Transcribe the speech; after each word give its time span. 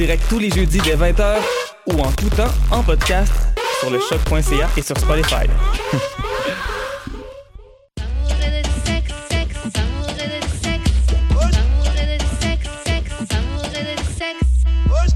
Direct 0.00 0.24
tous 0.30 0.38
les 0.38 0.48
jeudis 0.48 0.78
dès 0.78 0.96
20h 0.96 1.36
ou 1.88 2.00
en 2.00 2.10
tout 2.12 2.30
temps 2.30 2.48
en 2.70 2.82
podcast 2.82 3.30
sur 3.80 3.90
le 3.90 3.98
choc.ca 4.00 4.70
et 4.74 4.80
sur 4.80 4.96
Spotify. 4.96 5.44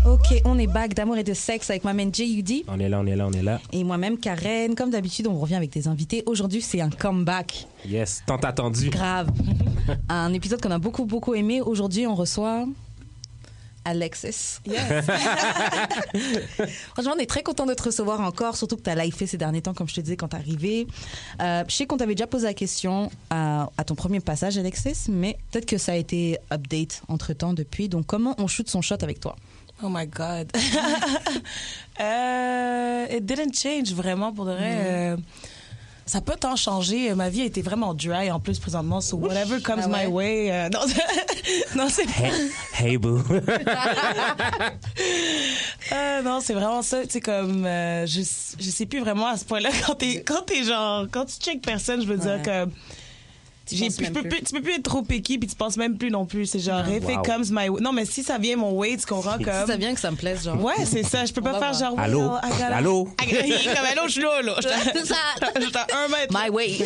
Ok, 0.07 0.43
on 0.45 0.59
est 0.59 0.67
back 0.67 0.93
d'amour 0.93 1.17
et 1.17 1.25
de 1.25 1.33
sexe 1.33 1.71
avec 1.71 1.83
moi-même 1.83 2.15
J.U.D. 2.15 2.65
On 2.69 2.79
est 2.79 2.91
là, 2.91 3.01
on 3.01 3.07
est 3.07 3.17
là, 3.17 3.27
on 3.27 3.33
est 3.33 3.43
là. 3.43 3.61
et 3.73 3.85
moi-même 3.85 4.19
Karen. 4.19 4.75
Comme 4.75 4.91
d'habitude, 4.91 5.27
on 5.27 5.39
revient 5.39 5.55
avec 5.55 5.73
des 5.73 5.89
invités. 5.89 6.23
Aujourd'hui, 6.27 6.61
c'est 6.61 6.83
un 6.83 6.91
comeback 6.91 7.67
Yes, 7.87 8.23
tant 8.27 8.37
attendu. 8.37 8.91
grave. 8.91 9.29
un 10.11 10.33
épisode 10.35 10.61
qu'on 10.61 10.71
a 10.71 10.79
beaucoup, 10.79 11.07
beaucoup 11.07 11.35
aimé. 11.35 11.63
Aujourd'hui, 11.63 12.07
on 12.07 12.15
reçoit 12.15 12.67
Alexis. 13.85 14.59
Franchement, 16.95 17.15
on 17.17 17.19
est 17.19 17.27
très 17.29 17.43
content 17.43 17.67
de 17.67 17.75
te 17.75 17.83
recevoir 17.83 18.21
encore, 18.21 18.57
surtout 18.57 18.77
que 18.77 18.83
tu 18.83 18.91
as 18.91 18.95
live 18.95 19.15
ces 19.27 19.37
derniers 19.37 19.63
temps, 19.63 19.75
comme 19.75 19.89
je 19.89 19.95
te 19.95 20.01
disais 20.01 20.17
quand 20.17 20.29
t'es 20.29 20.37
arrivé. 20.37 20.87
Euh, 21.41 21.65
je 21.69 21.75
sais 21.75 21.87
qu'on 21.87 21.97
t'avait 21.97 22.15
déjà 22.15 22.27
posé 22.27 22.47
la 22.47 22.55
question 22.55 23.11
à, 23.31 23.69
à 23.77 23.85
ton 23.85 23.95
premier 23.95 24.21
passage, 24.21 24.59
Alexis, 24.59 25.09
mais 25.09 25.39
peut-être 25.51 25.67
que 25.67 25.79
ça 25.79 25.93
a 25.93 25.97
été 25.97 26.39
update 26.53 27.03
entre-temps 27.09 27.53
depuis. 27.55 27.89
Donc, 27.89 28.07
comment 28.07 28.35
on 28.39 28.47
shoot 28.47 28.69
son 28.69 28.83
shot 28.83 28.97
avec 29.03 29.21
toi? 29.21 29.37
Oh 29.83 29.89
my 29.91 30.07
God. 30.07 30.53
euh, 32.01 33.07
it 33.11 33.27
didn't 33.27 33.55
change 33.55 33.93
vraiment 33.93 34.33
pour 34.33 34.45
de 34.45 34.53
vrai. 34.53 34.77
Euh, 34.77 35.17
ça 36.07 36.21
peut 36.21 36.37
tant 36.39 36.57
changer. 36.57 37.15
Ma 37.15 37.29
vie 37.31 37.43
a 37.43 37.45
été 37.45 37.63
vraiment 37.63 37.95
dry 37.95 38.31
en 38.31 38.41
plus 38.41 38.59
présentement. 38.59 39.01
So 39.01 39.17
whatever 39.17 39.61
comes 39.61 39.81
Ah 39.85 39.89
ouais? 39.89 40.07
my 40.07 40.13
way. 40.13 40.51
euh, 40.53 40.69
non, 40.73 40.81
non 41.77 41.89
c'est 41.89 42.05
Hey, 42.21 42.33
hey 42.79 42.97
boo. 42.99 43.23
euh, 45.93 46.23
non, 46.23 46.41
c'est 46.41 46.55
vraiment 46.55 46.83
ça. 46.83 47.03
Tu 47.05 47.11
sais, 47.13 47.21
comme 47.21 47.65
euh, 47.67 48.07
je, 48.07 48.21
je 48.59 48.71
sais 48.71 48.87
plus 48.87 49.01
vraiment 49.01 49.27
à 49.29 49.37
ce 49.37 49.45
point-là 49.45 49.71
quand 49.87 49.95
t'es 49.95 50.23
quand 50.23 50.43
t'es 50.47 50.63
genre 50.65 51.07
quand 51.11 51.25
tu 51.27 51.35
check 51.39 51.63
personne, 51.63 52.01
je 52.03 52.07
veux 52.07 52.15
Ouais. 52.19 52.39
dire 52.39 52.43
que 52.43 52.69
j'ai 53.71 53.89
je 53.91 53.97
peux 53.97 54.21
plus. 54.21 54.29
plus, 54.29 54.43
tu 54.43 54.53
peux 54.55 54.61
plus 54.63 54.75
être 54.75 54.83
trop 54.83 55.03
picky 55.03 55.39
puis 55.39 55.49
tu 55.49 55.55
penses 55.57 55.77
même 55.77 55.97
plus 55.97 56.11
non 56.11 56.27
plus. 56.27 56.47
C'est 56.47 56.59
genre 56.61 56.87
if 56.89 57.05
Wow. 57.05 57.11
it 57.11 57.25
comes 57.25 57.47
my 57.51 57.69
way. 57.69 57.81
Non, 57.81 57.93
mais 57.93 58.05
si 58.05 58.23
ça 58.23 58.39
vient 58.39 58.57
mon 58.57 58.73
way, 58.73 58.97
tu 58.97 59.07
comprends 59.07 59.39
Si 59.39 59.45
comme. 59.45 59.67
ça 59.67 59.77
vient 59.77 59.95
que 59.95 60.01
ça 60.01 60.11
me 60.11 60.17
plaise, 60.17 60.45
genre. 60.45 60.63
Ouais, 60.63 60.85
c'est 60.85 61.03
ça. 61.03 61.25
Je 61.25 61.33
peux 61.33 61.41
pas 61.43 61.53
faire 61.59 61.73
voir. 61.73 61.75
genre. 61.75 61.99
Allô? 61.99 62.31
Allô? 62.43 63.05
Comme 63.19 63.85
allô, 63.91 64.03
je 64.07 64.13
suis 64.13 64.21
là, 64.23 64.43
là. 64.43 64.55
C'est 64.93 65.07
ça. 65.07 65.15
J'étais 65.61 65.79
à 65.79 65.87
un 66.05 66.09
mètre. 66.09 66.33
My 66.37 66.51
way. 66.51 66.79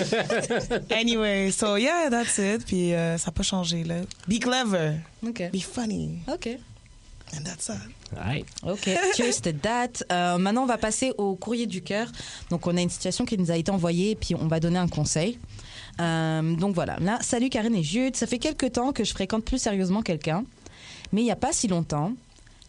Anyway, 0.91 1.51
so 1.51 1.77
yeah, 1.77 2.09
that's 2.11 2.39
it. 2.39 2.65
Puis 2.67 2.95
euh, 2.95 3.19
ça 3.19 3.27
n'a 3.27 3.33
pas 3.33 3.43
changé, 3.43 3.85
là. 3.85 3.97
Be 4.27 4.39
clever. 4.39 4.95
OK. 5.27 5.51
Be 5.53 5.61
funny. 5.61 6.19
OK. 6.33 6.49
And 7.37 7.43
that's 7.45 7.69
it. 7.69 8.19
Hey. 8.19 8.45
OK. 8.63 8.89
Cheers 9.17 9.41
to 9.43 9.51
that. 9.63 10.03
Euh, 10.11 10.39
maintenant, 10.39 10.63
on 10.63 10.67
va 10.67 10.79
passer 10.79 11.13
au 11.19 11.35
courrier 11.37 11.67
du 11.67 11.83
cœur. 11.83 12.09
Donc, 12.51 12.67
on 12.67 12.77
a 12.77 12.81
une 12.81 12.89
situation 12.89 13.25
qui 13.27 13.37
nous 13.37 13.51
a 13.51 13.57
été 13.57 13.71
envoyée, 13.71 14.15
puis 14.17 14.35
on 14.35 14.47
va 14.47 14.61
donner 14.61 14.79
un 14.79 14.89
conseil. 14.89 15.39
Euh, 16.01 16.55
donc 16.57 16.75
voilà. 16.75 16.97
Là, 17.01 17.19
salut 17.21 17.49
Karine 17.49 17.75
et 17.75 17.83
Jude. 17.83 18.17
Ça 18.17 18.27
fait 18.27 18.39
quelques 18.39 18.73
temps 18.73 18.93
que 18.93 19.05
je 19.05 19.13
fréquente 19.13 19.45
plus 19.45 19.59
sérieusement 19.59 20.03
quelqu'un, 20.03 20.45
mais 21.13 21.23
il 21.23 21.25
n'y 21.25 21.31
a 21.31 21.37
pas 21.37 21.53
si 21.53 21.69
longtemps, 21.69 22.13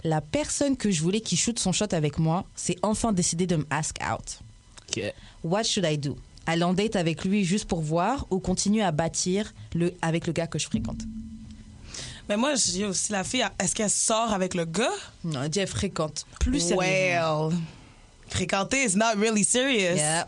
la 0.04 0.22
personne 0.22 0.78
que 0.78 0.90
je 0.92 1.02
voulais 1.02 1.22
qui 1.22 1.36
shoot 1.38 1.60
son 1.60 1.72
shot 1.72 1.94
avec 1.94 2.18
moi, 2.18 2.46
s'est 2.56 2.78
enfin 2.82 3.12
décidé 3.12 3.46
de 3.48 3.58
me 3.58 3.66
ask 3.70 3.98
out. 4.12 4.40
Ok. 4.90 5.04
What 5.44 5.64
should 5.64 5.86
I 5.86 5.98
do? 5.98 6.18
Aller 6.46 6.64
en 6.64 6.74
date 6.74 6.96
avec 6.96 7.26
lui 7.26 7.44
juste 7.44 7.66
pour 7.66 7.82
voir 7.82 8.26
ou 8.32 8.40
continuer 8.40 8.82
à 8.82 8.92
bâtir 8.92 9.54
le, 9.76 9.94
avec 10.02 10.26
le 10.26 10.34
gars 10.34 10.48
que 10.48 10.58
je 10.58 10.66
fréquente? 10.66 11.02
Mais 12.28 12.38
moi, 12.38 12.54
j'ai 12.56 12.86
aussi 12.86 13.12
la 13.12 13.24
fille. 13.24 13.46
Est-ce 13.60 13.76
qu'elle 13.76 13.90
sort 13.90 14.34
avec 14.34 14.54
le 14.54 14.66
gars? 14.66 14.88
Non, 15.24 15.44
elle 15.44 15.50
dit 15.50 15.60
elle 15.60 15.68
fréquente. 15.68 16.26
Plus 16.40 16.60
sérieusement. 16.60 17.50
Well, 17.50 17.60
fréquenter 18.30 18.84
is 18.84 18.96
not 18.96 19.16
really 19.18 19.44
serious. 19.44 19.98
Yeah. 19.98 20.26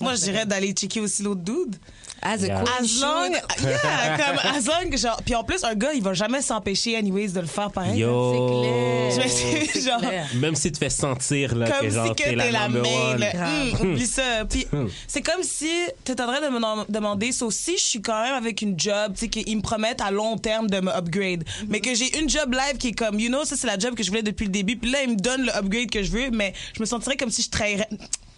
Moi, 0.00 0.14
je 0.14 0.20
dirais 0.22 0.44
d'aller 0.46 0.72
checker 0.72 1.00
aussi 1.00 1.22
l'autre 1.22 1.40
dude. 1.40 1.76
As 2.22 2.42
a 2.42 2.46
Yeah. 2.46 2.64
As 2.80 3.00
long, 3.00 3.30
yeah, 3.62 4.16
comme 4.16 4.38
as 4.38 4.66
long 4.66 4.96
genre. 4.96 5.20
Puis 5.24 5.34
en 5.34 5.44
plus, 5.44 5.62
un 5.64 5.74
gars, 5.74 5.92
il 5.94 6.02
va 6.02 6.12
jamais 6.14 6.40
s'empêcher, 6.42 6.96
anyways, 6.96 7.28
de 7.28 7.40
le 7.40 7.46
faire 7.46 7.70
pareil. 7.70 7.98
Yo. 8.00 8.62
Je 9.10 9.16
me 9.22 9.28
suis 9.28 9.66
C'est 9.72 9.80
genre. 9.88 10.00
clair. 10.00 10.26
Même 10.36 10.54
si 10.54 10.62
tu 10.68 10.72
te 10.72 10.78
fais 10.78 10.90
sentir 10.90 11.54
là, 11.54 11.70
comme 11.70 11.86
que 11.88 11.94
genre 11.94 12.06
si 12.08 12.14
que 12.14 12.28
t'es 12.28 12.34
la 12.34 12.68
number 12.68 12.82
main. 13.18 13.70
oublie 13.80 14.06
ça. 14.06 14.44
Puis 14.50 14.66
c'est 15.06 15.22
comme 15.22 15.42
si 15.42 15.70
t'étais 16.04 16.22
en 16.22 16.26
train 16.26 16.40
de 16.40 16.48
me 16.48 16.58
dem- 16.60 16.84
demander, 16.88 17.32
so, 17.32 17.50
si 17.50 17.76
je 17.76 17.82
suis 17.82 18.02
quand 18.02 18.22
même 18.22 18.34
avec 18.34 18.62
une 18.62 18.78
job, 18.80 19.12
tu 19.14 19.20
sais, 19.20 19.28
qu'ils 19.28 19.56
me 19.56 19.62
promettent 19.62 20.00
à 20.00 20.10
long 20.10 20.36
terme 20.38 20.68
de 20.68 20.80
me 20.80 20.90
upgrade, 20.90 21.44
mais 21.68 21.80
que 21.80 21.94
j'ai 21.94 22.18
une 22.18 22.28
job 22.28 22.52
live 22.52 22.78
qui 22.78 22.88
est 22.88 22.92
comme, 22.98 23.20
you 23.20 23.28
know, 23.28 23.44
ça 23.44 23.56
c'est 23.56 23.66
la 23.66 23.78
job 23.78 23.94
que 23.94 24.02
je 24.02 24.08
voulais 24.08 24.22
depuis 24.22 24.44
le 24.46 24.52
début, 24.52 24.76
puis 24.76 24.90
là 24.90 25.02
ils 25.02 25.10
me 25.10 25.16
donnent 25.16 25.44
le 25.46 25.54
upgrade 25.56 25.90
que 25.90 26.02
je 26.02 26.10
veux, 26.10 26.30
mais 26.30 26.54
je 26.74 26.80
me 26.80 26.86
sentirais 26.86 27.16
comme 27.16 27.30
si 27.30 27.42
je 27.42 27.50
trahirais. 27.50 27.88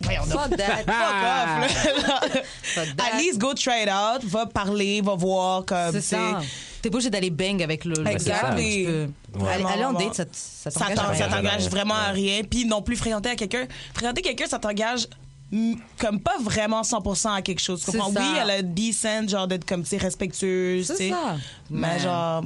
Voyons. 0.01 0.23
Fuck 0.25 0.57
that. 0.57 0.85
Fuck 0.87 0.89
off, 0.89 2.07
là. 2.07 2.21
Fuck 2.63 2.97
that. 2.97 3.05
At 3.15 3.19
least 3.19 3.39
go 3.39 3.53
try 3.55 3.83
it 3.83 3.89
out, 3.89 4.23
va 4.25 4.47
parler, 4.47 5.01
va 5.01 5.15
voir 5.15 5.65
comme. 5.65 5.93
C'est 5.93 5.99
tu 6.01 6.07
sais. 6.07 6.17
ça. 6.17 6.41
T'es 6.81 6.91
pas 6.91 6.97
obligé 6.99 7.11
d'aller 7.11 7.31
bang 7.31 7.61
avec 7.61 7.85
le, 7.85 8.07
Exactly. 8.07 8.87
Ouais. 8.87 9.09
aller, 9.53 9.65
aller 9.65 9.85
en 9.85 9.93
date, 9.93 10.15
ça, 10.15 10.25
ça 10.33 10.71
ça 10.71 10.81
t'engage 10.81 10.99
à 10.99 11.03
t'en- 11.03 11.09
rien. 11.11 11.19
ça 11.19 11.25
rien. 11.27 11.37
t'engage 11.37 11.63
Ouais. 11.65 11.69
vraiment 11.71 11.95
à 11.95 12.11
rien. 12.11 12.43
Puis 12.49 12.65
non 12.67 12.83
plus 12.83 12.95
fréquenter 12.97 13.31
à 13.31 13.35
quelqu'un. 13.37 13.67
Fréquenter 13.95 14.23
quelqu'un, 14.23 14.47
ça 14.47 14.61
t'engage 14.61 15.09
mm, 15.51 15.75
comme 15.99 16.21
pas 16.21 16.37
vraiment 16.41 16.83
100% 16.83 17.35
à 17.35 17.43
quelque 17.43 17.61
chose. 17.61 17.83
Tu 17.85 17.91
comprends? 17.99 18.13
Oui, 18.15 18.39
elle 18.41 18.51
a 18.51 18.63
decent, 18.63 19.29
genre 19.29 19.49
d'être 19.49 19.65
comme, 19.65 19.83
tu 19.83 19.89
sais, 19.89 19.97
respectueuse. 19.97 20.87
C'est 20.87 20.95
tu 20.97 21.03
sais. 21.05 21.11
ça. 21.11 21.37
Mais 21.69 21.95
Mais- 21.95 21.99
genre. 21.99 22.45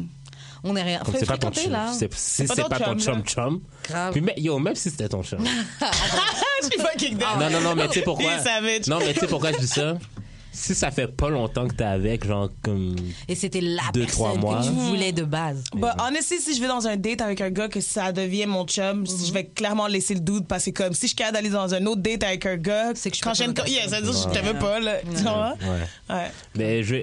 On 0.65 0.77
est 0.77 0.83
rien. 0.83 1.01
Comme 1.05 1.15
c'est 1.19 1.27
pas 1.27 1.39
ton 1.39 1.51
chum. 1.51 1.73
là. 1.73 1.93
C'est- 1.93 2.13
Si 2.15 2.45
pas 2.45 2.55
c'est 2.55 2.63
ton 2.63 2.69
pas 2.69 2.79
ton 2.79 2.99
chum, 2.99 3.23
chum. 3.25 3.61
Grave. 3.89 4.13
Puis 4.13 4.21
mais, 4.21 4.35
yo, 4.37 4.59
même 4.59 4.75
si 4.77 4.91
c'était 4.91 5.09
ton 5.09 5.23
chum. 5.23 5.45
je 6.63 6.67
suis 6.69 6.79
pas 6.79 6.93
kick 6.97 7.19
down. 7.19 7.39
Non, 7.41 7.51
non, 7.51 7.61
non, 7.61 7.75
mais 7.75 7.89
tu 7.89 7.95
sais 7.99 8.03
pourquoi? 8.03 8.31
Non, 8.89 8.99
mais 9.01 9.13
tu 9.15 9.21
sais 9.21 9.27
pourquoi 9.27 9.53
je 9.53 9.59
dis 9.59 9.67
ça? 9.69 9.95
Si 10.55 10.75
ça 10.75 10.91
fait 10.91 11.07
pas 11.09 11.31
longtemps 11.31 11.67
que 11.67 11.75
t'es 11.75 11.83
avec, 11.85 12.27
genre 12.27 12.51
comme. 12.63 12.95
Et 13.27 13.35
c'était 13.35 13.63
la 13.63 13.85
Deux, 13.95 14.05
trois 14.05 14.35
mois. 14.35 14.61
que 14.61 14.65
tu 14.67 14.71
voulais 14.71 15.11
de 15.11 15.23
base. 15.25 15.65
But 15.75 15.93
honestly, 15.99 16.41
si 16.41 16.55
je 16.55 16.61
vais 16.61 16.69
dans 16.69 16.87
un 16.87 16.97
date 16.97 17.23
avec 17.23 17.41
un 17.41 17.49
gars 17.49 17.69
que 17.69 17.81
ça 17.81 18.13
devient 18.13 18.45
mon 18.45 18.67
chum, 18.67 19.07
je 19.07 19.33
vais 19.33 19.47
clairement 19.47 19.87
laisser 19.87 20.13
le 20.13 20.21
doute 20.21 20.47
parce 20.47 20.67
que 20.67 20.71
comme 20.71 20.93
si 20.93 21.09
je 21.09 21.15
suis 21.19 21.33
d'aller 21.33 21.49
dans 21.49 21.73
un 21.73 21.87
autre 21.87 22.03
date 22.03 22.23
avec 22.25 22.45
un 22.45 22.57
gars, 22.59 22.93
C'est 22.95 23.11
que 23.11 23.17
je 23.17 23.23
co- 23.23 23.65
yeah, 23.67 23.89
ça 23.89 24.01
veut 24.01 24.03
dire 24.03 24.13
que 24.13 24.19
je 24.19 24.27
Ouais. 24.29 24.33
t'aimais 24.43 24.59
pas 24.59 24.79
là, 24.79 24.97
tu 25.01 25.23
vois? 25.23 25.55
Ouais. 25.63 26.15
Ouais. 26.17 26.31
Mais 26.55 26.83
je. 26.83 26.97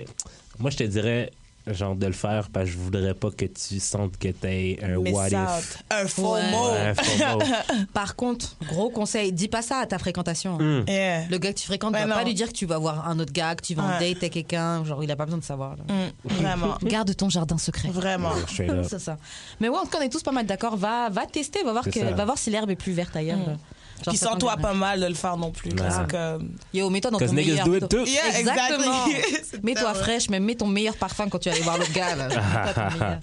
Moi, 0.59 0.69
je 0.69 0.77
te 0.77 0.83
dirais, 0.83 1.31
genre, 1.73 1.95
de 1.95 2.05
le 2.05 2.13
faire 2.13 2.49
parce 2.49 2.65
que 2.67 2.71
je 2.71 2.77
voudrais 2.77 3.13
pas 3.13 3.31
que 3.31 3.45
tu 3.45 3.79
sentes 3.79 4.17
que 4.17 4.29
t'es 4.29 4.77
un 4.81 4.97
Miss 4.99 5.13
what 5.13 5.25
out. 5.27 5.59
if. 5.59 5.83
Un 5.89 6.07
faux 6.07 6.33
Ouais. 6.33 6.51
mot. 6.51 6.69
Ouais. 6.71 6.93
Par 7.93 8.15
contre, 8.15 8.55
gros 8.67 8.89
conseil, 8.89 9.31
dis 9.31 9.47
pas 9.47 9.61
ça 9.61 9.77
à 9.79 9.85
ta 9.85 9.97
fréquentation. 9.99 10.57
Hmm. 10.57 10.83
Yeah. 10.87 11.27
Le 11.29 11.37
gars 11.37 11.53
que 11.53 11.59
tu 11.59 11.65
fréquentes, 11.65 11.93
Ben 11.93 12.07
va 12.07 12.13
pas 12.15 12.19
non. 12.21 12.27
lui 12.27 12.33
dire 12.33 12.47
que 12.47 12.53
tu 12.53 12.65
vas 12.65 12.77
voir 12.77 13.07
un 13.07 13.19
autre 13.19 13.33
gars, 13.33 13.55
que 13.55 13.61
tu 13.65 13.75
vas 13.75 13.83
en 13.83 13.89
Ouais. 13.99 13.99
date 14.13 14.17
avec 14.17 14.33
quelqu'un. 14.33 14.83
Genre, 14.85 15.03
il 15.03 15.11
a 15.11 15.15
pas 15.15 15.25
besoin 15.25 15.39
de 15.39 15.43
savoir. 15.43 15.75
là. 15.77 15.83
Mm, 15.93 16.33
vraiment. 16.41 16.77
Garde 16.83 17.15
ton 17.15 17.29
jardin 17.29 17.57
secret. 17.57 17.89
Vraiment. 17.89 18.31
C'est 18.87 18.99
ça. 18.99 19.17
Mais 19.59 19.69
ouais, 19.69 19.77
en 19.77 19.83
tout 19.83 19.89
cas, 19.89 19.97
on 19.99 20.03
est 20.03 20.09
tous 20.09 20.23
pas 20.23 20.31
mal 20.31 20.45
d'accord. 20.45 20.77
Va, 20.77 21.09
va 21.09 21.25
tester, 21.25 21.63
va 21.63 21.71
voir, 21.71 21.83
C'est 21.83 21.91
que, 21.91 21.99
ça. 21.99 22.11
va 22.11 22.25
voir 22.25 22.37
si 22.37 22.49
l'herbe 22.49 22.69
est 22.69 22.75
plus 22.75 22.93
verte 22.93 23.15
ailleurs. 23.15 23.37
là. 23.39 23.53
Genre, 24.03 24.13
Puis 24.13 24.17
ça 24.17 24.27
sens-toi 24.27 24.51
t'engage 24.51 24.61
pas 24.63 24.73
mal 24.73 24.99
de 25.01 25.05
le 25.07 25.13
faire 25.13 25.35
non 25.37 25.51
plus. 25.51 25.71
Ouais. 25.71 25.77
Parce 25.77 26.07
que... 26.07 26.39
Yo, 26.73 26.89
mets-toi 26.89 27.11
dans 27.11 27.17
Cause 27.19 27.29
ton 27.29 27.35
niggas 27.35 27.51
meilleur. 27.51 27.65
do 27.67 27.75
it 27.75 27.81
mets-toi- 27.83 27.99
too. 28.05 28.09
Yeah, 28.09 28.39
Exactement. 28.39 29.05
Mets-toi 29.63 29.93
fraîche, 29.93 30.29
mais 30.29 30.39
mets 30.39 30.55
ton 30.55 30.67
meilleur 30.67 30.95
parfum 30.95 31.27
quand 31.29 31.39
tu 31.39 31.49
vas 31.49 31.55
aller 31.55 31.63
voir 31.63 31.77
l'autre 31.77 31.91
gars. 31.93 32.15
Là. 32.15 32.29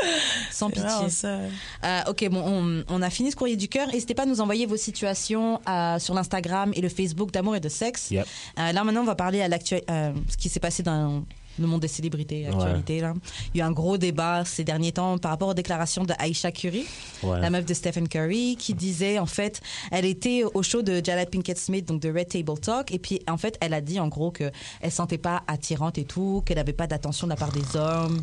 Sans 0.51 0.71
pitié. 0.71 0.87
Euh, 1.25 2.01
ok, 2.09 2.29
bon, 2.31 2.43
on, 2.47 2.85
on 2.89 3.03
a 3.03 3.11
fini 3.11 3.31
ce 3.31 3.37
courrier 3.37 3.57
du 3.57 3.69
cœur. 3.69 3.89
N'hésitez 3.89 4.15
pas 4.15 4.23
à 4.25 4.27
nous 4.27 4.41
envoyer 4.41 4.67
vos 4.67 4.77
situations 4.77 5.61
euh, 5.69 5.99
sur 5.99 6.15
l'Instagram 6.15 6.73
et 6.75 6.81
le 6.81 6.89
Facebook 6.89 7.31
d'amour 7.31 7.57
et 7.57 7.61
de 7.61 7.69
sexe. 7.69 8.11
Yep. 8.11 8.27
Euh, 8.59 8.73
là, 8.73 8.85
maintenant, 8.85 9.01
on 9.03 9.05
va 9.07 9.15
parler 9.15 9.41
à 9.43 9.49
l'actuel, 9.49 9.83
euh, 9.91 10.13
ce 10.29 10.37
qui 10.37 10.49
s'est 10.49 10.61
passé 10.61 10.83
dans 10.83 11.25
le 11.59 11.67
monde 11.67 11.81
des 11.81 11.89
célébrités, 11.89 12.47
actualité. 12.47 13.01
Là. 13.01 13.15
Il 13.55 13.59
y 13.59 13.63
a 13.63 13.65
eu 13.65 13.69
un 13.69 13.73
gros 13.73 13.97
débat 13.99 14.45
ces 14.45 14.65
derniers 14.65 14.93
temps 14.93 15.19
par 15.19 15.31
rapport 15.31 15.49
aux 15.49 15.55
déclarations 15.55 16.05
de 16.05 16.15
Aisha 16.23 16.53
Curry, 16.53 16.85
Ouais. 17.23 17.41
la 17.41 17.51
meuf 17.51 17.65
de 17.65 17.75
Stephen 17.75 18.09
Curry, 18.09 18.57
qui 18.59 18.75
disait 18.75 19.19
en 19.19 19.27
fait, 19.27 19.61
elle 19.91 20.05
était 20.05 20.43
au 20.55 20.63
show 20.63 20.83
de 20.83 21.03
Jada 21.05 21.27
Pinkett 21.27 21.59
Smith, 21.59 21.87
donc 21.87 22.01
de 22.03 22.09
Red 22.13 22.29
Table 22.29 22.59
Talk, 22.61 22.93
et 22.93 22.99
puis 22.99 23.21
en 23.29 23.37
fait, 23.37 23.57
elle 23.61 23.75
a 23.75 23.81
dit 23.81 23.99
en 24.01 24.09
gros 24.09 24.31
que 24.31 24.51
elle 24.81 24.91
sentait 24.93 25.19
pas 25.19 25.43
attirante 25.47 25.99
et 25.99 26.05
tout, 26.05 26.43
qu'elle 26.45 26.59
avait 26.59 26.73
pas 26.73 26.87
d'attention 26.87 27.27
de 27.27 27.31
la 27.33 27.37
part 27.37 27.53
des 27.53 27.77
hommes. 27.77 28.21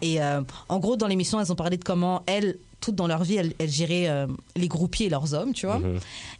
Et 0.00 0.20
euh, 0.22 0.40
en 0.68 0.78
gros, 0.78 0.96
dans 0.96 1.06
l'émission, 1.06 1.40
elles 1.40 1.52
ont 1.52 1.56
parlé 1.56 1.76
de 1.76 1.84
comment 1.84 2.22
elles 2.26 2.58
toutes 2.82 2.94
dans 2.96 3.06
leur 3.06 3.24
vie, 3.24 3.36
elles, 3.36 3.54
elles 3.58 3.70
géraient 3.70 4.08
euh, 4.08 4.26
les 4.56 4.68
groupies 4.68 5.04
et 5.04 5.08
leurs 5.08 5.32
hommes, 5.32 5.52
tu 5.54 5.64
vois. 5.66 5.80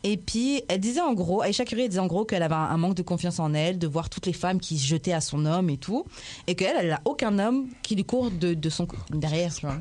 Et 0.05 0.17
puis, 0.19 0.63
elle 0.69 0.81
disait 0.81 1.01
en 1.01 1.15
gros, 1.15 1.43
Aisha 1.43 1.65
Curry 1.65 1.83
elle 1.83 1.89
disait 1.89 2.01
en 2.01 2.07
gros 2.07 2.25
qu'elle 2.27 2.43
avait 2.43 2.55
un, 2.55 2.59
un 2.59 2.77
manque 2.77 2.95
de 2.97 3.03
confiance 3.03 3.39
en 3.39 3.55
elle, 3.55 3.79
de 3.79 3.87
voir 3.87 4.11
toutes 4.11 4.27
les 4.27 4.33
femmes 4.35 4.61
qui 4.61 4.79
se 4.79 4.87
jetaient 4.87 5.13
à 5.15 5.21
son 5.23 5.47
homme 5.47 5.71
et 5.71 5.79
tout, 5.79 6.05
et 6.47 6.55
qu'elle, 6.55 6.77
elle 6.79 6.89
n'a 6.89 7.01
aucun 7.07 7.39
homme 7.39 7.69
qui 7.83 7.95
lui 7.95 8.05
court 8.05 8.31
de, 8.31 8.53
de 8.55 8.69
son 8.71 8.87
derrière, 9.11 9.55
tu 9.55 9.65
vois. 9.67 9.77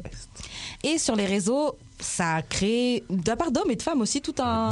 Et 0.84 0.98
sur 0.98 1.16
les 1.16 1.26
réseaux, 1.26 1.76
ça 2.00 2.36
a 2.36 2.42
créé, 2.42 3.04
de 3.10 3.28
la 3.28 3.36
part 3.36 3.52
d'hommes 3.52 3.70
et 3.72 3.76
de 3.76 3.82
femmes 3.82 4.02
aussi, 4.02 4.22
tout 4.22 4.36
un, 4.40 4.70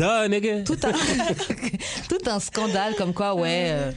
tout 0.63 0.77
un, 0.83 0.91
tout 2.09 2.29
un 2.29 2.39
scandale 2.39 2.95
comme 2.95 3.13
quoi, 3.13 3.35
ouais, 3.35 3.65
euh, 3.69 3.91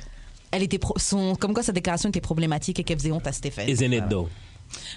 elle 0.50 0.62
était 0.62 0.78
pro- 0.78 0.98
son, 0.98 1.34
comme 1.34 1.54
quoi 1.54 1.62
sa 1.62 1.72
déclaration 1.72 2.08
était 2.08 2.20
problématique 2.20 2.78
et 2.80 2.84
qu'elle 2.84 2.98
faisait 2.98 3.12
honte 3.12 3.26
à 3.26 3.32
Stéphane. 3.32 3.68
Isn't 3.68 3.92
it 3.92 4.04
though? 4.08 4.28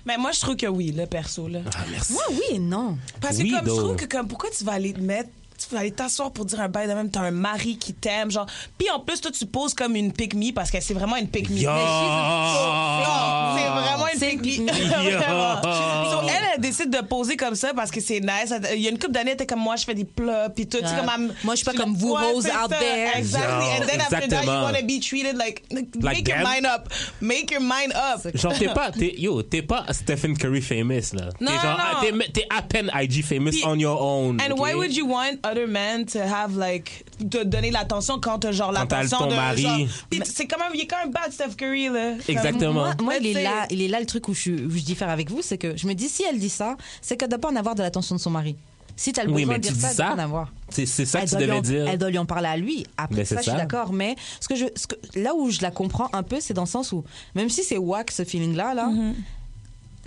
Mais 0.06 0.18
moi, 0.18 0.32
je 0.32 0.40
trouve 0.40 0.56
que 0.56 0.68
oui, 0.68 0.92
là, 0.92 1.08
perso, 1.08 1.48
là. 1.48 1.60
Ah, 1.76 1.86
merci. 1.90 2.14
Moi, 2.14 2.24
oui 2.32 2.44
et 2.52 2.60
non. 2.60 2.98
Parce 3.22 3.38
que 3.38 3.44
Oui, 3.44 3.52
comme 3.52 3.66
je 3.68 3.76
trouve 3.82 3.96
que 3.96 4.06
comme 4.06 4.28
pourquoi 4.28 4.50
tu 4.50 4.64
vas 4.64 4.74
aller 4.74 4.94
te 4.94 5.02
mettre 5.02 5.30
tu 5.58 5.74
vas 5.74 5.80
aller 5.82 5.92
t'asseoir 5.92 6.32
pour 6.32 6.46
dire 6.46 6.60
un 6.62 6.70
bail 6.70 6.88
de 6.88 6.94
même 6.94 7.10
t'as 7.10 7.22
un 7.22 7.32
mari 7.32 7.78
qui 7.78 7.94
t'aime 7.94 8.32
genre 8.32 8.46
puis 8.78 8.90
en 8.92 9.00
plus 9.00 9.22
toi 9.22 9.32
tu 9.32 9.46
poses 9.46 9.74
comme 9.74 9.96
une 9.96 10.12
pick 10.14 10.34
me 10.36 10.52
parce 10.54 10.70
que 10.72 10.80
c'est 10.82 10.94
vraiment 10.94 11.16
une 11.18 11.30
Yo! 11.36 11.70
Non, 11.72 13.56
c'est 13.58 13.68
vraiment 13.70 14.08
une. 14.08 14.16
So, 14.96 16.22
elle 16.28 16.46
elle 16.56 16.62
décide 16.62 16.90
de 16.90 17.02
poser 17.02 17.36
comme 17.36 17.56
ça 17.56 17.74
parce 17.74 17.92
que 17.92 18.00
c'est 18.00 18.20
nice 18.22 18.54
il 18.74 18.82
y 18.82 18.88
a 18.88 18.92
une 18.92 18.98
couple 19.00 19.12
d'années 19.14 19.32
elle 19.32 19.36
était 19.36 19.46
comme 19.46 19.60
moi 19.60 19.76
je 19.76 19.84
fais 19.84 19.94
des 19.94 20.06
plats 20.06 20.50
puis 20.50 20.68
tout 20.68 20.78
tu 20.78 20.86
sais, 20.88 20.94
Ah. 20.98 21.02
comme 21.06 21.34
Moi, 21.44 21.56
je 21.56 21.58
suis 21.58 21.66
pas 21.66 21.74
comme 21.74 21.94
vous, 21.96 22.14
Rose 22.14 22.46
out 22.46 22.70
ça. 22.70 22.78
there. 22.80 23.12
exactly 23.18 23.68
and 23.82 23.86
then 23.88 24.00
after 24.02 24.10
that 24.16 24.22
you 24.22 24.26
exactement. 24.26 24.62
want 24.64 24.76
to 24.78 24.86
be 24.86 25.00
treated 25.02 25.36
like, 25.38 25.64
make 26.02 26.28
your 26.28 26.38
mind 26.40 26.66
up 26.66 26.88
make 27.22 27.52
your 27.52 27.62
mind 27.62 27.92
up 27.94 28.22
Genre, 28.36 28.54
t'es 28.58 28.68
pas, 28.70 28.92
t'es, 28.92 29.16
yo, 29.18 29.42
t'es 29.44 29.62
pas 29.62 29.86
Stephen 29.92 30.38
Curry 30.38 30.62
famous, 30.62 31.14
là. 31.14 31.30
Non, 31.40 31.52
t'es 31.52 31.58
genre, 31.62 31.78
non. 31.78 31.84
ah, 32.20 32.24
T'es, 32.34 32.46
à 32.50 32.62
peine 32.62 32.90
IG 32.94 33.24
famous 33.24 33.52
on 33.66 33.78
your 33.80 34.02
own. 34.02 34.38
And 34.42 34.54
ok? 34.54 34.60
why 34.60 34.74
would 34.76 34.96
you 34.96 35.08
want 35.08 35.38
other 35.50 35.68
men 35.68 36.06
to 36.06 36.20
have 36.20 36.58
like 36.58 37.06
te 37.30 37.44
donner 37.44 37.72
l'attention 37.72 38.20
quand 38.20 38.40
t'as 38.40 38.52
genre 38.52 38.74
t'as 38.74 38.80
l'attention 39.04 39.28
de 39.28 39.36
mari. 39.36 39.62
genre 39.62 39.80
c'est 40.26 40.46
quand 40.48 40.58
même 40.60 40.72
il 40.74 40.82
est 40.82 40.88
quand 40.88 40.98
même 41.04 41.12
bad 41.12 41.32
Steph 41.32 41.56
Curry 41.58 41.90
là. 41.90 42.12
Comme- 42.12 42.36
Exactement. 42.36 42.86
Moi, 43.02 43.16
il 43.18 43.28
est 43.38 43.44
là, 43.44 43.66
il 43.70 43.82
est 43.82 43.88
là 43.88 44.00
le 44.00 44.06
truc 44.06 44.28
où 44.28 44.34
je, 44.34 44.52
où 44.52 44.70
je 44.72 44.84
diffère 44.84 45.10
avec 45.10 45.30
vous, 45.30 45.42
c'est 45.42 45.58
que 45.58 45.76
je 45.78 45.88
me 45.88 45.94
dis 45.94 46.10
si 46.10 46.24
elle 46.30 46.40
dit 46.40 46.50
ça, 46.50 46.76
c'est 47.02 47.18
qu'elle 47.18 47.30
doit 47.30 47.40
pas 47.40 47.50
en 47.52 47.56
avoir 47.56 47.76
de 47.76 47.82
l'attention 47.84 48.16
de 48.16 48.20
son 48.22 48.30
mari. 48.32 48.56
Si 48.98 49.12
tu 49.12 49.20
as 49.20 49.26
le 49.26 49.32
Oui, 49.32 49.42
besoin 49.42 49.58
de 49.58 49.62
dire 49.64 49.74
ça, 49.76 49.90
elle 49.90 49.96
doit 49.98 50.06
ça. 50.06 50.12
pas 50.12 50.16
en 50.16 50.24
avoir. 50.24 50.54
C'est, 50.70 50.86
c'est 50.86 51.06
ça 51.06 51.20
elle, 51.20 51.26
que 51.26 51.30
tu 51.32 51.36
doit 51.36 51.42
lui 51.42 51.48
devais 51.48 51.58
en, 51.58 51.62
dire. 51.84 51.92
elle 51.92 51.98
doit 52.00 52.10
lui 52.10 52.18
en 52.18 52.26
parler 52.26 52.48
à 52.48 52.56
lui. 52.56 52.86
Après 52.98 53.18
Mais 53.18 53.26
ça, 53.26 53.36
c'est 53.36 53.42
je 53.42 53.42
suis 53.42 53.52
ça. 53.52 53.58
d'accord. 53.58 53.92
Mais 53.92 54.16
ce 54.40 54.48
que 54.48 54.56
je, 54.56 54.66
ce 54.74 54.88
que, 54.88 54.96
là 55.20 55.36
où 55.36 55.50
je 55.50 55.62
la 55.62 55.70
comprends 55.72 56.08
un 56.14 56.24
peu, 56.24 56.38
c'est 56.40 56.54
dans 56.54 56.62
le 56.64 56.68
sens 56.70 56.94
où, 56.94 57.04
même 57.36 57.50
si 57.50 57.62
c'est 57.64 57.78
wack 57.78 58.10
ce 58.10 58.24
feeling-là, 58.24 58.74
là, 58.74 58.88
Mm-hmm. 58.90 59.14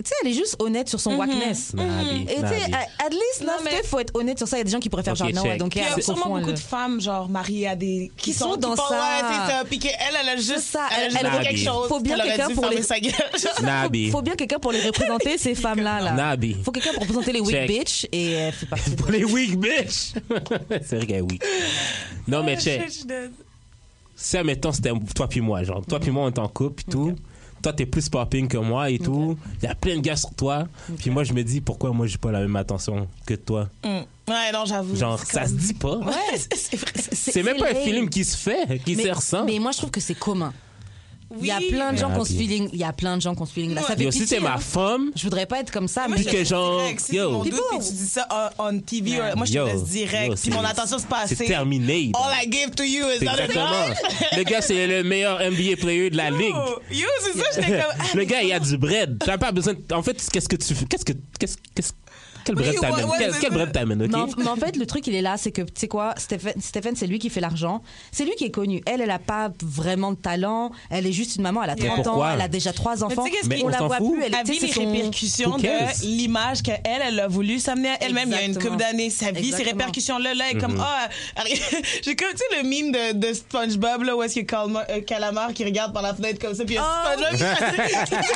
Tu 0.03 0.09
sais, 0.09 0.15
elle 0.23 0.29
est 0.29 0.33
juste 0.33 0.55
honnête 0.59 0.87
sur 0.87 0.99
son 0.99 1.15
wackness. 1.15 1.73
Nabi, 1.73 2.21
Et 2.23 2.35
tu 2.35 2.41
sais, 2.41 2.71
at 2.73 3.09
least, 3.09 3.41
là, 3.45 3.57
Non, 3.57 3.63
mais- 3.65 3.71
il 3.83 3.87
faut 3.87 3.99
être 3.99 4.15
honnête 4.15 4.37
sur 4.37 4.47
ça. 4.47 4.55
Il 4.57 4.59
y 4.59 4.61
a 4.61 4.63
des 4.63 4.71
gens 4.71 4.79
qui 4.79 4.89
pourraient 4.89 5.03
faire 5.03 5.13
Ok, 5.13 5.17
genre, 5.33 5.45
non, 5.45 5.57
donc 5.57 5.75
il 5.75 5.81
y 5.81 5.85
a 5.85 6.01
sûrement 6.01 6.23
fond, 6.23 6.37
beaucoup 6.39 6.51
de 6.53 6.59
femmes 6.59 7.01
genre 7.01 7.27
mariées 7.27 7.67
à 7.67 7.75
des 7.75 8.09
Qui 8.15 8.33
sont 8.33 8.55
dans 8.55 8.75
font- 8.75 8.83
ça. 8.89 8.95
Ouais, 8.99 9.27
c'est 9.45 9.51
ça. 9.51 9.63
Puis 9.65 9.79
qu'elle 9.79 9.91
elle 10.21 10.29
a 10.29 10.35
juste 10.37 10.59
ça. 10.61 10.87
elle 10.97 11.15
a 11.17 11.19
Elle- 11.39 11.47
quelque 11.47 11.59
chose. 11.59 11.87
Faut 11.87 11.99
bien 11.99 12.17
quelqu'un 12.17 12.49
pour 12.49 12.69
les-. 12.69 12.81
Nabi. 13.63 14.09
faut 14.09 14.21
bien 14.21 14.35
quelqu'un 14.35 14.59
pour 14.59 14.71
les 14.71 14.81
représenter, 14.81 15.37
ces 15.37 15.55
femmes-là. 15.55 15.99
Là. 16.01 16.11
Nabi. 16.13 16.55
Faut 16.63 16.71
quelqu'un 16.71 16.91
pour 16.93 17.01
représenter 17.03 17.33
les 17.33 17.41
weak 17.41 17.67
bitch 17.67 18.07
et 18.11 18.31
elle 18.31 18.53
fait 18.53 18.65
partie 18.65 18.91
Pour 18.91 19.11
les 19.11 19.23
weak 19.25 19.57
bitch. 19.59 20.13
c'est 20.85 20.95
vrai 20.95 21.05
qu'elle 21.05 21.15
est 21.17 21.21
weak. 21.21 21.43
Non, 22.27 22.43
mais 22.43 22.57
check. 22.59 22.89
Si, 24.15 24.35
admettons, 24.37 24.71
c'était 24.73 24.91
toi 25.15 25.27
puis 25.27 25.39
moi, 25.39 25.63
genre, 25.63 25.85
toi 25.85 25.99
puis 25.99 26.11
moi, 26.11 26.23
on 26.25 26.27
est 26.27 26.39
en 26.39 26.47
couple 26.49 26.83
et 26.87 26.91
tout. 26.91 27.15
Toi, 27.61 27.73
t'es 27.73 27.85
plus 27.85 28.07
popping 28.09 28.47
que 28.47 28.57
moi 28.57 28.89
et 28.89 28.99
tout. 28.99 29.37
Il 29.61 29.65
y 29.65 29.67
a 29.71 29.75
plein 29.75 29.95
de 29.97 30.01
gars 30.01 30.15
sur 30.15 30.33
toi. 30.33 30.67
Puis 30.97 31.09
moi, 31.09 31.23
je 31.23 31.33
me 31.33 31.43
dis, 31.43 31.61
pourquoi 31.61 31.91
moi, 31.91 32.07
j'ai 32.07 32.17
pas 32.17 32.31
la 32.31 32.39
même 32.41 32.55
attention 32.55 33.07
que 33.25 33.33
toi? 33.33 33.69
Mm. 33.83 33.87
Ouais, 34.29 34.51
non, 34.53 34.63
j'avoue. 34.65 34.95
Genre, 34.95 35.17
ça 35.19 35.45
se 35.45 35.49
comme- 35.49 35.57
dit 35.57 35.73
pas. 35.73 35.97
Ouais, 35.97 36.13
c'est 36.55 36.77
vrai. 36.77 36.91
C'est 37.11 37.43
même 37.43 37.57
pas 37.57 37.71
un 37.71 37.75
film 37.75 38.09
qui 38.09 38.23
se 38.23 38.37
fait, 38.37 38.79
qui 38.85 38.95
mais, 38.95 39.03
se 39.05 39.09
ressent. 39.11 39.45
mais 39.45 39.57
moi, 39.59 39.71
je 39.71 39.77
trouve 39.79 39.91
que 39.91 39.99
c'est 40.01 40.17
commun. 40.17 40.53
Il 41.39 41.45
y 41.45 41.51
a 41.51 41.59
plein 41.59 41.93
de 41.93 41.97
gens 41.97 42.11
qui 42.11 42.19
ont 42.19 42.23
ce 42.25 42.29
puis- 42.33 42.47
feeling. 42.47 42.69
Il 42.73 42.79
y 42.79 42.83
a 42.83 42.91
plein 42.91 43.15
de 43.15 43.21
gens 43.21 43.35
qui 43.35 43.41
ont 43.41 43.45
ce 43.45 43.53
feeling 43.53 43.75
là. 43.75 43.81
Ça 43.83 43.95
fait 43.95 44.03
Et 44.03 44.07
aussi, 44.07 44.21
pitié, 44.21 44.37
t'es 44.37 44.43
ma 44.43 44.55
hein. 44.55 44.57
femme. 44.57 45.11
Je 45.15 45.23
voudrais 45.23 45.45
pas 45.45 45.59
être 45.59 45.71
comme 45.71 45.87
ça, 45.87 46.07
Moi, 46.07 46.17
mais 46.17 46.23
je 46.23 46.27
Puis 46.29 46.37
te 46.37 46.41
que 46.41 46.47
genre, 46.47 46.79
direct, 46.79 46.99
si 47.01 47.15
yo. 47.15 47.29
mon 47.31 47.43
doute, 47.43 47.53
puis 47.69 47.79
tu 47.87 47.93
dis 47.93 48.07
ça 48.07 48.27
on, 48.57 48.65
on 48.65 48.79
TV, 48.79 49.19
or- 49.21 49.37
moi 49.37 49.45
je 49.45 49.51
te 49.53 49.57
Yo, 49.57 49.65
laisse 49.67 49.83
direct. 49.83 50.27
yo, 50.27 50.33
Puis 50.33 50.41
c'est- 50.45 50.49
mon 50.51 50.63
attention 50.65 50.97
c'est 50.97 51.07
pas 51.07 51.19
assez. 51.19 51.35
C'est 51.35 51.45
terminé. 51.45 52.11
All 52.15 52.33
I 52.43 52.51
give 52.51 52.71
to 52.71 52.83
you 52.83 53.05
is 53.09 53.19
C'est 53.19 53.25
not 53.25 53.31
exactement. 53.33 53.65
enough. 53.85 53.97
Le 54.37 54.43
gars, 54.43 54.61
c'est 54.61 54.87
le 54.87 55.03
meilleur 55.03 55.39
NBA 55.41 55.75
player 55.77 56.09
de 56.09 56.17
la 56.17 56.31
ligue. 56.31 56.55
Yo, 56.91 56.97
yo, 56.99 57.07
c'est 57.21 57.37
ça, 57.37 57.45
j'étais 57.55 57.79
comme. 57.83 58.19
Le 58.19 58.23
gars, 58.25 58.41
il 58.41 58.51
a 58.51 58.59
du 58.59 58.77
bread. 58.77 59.19
T'as 59.23 59.37
pas 59.37 59.51
besoin. 59.51 59.73
de- 59.73 59.93
En 59.93 60.01
fait, 60.01 60.17
qu'est-ce 60.31 60.49
que 60.49 60.55
tu 60.55 60.73
fais? 60.73 60.85
Qu'est-ce 60.85 61.05
que. 61.05 61.13
Qu'est-ce, 61.39 61.57
qu'est-ce, 61.75 61.93
quel 62.49 62.57
Oui, 62.57 62.63
bread 62.63 62.75
ouais, 62.75 62.81
t'amènes? 62.89 63.05
ouais, 63.05 63.17
quel, 63.19 63.31
quel 63.51 63.71
t'amènes, 63.71 64.15
en, 64.15 64.21
ok? 64.23 64.31
mais 64.37 64.47
en 64.47 64.55
fait, 64.55 64.75
le 64.75 64.85
truc, 64.85 65.05
il 65.07 65.15
est 65.15 65.21
là, 65.21 65.37
c'est 65.37 65.51
que, 65.51 65.61
tu 65.61 65.71
sais 65.75 65.87
quoi, 65.87 66.13
Stephen, 66.17 66.53
Stephen, 66.59 66.95
c'est 66.95 67.07
lui 67.07 67.19
qui 67.19 67.29
fait 67.29 67.39
l'argent. 67.41 67.81
C'est 68.11 68.25
lui 68.25 68.33
qui 68.35 68.45
est 68.45 68.51
connu. 68.51 68.81
Elle, 68.85 69.01
elle 69.01 69.11
a 69.11 69.19
pas 69.19 69.49
vraiment 69.63 70.11
de 70.11 70.17
talent. 70.17 70.71
Elle 70.89 71.05
est 71.07 71.11
juste 71.11 71.35
une 71.35 71.43
maman, 71.43 71.61
elle 71.63 71.69
a 71.71 71.75
Mais 71.75 71.87
30 71.87 72.07
ans, 72.07 72.23
elle 72.33 72.41
a 72.41 72.47
déjà 72.47 72.73
trois 72.73 73.03
enfants. 73.03 73.23
tu 73.23 73.29
sais 73.31 73.37
qu'est-ce 73.37 73.49
Mais 73.49 73.61
on 73.63 73.67
on 73.67 73.69
la 73.69 73.81
voit 73.83 73.97
fout. 73.97 74.13
plus. 74.13 74.23
Elle, 74.23 74.35
vit 74.45 74.59
sais, 74.59 74.65
les 74.67 74.73
son- 74.73 74.91
répercussions 74.91 75.57
de 75.57 75.67
l'image 76.05 76.61
qu'elle, 76.63 76.81
elle 76.85 77.19
a 77.19 77.27
voulu 77.27 77.59
s'amener 77.59 77.89
à 77.89 77.97
elle-même 78.03 78.29
il 78.29 78.35
y 78.35 78.39
a 78.39 78.43
une 78.43 78.57
couple 78.57 78.77
d'années. 78.77 79.09
Sa 79.09 79.31
vie, 79.31 79.41
ces 79.43 79.47
Exactement. 79.49 79.69
répercussions-là, 79.71 80.33
là, 80.33 80.49
est 80.51 80.57
comme, 80.57 80.69
Mm-hmm. 80.77 81.07
ah, 81.37 81.43
j'ai 82.03 82.15
comme, 82.15 82.29
tu 82.31 82.37
sais, 82.37 82.61
le 82.61 82.67
mime 82.67 82.91
de, 82.91 83.13
de 83.13 83.33
SpongeBob, 83.33 84.03
là, 84.03 84.15
où 84.15 84.23
est-ce 84.23 84.33
qu'il 84.33 84.43
y 84.43 84.45
a 84.45 84.47
Calma- 84.47 84.85
euh, 84.89 85.01
Calamar 85.01 85.53
qui 85.53 85.63
regarde 85.65 85.93
par 85.93 86.01
la 86.03 86.13
fenêtre 86.13 86.39
comme 86.39 86.53
ça, 86.55 86.63
puis 86.65 86.75
il 86.75 86.77
y 86.77 86.79
a 86.79 86.85
Oh. 86.85 87.17
SpongeBob 87.17 87.87
qui 87.87 88.15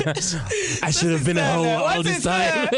I 0.83 0.91
should 0.91 1.11
have 1.11 1.23
been 1.23 1.37
a 1.37 1.55
hoe 1.55 1.65
all 1.87 2.03
this 2.03 2.21
time. 2.23 2.69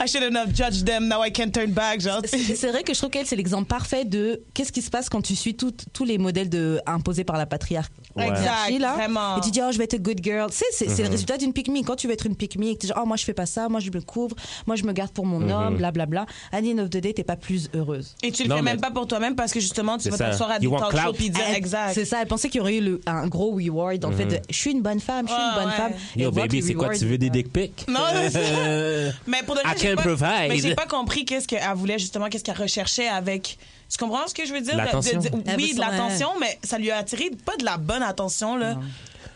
I 0.00 0.06
should 0.06 0.22
have 0.22 0.32
not 0.32 0.46
judged 0.54 0.84
them, 0.86 1.08
now 1.08 1.22
I 1.24 1.30
can 1.32 1.50
turn 1.50 1.70
back. 1.72 2.00
C'est 2.28 2.68
vrai 2.70 2.82
que 2.82 2.92
je 2.94 2.98
trouve 2.98 3.10
qu'elle, 3.10 3.26
c'est 3.26 3.36
l'exemple 3.36 3.66
parfait 3.66 4.04
de 4.04 4.42
qu'est-ce 4.54 4.72
qui 4.72 4.82
se 4.82 4.90
passe 4.90 5.08
quand 5.08 5.22
tu 5.22 5.34
suis 5.36 5.54
tout- 5.56 5.72
tous 5.92 6.04
les 6.04 6.18
modèles 6.18 6.48
de, 6.48 6.80
imposés 6.86 7.24
par 7.24 7.36
la 7.36 7.46
patriarche. 7.46 7.88
Ouais. 8.16 8.28
Exact, 8.28 8.78
là. 8.78 8.94
vraiment. 8.94 9.36
Et 9.38 9.40
tu 9.40 9.50
dis, 9.50 9.60
oh, 9.62 9.70
je 9.72 9.78
vais 9.78 9.84
être 9.84 9.94
a 9.94 9.98
good 9.98 10.18
girl. 10.22 10.48
C'est 10.50 10.88
c'est 10.88 11.02
le 11.02 11.08
résultat 11.10 11.36
d'une 11.36 11.52
pick 11.52 11.68
me. 11.68 11.82
Quand 11.82 11.96
tu 11.96 12.06
veux 12.06 12.12
être 12.12 12.26
une 12.26 12.36
pick 12.36 12.58
me 12.58 12.66
et 12.66 12.76
tu 12.76 12.86
dis, 12.86 12.92
oh, 12.96 13.06
moi, 13.06 13.16
je 13.16 13.24
fais 13.24 13.34
pas 13.34 13.46
ça, 13.46 13.68
moi, 13.68 13.80
je 13.80 13.90
me 13.90 14.00
couvre, 14.00 14.34
moi, 14.66 14.76
je 14.76 14.84
me 14.84 14.92
garde 14.92 15.10
pour 15.12 15.26
mon 15.26 15.48
homme, 15.50 15.76
blablabla. 15.76 16.26
À 16.52 16.60
the 16.62 16.66
end 16.66 16.78
of 16.78 16.90
the 16.90 16.98
day, 16.98 17.12
t'es 17.12 17.24
pas 17.24 17.36
plus 17.36 17.68
heureuse. 17.74 18.14
Et 18.22 18.32
tu 18.32 18.42
le 18.44 18.48
Non, 18.48 18.56
fais 18.56 18.62
mais- 18.62 18.72
même 18.72 18.80
pas 18.80 18.90
pour 18.90 19.06
toi-même 19.06 19.34
parce 19.36 19.52
que 19.52 19.60
justement, 19.60 19.98
tu 19.98 20.10
vas 20.10 20.16
t'asseoir 20.18 20.50
à 20.50 20.58
des 20.58 20.68
talk 20.68 20.96
shows 20.96 21.12
dire 21.12 21.32
Elle- 21.48 21.56
exact. 21.56 21.92
C'est 21.94 22.04
ça, 22.04 22.18
elle 22.22 22.28
pensait 22.28 22.48
qu'il 22.48 22.58
y 22.58 22.60
aurait 22.60 22.76
eu 22.76 22.80
le- 22.80 23.00
un 23.06 23.26
gros 23.28 23.50
reward 23.54 23.98
dans 23.98 24.10
le 24.10 24.16
fait 24.16 24.26
de 24.26 24.38
je 24.50 24.56
suis 24.56 24.70
une 24.72 24.82
bonne 24.82 25.00
femme, 25.00 25.26
je 25.28 25.32
suis 25.32 25.40
une 25.42 25.54
bonne 25.54 25.66
ouais. 25.70 25.76
femme. 25.76 25.92
Et 26.16 26.22
Yo, 26.22 26.30
baby, 26.48 26.62
c'est 26.62 26.74
quoi? 26.74 26.94
Tu 26.96 27.06
veux 27.06 27.18
des 27.18 27.30
dick 27.30 27.52
pics? 27.52 27.84
Non. 27.88 28.00
Euh, 28.14 29.10
Mais 29.26 29.42
pour 29.44 29.54
de 29.54 29.60
I 29.60 29.64
vrai, 29.64 29.74
j'ai 29.78 29.94
can 29.94 30.02
pas, 30.16 30.46
mais 30.48 30.58
j'ai 30.58 30.74
pas 30.74 30.86
compris 30.86 31.24
qu'est-ce 31.24 31.46
qu'elle 31.48 31.62
voulait 31.74 31.98
justement, 31.98 32.28
qu'est-ce 32.28 32.44
qu'elle 32.44 32.56
recherchait 32.56 33.08
avec. 33.08 33.58
Tu 33.90 33.96
comprends 33.98 34.26
ce 34.26 34.34
que 34.34 34.44
je 34.46 34.52
veux 34.52 34.60
dire? 34.60 34.74
De- 34.74 34.78
L'attention. 34.78 35.20
de- 35.20 35.28
de- 35.28 35.42
Elle 35.46 35.56
oui, 35.56 35.74
de 35.74 35.80
l'attention, 35.80 36.28
mais 36.40 36.58
ça 36.62 36.78
lui 36.78 36.90
a 36.90 36.98
attiré 36.98 37.30
pas 37.44 37.56
de 37.56 37.64
la 37.64 37.76
bonne 37.78 38.02
attention, 38.02 38.56
là. 38.56 38.76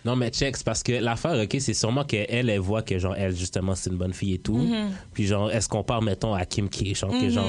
Non, 0.05 0.17
mais 0.17 0.31
check, 0.31 0.57
c'est 0.57 0.65
parce 0.65 0.83
que 0.83 0.93
l'affaire, 0.93 1.41
OK, 1.41 1.57
c'est 1.61 1.75
sûrement 1.75 2.05
qu'elle, 2.05 2.51
elle 2.51 2.59
voit 2.59 2.83
que, 2.83 2.99
genre, 2.99 3.15
elle, 3.17 3.37
justement, 3.37 3.75
c'est 3.75 3.91
une 3.91 3.97
bonne 3.97 4.13
fille 4.13 4.35
et 4.35 4.39
tout. 4.39 4.59
Mm-hmm. 4.59 4.89
Puis, 5.15 5.27
genre, 5.27 5.51
est-ce 5.51 5.69
qu'on 5.69 5.85
part, 5.85 6.03
mettons, 6.03 6.35
à 6.35 6.45
Kim 6.45 6.69
K, 6.69 6.95
genre, 6.97 7.11
que, 7.11 7.29
genre... 7.29 7.45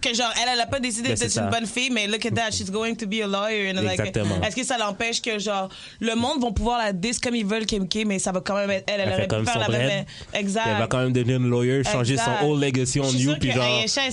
Que 0.00 0.12
genre, 0.12 0.32
elle, 0.42 0.48
elle 0.54 0.60
a 0.60 0.66
pas 0.66 0.80
décidé 0.80 1.10
Ben, 1.10 1.14
d'être 1.14 1.38
une 1.38 1.50
bonne 1.50 1.66
fille, 1.66 1.90
mais 1.90 2.08
look 2.08 2.26
at 2.26 2.32
that, 2.32 2.50
she's 2.50 2.70
going 2.70 2.96
to 2.96 3.06
be 3.06 3.22
a 3.22 3.26
lawyer. 3.26 3.70
And 3.70 3.82
like, 3.82 4.00
Exactement. 4.00 4.42
Est-ce 4.42 4.56
que 4.56 4.64
ça 4.64 4.76
l'empêche 4.78 5.22
que, 5.22 5.38
genre, 5.38 5.68
le 6.00 6.16
monde 6.16 6.42
va 6.42 6.50
pouvoir 6.50 6.78
la 6.78 6.92
dis 6.92 7.12
comme 7.20 7.36
ils 7.36 7.46
veulent 7.46 7.66
Kim 7.66 7.88
K, 7.88 8.04
mais 8.04 8.18
ça 8.18 8.32
va 8.32 8.40
quand 8.40 8.56
même 8.56 8.70
être 8.70 8.84
elle, 8.88 9.00
elle, 9.00 9.08
Elle 9.08 9.32
aurait 9.32 9.44
pu 9.44 9.46
faire 9.46 9.58
la 9.58 9.68
même. 9.68 10.04
Exact. 10.34 10.66
Elle 10.66 10.78
va 10.78 10.86
quand 10.88 10.98
même 10.98 11.12
devenir 11.12 11.36
une 11.36 11.50
lawyer, 11.50 11.84
changer 11.84 12.14
Exact. 12.14 12.40
son 12.40 12.46
old 12.46 12.62
legacy 12.62 13.00
on 13.00 13.10
you, 13.10 13.34
puis 13.38 13.52
genre, 13.52 13.64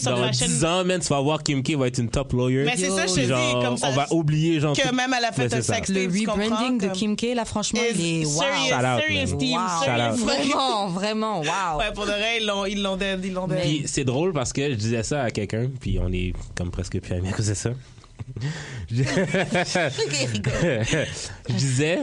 dans 0.03 0.17
la 0.17 0.31
chaîne- 0.31 0.47
10 0.47 0.65
ans, 0.65 0.85
man, 0.85 0.99
tu 1.01 1.07
vas 1.07 1.21
voir 1.21 1.41
Kim 1.41 1.63
K 1.63 1.71
va 1.71 1.87
être 1.87 1.97
une 1.97 2.09
top 2.09 2.33
lawyer. 2.33 2.65
Mais 2.65 2.77
c'est 2.77 2.89
ça, 2.89 3.07
je 3.07 3.13
te 3.13 3.19
dis, 3.21 3.65
comme 3.65 3.77
ça. 3.77 3.89
on 3.89 3.93
va 3.93 4.07
oublier, 4.11 4.59
genre... 4.59 4.75
que 4.75 4.93
même 4.93 5.13
elle 5.17 5.25
a 5.25 5.31
fait 5.31 5.51
un 5.51 5.61
sex 5.61 5.89
Le 5.89 6.03
rebranding 6.03 6.77
de 6.79 6.87
Kim 6.89 7.15
K, 7.15 7.33
là, 7.35 7.45
franchement, 7.45 7.78
Is 7.95 8.25
wow. 8.25 8.41
serious, 8.41 8.67
Shout 8.69 8.85
out, 8.85 9.01
serious 9.01 9.37
team, 9.37 9.57
Wow. 9.57 9.83
serious 9.83 10.17
Vraiment, 10.25 10.87
vraiment, 10.87 11.39
wow. 11.41 11.77
Ouais, 11.79 11.91
pour 11.93 12.05
de 12.05 12.11
vrai, 12.11 12.37
ils 12.39 12.45
l'ont, 12.45 12.65
ils 12.65 12.81
l'ont 12.81 12.97
dead, 12.97 13.23
ils 13.23 13.33
l'ont 13.33 13.47
dead. 13.47 13.61
Puis 13.61 13.83
c'est 13.85 14.03
drôle 14.03 14.33
parce 14.33 14.51
que 14.53 14.69
je 14.69 14.75
disais 14.75 15.03
ça 15.03 15.23
à 15.23 15.31
quelqu'un, 15.31 15.69
puis 15.79 15.99
on 16.01 16.11
est 16.11 16.33
comme 16.55 16.71
presque 16.71 16.99
plus 16.99 17.13
amis 17.15 17.29
à 17.29 17.31
cause 17.33 17.47
de 17.47 17.53
ça. 17.53 17.71
je 18.91 19.03
je 21.47 21.53
disais, 21.53 21.99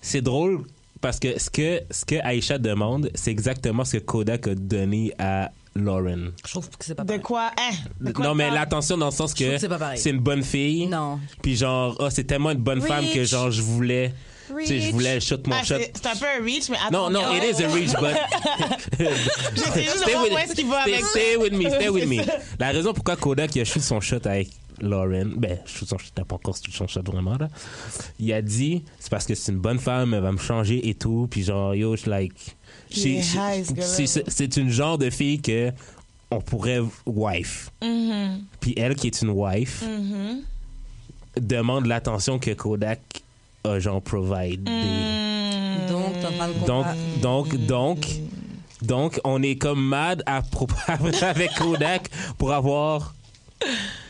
c'est 0.00 0.20
drôle 0.22 0.64
parce 1.00 1.18
que 1.18 1.38
ce 1.38 1.50
que 1.50 1.80
ce 1.90 2.04
que 2.04 2.16
Aïcha 2.22 2.58
demande, 2.58 3.10
c'est 3.14 3.30
exactement 3.30 3.84
ce 3.84 3.96
que 3.98 4.02
Kodak 4.04 4.48
a 4.48 4.54
donné 4.54 5.12
à 5.18 5.50
Lauren. 5.74 6.32
Je 6.44 6.50
trouve 6.50 6.68
que 6.70 6.84
c'est 6.84 6.94
pas 6.94 7.02
De 7.04 7.08
pareil. 7.08 7.22
quoi? 7.22 7.50
Hein? 7.56 7.74
De 8.00 8.12
quoi 8.12 8.24
non, 8.26 8.34
mais 8.34 8.50
l'attention 8.50 8.96
dans 8.98 9.06
le 9.06 9.12
sens 9.12 9.32
que 9.32 9.44
que 9.44 9.58
c'est 9.58 9.68
pas 9.68 9.78
pareil. 9.78 9.98
c'est 9.98 10.10
une 10.10 10.18
bonne 10.20 10.42
fille. 10.42 10.86
Non. 10.86 11.20
Puis 11.42 11.56
genre, 11.56 11.96
oh, 12.00 12.10
c'est 12.10 12.24
tellement 12.24 12.50
une 12.50 12.58
bonne 12.58 12.80
femme 12.80 13.04
que 13.12 13.24
genre, 13.24 13.50
je 13.50 13.62
voulais. 13.62 14.12
Sais, 14.66 14.80
je 14.80 14.90
voulais 14.92 15.20
shot 15.20 15.36
mon 15.46 15.54
Ah, 15.56 15.64
shot. 15.64 15.74
c'est 15.94 16.06
un 16.06 16.16
peu 16.16 16.26
un 16.26 16.42
reach, 16.44 16.68
mais 16.70 16.76
Non, 16.92 17.06
attends. 17.06 17.10
non, 17.10 17.32
it 17.34 17.42
is 17.58 17.62
a 17.62 17.68
reach, 17.68 17.92
but. 17.92 18.16
Stay 19.56 20.16
with- 20.16 20.32
où 20.32 20.38
est-ce 20.38 20.54
qu'il 20.54 20.66
va 20.66 20.82
stay- 20.82 20.92
avec. 20.94 21.04
Stay 21.06 21.36
with 21.36 21.52
me, 21.52 21.68
stay 21.70 21.88
with 21.88 22.06
me. 22.06 22.18
La 22.58 22.68
raison 22.70 22.92
pourquoi 22.92 23.16
Kodak 23.16 23.54
il 23.56 23.60
a 23.62 23.64
shoot 23.64 23.82
son 23.82 24.00
shot 24.00 24.20
avec 24.24 24.50
Lauren, 24.80 25.32
ben, 25.36 25.58
shoot 25.66 25.88
son 25.88 25.98
shot, 25.98 26.10
t'as 26.14 26.24
pas 26.24 26.36
encore 26.36 26.56
shoot 26.56 26.72
son 26.74 26.86
shot 26.86 27.02
vraiment, 27.04 27.36
là. 27.36 27.48
Il 28.20 28.32
a 28.32 28.40
dit, 28.42 28.84
c'est 29.00 29.10
parce 29.10 29.26
que 29.26 29.34
c'est 29.34 29.52
une 29.52 29.58
bonne 29.58 29.78
femme, 29.78 30.14
elle 30.14 30.22
va 30.22 30.32
me 30.32 30.38
changer 30.38 30.88
et 30.88 30.94
tout, 30.94 31.26
puis 31.30 31.42
genre, 31.42 31.74
yo, 31.74 31.96
je 31.96 32.08
like. 32.08 32.56
C'est- 32.90 34.56
une 34.56 34.70
genre 34.70 34.98
de 34.98 35.10
fille 35.10 35.40
que 35.40 35.70
on 36.30 36.40
pourrait 36.40 36.80
wife. 37.06 37.70
Mm-hmm. 37.82 38.40
Puis 38.60 38.74
elle 38.76 38.94
qui 38.96 39.06
est 39.08 39.22
une 39.22 39.30
wife 39.30 39.82
demande 41.40 41.86
l'attention 41.86 42.38
que 42.38 42.50
Kodak 42.52 43.00
a 43.64 43.78
genre 43.78 44.02
provide. 44.02 44.64
des- 44.64 44.70
Mm. 44.70 45.90
Donc, 45.90 46.66
donc, 46.66 46.86
donc, 47.20 47.56
donc, 47.66 48.06
donc, 48.82 49.20
on 49.24 49.42
est 49.42 49.56
comme 49.56 49.80
mad 49.82 50.22
à 50.26 50.42
propos 50.42 50.74
avec 51.22 51.54
Kodak 51.54 52.08
pour 52.36 52.52
avoir 52.52 53.14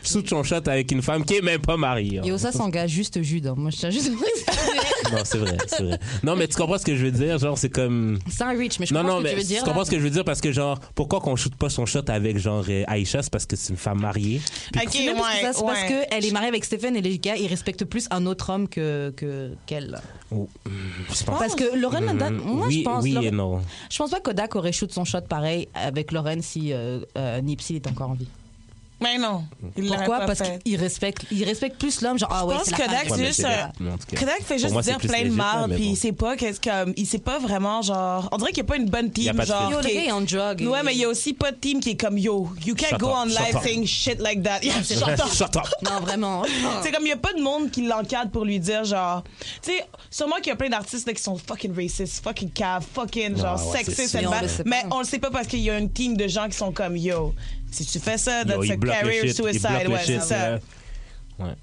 sous 0.03 0.25
son 0.27 0.43
shot 0.43 0.57
avec 0.67 0.91
une 0.91 1.01
femme 1.01 1.23
qui 1.25 1.35
est 1.35 1.41
même 1.41 1.61
pas 1.61 1.77
mariée. 1.77 2.19
hein. 2.19 2.23
Et 2.23 2.37
ça 2.37 2.51
s'engage 2.51 2.91
juste 2.91 3.21
Jude. 3.23 3.47
hein. 3.47 3.55
Moi, 3.57 3.71
je 3.71 3.77
tiens 3.77 3.89
juste. 3.89 4.11
Non, 5.11 5.17
c'est 5.23 5.37
vrai, 5.37 5.57
c'est 5.67 5.83
vrai. 5.83 5.99
Non, 6.23 6.35
mais 6.35 6.47
tu 6.47 6.55
comprends 6.55 6.77
ce 6.77 6.85
que 6.85 6.95
je 6.95 7.05
veux 7.05 7.11
dire? 7.11 7.37
Genre, 7.39 7.57
c'est 7.57 7.69
comme. 7.69 8.19
c'est 8.29 8.43
un 8.43 8.49
reach, 8.57 8.79
mais 8.79 8.85
je 8.85 8.93
Non, 8.93 9.01
comprends 9.01 9.15
non, 9.15 9.19
ce 9.19 9.23
que 9.23 9.27
mais 9.27 9.33
tu 9.35 9.39
veux 9.41 9.47
dire. 9.47 9.59
tu 9.59 9.63
comprends 9.65 9.79
là. 9.79 9.85
ce 9.85 9.91
que 9.91 9.97
je 9.97 10.03
veux 10.03 10.09
dire? 10.09 10.23
Parce 10.25 10.41
que, 10.41 10.51
genre, 10.51 10.79
pourquoi 10.95 11.19
qu'on 11.21 11.35
shoot 11.35 11.55
pas 11.55 11.69
son 11.69 11.85
shot 11.85 12.01
avec, 12.07 12.37
genre, 12.37 12.63
euh, 12.69 12.83
Aïcha? 12.87 13.21
C'est 13.21 13.31
parce 13.31 13.45
que 13.45 13.55
c'est 13.55 13.69
une 13.71 13.77
femme 13.77 13.99
mariée. 14.01 14.41
Ok, 14.75 14.83
Non, 14.83 14.83
parce 14.83 14.95
que 14.95 15.09
ouais, 15.09 15.41
ça, 15.41 15.53
c'est 15.53 15.65
parce 15.65 15.83
qu'elle 15.83 16.25
est 16.25 16.31
mariée 16.31 16.49
avec 16.49 16.65
Stephen 16.65 16.95
et 16.95 17.01
les 17.01 17.17
gars, 17.19 17.35
ils 17.35 17.47
respectent 17.47 17.85
plus 17.85 18.07
un 18.11 18.25
autre 18.25 18.49
homme 18.51 18.67
que 18.67 19.13
que- 19.15 19.51
qu'elle. 19.65 19.99
Oh, 20.31 20.47
je 20.65 21.23
pense. 21.23 21.39
Parce 21.39 21.55
que 21.55 21.75
Lauren 21.77 22.01
London, 22.01 22.31
Mm, 22.31 22.41
moi, 22.45 22.67
oui, 22.67 22.79
je 22.79 22.83
pense. 22.83 23.03
oui 23.03 23.17
et 23.23 23.31
non. 23.31 23.61
Je 23.89 23.97
pense 23.97 24.11
pas 24.11 24.17
que 24.17 24.23
Kodak 24.23 24.55
aurait 24.55 24.71
shoot 24.71 24.91
son 24.91 25.05
shot 25.05 25.21
pareil 25.21 25.67
avec 25.73 26.11
Lauren 26.11 26.41
si 26.41 26.71
euh, 26.73 26.99
euh, 27.17 27.41
Nipsey 27.41 27.75
était 27.77 27.89
encore 27.89 28.11
en 28.11 28.13
vie. 28.13 28.27
Mais 29.01 29.17
non. 29.17 29.43
il 29.77 29.87
Pourquoi? 29.87 30.19
pas 30.19 30.25
Parce 30.27 30.39
fait. 30.39 30.61
qu'il 30.63 30.75
respecte, 30.75 31.25
il 31.31 31.43
respecte 31.45 31.77
plus 31.79 32.01
l'homme. 32.01 32.19
Genre, 32.19 32.29
ah 32.31 32.45
ouais, 32.45 32.55
pense 32.55 32.65
c'est 32.65 32.71
la 32.71 32.77
femme. 32.77 32.87
Kodak, 32.87 33.09
Ouais, 33.11 33.17
c'est 33.17 33.25
juste 33.25 33.41
c'est. 34.09 34.17
Kodak 34.17 34.37
fait 34.41 34.43
Pour 34.55 34.57
juste 34.57 34.71
moi, 34.73 34.83
c'est 34.83 34.89
dire 34.91 34.99
plein 34.99 35.23
de 35.23 35.29
mais 35.69 35.75
puis 35.75 35.85
bon. 35.85 35.91
il 35.91 35.95
sait 35.97 36.11
pas 36.11 36.35
qu'est-ce 36.35 36.59
comme 36.59 36.93
il 36.97 37.05
sait 37.07 37.19
pas 37.19 37.39
vraiment 37.39 37.81
genre 37.81 38.27
on 38.31 38.37
dirait 38.37 38.49
qu'il 38.51 38.57
y 38.59 38.61
a 38.61 38.65
pas 38.65 38.75
une 38.75 38.89
bonne 38.89 39.09
Il 39.15 39.23
y 39.23 39.29
a 39.29 39.33
team 39.33 39.45
genre. 39.45 39.71
Yo, 39.71 39.77
le 39.77 39.83
gars 39.83 40.03
est 40.03 40.11
en 40.11 40.21
drug. 40.21 40.61
Ouais, 40.67 40.83
mais 40.83 40.93
il 40.93 40.99
y 40.99 41.05
a 41.05 41.07
aussi 41.09 41.33
pas 41.33 41.51
de 41.51 41.57
team 41.57 41.79
qui 41.79 41.91
est 41.91 41.95
comme 41.99 42.17
yo, 42.17 42.49
you 42.65 42.75
can't 42.75 42.89
Shut 42.89 42.99
go 42.99 43.07
up, 43.07 43.15
on 43.21 43.25
live 43.25 43.59
saying 43.63 43.85
shit 43.85 44.19
like 44.19 44.43
that. 44.43 44.59
Yeah, 44.63 44.81
shut 44.83 45.01
up. 45.07 45.31
Shut 45.33 45.55
up. 45.55 45.67
Non, 45.81 45.99
vraiment. 46.01 46.43
C'est 46.83 46.91
comme 46.91 47.05
il 47.05 47.09
y 47.09 47.13
a 47.13 47.17
pas 47.17 47.33
de 47.33 47.41
monde 47.41 47.71
qui 47.71 47.85
l'encadre 47.87 48.31
pour 48.31 48.43
lui 48.45 48.59
dire 48.59 48.83
genre 48.83 49.23
tu 49.61 49.71
sais 49.71 49.85
sûrement 50.11 50.35
qu'il 50.37 50.47
y 50.47 50.51
a 50.51 50.55
plein 50.55 50.69
d'artistes 50.69 51.07
là, 51.07 51.13
qui 51.13 51.21
sont 51.23 51.37
fucking 51.37 51.73
racist, 51.75 52.23
fucking 52.23 52.51
cave, 52.51 52.83
fucking 52.93 53.37
genre 53.37 53.55
Ah 53.59 53.65
ouais, 53.71 53.77
sexist 53.83 54.07
c'est 54.09 54.17
and 54.17 54.21
sûr. 54.21 54.29
bad. 54.31 54.49
Mais 54.49 54.49
on 54.49 54.49
le 54.49 54.49
sait 54.49 54.63
pas. 54.63 54.69
mais 54.69 54.83
on 54.95 54.99
le 54.99 55.05
sait 55.05 55.19
pas 55.19 55.29
parce 55.31 55.47
qu'il 55.47 55.59
y 55.59 55.69
a 55.69 55.77
une 55.77 55.89
team 55.91 56.17
de 56.17 56.27
gens 56.27 56.47
qui 56.49 56.57
sont 56.57 56.71
comme 56.71 56.97
yo, 56.97 57.33
si 57.71 57.85
tu 57.85 57.99
fais 57.99 58.17
ça, 58.17 58.41
Yo, 58.41 58.47
that's 58.47 58.65
il 58.65 58.71
a 58.71 58.77
bloque 58.77 58.95
le 58.95 59.01
career 59.01 59.21
shit, 59.21 59.39
il 59.39 59.43
suicide, 59.43 59.69
bloque 59.69 59.83
le 59.83 59.89
ouais, 59.89 59.99
c'est 60.05 60.13
shit, 60.13 60.21
ça. 60.23 60.49
là. 60.51 60.59
Ouais. 61.39 61.53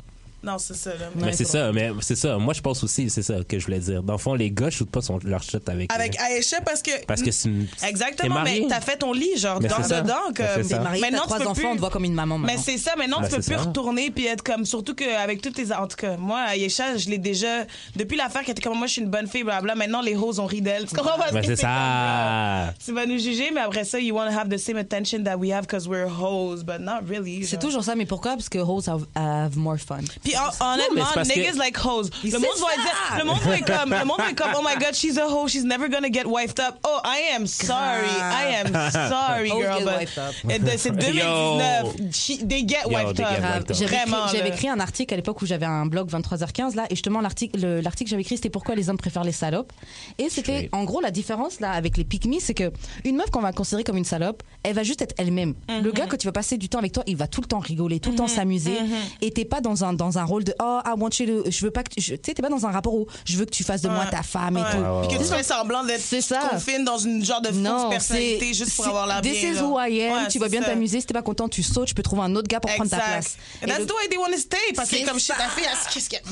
Non, 0.47 0.59
c'est 0.59 0.77
ça 0.77 0.91
là. 0.91 1.07
Mais 1.17 1.33
c'est 1.33 1.45
ça, 1.45 1.73
mais 1.73 1.91
c'est 2.01 2.15
ça. 2.17 2.39
Moi, 2.39 2.55
je 2.55 2.61
pense 2.61 2.85
aussi, 2.85 3.11
c'est 3.11 3.23
ça 3.23 3.35
que 3.47 3.59
je 3.59 3.65
voulais 3.67 3.81
dire. 3.81 4.03
Dans 4.03 4.13
le 4.15 4.19
fond, 4.19 4.35
les 4.35 4.51
gars 4.51 4.71
shootent 4.71 4.91
pas 4.91 5.03
son, 5.03 5.19
leur 5.25 5.43
shot 5.43 5.59
avec. 5.67 5.93
Avec 5.93 6.17
euh, 6.21 6.37
Aïcha 6.37 6.61
parce 6.61 6.83
que 6.83 7.05
parce 7.07 7.21
que 7.23 7.31
c'est 7.33 7.49
une. 7.49 7.67
Exactement, 7.87 8.37
marié. 8.37 8.61
mais 8.63 8.69
t'as 8.69 8.81
fait 8.81 8.97
ton 8.97 9.13
lit, 9.13 9.37
genre, 9.37 9.61
Mais 9.61 9.69
dans, 9.69 9.79
dedans. 9.79 10.15
Mais 10.29 10.35
Comme. 10.55 10.67
T'es 10.69 10.79
marié, 10.79 11.01
Maintenant, 11.01 11.23
t'as 11.29 11.35
trois 11.35 11.41
enfants, 11.49 11.53
plus- 11.55 11.67
on 11.67 11.75
te 11.75 11.81
voit 11.81 11.91
comme 11.91 12.05
une 12.05 12.15
maman 12.15 12.39
Mais 12.39 12.47
maintenant. 12.47 12.63
c'est 12.65 12.79
ça, 12.79 12.93
maintenant, 12.97 13.21
Ben, 13.21 13.29
tu 13.29 13.37
peux 13.37 13.43
plus 13.43 13.55
ça. 13.55 13.61
retourner 13.63 14.11
puis 14.11 14.27
être 14.27 14.43
comme, 14.45 14.65
surtout 14.65 14.95
qu'avec 14.95 15.43
toutes 15.43 15.55
tes. 15.55 15.73
En 15.73 15.87
tout 15.89 15.97
cas, 15.97 16.17
moi, 16.17 16.41
Aïcha, 16.49 16.97
je 16.97 17.09
l'ai 17.11 17.19
déjà. 17.19 17.65
Depuis 17.97 18.17
l'affaire 18.17 18.43
qui 18.43 18.53
était 18.53 18.63
comme, 18.63 18.79
moi, 18.79 18.87
je 18.87 18.93
suis 18.93 19.03
une 19.03 19.11
bonne 19.11 19.27
fille, 19.27 19.43
blabla, 19.43 19.75
maintenant, 19.75 20.01
les 20.03 20.15
hoes 20.15 20.39
ont 20.41 20.47
ri 20.47 20.61
d'elle. 20.63 20.87
Tu 20.87 20.95
comprends? 20.95 21.17
Mais 21.33 21.41
Ben, 21.41 21.45
c'est 21.45 21.57
ça. 21.57 22.73
Tu 22.85 22.93
vas 22.93 23.07
nous 23.07 23.19
juger, 23.19 23.51
mais 23.53 23.61
après 23.63 23.85
ça, 23.85 23.99
you 23.99 24.15
want 24.15 24.31
to 24.31 24.39
have 24.39 24.49
the 24.49 24.59
same 24.59 24.77
attention 24.77 25.23
that 25.25 25.37
we 25.37 25.51
have 25.51 25.63
because 25.63 25.89
we're 25.89 26.07
hoes, 26.09 26.63
but 26.65 26.79
not 26.81 27.01
really. 27.09 27.45
C'est 27.45 27.59
toujours 27.59 27.83
ça, 27.85 27.95
mais 27.95 28.07
pourquoi? 28.07 28.33
Parce 28.33 28.49
que 28.49 28.59
hoes 28.59 28.89
have, 29.15 29.57
more 29.57 29.79
fun. 29.79 29.99
Puis 30.23 30.33
mais 30.33 30.36
honnêtement, 30.61 31.05
c'est 31.09 31.15
parce 31.15 31.29
que- 31.29 31.39
niggas 31.39 31.53
like 31.59 31.85
hoes. 31.85 32.11
Le 32.25 32.31
monde 32.39 32.43
va 32.59 32.83
dire, 32.83 33.19
le 33.19 33.25
monde 33.25 33.39
va 33.41 33.57
être 33.59 33.67
comme, 33.81 33.91
le 33.93 34.05
monde 34.05 34.19
va 34.19 34.31
être 34.31 34.37
comme, 34.37 34.53
oh 34.59 34.63
my 34.63 34.75
god, 34.83 34.95
she's 34.95 35.19
a 35.19 35.27
hoe, 35.29 35.49
she's 35.49 35.65
never 35.65 35.89
gonna 35.89 36.09
get 36.13 36.25
wifed 36.27 36.61
up. 36.61 36.77
Oh, 36.87 36.99
I 37.05 37.35
am 37.35 37.47
sorry, 37.47 38.09
I 38.09 38.55
am 38.65 38.91
sorry, 38.91 39.49
girl, 39.51 39.79
get 39.79 40.59
but 40.61 40.79
c'est 40.79 40.91
2019, 40.91 42.13
she- 42.13 42.47
they 42.47 42.67
get 42.67 42.83
Yo, 42.85 42.91
wifed 42.93 43.17
they 43.17 43.25
get 43.25 43.39
up. 43.45 43.71
up. 43.71 43.77
J'avais 43.77 43.85
écrit, 43.85 44.11
Vraiment, 44.11 44.27
j'avais 44.29 44.49
là. 44.49 44.55
écrit 44.55 44.69
un 44.69 44.81
article 44.81 45.15
à 45.15 45.17
l'époque 45.17 45.41
où 45.43 45.47
j'avais 45.47 45.67
un 45.67 45.87
blog 45.87 46.09
23h15 46.11 46.75
là 46.75 46.85
et 46.91 46.95
justement 46.95 47.21
l'article 47.21 47.61
le- 47.61 47.81
l'article 47.81 48.05
que 48.05 48.11
j'avais 48.11 48.23
écrit 48.23 48.37
c'était 48.37 48.51
pourquoi 48.51 48.75
les 48.75 48.89
hommes 48.91 48.97
préfèrent 48.99 49.25
les 49.25 49.33
salopes. 49.33 49.73
Et 50.19 50.29
c'était 50.31 50.69
en 50.73 50.85
gros 50.85 51.01
la 51.01 51.11
différence 51.11 51.61
là 51.61 51.71
avec 51.73 51.97
les 51.97 52.05
pick 52.05 52.27
me 52.27 52.39
c'est 52.41 52.55
que 52.55 52.73
une 53.05 53.17
meuf 53.17 53.31
qu'on 53.31 53.41
va 53.41 53.53
considérer 53.53 53.85
comme 53.85 53.97
une 53.97 54.05
salope 54.05 54.43
elle 54.63 54.75
va 54.75 54.83
juste 54.83 55.03
être 55.03 55.15
elle-même. 55.19 55.55
Le 55.83 55.91
gars 55.93 56.07
quand 56.09 56.17
tu 56.17 56.27
vas 56.27 56.33
passer 56.33 56.59
du 56.59 56.69
temps 56.69 56.79
avec 56.79 56.93
toi 56.93 57.03
il 57.07 57.17
va 57.17 57.27
tout 57.27 57.41
le 57.41 57.47
temps 57.47 57.59
rigoler 57.61 58.01
tout 58.01 58.11
le 58.11 58.17
temps 58.17 58.27
s'amuser 58.29 58.81
Mhm. 58.81 58.97
et 59.23 59.31
t'es 59.31 59.45
pas 59.45 59.61
dans 59.61 59.85
un 59.85 59.93
dans 59.93 60.16
un 60.19 60.25
rôle 60.25 60.45
de 60.45 60.55
oh 60.61 60.81
I 60.85 60.93
want 60.99 61.11
you 61.21 61.27
to- 61.45 61.51
je 61.51 61.65
veux 61.65 61.71
pas 61.71 61.83
que 61.83 61.91
tu 61.95 62.01
je- 62.01 62.15
tu 62.15 62.21
sais 62.27 62.35
t'es 62.35 62.43
pas 62.43 62.49
dans 62.49 62.65
un 62.67 62.71
rapport 62.71 62.95
où 62.95 63.07
je 63.25 63.37
veux 63.37 63.45
que 63.45 63.51
tu 63.51 63.65
fasses 63.65 63.83
de 63.83 63.89
moi 63.89 64.07
ta 64.07 64.23
femme 64.23 64.57
et 64.57 64.61
Ouais. 64.61 64.67
tout 64.73 65.09
Puis 65.09 65.17
que 65.19 65.23
tu 65.23 65.29
fais 65.29 65.43
semblant 65.43 65.85
d'être 65.85 66.01
C'est 66.01 66.21
ça. 66.21 66.41
confine 66.51 66.85
dans 66.85 66.99
une 66.99 67.25
genre 67.25 67.41
de 67.41 67.49
fausse 67.49 67.57
non, 67.57 67.91
personnalité 67.91 68.47
c'est 68.53 68.55
juste 68.55 68.75
pour 68.77 68.85
c'est- 68.85 68.91
avoir 68.91 69.07
la 69.07 69.21
bien. 69.21 69.33
This 69.33 69.43
is 69.43 69.53
là. 69.55 69.63
who 69.65 69.79
I 69.81 70.03
am. 70.03 70.13
Ouais, 70.13 70.29
tu 70.29 70.39
vas 70.39 70.47
c'est 70.47 70.51
bien 70.51 70.61
ça. 70.63 70.69
t'amuser. 70.69 71.01
Si 71.01 71.07
t'es 71.07 71.15
pas 71.15 71.23
content, 71.23 71.49
tu 71.49 71.63
sautes. 71.63 71.89
Je 71.89 71.95
peux 71.95 72.03
trouver 72.03 72.23
un 72.23 72.35
autre 72.37 72.49
gars 72.49 72.61
pour 72.61 72.71
prendre 72.75 72.91
ta 72.91 72.99
place. 72.99 73.37
Et 73.63 73.67
That's 73.67 73.79
le- 73.81 73.87
the 73.87 73.93
way 73.93 74.09
they 74.09 74.19
want 74.19 74.31
to 74.33 74.39
stay. 74.39 74.57
Parce 74.75 74.89
que 74.91 74.97
C'est 74.97 75.03
comme 75.05 75.19
shit, 75.19 75.29
ça. 75.29 75.35
la 75.39 75.49
fille, 75.49 75.65
elle 75.71 75.77
se- 75.79 75.93
qu'est-ce 75.95 76.09
qu'elle. 76.11 76.23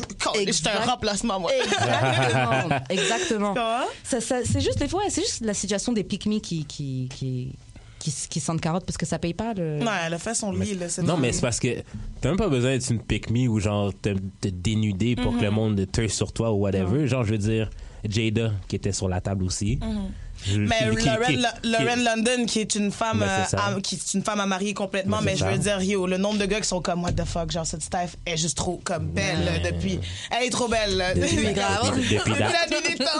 Je 0.46 0.52
suis 0.52 0.68
un 0.68 0.72
Exact. 0.72 0.90
remplacement, 0.90 1.40
moi. 1.40 1.50
Exactement. 1.54 2.76
Exactement. 2.90 3.54
Ça, 4.04 4.20
ça- 4.20 4.44
c'est 4.44 4.60
juste 4.60 4.78
des 4.78 4.88
fois, 4.88 5.02
c'est 5.08 5.22
juste 5.22 5.40
la 5.44 5.54
situation 5.54 5.92
des 5.92 6.04
pick 6.04 6.26
me 6.26 6.38
qui 6.38 6.64
qui 6.64 7.08
qui 7.14 7.52
qui, 8.04 8.28
qui 8.28 8.40
sentent 8.40 8.60
carotte 8.60 8.84
parce 8.84 8.98
que 8.98 9.06
ça 9.06 9.18
paye 9.18 9.34
pas 9.34 9.54
le. 9.54 9.78
Ouais, 9.78 9.86
elle 10.06 10.14
a 10.14 10.18
fait 10.18 10.34
son 10.34 10.52
lit, 10.52 10.74
là. 10.74 10.86
Non, 11.02 11.16
mais 11.16 11.32
c'est 11.32 11.40
parce 11.40 11.58
que 11.58 11.68
t'as 12.20 12.28
même 12.28 12.36
pas 12.36 12.48
besoin 12.48 12.72
d'être 12.72 12.90
une 12.90 13.00
pick 13.00 13.30
me 13.30 13.48
ou 13.48 13.60
genre 13.60 13.92
te, 13.94 14.10
te 14.40 14.48
dénuder 14.48 15.16
pour 15.16 15.36
que 15.36 15.42
le 15.42 15.50
monde 15.50 15.86
te 15.90 16.06
sur 16.08 16.32
toi 16.32 16.52
ou 16.52 16.56
whatever. 16.56 17.06
Genre, 17.06 17.24
je 17.24 17.32
veux 17.32 17.38
dire, 17.38 17.70
Jada 18.06 18.52
qui 18.68 18.76
était 18.76 18.92
sur 18.92 19.08
la 19.08 19.20
table 19.20 19.44
aussi. 19.44 19.76
Mm-hmm. 19.76 20.23
Mais 20.56 20.76
qui- 20.90 20.96
qui- 20.96 21.04
Lauren, 21.06 21.26
qui- 21.26 21.36
Lo- 21.36 21.70
Lauren 21.72 21.96
London, 22.04 22.46
qui 22.46 22.60
est 22.60 22.74
une 22.74 22.90
femme, 22.90 23.20
Ben, 23.20 23.28
c'est 23.48 23.56
euh, 23.56 23.76
à- 23.76 23.80
qui 23.80 23.94
est 23.94 24.14
une 24.14 24.22
femme 24.22 24.40
à 24.40 24.46
marier 24.46 24.74
complètement, 24.74 25.18
Ben, 25.18 25.24
mais 25.26 25.36
je 25.36 25.44
veux 25.44 25.58
dire, 25.58 25.80
yo, 25.82 26.06
le 26.06 26.16
nombre 26.18 26.38
de 26.38 26.46
gars 26.46 26.60
qui 26.60 26.68
sont 26.68 26.80
comme 26.82 27.02
what 27.02 27.12
the 27.12 27.24
fuck, 27.24 27.50
genre 27.50 27.64
cette 27.66 27.82
Steph 27.82 28.10
est 28.26 28.36
juste 28.36 28.56
trop 28.56 28.80
comme 28.84 29.06
belle 29.08 29.62
depuis. 29.64 29.98
Elle 30.30 30.46
est 30.46 30.50
trop 30.50 30.68
belle. 30.68 31.02
Depuis- 31.14 31.36
depuis- 31.36 32.14
depuis 32.16 32.30
la 32.40 32.66
nuit 32.70 32.88
des 32.88 33.04
temps. 33.04 33.10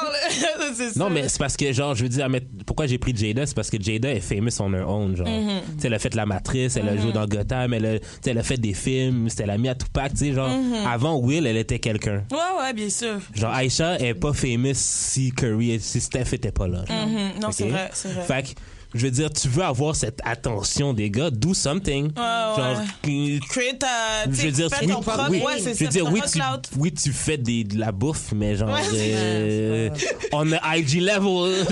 Non, 0.97 1.11
mais 1.11 1.29
c'est 1.29 1.39
parce 1.39 1.57
que, 1.57 1.73
genre, 1.73 1.95
je 1.95 2.03
veux 2.03 2.09
dire, 2.09 2.29
mais 2.29 2.43
pourquoi 2.67 2.87
j'ai 2.87 2.99
pris 2.99 3.15
Jada, 3.17 3.47
c'est 3.47 3.55
parce 3.55 3.71
que 3.71 3.81
Jada 3.81 4.11
est 4.11 4.21
famous 4.21 4.51
on 4.61 4.73
her 4.73 4.87
own, 4.89 5.17
genre. 5.17 5.27
Mm-hmm. 5.27 5.61
Tu 5.77 5.81
sais, 5.81 5.87
elle 5.89 5.95
a 5.95 5.99
fait 5.99 6.15
La 6.15 6.27
Matrice, 6.27 6.77
elle 6.77 6.89
a 6.89 6.97
joué 6.97 7.13
dans 7.13 7.27
Gotham, 7.27 7.73
elle 7.75 7.87
a, 7.87 7.95
elle 8.27 8.43
fait 8.43 8.57
des 8.59 8.75
films, 8.75 9.29
c'était 9.29 9.47
l'amie 9.47 9.69
à 9.69 9.75
Tupac, 9.75 10.13
tu 10.13 10.19
sais, 10.19 10.33
genre. 10.33 10.51
Mm-hmm. 10.51 10.87
Avant 10.87 11.17
Will, 11.19 11.47
elle 11.47 11.57
était 11.57 11.79
quelqu'un. 11.79 12.25
Ouais, 12.31 12.39
ouais, 12.61 12.73
bien 12.73 12.91
sûr. 12.91 13.19
Genre, 13.35 13.57
Aisha 13.57 13.99
est 13.99 14.15
pas 14.15 14.33
famous 14.33 14.73
si 14.75 15.33
Curry, 15.33 15.79
si 15.81 16.01
Steph 16.01 16.33
était 16.33 16.53
pas 16.53 16.67
là. 16.69 16.85
genre. 16.87 17.04
Mhm. 17.07 17.41
Non, 17.41 17.53
c'est 17.53 17.69
vrai. 17.69 17.91
Fait 18.27 18.55
je 18.95 19.05
veux 19.07 19.11
dire, 19.11 19.33
tu 19.33 19.49
veux 19.49 19.65
avoir 19.65 19.97
cette 19.97 20.21
attention 20.25 20.93
des 20.93 21.11
gars, 21.11 21.31
do 21.31 21.53
something. 21.55 22.13
Genre, 22.17 22.81
Create, 23.03 23.83
euh, 23.83 24.25
tu 24.27 24.35
je 24.35 24.47
veux 24.47 24.53
dire, 24.53 24.69
oui, 24.81 24.89
ton 24.89 25.01
propre, 25.01 25.27
oui, 25.31 25.43
ouais, 25.45 25.59
c'est 25.59 25.75
je 25.79 25.85
veux 25.85 25.91
dire, 25.91 26.11
oui, 26.13 26.21
tu, 26.31 26.41
oui, 26.79 26.93
tu 26.93 27.13
fais 27.13 27.37
des, 27.37 27.65
de 27.65 27.79
la 27.79 27.93
bouffe, 27.93 28.33
mais 28.33 28.57
genre, 28.57 28.71
Ouais, 28.71 28.81
c'est 28.91 29.13
euh, 29.15 29.91
on 30.33 30.51
a 30.53 30.77
IG 30.77 31.01
level. 31.01 31.65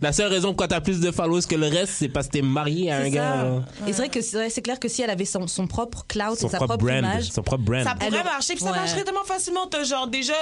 la 0.00 0.12
seule 0.12 0.28
raison 0.32 0.48
pourquoi 0.48 0.68
t'as 0.68 0.80
plus 0.80 1.00
de 1.00 1.10
followers 1.10 1.42
que 1.48 1.54
le 1.54 1.68
reste, 1.68 1.94
c'est 1.98 2.08
parce 2.08 2.26
que 2.26 2.32
t'es 2.32 2.42
marié 2.42 2.90
à 2.90 2.98
un 2.98 3.08
gars. 3.08 3.46
Et 3.86 3.92
c'est 3.92 3.98
vrai 3.98 4.08
que 4.08 4.20
c'est 4.20 4.36
ouais, 4.38 4.50
clair 4.62 4.78
que 4.78 4.88
si 4.88 5.02
elle 5.02 5.10
avait 5.10 5.24
son, 5.24 5.46
son 5.46 5.66
propre 5.66 6.04
cloud 6.06 6.38
Son 6.38 6.48
et 6.48 6.50
sa 6.50 6.56
propre 6.58 6.76
propre, 6.76 6.84
brand. 6.84 6.98
image, 6.98 7.24
Son 7.30 7.42
propre 7.42 7.62
brand. 7.64 7.84
Ça 7.84 7.94
pourrait 7.94 8.24
marcher, 8.24 8.54
puis 8.54 8.62
ça 8.62 8.70
ouais. 8.70 8.78
marcherait 8.78 9.04
tellement 9.04 9.24
facilement. 9.24 9.66
T'as 9.66 9.84
genre 9.84 10.06
déjà, 10.06 10.34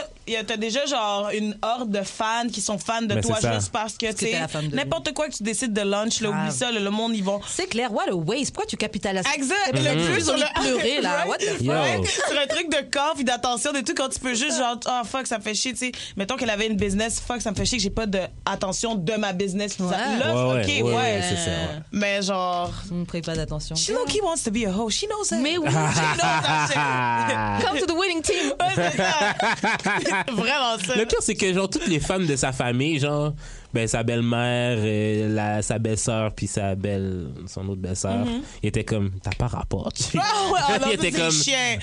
t'as 0.47 0.57
déjà 0.57 0.85
genre 0.87 1.31
une 1.37 1.57
horde 1.63 1.91
de 1.91 2.03
fans 2.03 2.49
qui 2.53 2.61
sont 2.61 2.79
fans 2.79 3.03
de 3.03 3.15
Mais 3.15 3.21
toi 3.21 3.39
juste 3.41 3.71
parce 3.73 3.97
que 3.97 4.13
tu 4.13 4.27
n'importe 4.75 5.13
quoi 5.15 5.29
que 5.29 5.35
tu 5.35 5.43
décides 5.43 5.73
de 5.73 5.80
lunch, 5.85 6.21
là, 6.21 6.31
oublie 6.31 6.41
Grave. 6.41 6.55
ça, 6.55 6.71
là, 6.71 6.81
le 6.81 6.91
monde 6.91 7.15
ils 7.15 7.25
vont. 7.25 7.41
c'est 7.49 7.67
clair. 7.67 7.93
What 7.93 8.09
a 8.11 8.15
waste. 8.15 8.53
Pourquoi 8.53 8.67
tu 8.69 8.77
capitalises 8.77 9.25
Exact. 9.35 9.57
Le 9.75 10.05
plus 10.05 10.13
plus 10.15 10.25
sur 10.25 10.35
le 10.35 10.41
de 10.41 10.61
pleurer 10.61 11.01
là. 11.01 11.27
What 11.29 11.39
the 11.39 11.65
fuck? 11.65 12.07
Sur 12.09 12.41
un 12.41 12.47
truc 12.47 12.69
de 12.71 12.91
corps 12.91 13.13
puis 13.15 13.25
d'attention 13.25 13.73
de 13.73 13.81
tout 13.81 13.95
quand 13.97 14.09
tu 14.09 14.19
peux 14.21 14.35
juste 14.35 14.59
genre 14.59 14.77
oh 14.87 15.01
fuck 15.05 15.27
ça 15.27 15.39
me 15.39 15.43
fait 15.43 15.55
chier 15.55 15.73
tu 15.73 15.79
sais 15.79 15.93
mettons 16.17 16.37
qu'elle 16.37 16.51
avait 16.51 16.67
une 16.67 16.77
business 16.77 17.21
fuck 17.21 17.41
ça 17.41 17.51
me 17.51 17.57
fait 17.57 17.65
chier 17.65 17.79
que 17.79 17.83
j'ai 17.85 17.91
pas 17.91 18.07
de 18.07 18.21
attention 18.45 18.95
de 18.95 19.13
ma 19.15 19.33
business 19.33 19.79
Ouais. 19.79 19.87
là 20.19 20.47
Ouais, 20.47 20.61
ok 20.63 20.67
ouais, 20.67 20.83
ouais, 20.83 20.95
ouais, 20.95 21.21
c'est 21.29 21.37
ça, 21.37 21.51
ouais. 21.51 21.81
mais 21.93 22.23
genre 22.23 22.73
On 22.91 22.97
ne 22.97 23.05
prête 23.05 23.25
pas 23.25 23.35
d'attention. 23.35 23.75
she 23.77 23.91
wants 23.91 24.43
to 24.45 24.51
be 24.51 24.65
a 24.67 24.71
hoe 24.73 24.91
she 24.91 25.07
knows 25.07 25.31
it 25.33 25.41
Mais 25.43 25.57
oui. 25.59 25.69
she 25.69 25.73
knows 25.75 26.19
that 26.19 26.67
shit 26.69 27.67
Come 27.67 27.79
to 27.79 27.87
the 27.87 27.97
winning 27.97 28.23
team. 28.23 28.53
Ouais, 28.61 28.75
c'est 28.75 28.97
ça. 28.97 30.25
vraiment 30.33 30.79
ça 30.85 30.97
Le 30.97 31.05
pire, 31.07 31.19
c'est 31.21 31.35
que 31.35 31.53
genre 31.53 31.69
toutes 31.69 31.87
les 31.87 32.01
femmes 32.01 32.27
de 32.27 32.37
sa 32.37 32.53
famille, 32.53 32.99
genre 32.99 33.33
ben, 33.73 33.87
sa 33.87 34.03
belle-mère, 34.03 34.79
euh, 34.81 35.35
la, 35.35 35.63
sa 35.63 35.79
belle-sœur, 35.79 36.33
puis 36.35 36.47
sa 36.47 36.75
belle, 36.75 37.29
son 37.47 37.69
autre 37.69 37.81
belle-sœur, 37.81 38.27
il 38.63 38.69
était 38.69 38.85
comme, 38.85 39.11
t'as 39.23 39.31
pas 39.31 39.47
rapport. 39.47 39.93
Tu... 39.93 40.19
Ah 40.19 40.51
ouais, 40.53 40.59
ah 40.69 40.79
non, 40.79 40.87
il 40.93 40.99
ça, 41.01 41.07
était 41.07 41.13
comme, 41.13 41.35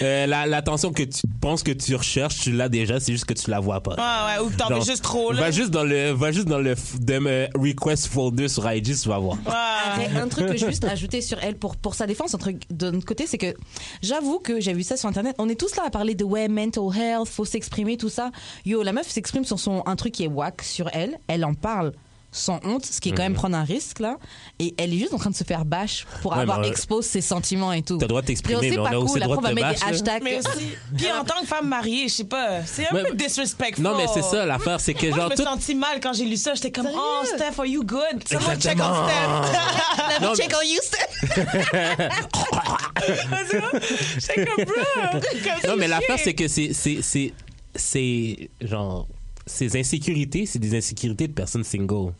euh, 0.02 0.26
la- 0.28 0.46
l'attention 0.46 0.92
que 0.92 1.04
tu 1.04 1.22
penses 1.42 1.64
que 1.64 1.72
tu 1.72 1.96
recherches, 1.96 2.40
tu 2.40 2.52
l'as 2.52 2.70
déjà, 2.70 3.00
c'est 3.00 3.12
juste 3.12 3.26
que 3.26 3.34
tu 3.34 3.50
la 3.50 3.60
vois 3.60 3.82
pas. 3.82 3.92
Ouais, 3.96 4.36
ouais, 4.40 4.46
ou 4.46 4.50
que 4.50 4.56
t'en 4.56 4.68
fais 4.68 4.82
juste 4.82 5.04
trop, 5.04 5.32
là. 5.32 5.42
Va 5.42 5.52
juste 5.52 5.72
dans 5.72 5.84
le, 5.84 6.12
va 6.12 6.32
juste 6.32 6.48
dans 6.48 6.60
le 6.60 6.76
de 7.00 7.20
me 7.20 7.48
request 7.56 8.08
folder 8.08 8.48
sur 8.48 8.70
IG, 8.72 9.00
tu 9.02 9.10
vas 9.10 9.18
voir. 9.20 9.38
Ouais. 9.46 9.54
Après, 9.88 10.20
un 10.20 10.28
truc 10.28 10.48
que 10.48 10.58
je 10.58 10.66
veux 10.66 10.72
juste 10.72 10.84
ajouter 10.84 11.22
sur 11.22 11.38
elle 11.42 11.56
pour, 11.56 11.76
pour 11.78 11.96
sa 11.96 12.06
défense, 12.08 12.34
un 12.36 12.38
truc 12.38 12.64
de 12.70 12.92
notre 12.92 13.06
côté, 13.06 13.26
c'est 13.28 13.38
que 13.38 13.54
j'avoue 14.02 14.40
que 14.40 14.60
j'ai 14.60 14.74
vu 14.74 14.84
ça 14.84 14.98
sur 14.98 15.08
Internet. 15.10 15.36
On 15.40 15.48
est 15.50 15.60
tous 15.60 15.76
là 15.76 15.84
à 15.86 15.90
parler 15.90 16.16
de 16.16 16.24
ouais, 16.24 16.48
mental 16.48 16.84
health, 16.96 17.28
faut 17.28 17.46
s'exprimer, 17.46 17.98
tout 17.98 18.10
ça. 18.10 18.32
Yo, 18.66 18.84
la 18.84 18.94
meuf 18.94 19.08
s'exprime 19.08 19.46
sur 19.46 19.60
son, 19.60 19.84
un 19.86 19.96
truc 19.96 20.14
qui 20.14 20.24
est 20.24 20.28
whack 20.28 20.62
sur 20.64 20.90
elle. 20.94 21.18
Elle 21.28 21.46
en 21.46 21.54
parle 21.54 21.77
sans 22.30 22.60
honte, 22.66 22.86
ce 22.86 23.00
qui 23.02 23.10
est 23.10 23.12
quand 23.14 23.24
même 23.24 23.34
prendre 23.34 23.56
un 23.56 23.64
risque 23.64 24.00
là. 24.00 24.18
Et 24.60 24.76
elle 24.78 24.94
est 24.94 24.98
juste 24.98 25.14
en 25.14 25.18
train 25.18 25.30
de 25.32 25.36
se 25.36 25.44
faire 25.46 25.64
bash 25.66 26.06
pour 26.22 26.34
Ouais, 26.34 26.40
avoir 26.42 26.60
euh, 26.60 26.64
exposé 26.64 27.08
ses 27.08 27.22
sentiments 27.22 27.72
et 27.72 27.82
tout. 27.82 27.98
T'as 27.98 28.04
le 28.06 28.10
droit 28.10 28.22
de 28.22 28.28
t'exprimer, 28.28 28.60
c'est 28.62 28.70
mais 28.72 28.78
on 28.80 28.84
pas 28.84 28.90
a 28.92 28.98
aussi 29.00 29.14
cool. 29.14 29.20
le 29.22 29.26
droit 29.26 29.38
de 29.38 29.48
te 29.48 29.54
mettre 29.54 29.70
des 29.70 29.84
hashtags. 29.92 30.22
Mais 30.24 30.38
aussi, 30.38 30.68
puis 30.96 31.08
en 31.12 31.24
tant 31.24 31.40
que 31.42 31.48
femme 31.48 31.68
mariée, 31.70 32.10
je 32.10 32.14
sais 32.16 32.24
pas, 32.26 32.64
c'est 32.66 32.88
un 32.90 32.94
Mais- 32.94 33.04
peu 33.06 33.16
disrespectful. 33.16 33.84
Non, 33.84 33.96
mais 33.98 34.06
c'est 34.14 34.22
ça, 34.22 34.46
l'affaire, 34.46 34.80
c'est 34.80 34.94
que 34.94 35.08
Moi, 35.08 35.18
genre 35.18 35.28
je 35.30 35.32
me 35.32 35.36
tout. 35.38 35.44
senti 35.44 35.74
mal 35.74 36.00
quand 36.02 36.14
j'ai 36.14 36.26
lu 36.26 36.38
ça. 36.38 36.54
J'étais 36.54 36.72
comme, 36.72 36.86
Sérieux? 36.86 37.00
oh, 37.02 37.26
Steph, 37.26 37.60
are 37.60 37.66
you 37.66 37.84
good? 37.84 38.24
Someone 38.30 38.60
check 38.60 38.78
on 38.80 39.06
Steph. 39.06 40.20
Non, 40.22 40.36
Check 40.36 40.54
on 40.56 40.62
you, 40.66 40.80
Steph. 40.84 41.38
J'étais 44.20 44.46
comme, 44.46 44.66
bro. 44.66 44.74
comme 45.12 45.70
Non, 45.72 45.76
mais 45.78 45.88
l'affaire, 45.88 46.18
c'est 46.24 46.34
que 46.34 46.48
c'est, 46.48 46.74
c'est, 46.74 47.00
c'est, 47.02 47.34
c'est, 47.76 48.50
genre, 48.62 49.08
ces 49.48 49.78
insécurités, 49.80 50.46
c'est 50.46 50.60
des 50.60 50.78
insécurités 50.78 51.28
de 51.28 51.34
personnes 51.34 51.64
single. 51.64 52.14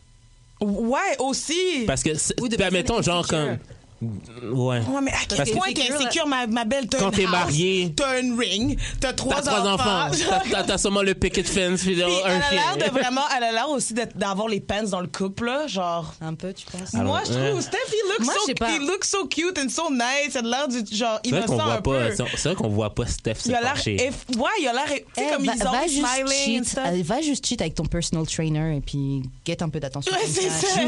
Ouais, 0.60 1.16
aussi. 1.20 1.84
Parce 1.86 2.02
que, 2.02 2.14
c'est- 2.16 2.40
Ou 2.40 2.48
de 2.48 2.56
ben, 2.56 2.70
personnes 2.70 2.72
mettons, 2.78 3.02
genre, 3.02 3.26
comme. 3.28 3.58
Ouais. 4.00 4.78
Ouais, 4.80 5.00
mais 5.02 5.10
à 5.10 5.16
quel 5.28 5.50
point 5.56 5.72
t'es 5.74 5.92
insécure, 5.92 6.26
ma, 6.26 6.46
ma 6.46 6.64
belle? 6.64 6.86
T'as 6.88 6.98
Quand 6.98 7.10
t'es 7.10 7.26
mariée. 7.26 7.92
T'as 7.96 8.20
une 8.20 8.38
ring, 8.38 8.78
t'as 9.00 9.12
trois, 9.12 9.40
trois 9.42 9.66
enfants. 9.66 10.08
T'as, 10.66 10.78
seulement 10.78 11.02
le 11.02 11.14
picket 11.14 11.42
fence, 11.42 11.80
puis 11.80 11.94
Puis 11.94 12.02
un 12.04 12.08
elle 12.26 12.42
a 12.42 12.48
chien. 12.50 12.60
l'air 12.76 12.88
de 12.88 12.92
vraiment, 12.98 13.22
elle 13.36 13.44
a 13.44 13.52
l'air 13.52 13.68
aussi 13.70 13.94
d'avoir 14.14 14.46
les 14.48 14.60
pants 14.60 14.82
dans 14.84 15.00
le 15.00 15.08
couple, 15.08 15.46
là, 15.46 15.66
genre. 15.66 16.14
Un 16.20 16.34
peu, 16.34 16.52
tu 16.52 16.64
penses? 16.66 16.94
Alors, 16.94 17.06
Moi, 17.06 17.22
je 17.26 17.32
trouve, 17.32 17.54
ouais. 17.56 17.60
Steph, 17.60 17.76
il 17.92 18.08
look, 18.08 18.20
Moi, 18.24 18.34
so, 18.34 18.52
he 18.64 19.00
so 19.02 19.26
cute 19.26 19.58
and 19.58 19.68
so 19.68 19.90
nice. 19.90 20.34
Il 20.34 20.38
a 20.38 20.42
l'air 20.42 20.68
du 20.68 20.76
genre 20.94 21.18
C'est 21.24 21.30
vrai 21.30 21.40
qu'on 21.46 21.54
innocent 21.54 21.64
voit 21.64 21.74
un 21.74 21.80
pas, 21.80 21.90
peu. 22.08 22.24
c'est 22.36 22.48
vrai 22.48 22.54
qu'on 22.54 22.68
voit 22.68 22.94
pas 22.94 23.06
Steph 23.06 23.34
se 23.34 23.48
Il 23.48 23.54
a 23.54 23.60
l'air, 23.60 23.76
fâcher. 23.76 23.96
ouais, 24.36 24.50
il 24.60 24.68
a 24.68 24.72
l'air, 24.74 24.84
tu 24.86 24.94
sais, 24.94 25.04
Eh, 25.16 25.32
comme 25.34 25.44
va, 25.44 25.52
ils 25.56 26.02
ont 26.02 26.06
smiling 26.06 26.64
euh, 26.78 27.02
va 27.04 27.20
juste 27.20 27.44
cheat 27.46 27.60
avec 27.60 27.74
ton 27.74 27.84
personal 27.84 28.26
trainer 28.26 28.76
et 28.76 28.80
puis 28.80 29.22
get 29.44 29.62
un 29.62 29.68
peu 29.68 29.80
d'attention. 29.80 30.12
Ouais, 30.12 30.26
c'est 30.26 30.48
ça. 30.50 30.80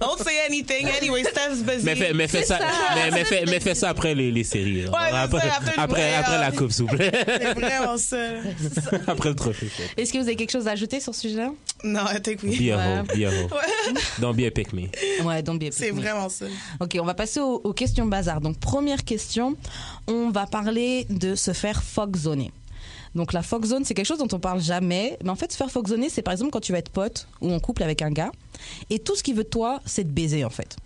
Don't 0.00 0.18
say 0.18 0.40
anything. 0.48 0.88
Anyway, 0.88 1.11
Steph's 1.20 1.62
busy. 1.62 1.84
Mais 1.84 1.94
fais, 1.96 2.12
mais 2.12 2.28
fais 2.28 2.42
ça, 2.44 2.58
ça. 2.58 2.66
mais, 2.94 3.10
mais 3.10 3.24
fais, 3.24 3.44
mais 3.46 3.60
fais 3.60 3.74
ça 3.74 3.90
après 3.90 4.14
les, 4.14 4.30
les 4.32 4.44
séries. 4.44 4.86
Ouais, 4.86 4.90
après, 5.14 5.40
ça, 5.40 5.54
après 5.56 5.72
le 5.76 5.80
après, 5.82 6.00
vrai, 6.10 6.14
après 6.14 6.38
la 6.38 6.52
coupe, 6.52 6.72
s'il 6.72 6.84
vous 6.86 6.96
plaît. 6.96 7.12
C'est 7.26 7.52
vraiment 7.54 7.96
ça. 7.98 8.16
après 9.06 9.28
le 9.28 9.34
trophée. 9.34 9.68
Est-ce 9.96 10.12
que 10.12 10.18
vous 10.18 10.24
avez 10.24 10.36
quelque 10.36 10.50
chose 10.52 10.68
à 10.68 10.72
ajouter 10.72 11.00
sur 11.00 11.14
ce 11.14 11.20
sujet-là? 11.22 11.50
Non, 11.84 12.02
I 12.14 12.20
think 12.22 12.40
oui. 12.42 12.56
Be 12.56 12.72
a 12.72 12.76
Ouais. 12.76 12.98
hoe, 13.00 13.04
be 13.04 13.24
a 13.24 13.30
hoe. 13.30 14.00
Don't 14.20 14.34
be 14.36 14.46
a 14.46 14.50
pick 14.50 14.72
me. 14.72 14.82
Ouais, 15.24 15.42
don't 15.42 15.58
be 15.58 15.64
a 15.64 15.70
C'est 15.72 15.86
pick 15.86 15.94
me. 15.94 16.00
vraiment 16.00 16.28
ça. 16.28 16.46
Ok, 16.80 16.96
on 17.00 17.04
va 17.04 17.14
passer 17.14 17.40
aux, 17.40 17.60
aux 17.64 17.72
questions 17.72 18.06
bazar. 18.06 18.40
Donc, 18.40 18.58
première 18.58 19.04
question, 19.04 19.56
on 20.06 20.30
va 20.30 20.46
parler 20.46 21.06
de 21.10 21.34
se 21.34 21.52
faire 21.52 21.82
fuck 21.82 22.16
zoner. 22.16 22.50
Donc, 23.14 23.34
la 23.34 23.42
fuck 23.42 23.64
zone, 23.66 23.84
c'est 23.84 23.92
quelque 23.92 24.06
chose 24.06 24.18
dont 24.18 24.28
on 24.32 24.38
parle 24.40 24.62
jamais. 24.62 25.18
Mais 25.22 25.28
en 25.30 25.36
fait, 25.36 25.52
se 25.52 25.56
faire 25.56 25.70
fuck 25.70 25.86
zoner, 25.88 26.08
c'est 26.08 26.22
par 26.22 26.32
exemple 26.32 26.50
quand 26.50 26.60
tu 26.60 26.72
vas 26.72 26.78
être 26.78 26.88
pote 26.90 27.26
ou 27.42 27.52
en 27.52 27.60
couple 27.60 27.82
avec 27.82 28.00
un 28.00 28.10
gars. 28.10 28.30
Et 28.88 28.98
tout 29.00 29.14
ce 29.16 29.22
qu'il 29.22 29.34
veut 29.34 29.44
de 29.44 29.48
toi, 29.48 29.80
c'est 29.84 30.04
de 30.04 30.10
baiser, 30.10 30.44
en 30.44 30.50
fait. 30.50 30.76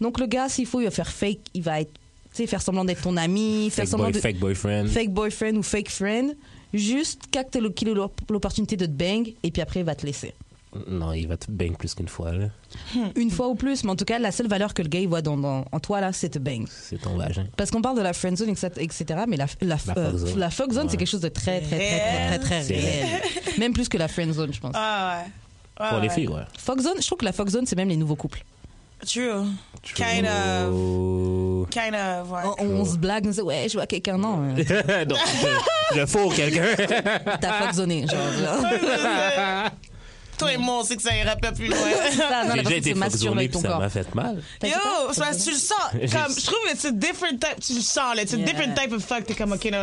Donc, 0.00 0.18
le 0.20 0.26
gars, 0.26 0.48
s'il 0.48 0.66
faut, 0.66 0.80
il 0.80 0.84
va 0.84 0.90
faire 0.90 1.10
fake, 1.10 1.38
il 1.54 1.62
va 1.62 1.80
être, 1.80 1.92
tu 1.92 1.98
sais, 2.42 2.46
faire 2.46 2.62
semblant 2.62 2.84
d'être 2.84 3.02
ton 3.02 3.16
ami, 3.16 3.70
faire 3.70 3.84
Fake, 3.84 3.88
semblant 3.90 4.06
boy, 4.06 4.12
de. 4.14 4.20
fake 4.20 4.38
boyfriend. 4.38 4.86
fake 4.88 5.10
boyfriend 5.10 5.56
ou 5.56 5.62
fake 5.62 5.90
friend, 5.90 6.36
juste 6.74 7.22
qu'il 7.30 7.88
ait 7.88 7.94
l'opportunité 8.28 8.76
de 8.76 8.86
te 8.86 8.90
bang 8.90 9.32
et 9.42 9.50
puis 9.50 9.62
après 9.62 9.80
il 9.80 9.86
va 9.86 9.94
te 9.94 10.04
laisser. 10.04 10.34
Non, 10.88 11.14
il 11.14 11.26
va 11.26 11.38
te 11.38 11.50
bang 11.50 11.74
plus 11.74 11.94
qu'une 11.94 12.08
fois. 12.08 12.32
Là. 12.32 12.48
Une 13.14 13.30
fois 13.30 13.48
ou 13.48 13.54
plus, 13.54 13.82
mais 13.84 13.90
en 13.90 13.96
tout 13.96 14.04
cas, 14.04 14.18
la 14.18 14.30
seule 14.30 14.48
valeur 14.48 14.74
que 14.74 14.82
le 14.82 14.88
gars 14.88 14.98
il 15.00 15.08
voit 15.08 15.22
dans, 15.22 15.38
dans- 15.38 15.64
en 15.72 15.80
toi 15.80 16.02
là, 16.02 16.12
c'est 16.12 16.28
te 16.28 16.38
bang. 16.38 16.66
C'est 16.68 17.00
ton 17.00 17.16
vagin. 17.16 17.46
Parce 17.56 17.70
qu'on 17.70 17.80
parle 17.80 17.96
de 17.96 18.02
la 18.02 18.12
friend 18.12 18.36
zone, 18.36 18.50
etc., 18.50 18.68
etc., 18.80 19.04
mais 19.26 19.38
la, 19.38 19.46
la, 19.62 19.76
La 19.86 19.96
euh, 19.96 20.10
fuck 20.10 20.18
zone. 20.18 20.38
la 20.38 20.50
fuck 20.50 20.72
zone, 20.72 20.82
Ouais. 20.84 20.88
c'est 20.90 20.96
quelque 20.98 21.08
chose 21.08 21.20
de 21.22 21.28
très, 21.30 21.62
très, 21.62 21.78
très, 21.78 21.98
très, 21.98 22.26
très, 22.26 22.38
très, 22.40 22.60
réel. 22.62 23.06
Même 23.58 23.72
plus 23.72 23.88
que 23.88 23.96
la 23.96 24.08
friend 24.08 24.34
zone, 24.34 24.52
je 24.52 24.60
pense. 24.60 24.72
Ah 24.74 25.22
ouais. 25.24 25.30
Ouais, 25.82 25.88
Pour 25.90 25.98
les 26.00 26.08
filles, 26.10 26.28
ouais. 26.28 26.42
Fuck 26.58 26.80
zone, 26.80 26.94
je 27.00 27.06
trouve 27.06 27.18
que 27.18 27.24
la 27.24 27.32
fuck 27.32 27.48
zone, 27.48 27.64
c'est 27.64 27.76
même 27.76 27.88
les 27.88 27.96
nouveaux 27.96 28.16
couples. 28.16 28.44
True. 29.06 29.46
Kind 29.94 30.26
of. 30.26 31.70
Kind 31.70 31.94
of. 31.94 32.30
Ouais. 32.30 32.40
On, 32.58 32.80
on 32.80 32.84
se 32.84 32.96
blague, 32.96 33.24
on 33.26 33.32
se 33.32 33.40
dit, 33.40 33.46
ouais, 33.46 33.68
je 33.68 33.74
vois 33.78 33.86
quelqu'un, 33.86 34.18
non. 34.18 34.40
euh, 34.58 35.04
non, 35.08 35.16
je, 35.94 36.00
je 36.00 36.06
fous 36.06 36.28
quelqu'un. 36.30 36.64
T'as 37.40 37.52
fuck 37.52 37.72
zoné, 37.74 38.04
genre. 38.08 39.70
Toi 40.38 40.52
et 40.52 40.56
moi, 40.56 40.80
on 40.80 40.84
sait 40.84 40.96
que 40.96 41.02
ça 41.02 41.16
ira 41.16 41.36
pas 41.36 41.52
plus 41.52 41.68
loin. 41.68 41.78
J'ai 42.54 42.62
déjà 42.62 42.76
été 42.76 42.90
avec 42.92 43.50
puis 43.50 43.60
ça 43.60 43.78
m'a 43.78 43.88
fait 43.88 44.14
mal. 44.14 44.42
Yo, 44.62 44.68
c'est 45.12 45.20
parce 45.20 45.36
que 45.38 45.42
tu 45.44 45.50
le 45.50 45.56
sens. 45.56 45.76
Comme, 45.92 46.34
je 46.38 46.46
trouve 46.46 46.58
que 46.70 46.76
c'est 46.78 46.98
different 46.98 47.38
type. 47.38 47.60
Tu 47.60 47.74
le 47.74 47.80
sens, 47.80 48.14
là. 48.14 48.22
C'est 48.26 48.36
Yeah. 48.36 48.52
different 48.52 48.74
type 48.74 48.92
of 48.92 49.02
fuck. 49.02 49.24
T'es 49.24 49.34
comme, 49.34 49.52
ok, 49.52 49.64
non, 49.72 49.78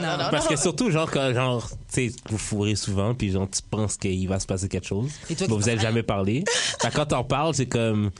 non, 0.00 0.16
non. 0.16 0.24
Parce 0.30 0.46
que 0.46 0.56
surtout, 0.56 0.90
genre, 0.90 1.10
quand, 1.10 1.34
genre, 1.34 1.68
tu 1.92 2.08
sais, 2.08 2.12
vous 2.30 2.38
fourrez 2.38 2.76
souvent, 2.76 3.14
puis 3.14 3.32
genre, 3.32 3.48
tu 3.50 3.60
penses 3.68 3.96
qu'il 3.96 4.28
va 4.28 4.38
se 4.38 4.46
passer 4.46 4.68
quelque 4.68 4.86
chose. 4.86 5.10
Et 5.28 5.34
toi, 5.34 5.46
mais 5.48 5.54
tu 5.54 5.60
vous 5.60 5.68
avez 5.68 5.76
penses, 5.76 5.82
jamais 5.82 6.02
parlé. 6.02 6.44
Fait 6.80 6.88
que 6.88 6.94
quand 6.94 7.06
t'en 7.06 7.24
parles, 7.24 7.54
c'est 7.54 7.66
comme. 7.66 8.10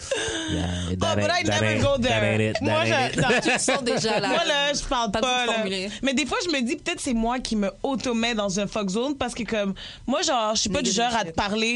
Yeah, 0.50 0.66
Oh, 0.90 1.16
but 1.16 1.30
I 1.30 1.44
never 1.44 1.78
go 1.80 1.98
there. 2.00 2.52
Moi, 2.60 2.84
je, 2.84 3.52
le 3.52 3.58
sens 3.58 3.82
déjà 3.84 4.18
là. 4.20 4.28
Moi, 4.28 4.44
là, 4.44 4.72
je 4.74 4.82
parle 4.82 5.10
Pas. 5.12 5.46
Mais 6.02 6.14
des 6.14 6.26
fois, 6.26 6.38
je 6.44 6.50
me 6.50 6.60
dis, 6.62 6.76
peut-être 6.76 7.00
c'est 7.00 7.14
moi 7.14 7.38
qui 7.38 7.56
me 7.56 7.70
auto-mets 7.82 8.34
dans 8.34 8.58
un 8.60 8.66
fuck 8.66 8.88
zone 8.88 9.16
parce 9.16 9.34
que, 9.34 9.44
comme, 9.44 9.74
moi, 10.06 10.22
genre, 10.22 10.54
je 10.54 10.60
suis 10.62 10.70
pas 10.70 10.82
du 10.82 10.90
genre 10.90 11.14
à 11.14 11.24
te 11.24 11.30
parler. 11.30 11.75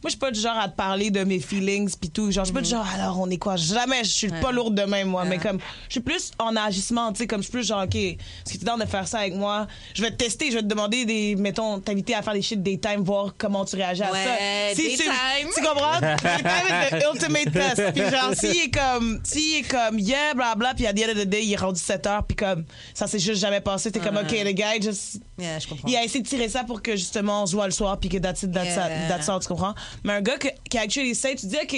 Moi, 0.00 0.04
je 0.04 0.10
suis 0.10 0.18
pas 0.18 0.30
du 0.30 0.38
genre 0.40 0.56
à 0.56 0.68
te 0.68 0.76
parler 0.76 1.10
de 1.10 1.24
mes 1.24 1.40
feelings 1.40 1.96
pis 2.00 2.10
tout. 2.10 2.30
Genre, 2.30 2.44
je 2.44 2.48
suis 2.50 2.54
pas 2.54 2.60
du 2.60 2.70
genre, 2.70 2.86
alors, 2.94 3.18
on 3.20 3.28
est 3.30 3.36
quoi? 3.36 3.56
Jamais, 3.56 4.04
je 4.04 4.10
suis 4.10 4.28
pas 4.28 4.52
lourde 4.52 4.74
de 4.76 4.82
même, 4.82 5.08
moi. 5.08 5.24
Mais 5.24 5.38
comme, 5.38 5.58
je 5.88 5.92
suis 5.92 6.00
plus 6.00 6.30
en 6.38 6.54
agissement, 6.54 7.12
tu 7.12 7.18
sais, 7.18 7.26
comme, 7.26 7.40
je 7.40 7.44
suis 7.44 7.52
plus 7.52 7.66
genre, 7.66 7.82
OK, 7.82 7.96
est-ce 7.96 8.14
que 8.54 8.58
tu 8.64 8.70
es 8.70 8.84
de 8.84 8.88
faire 8.88 9.08
ça 9.08 9.18
avec 9.18 9.34
moi? 9.34 9.66
Je 9.94 10.02
vais 10.02 10.10
te 10.12 10.16
tester, 10.16 10.50
je 10.50 10.56
vais 10.56 10.62
te 10.62 10.66
demander 10.68 11.04
des, 11.04 11.34
mettons, 11.36 11.80
t'inviter 11.80 12.14
à 12.14 12.22
faire 12.22 12.34
des 12.34 12.42
shit 12.42 12.62
daytime, 12.62 13.02
voir 13.02 13.34
comment 13.36 13.64
tu 13.64 13.74
réagis 13.74 14.02
à 14.04 14.12
Ouais, 14.12 14.24
ça. 14.24 14.74
tu, 14.76 14.82
daytime. 14.88 15.12
tu 15.56 15.62
comprends? 15.64 16.00
Daytime 16.00 17.00
ultimate 17.14 17.52
test. 17.52 17.92
Puis 17.92 18.02
genre, 18.08 18.34
s'il 18.34 18.56
est 18.62 18.70
comme, 18.70 19.20
s'il 19.24 19.56
est 19.56 19.68
comme, 19.68 19.98
yeah, 19.98 20.32
bla 20.34 20.54
bla, 20.54 20.74
puis 20.74 20.86
à 20.86 20.92
the 20.92 21.00
end 21.00 21.10
of 21.10 21.18
the 21.24 21.26
day, 21.28 21.44
il 21.44 21.52
est 21.52 21.56
rendu 21.56 21.80
7 21.80 22.06
heures, 22.06 22.24
puis 22.24 22.36
comme, 22.36 22.64
ça 22.94 23.06
s'est 23.08 23.18
juste 23.18 23.40
jamais 23.40 23.60
passé. 23.60 23.90
T'es 23.90 23.98
comme, 24.00 24.16
OK, 24.16 24.30
le 24.30 24.52
gars, 24.52 24.76
il 24.76 24.82
just, 24.82 25.20
Yeah, 25.40 25.58
je 25.60 25.68
comprends. 25.68 25.86
il 25.88 25.94
a 25.96 26.02
essayé 26.04 26.20
de 26.22 26.28
tirer 26.28 26.48
ça 26.48 26.64
pour 26.64 26.82
que 26.82 26.92
justement 26.96 27.44
on 27.44 27.46
se 27.46 27.54
voit 27.54 27.66
le 27.66 27.72
soir, 27.72 27.98
puis 27.98 28.08
que 28.08 28.18
that's 28.18 28.42
it, 28.42 28.52
that's, 28.52 28.66
Yeah. 28.74 29.04
it, 29.04 29.08
that's 29.08 29.28
all, 29.28 29.40
tu 29.40 29.48
comprends? 29.48 29.74
Mais 30.04 30.12
un 30.14 30.20
gars 30.22 30.36
que- 30.38 30.48
qui 30.70 30.78
a 30.78 30.82
actually 30.82 31.14
say, 31.14 31.34
tu 31.36 31.46
dis, 31.46 31.56
OK, 31.62 31.76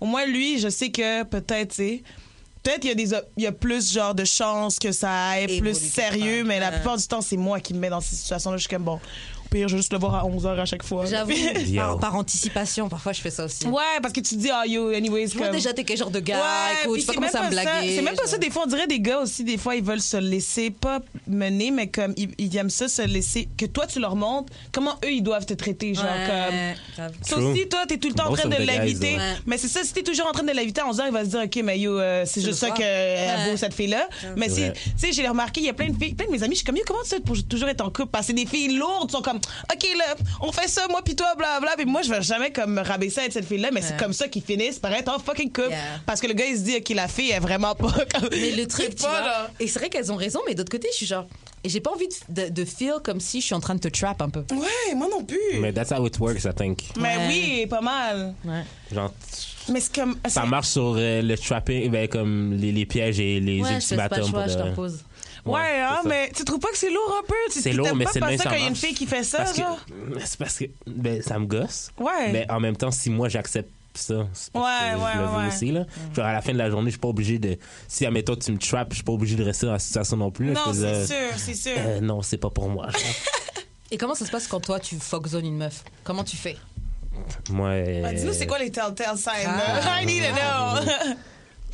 au 0.00 0.06
moins 0.06 0.24
lui, 0.26 0.58
je 0.58 0.68
sais 0.68 0.90
que 0.90 1.22
peut-être, 1.24 1.70
tu 1.70 1.76
sais, 1.76 2.02
Peut-être 2.62 2.80
qu'il 2.80 2.88
y 2.88 2.92
a 2.92 2.94
des 2.94 3.12
op- 3.12 3.28
il 3.36 3.42
y 3.42 3.46
a 3.46 3.52
plus 3.52 3.92
genre 3.92 4.14
de 4.14 4.24
chances 4.24 4.78
que 4.78 4.90
ça 4.90 5.28
aille 5.28 5.60
plus 5.60 5.74
sérieux, 5.78 6.44
mais 6.44 6.58
la 6.58 6.72
plupart 6.72 6.96
du 6.96 7.06
temps 7.06 7.20
c'est 7.20 7.36
moi 7.36 7.60
qui 7.60 7.74
me 7.74 7.78
mets 7.78 7.90
dans 7.90 8.00
ces 8.00 8.16
situations-là. 8.16 8.56
Je 8.56 8.62
suis 8.62 8.70
comme 8.70 8.84
bon, 8.84 8.98
pire 9.54 9.68
je 9.68 9.74
vais 9.74 9.78
juste 9.80 9.92
le 9.92 9.98
voir 9.98 10.14
à 10.16 10.24
11h 10.28 10.58
à 10.60 10.64
chaque 10.64 10.82
fois. 10.82 11.06
J'avoue, 11.06 11.32
par, 11.76 11.98
par 11.98 12.16
anticipation, 12.16 12.88
parfois 12.88 13.12
je 13.12 13.20
fais 13.20 13.30
ça 13.30 13.44
aussi. 13.44 13.66
Ouais, 13.66 13.82
parce 14.02 14.12
que 14.12 14.20
tu 14.20 14.34
te 14.36 14.40
dis 14.40 14.50
ah 14.52 14.66
yo 14.66 14.88
anyways 14.90 15.28
Moi 15.34 15.46
comme 15.46 15.54
déjà 15.56 15.72
t'es 15.72 15.84
quel 15.84 15.96
genre 15.96 16.10
de 16.10 16.20
gars 16.20 16.36
Ouais, 16.36 16.84
Écoute, 16.84 17.00
tu 17.00 17.06
c'est 17.06 17.14
commencer 17.14 17.36
à 17.36 17.42
me 17.42 17.50
même 17.50 17.54
pas 17.54 17.62
ça. 17.64 17.78
blaguer. 17.78 17.96
C'est 17.96 18.02
même 18.02 18.16
pas 18.16 18.26
ça. 18.26 18.38
Des 18.38 18.50
fois, 18.50 18.62
on 18.64 18.68
dirait 18.68 18.86
des 18.86 19.00
gars 19.00 19.20
aussi, 19.20 19.44
des 19.44 19.56
fois, 19.56 19.76
ils 19.76 19.82
veulent 19.84 20.00
se 20.00 20.16
laisser, 20.16 20.70
pas 20.70 21.00
mener, 21.26 21.70
mais 21.70 21.86
comme 21.88 22.12
ils, 22.16 22.30
ils 22.38 22.56
aiment 22.56 22.70
ça, 22.70 22.88
se 22.88 23.02
laisser, 23.02 23.48
que 23.56 23.66
toi, 23.66 23.86
tu 23.86 24.00
leur 24.00 24.16
montres 24.16 24.52
comment 24.72 24.94
eux, 25.04 25.12
ils 25.12 25.22
doivent 25.22 25.46
te 25.46 25.54
traiter. 25.54 25.94
Genre, 25.94 26.04
comme. 26.04 26.54
Ouais. 27.04 27.12
Ça 27.22 27.36
aussi, 27.38 27.68
toi, 27.68 27.80
t'es 27.86 27.98
tout 27.98 28.08
le 28.08 28.14
temps 28.14 28.30
en 28.30 28.34
train 28.34 28.48
de 28.48 28.56
l'inviter. 28.64 29.16
Mais 29.46 29.58
c'est 29.58 29.68
ça, 29.68 29.80
si 29.84 29.92
t'es 29.92 30.02
toujours 30.02 30.26
en 30.26 30.32
train 30.32 30.42
de 30.42 30.52
l'inviter 30.52 30.80
à 30.80 30.88
11 30.88 31.00
heures, 31.00 31.06
il 31.06 31.12
va 31.12 31.24
se 31.24 31.30
dire, 31.30 31.40
OK, 31.44 31.60
mais 31.62 31.78
yo, 31.78 31.98
euh, 31.98 32.24
c'est 32.26 32.40
juste 32.40 32.58
ça 32.58 32.70
qu'elle 32.70 32.84
Ouais. 32.84 33.50
vaut, 33.50 33.56
cette 33.56 33.74
fille-là. 33.74 34.08
Mais 34.36 34.48
si, 34.48 34.62
tu 34.72 34.90
sais, 34.96 35.12
j'ai 35.12 35.26
remarqué, 35.28 35.60
il 35.60 35.66
y 35.66 35.70
a 35.70 35.74
plein 35.74 35.88
de 35.90 35.96
filles, 35.96 36.14
plein 36.14 36.26
de 36.26 36.30
mes 36.32 36.42
amis, 36.42 36.54
je 36.54 36.58
suis 36.58 36.64
comme, 36.66 36.76
yo, 36.76 36.82
comment 36.86 37.02
tu 37.02 37.10
fais 37.10 37.20
pour 37.20 37.36
toujours 37.46 37.68
être 37.68 37.80
en 37.82 37.90
couple? 37.90 38.08
Parce 38.12 38.26
que 38.28 38.32
des 38.32 38.46
filles 38.46 38.76
lourdes 38.76 39.10
sont 39.10 39.22
comme, 39.22 39.40
OK, 39.72 39.86
là, 39.98 40.14
on 40.40 40.52
fait 40.52 40.68
ça, 40.68 40.86
moi, 40.88 41.00
puis 41.04 41.14
toi, 41.16 41.34
blablabla. 41.36 41.76
Puis 41.76 41.86
moi, 41.86 42.02
je 42.02 42.10
vais 42.10 42.22
jamais 42.22 42.50
comme 42.52 42.74
me 42.74 42.82
rabaisser 42.82 43.20
à 43.20 43.24
être 43.26 43.32
cette 43.32 43.46
fille-là, 43.46 43.70
mais 43.72 43.82
c'est 43.82 43.96
comme 43.96 44.12
ça 44.12 44.28
qu'ils 44.28 44.42
finissent 44.42 44.78
par 44.78 44.92
être 44.92 45.08
en 45.14 45.18
fucking 45.18 45.52
couple. 45.52 45.70
Yeah. 45.70 45.78
Parce 46.06 46.20
que 46.20 46.26
le 46.26 46.34
gars, 46.34 46.46
il 46.46 46.56
se 46.56 46.62
dit, 46.62 46.76
OK, 46.76 46.88
la 46.90 47.08
fille 47.08 47.30
est 47.30 47.40
vraiment 47.40 47.74
pas 47.74 47.92
comme. 48.14 48.28
Mais 48.30 48.52
le 48.52 48.66
truc, 48.66 48.90
tu 48.96 49.02
pas, 49.02 49.08
vois, 49.08 49.20
là. 49.20 49.50
et 49.60 49.66
c'est 49.68 49.78
vrai 49.78 49.88
qu'elles 49.88 50.10
ont 50.12 50.16
raison, 50.16 50.40
mais 50.46 50.54
d'autre 50.54 50.70
côté, 50.70 50.88
je 50.92 50.96
suis 50.96 51.06
genre, 51.06 51.26
et 51.62 51.68
j'ai 51.68 51.80
pas 51.80 51.90
envie 51.92 52.08
de, 52.28 52.42
de, 52.44 52.48
de 52.50 52.64
feel 52.64 52.94
comme 53.02 53.20
si 53.20 53.40
je 53.40 53.46
suis 53.46 53.54
en 53.54 53.60
train 53.60 53.74
de 53.74 53.80
te 53.80 53.88
trap 53.88 54.20
un 54.20 54.28
peu. 54.28 54.44
Ouais, 54.54 54.94
moi 54.94 55.08
non 55.10 55.24
plus. 55.24 55.38
Mais, 55.54 55.60
Mais 55.60 55.72
that's 55.72 55.90
how 55.92 56.04
it 56.06 56.18
works, 56.18 56.44
I 56.44 56.52
think. 56.54 56.84
Ouais. 57.00 57.16
oui, 57.28 57.66
pas 57.66 57.80
mal. 57.80 58.34
Ouais. 58.44 58.62
Genre, 58.92 59.12
Mais 59.70 59.80
c'est 59.80 59.94
comme. 59.94 60.16
ça 60.26 60.44
marche 60.44 60.68
sur 60.68 60.94
euh, 60.98 61.22
le 61.22 61.36
trapping, 61.38 61.90
ben, 61.90 62.06
comme 62.08 62.52
les, 62.54 62.70
les 62.72 62.84
pièges 62.84 63.18
et 63.18 63.40
les 63.40 63.62
Ouais, 63.62 63.80
je 63.80 63.86
fais 63.86 63.96
pas 63.96 64.08
le 64.10 64.18
ultimatums. 64.22 64.50
choix, 64.52 64.66
pour 64.74 64.88
je 64.88 64.94
Ouais, 65.46 65.80
hein, 65.80 66.00
mais 66.06 66.30
tu 66.34 66.44
trouves 66.44 66.58
pas 66.60 66.68
que 66.70 66.78
c'est 66.78 66.90
lourd 66.90 67.20
un 67.22 67.26
peu? 67.26 67.34
C'est 67.50 67.72
lourd, 67.72 67.94
mais 67.94 68.04
pas 68.04 68.12
c'est 68.12 68.20
le 68.20 68.26
faire 68.26 68.30
même, 68.30 68.38
ça 68.38 68.44
ça 68.44 68.50
quand 68.50 68.56
il 68.56 68.62
y 68.62 68.64
a 68.64 68.68
une 68.68 68.76
fille 68.76 68.94
qui 68.94 69.06
fait 69.06 69.22
ça, 69.22 69.38
Parce 69.38 69.56
genre? 69.56 69.78
c'est 70.24 70.38
parce 70.38 70.58
que 70.58 70.64
ben, 70.86 71.20
ça 71.22 71.38
me 71.38 71.46
gosse. 71.46 71.90
Ouais. 71.98 72.32
Mais 72.32 72.50
en 72.50 72.60
même 72.60 72.76
temps, 72.76 72.90
si 72.90 73.10
moi 73.10 73.28
j'accepte 73.28 73.70
ça, 73.94 74.14
Ouais, 74.14 74.24
que 74.24 74.58
ouais, 74.58 75.10
je 75.14 75.18
le 75.20 75.24
veux 75.26 75.36
ouais. 75.38 75.46
aussi. 75.48 75.70
Là. 75.70 75.84
Genre, 76.16 76.24
à 76.24 76.32
la 76.32 76.40
fin 76.40 76.52
de 76.52 76.58
la 76.58 76.68
journée, 76.70 76.86
je 76.86 76.92
suis 76.94 77.00
pas 77.00 77.08
obligé 77.08 77.38
de. 77.38 77.56
Si, 77.86 78.04
admettons, 78.06 78.34
tu 78.36 78.50
me 78.52 78.58
trappes, 78.58 78.88
je 78.90 78.94
suis 78.96 79.04
pas 79.04 79.12
obligé 79.12 79.36
de 79.36 79.44
rester 79.44 79.66
dans 79.66 79.72
la 79.72 79.78
situation 79.78 80.16
non 80.16 80.30
plus. 80.30 80.46
là. 80.52 80.54
non, 80.66 80.72
c'est 80.72 80.84
euh, 80.84 81.06
sûr, 81.06 81.16
c'est 81.38 81.54
sûr. 81.54 81.72
euh, 81.76 82.00
non, 82.00 82.22
c'est 82.22 82.38
pas 82.38 82.50
pour 82.50 82.68
moi. 82.68 82.88
Et 83.90 83.96
comment 83.98 84.14
ça 84.14 84.24
se 84.26 84.30
passe 84.30 84.48
quand 84.48 84.60
toi 84.60 84.80
tu 84.80 84.96
fuck 84.98 85.26
zone 85.28 85.44
une 85.46 85.56
meuf? 85.58 85.84
Comment 86.02 86.24
tu 86.24 86.36
fais? 86.36 86.56
Moi. 87.50 87.68
euh, 87.68 88.02
Bah, 88.02 88.12
Dis-nous, 88.14 88.32
c'est 88.32 88.46
quoi 88.46 88.58
les 88.58 88.70
telltale 88.72 89.16
signs? 89.16 89.46
Ah. 89.46 90.00
I 90.02 90.06
need 90.06 90.22
to 90.24 90.32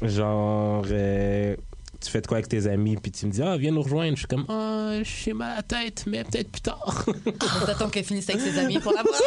know. 0.03 0.09
Genre, 0.09 0.85
euh, 0.91 1.57
tu 2.01 2.11
fais 2.11 2.21
de 2.21 2.27
quoi 2.27 2.39
avec 2.39 2.49
tes 2.49 2.67
amis, 2.67 2.97
puis 2.97 3.11
tu 3.13 3.27
me 3.27 3.31
dis, 3.33 3.43
ah, 3.43 3.57
viens 3.57 3.73
nous 3.73 3.83
rejoindre. 3.83 4.13
Je 4.15 4.21
suis 4.21 4.27
comme, 4.27 4.45
ah, 4.49 4.99
j'ai 5.03 5.33
mal 5.33 5.53
à 5.53 5.57
la 5.57 5.63
tête, 5.63 6.05
mais 6.07 6.25
peut-être 6.25 6.51
plus 6.51 6.63
tard. 6.63 7.05
Donc 7.07 7.67
t'attends 7.67 7.89
qu'elle 7.91 8.05
finisse 8.05 8.29
avec 8.31 8.41
ses 8.43 8.59
amis 8.59 8.79
pour 8.79 8.93
la 8.93 9.03
voir 9.03 9.15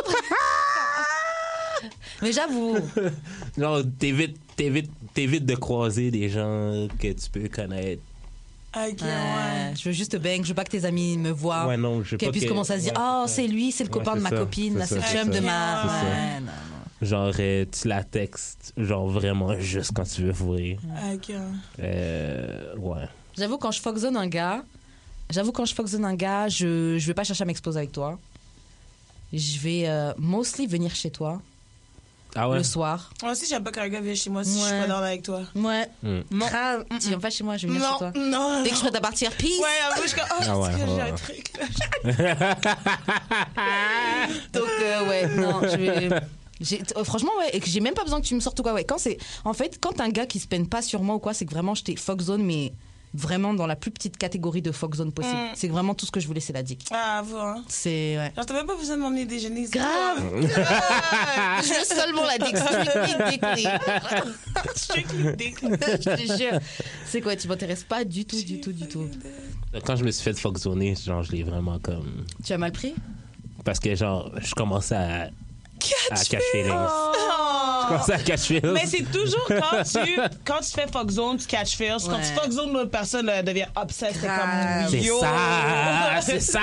Mais 2.21 2.31
j'avoue, 2.31 2.77
Genre, 3.57 3.81
t'évites, 3.99 4.37
t'évites, 4.55 4.89
t'évites 5.13 5.45
de 5.45 5.55
croiser 5.55 6.11
des 6.11 6.29
gens 6.29 6.87
que 6.97 7.11
tu 7.11 7.29
peux 7.31 7.49
connaître. 7.49 8.01
Ok, 8.75 9.01
ouais. 9.01 9.73
je 9.77 9.89
veux 9.89 9.91
juste 9.93 10.13
te 10.13 10.17
bang, 10.17 10.41
je 10.43 10.47
veux 10.47 10.53
pas 10.55 10.63
que 10.63 10.71
tes 10.71 10.85
amis 10.85 11.17
me 11.17 11.29
voient. 11.31 11.67
Ouais, 11.67 11.77
non, 11.77 12.01
je 12.03 12.11
veux 12.11 12.17
Qu'elle 12.17 12.29
pas 12.29 12.31
puisse 12.31 12.45
que- 12.45 12.49
commencer 12.49 12.73
à 12.73 12.77
se 12.79 12.83
dire, 12.85 12.93
ouais, 12.93 12.99
oh, 13.01 13.23
c'est 13.27 13.43
c'est 13.43 13.47
lui, 13.47 13.71
c'est 13.71 13.83
le 13.83 13.89
Ouais, 13.89 13.93
copain 13.99 14.15
de 14.15 14.21
ma 14.21 14.29
ça, 14.29 14.37
copine, 14.37 14.83
c'est 14.87 14.95
le 14.95 15.01
chum 15.01 15.29
de 15.29 15.39
ma. 15.41 16.39
Ouais, 17.03 17.09
non, 17.09 17.25
non. 17.25 17.31
Genre, 17.31 17.33
euh, 17.39 17.65
tu 17.71 17.87
la 17.87 18.03
textes, 18.03 18.73
genre 18.77 19.07
vraiment 19.07 19.59
juste 19.59 19.91
quand 19.95 20.03
tu 20.03 20.23
veux 20.23 20.33
fourrer. 20.33 20.77
Ok. 21.13 21.31
Euh, 21.79 22.75
ouais. 22.77 23.07
J'avoue, 23.37 23.57
quand 23.57 23.71
je 23.71 23.81
fuck 23.81 23.97
zone 23.97 24.15
un 24.17 24.27
gars, 24.27 24.63
j'avoue, 25.29 25.51
quand 25.51 25.65
je 25.65 25.73
fuck 25.73 25.87
zone 25.87 26.05
un 26.05 26.15
gars, 26.15 26.47
je, 26.47 26.97
je 26.97 27.07
vais 27.07 27.13
pas 27.13 27.23
chercher 27.23 27.43
à 27.43 27.45
m'exposer 27.45 27.77
avec 27.79 27.91
toi. 27.91 28.19
Je 29.31 29.57
vais 29.59 29.83
euh, 29.87 30.13
mostly 30.17 30.67
venir 30.67 30.93
chez 30.93 31.09
toi 31.09 31.41
Ah 32.35 32.47
ouais? 32.47 32.57
le 32.57 32.63
soir. 32.63 33.09
Moi 33.23 33.31
aussi, 33.31 33.47
j'aime 33.49 33.63
pas 33.63 33.71
qu'un 33.71 33.89
gars 33.89 33.99
vienne 33.99 34.15
chez 34.15 34.29
moi 34.29 34.43
si 34.43 34.53
je 34.53 34.63
suis 34.63 34.71
Ouais. 34.71 34.81
pas 34.81 34.87
dans 34.87 34.97
avec 34.97 35.23
toi. 35.23 35.41
Ouais. 35.55 35.87
Mm. 36.03 36.19
Non. 36.29 36.45
Grave. 36.45 36.85
Tu 37.01 37.07
viens 37.07 37.19
pas 37.19 37.31
chez 37.31 37.43
moi, 37.43 37.57
je 37.57 37.65
vais 37.65 37.73
venir 37.73 37.83
chez 37.97 38.05
Non, 38.05 38.11
toi. 38.11 38.21
non. 38.21 38.61
Dès 38.63 38.69
que 38.69 38.75
je 38.75 38.79
suis 38.79 38.83
prête 38.89 38.95
à 38.95 39.01
partir, 39.01 39.31
peace. 39.31 39.59
Ouais, 39.59 39.65
en 39.91 39.93
plus, 39.99 40.03
je 40.03 40.07
suis 40.09 40.19
comme, 40.19 40.29
oh, 40.39 40.43
Ah 40.45 40.59
ouais, 40.59 40.69
j'ai 40.77 40.83
ouais, 40.83 41.01
un 41.01 41.05
ouais. 41.05 41.13
truc, 41.13 41.51
là? 41.57 42.55
Donc, 44.53 44.69
euh, 44.81 45.07
ouais, 45.09 45.27
non, 45.35 45.61
je 45.63 45.77
vais. 45.77 46.09
Euh, 46.61 47.03
franchement, 47.03 47.31
ouais, 47.39 47.49
et 47.53 47.59
que 47.59 47.67
j'ai 47.67 47.79
même 47.79 47.93
pas 47.93 48.03
besoin 48.03 48.21
que 48.21 48.25
tu 48.25 48.35
me 48.35 48.39
sortes 48.39 48.59
ou 48.59 48.63
quoi. 48.63 48.73
Ouais, 48.73 48.83
quand 48.83 48.97
c'est. 48.97 49.17
En 49.43 49.53
fait, 49.53 49.79
quand 49.81 49.99
un 49.99 50.09
gars 50.09 50.25
qui 50.25 50.39
se 50.39 50.47
peine 50.47 50.67
pas 50.67 50.81
sur 50.81 51.01
moi 51.01 51.15
ou 51.15 51.19
quoi, 51.19 51.33
c'est 51.33 51.45
que 51.45 51.51
vraiment, 51.51 51.75
j'étais 51.75 51.95
fuck 51.95 52.21
zone, 52.21 52.43
mais 52.43 52.73
vraiment 53.13 53.53
dans 53.53 53.67
la 53.67 53.75
plus 53.75 53.91
petite 53.91 54.17
catégorie 54.17 54.61
de 54.61 54.71
fuck 54.71 54.95
zone 54.95 55.11
possible. 55.11 55.35
Mm. 55.35 55.55
C'est 55.55 55.67
vraiment 55.67 55.93
tout 55.93 56.05
ce 56.05 56.11
que 56.11 56.19
je 56.19 56.27
voulais, 56.27 56.39
c'est 56.39 56.53
la 56.53 56.63
dick. 56.63 56.87
Ah, 56.91 57.21
vous, 57.23 57.37
hein. 57.37 57.63
C'est. 57.67 58.17
Ouais. 58.17 58.31
Genre, 58.35 58.45
t'as 58.45 58.53
même 58.53 58.65
pas 58.65 58.75
besoin 58.75 58.97
de 58.97 59.01
m'emmener 59.01 59.25
déjeuner. 59.25 59.65
c'est 59.65 59.77
Grave. 59.77 60.23
je 60.41 61.79
veux 61.79 61.85
seulement 61.85 62.23
la 62.23 62.37
dick. 62.37 62.57
Strictly 62.57 63.37
dick, 63.55 63.69
Strictly 64.75 65.35
dick. 65.35 65.59
je 65.61 66.25
te 66.25 66.37
jure. 66.37 66.59
C'est 67.05 67.21
quoi, 67.21 67.35
tu 67.35 67.47
m'intéresses 67.47 67.83
pas 67.83 68.03
du 68.03 68.25
tout, 68.25 68.41
du 68.41 68.59
tout, 68.59 68.71
du 68.71 68.87
tout? 68.87 69.07
Quand 69.85 69.95
je 69.95 70.03
me 70.03 70.11
suis 70.11 70.23
fait 70.23 70.37
fuck 70.37 70.57
zoner, 70.57 70.95
genre, 70.95 71.23
je 71.23 71.31
l'ai 71.31 71.43
vraiment 71.43 71.79
comme. 71.79 72.25
Tu 72.43 72.53
as 72.53 72.57
mal 72.57 72.71
pris? 72.71 72.95
Parce 73.63 73.79
que, 73.79 73.95
genre, 73.95 74.31
je 74.39 74.53
commençais 74.55 74.95
à. 74.95 75.29
Catch 75.89 76.41
feelings. 76.51 76.67
Je 76.67 77.85
Oh. 77.85 77.85
commençais 77.89 78.13
à 78.13 78.17
catch 78.19 78.41
feelings. 78.41 78.71
Mais 78.73 78.85
c'est 78.85 79.03
toujours 79.11 79.45
quand 79.47 79.83
tu, 79.83 80.19
quand 80.45 80.59
tu 80.61 80.71
fais 80.71 80.87
fuck 80.91 81.09
zone, 81.11 81.37
tu 81.37 81.47
catch 81.47 81.75
feels. 81.75 81.97
Quand 82.05 82.13
Ouais. 82.15 82.21
tu 82.21 82.33
fuck 82.41 82.49
zone, 82.51 82.71
l'autre 82.73 82.91
personne 82.91 83.25
là, 83.25 83.43
devient 83.43 83.65
obsessed. 83.75 84.15
C'est 84.21 84.27
Grave. 84.27 84.83
comme 84.83 84.91
C'est 84.91 85.01
yo. 85.01 85.19
ça! 85.19 86.21
C'est 86.21 86.39
ça! 86.39 86.61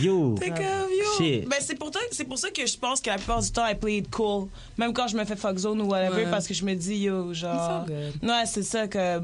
Yo! 0.00 0.34
C'est 0.40 0.48
comme 0.50 0.58
yo. 0.64 1.04
Shit. 1.18 1.48
Ben, 1.48 1.56
c'est 1.60 1.74
pour, 1.74 1.90
toi- 1.90 2.00
c'est 2.12 2.24
pour 2.24 2.38
ça 2.38 2.50
que 2.50 2.64
je 2.66 2.76
pense 2.76 3.00
que 3.00 3.10
la 3.10 3.16
plupart 3.16 3.40
du 3.42 3.50
temps, 3.50 3.66
I 3.66 3.74
play 3.74 3.98
it 3.98 4.10
cool. 4.10 4.48
Même 4.76 4.92
quand 4.92 5.08
je 5.08 5.16
me 5.16 5.24
fais 5.24 5.36
fuck 5.36 5.56
zone 5.58 5.80
ou 5.80 5.86
whatever, 5.86 6.24
Ouais. 6.24 6.30
parce 6.30 6.46
que 6.46 6.54
je 6.54 6.64
me 6.64 6.74
dis, 6.74 6.96
yo, 6.96 7.32
genre. 7.34 7.84
It's 7.88 8.22
all 8.22 8.28
Ouais, 8.30 8.46
c'est 8.46 8.62
ça 8.62 8.86
que. 8.86 9.20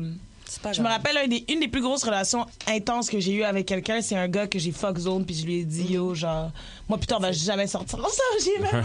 Pas 0.63 0.73
Je 0.73 0.81
me 0.83 0.89
rappelle 0.89 1.29
des- 1.29 1.45
une 1.53 1.61
des 1.61 1.69
plus 1.69 1.81
grosses 1.83 2.05
relations 2.05 2.47
intenses 2.67 3.09
que 3.11 3.19
j'ai 3.21 3.33
eues 3.33 3.43
avec 3.45 3.67
quelqu'un, 3.67 4.01
c'est 4.03 4.17
un 4.17 4.29
gars 4.29 4.47
que 4.47 4.59
j'ai 4.59 4.73
fuck 4.73 4.99
zone, 4.99 5.25
puis 5.27 5.35
je 5.35 5.45
lui 5.45 5.61
ai 5.61 5.65
dit, 5.65 5.93
yo, 5.93 6.15
genre, 6.15 6.51
moi, 6.89 6.99
putain, 6.99 7.17
on 7.17 7.21
va 7.21 7.33
jamais 7.33 7.67
sortir 7.67 7.99
ensemble, 7.99 8.43
j'ai 8.45 8.59
même. 8.61 8.85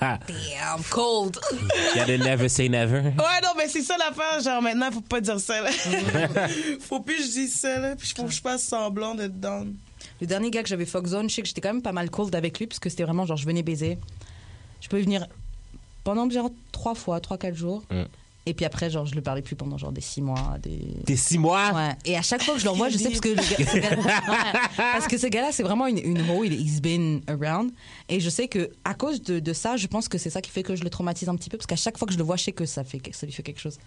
Damn, 0.00 0.82
cold. 0.90 1.38
Gotta 1.94 2.18
never 2.18 2.48
say 2.48 2.68
never. 2.68 3.00
Ouais, 3.00 3.40
non, 3.42 3.50
mais 3.56 3.68
c'est 3.68 3.82
ça 3.82 3.96
l'affaire, 3.98 4.40
genre, 4.40 4.62
maintenant, 4.62 4.90
faut 4.90 5.00
pas 5.00 5.20
dire 5.20 5.40
ça, 5.40 5.60
là. 5.62 5.70
faut 6.80 7.00
plus 7.00 7.16
que 7.16 7.22
je 7.22 7.28
dise 7.28 7.54
ça, 7.54 7.78
là, 7.78 7.96
puis 7.96 8.12
faut 8.16 8.24
que 8.24 8.32
je 8.32 8.40
fasse 8.40 8.62
semblant 8.64 9.14
d'être 9.14 9.38
down. 9.38 9.74
Le 10.20 10.26
dernier 10.26 10.50
gars 10.50 10.62
que 10.62 10.68
j'avais 10.68 10.86
fuck 10.86 11.06
zone, 11.06 11.28
je 11.28 11.34
sais 11.34 11.42
que 11.42 11.48
j'étais 11.48 11.60
quand 11.60 11.72
même 11.72 11.82
pas 11.82 11.92
mal 11.92 12.10
cold 12.10 12.34
avec 12.34 12.58
lui 12.58 12.66
parce 12.66 12.78
que 12.78 12.88
c'était 12.88 13.02
vraiment 13.04 13.26
genre 13.26 13.36
je 13.36 13.46
venais 13.46 13.62
baiser. 13.62 13.98
Je 14.80 14.88
peux 14.88 15.00
venir 15.00 15.26
pendant 16.04 16.28
genre 16.30 16.50
trois 16.70 16.94
fois, 16.94 17.20
trois 17.20 17.38
quatre 17.38 17.54
jours. 17.56 17.82
Mm. 17.90 18.02
Et 18.44 18.54
puis 18.54 18.64
après 18.64 18.90
genre 18.90 19.06
je 19.06 19.14
lui 19.14 19.20
parlais 19.20 19.40
plus 19.42 19.54
pendant 19.54 19.78
genre 19.78 19.92
des 19.92 20.00
six 20.00 20.20
mois, 20.20 20.56
des 20.60 20.96
T'es 21.06 21.14
six 21.16 21.38
mois? 21.38 21.72
Ouais. 21.72 21.90
Et 22.04 22.16
à 22.16 22.22
chaque 22.22 22.42
fois 22.42 22.54
que 22.54 22.60
je 22.60 22.64
le 22.64 22.70
revois, 22.70 22.88
je 22.88 22.98
sais 22.98 23.08
parce 23.08 23.20
que 23.20 23.28
le 23.28 23.34
gars- 23.36 23.42
ce 23.70 23.76
gars- 23.78 23.90
Ouais. 23.96 24.60
parce 24.76 25.06
que 25.06 25.16
ce 25.16 25.28
gars-là, 25.28 25.50
c'est 25.52 25.62
vraiment 25.62 25.86
une, 25.86 25.98
une 25.98 26.28
hoe. 26.28 26.44
Il, 26.44 26.52
he's 26.54 26.80
been 26.80 27.22
around. 27.28 27.70
Et 28.08 28.18
je 28.18 28.28
sais 28.28 28.48
que 28.48 28.70
à 28.84 28.94
cause 28.94 29.22
de, 29.22 29.38
de 29.38 29.52
ça, 29.52 29.76
je 29.76 29.86
pense 29.86 30.08
que 30.08 30.18
c'est 30.18 30.30
ça 30.30 30.40
qui 30.40 30.50
fait 30.50 30.64
que 30.64 30.74
je 30.74 30.82
le 30.82 30.90
traumatise 30.90 31.28
un 31.28 31.36
petit 31.36 31.50
peu 31.50 31.56
parce 31.56 31.66
qu'à 31.68 31.76
chaque 31.76 31.98
fois 31.98 32.06
que 32.06 32.12
je 32.14 32.18
le 32.18 32.24
vois, 32.24 32.36
je 32.36 32.42
sais 32.44 32.52
que 32.52 32.66
ça 32.66 32.82
fait 32.82 33.00
ça 33.12 33.26
lui 33.26 33.32
fait 33.32 33.44
quelque 33.44 33.60
chose. 33.60 33.78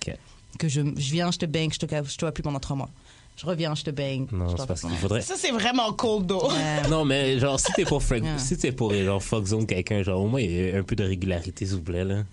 Que 0.57 0.69
je, 0.69 0.79
je 0.95 1.11
viens, 1.11 1.31
je 1.31 1.37
te 1.37 1.45
bang, 1.45 1.69
je 1.73 1.79
te, 1.79 1.85
je 1.85 2.15
te 2.15 2.21
vois 2.23 2.31
plus 2.31 2.43
pendant 2.43 2.59
trois 2.59 2.77
mois. 2.77 2.89
Je 3.35 3.45
reviens, 3.45 3.75
je 3.75 3.83
te 3.83 3.89
bang. 3.89 4.25
Non, 4.31 4.55
c'est 4.57 4.65
parce 4.65 4.79
qu'il 4.79 4.89
faudrait. 4.91 5.19
Ça, 5.19 5.33
c'est 5.37 5.51
vraiment 5.51 5.91
cold, 5.91 6.25
though. 6.27 6.47
Ouais. 6.49 6.87
Non, 6.89 7.03
mais 7.03 7.37
genre, 7.37 7.59
si 7.59 7.73
t'es 7.73 7.83
pour, 7.83 8.01
Yeah. 8.09 8.37
si 8.37 8.57
t'es 8.57 8.71
pour 8.71 8.93
genre, 8.93 9.21
fuck 9.21 9.45
zone 9.45 9.65
quelqu'un, 9.67 10.01
genre, 10.03 10.21
au 10.21 10.27
moins, 10.29 10.39
il 10.39 10.49
y 10.51 10.71
a 10.71 10.77
un 10.77 10.83
peu 10.83 10.95
de 10.95 11.03
régularité, 11.03 11.65
s'il 11.65 11.75
vous 11.75 11.81
plaît, 11.81 12.05
là. 12.05 12.23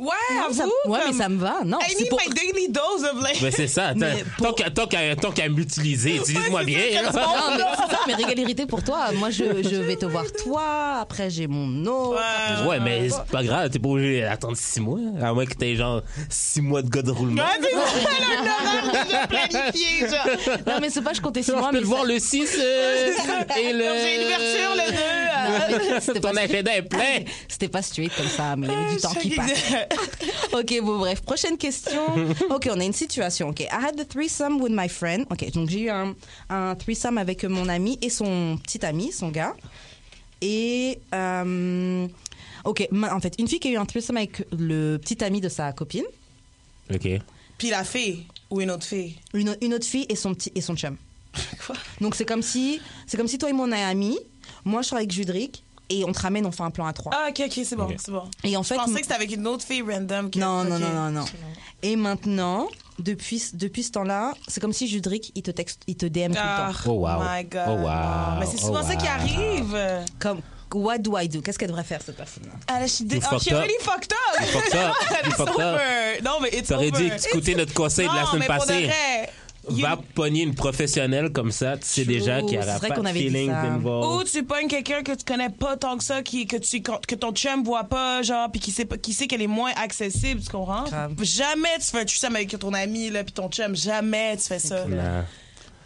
Ouais, 0.00 0.06
Non, 0.48 0.54
ça- 0.54 0.62
avoue. 0.62 0.72
ouais, 0.86 0.98
mais 1.00 1.04
comme, 1.10 1.18
ça 1.18 1.28
me 1.28 1.38
va. 1.38 1.56
Non, 1.64 1.78
I 1.80 1.84
c'est 1.90 1.98
need 1.98 2.08
pour. 2.08 2.20
my 2.26 2.34
daily 2.34 2.68
dose 2.68 3.04
of, 3.04 3.22
like. 3.22 3.40
Mais 3.42 3.50
c'est 3.50 3.68
ça. 3.68 3.92
Mais 3.94 4.24
pour- 4.38 4.46
Tant 4.48 4.52
qu'à 4.54 4.70
tant 4.70 4.86
qu'à- 4.86 5.14
tant 5.16 5.30
qu'à 5.30 5.48
m'utiliser, 5.48 6.16
utilise-moi 6.16 6.60
Ouais, 6.60 6.64
bien. 6.66 6.78
c'est 6.90 7.12
ça, 7.12 7.20
Non, 7.20 7.56
mais 7.56 7.62
c'est 7.76 7.92
ça, 7.94 8.00
mais 8.06 8.14
régularité 8.14 8.66
pour 8.66 8.82
toi. 8.82 9.12
Moi, 9.14 9.28
je, 9.30 9.44
je 9.62 9.76
vais 9.76 9.96
te 9.96 10.06
voir 10.06 10.24
toi. 10.42 10.98
Après, 11.00 11.28
j'ai 11.30 11.46
mon 11.46 11.84
autre. 11.86 12.18
Ouais. 12.62 12.66
Ouais, 12.68 12.80
mais 12.80 13.08
c'est 13.10 13.24
pas 13.30 13.42
grave, 13.44 13.68
t'es 13.70 13.78
pas 13.78 13.88
obligé 13.88 14.22
d'attendre 14.22 14.56
six 14.56 14.80
mois. 14.80 14.98
À 15.22 15.32
moins 15.34 15.44
que 15.46 15.54
t'aies 15.54 15.76
genre 15.76 16.02
six 16.30 16.62
mois 16.62 16.80
de 16.82 16.88
gars 16.88 17.02
de 17.02 17.10
roulement. 17.10 17.42
Ouais, 17.42 17.48
c'est 17.62 17.70
ça, 17.70 17.78
horaire 18.00 19.04
déjà 19.04 19.26
planifié, 19.26 20.08
genre. 20.08 20.56
Non, 20.66 20.74
mais 20.80 20.88
c'est 20.90 21.02
pas, 21.02 21.12
je 21.12 21.20
comptais 21.20 21.42
six 21.42 21.52
mois. 21.52 21.60
je 21.62 21.66
peux 21.68 21.72
mais 21.74 21.80
te 21.82 21.84
ça- 21.86 21.90
voir 21.94 22.04
le 22.04 22.18
6 22.18 22.56
euh, 22.58 23.10
et 23.58 23.72
le. 23.72 23.84
J'ai 24.02 24.18
l'ouverture 24.22 24.74
le 24.76 24.90
2. 24.92 26.16
euh, 26.16 26.20
Ton 26.20 26.36
agenda 26.36 26.74
est 26.76 26.82
plein. 26.82 27.24
c'était 27.48 27.68
pas 27.68 27.82
straight 27.82 28.14
comme 28.16 28.28
ça, 28.28 28.54
mais 28.56 28.66
il 28.68 28.72
y 28.72 28.76
avait 28.76 28.94
du 28.94 29.00
temps 29.00 29.14
qui 29.14 29.30
passe. 29.30 29.50
Ok, 30.52 30.80
bon, 30.82 30.98
bref. 30.98 31.20
Prochaine 31.22 31.56
question. 31.56 32.00
Ok, 32.50 32.68
on 32.70 32.80
a 32.80 32.84
une 32.84 32.92
situation. 32.92 33.48
Ok, 33.48 33.60
I 33.60 33.68
had 33.70 33.96
the 33.96 34.06
threesome 34.08 34.60
with 34.60 34.72
my 34.72 34.88
friend. 34.88 35.26
Ok, 35.30 35.50
donc 35.52 35.68
j'ai 35.70 35.82
eu 35.82 35.90
un, 35.90 36.14
un 36.48 36.74
threesome 36.74 37.18
avec 37.18 37.44
mon 37.44 37.68
ami 37.68 37.98
et 38.02 38.10
son 38.10 38.58
petit 38.62 38.84
ami, 38.84 39.12
son 39.12 39.28
gars. 39.30 39.54
Et. 40.42 40.98
euh, 41.14 42.06
ok, 42.64 42.88
ma- 42.90 43.14
en 43.14 43.20
fait, 43.20 43.34
une 43.38 43.46
fille 43.48 43.60
qui 43.60 43.68
a 43.68 43.72
eu 43.72 43.76
un 43.76 43.86
threesome 43.86 44.16
avec 44.16 44.44
le 44.56 44.96
petit 44.96 45.22
ami 45.24 45.40
de 45.40 45.48
sa 45.48 45.72
copine, 45.72 46.04
Ok. 46.92 47.08
Puis 47.58 47.70
la 47.70 47.84
fille 47.84 48.24
ou 48.50 48.60
une 48.60 48.70
autre 48.70 48.84
fille? 48.86 49.16
une, 49.34 49.54
une 49.60 49.74
autre 49.74 49.86
fille 49.86 50.06
et 50.08 50.16
son, 50.16 50.34
petit, 50.34 50.50
et 50.54 50.60
son 50.60 50.74
chum. 50.74 50.96
Quoi? 51.66 51.76
Donc 52.00 52.14
c'est 52.16 52.24
comme 52.24 52.42
si 52.42 52.80
c'est 53.06 53.16
comme 53.16 53.28
si 53.28 53.38
toi 53.38 53.48
et 53.50 53.52
moi 53.52 53.66
on 53.68 53.72
est 53.72 53.82
amis. 53.84 54.18
Moi 54.64 54.82
je 54.82 54.88
suis 54.88 54.96
avec 54.96 55.12
Judric 55.12 55.62
et 55.90 56.04
on 56.04 56.12
te 56.12 56.20
ramène, 56.20 56.46
on 56.46 56.52
fait 56.52 56.62
un 56.62 56.70
plan 56.70 56.86
à 56.86 56.92
trois. 56.92 57.12
Ah, 57.14 57.26
ok, 57.30 57.42
ok, 57.46 57.60
c'est 57.64 57.76
bon, 57.76 57.88
c'est 57.98 58.12
bon. 58.12 58.22
Et 58.44 58.56
en 58.56 58.62
fait, 58.62 58.74
Je 58.76 58.80
pensais 58.80 58.92
que 58.94 59.02
c'était 59.02 59.14
avec 59.14 59.32
une 59.34 59.46
autre 59.46 59.64
fille 59.64 59.82
random. 59.82 60.30
que- 60.30 60.38
Non, 60.38 60.64
non, 60.64 60.76
ok. 60.76 60.80
non, 60.82 60.88
non, 60.94 61.10
non. 61.10 61.24
Et 61.82 61.96
maintenant, 61.96 62.68
depuis, 62.98 63.42
depuis 63.54 63.82
ce 63.82 63.90
temps-là, 63.92 64.32
c'est 64.48 64.60
comme 64.60 64.72
si 64.72 64.86
Judric, 64.88 65.32
il 65.34 65.42
te 65.42 65.50
texte, 65.50 65.80
il 65.86 65.96
te 65.96 66.06
DM 66.06 66.32
Ah, 66.36 66.70
tout 66.72 66.78
le 66.78 66.84
temps. 66.84 66.90
Oh, 66.92 67.06
wow. 67.06 67.20
my 67.20 67.44
God. 67.44 67.62
Oh, 67.66 67.70
wow. 67.82 68.38
Mais 68.40 68.46
c'est 68.46 68.58
souvent 68.58 68.80
Oh, 68.82 68.86
ça 68.86 68.96
qui 68.96 69.06
arrive. 69.06 69.76
Comme, 70.18 70.40
what 70.74 70.98
do 70.98 71.18
I 71.18 71.28
do? 71.28 71.40
Qu'est-ce 71.40 71.58
qu'elle 71.58 71.68
devrait 71.68 71.82
faire, 71.84 72.00
cette 72.04 72.16
personne-là? 72.16 72.52
Ah, 72.68 72.80
je 72.82 72.86
suis 72.86 73.04
dé- 73.04 73.16
You 73.16 73.22
oh, 73.24 73.28
fucked 73.30 73.42
she 73.44 73.52
up. 73.52 73.58
already 73.58 73.74
fucked 73.80 74.12
up. 74.12 74.44
Fucked 74.46 74.74
up. 74.74 74.94
You 75.10 75.18
It's 75.28 75.36
fucked 75.36 75.48
up. 75.54 75.58
over. 75.60 76.22
Non, 76.22 76.38
mais 76.42 76.50
it's 76.52 76.68
T'aurais 76.68 76.90
dû 76.90 77.06
écouter 77.06 77.54
notre 77.54 77.74
conseil 77.74 78.08
de 78.08 78.14
la 78.14 78.26
semaine 78.26 78.40
mais 78.40 78.46
pour 78.56 78.66
de 78.66 78.70
passée. 78.70 78.84
vrai, 78.86 79.30
you- 79.70 79.82
Va 79.82 79.98
pogner 80.14 80.42
une 80.42 80.54
professionnelle 80.54 81.30
comme 81.32 81.52
ça, 81.52 81.76
tu 81.76 81.86
sais 81.86 82.04
True. 82.04 82.12
déjà 82.14 82.40
qu'il 82.42 82.58
n'y 82.58 82.62
C'est 82.64 82.68
aura 82.68 82.78
vrai 82.78 82.88
pas 82.88 82.94
qu'on 82.96 83.02
de 83.02 83.08
avait 83.08 83.20
dit 83.20 83.26
feelings 83.28 83.50
ça. 83.50 83.62
Ou 83.62 83.66
involved. 83.66 84.30
tu 84.30 84.42
pognes 84.44 84.68
quelqu'un 84.68 85.02
que 85.02 85.12
tu 85.12 85.24
connais 85.24 85.48
pas 85.50 85.76
tant 85.76 85.96
que 85.96 86.04
ça, 86.04 86.22
qui, 86.22 86.46
que, 86.46 86.56
tu, 86.56 86.82
que 86.82 87.14
ton 87.14 87.32
chum 87.32 87.62
voit 87.64 87.84
pas, 87.84 88.22
genre, 88.22 88.50
puis 88.50 88.60
qui 88.60 88.70
sait, 88.70 88.86
qui 88.86 89.12
sait 89.12 89.26
qu'elle 89.26 89.42
est 89.42 89.46
moins 89.46 89.72
accessible, 89.76 90.40
tu 90.42 90.50
comprends? 90.50 90.84
Jamais 91.22 91.68
tu 91.78 91.86
fais 91.86 92.00
un 92.00 92.04
threesome 92.04 92.36
avec 92.36 92.58
ton 92.58 92.72
ami, 92.74 93.10
là, 93.10 93.24
puis 93.24 93.32
ton 93.32 93.48
chum. 93.48 93.74
Jamais 93.76 94.36
tu 94.36 94.44
fais 94.44 94.58
ça. 94.58 94.84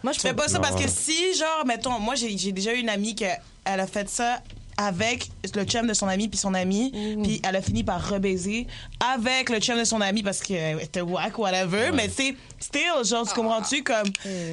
Moi, 0.03 0.13
je 0.13 0.19
fais 0.19 0.33
pas 0.33 0.47
ça 0.47 0.59
Non. 0.59 0.61
parce 0.61 0.81
que 0.81 0.87
si, 0.89 1.33
genre, 1.37 1.65
mettons, 1.65 1.97
moi, 1.99 2.13
j'ai 2.15 2.37
j'ai 2.37 2.51
déjà 2.51 2.73
eu 2.73 2.77
une 2.79 2.89
amie 2.89 3.15
qui 3.15 3.23
elle 3.23 3.79
a 3.79 3.87
fait 3.87 4.07
ça 4.07 4.39
avec 4.77 5.29
le 5.55 5.63
chum 5.63 5.87
de 5.87 5.93
son 5.93 6.07
ami 6.07 6.27
puis 6.27 6.37
son 6.37 6.53
ami, 6.53 6.91
puis 7.23 7.41
elle 7.47 7.55
a 7.55 7.61
fini 7.61 7.83
par 7.83 8.09
rebaiser 8.09 8.67
avec 9.13 9.49
le 9.49 9.59
chum 9.59 9.77
de 9.79 9.83
son 9.83 10.01
ami 10.01 10.23
parce 10.23 10.39
qu'elle 10.41 10.81
était 10.81 11.01
whack, 11.01 11.37
whatever. 11.37 11.91
Mais 11.93 12.09
c'est 12.09 12.35
still, 12.59 12.81
genre, 13.03 13.27
tu 13.27 13.33
comprends-tu? 13.33 13.83
Comme, 13.83 14.11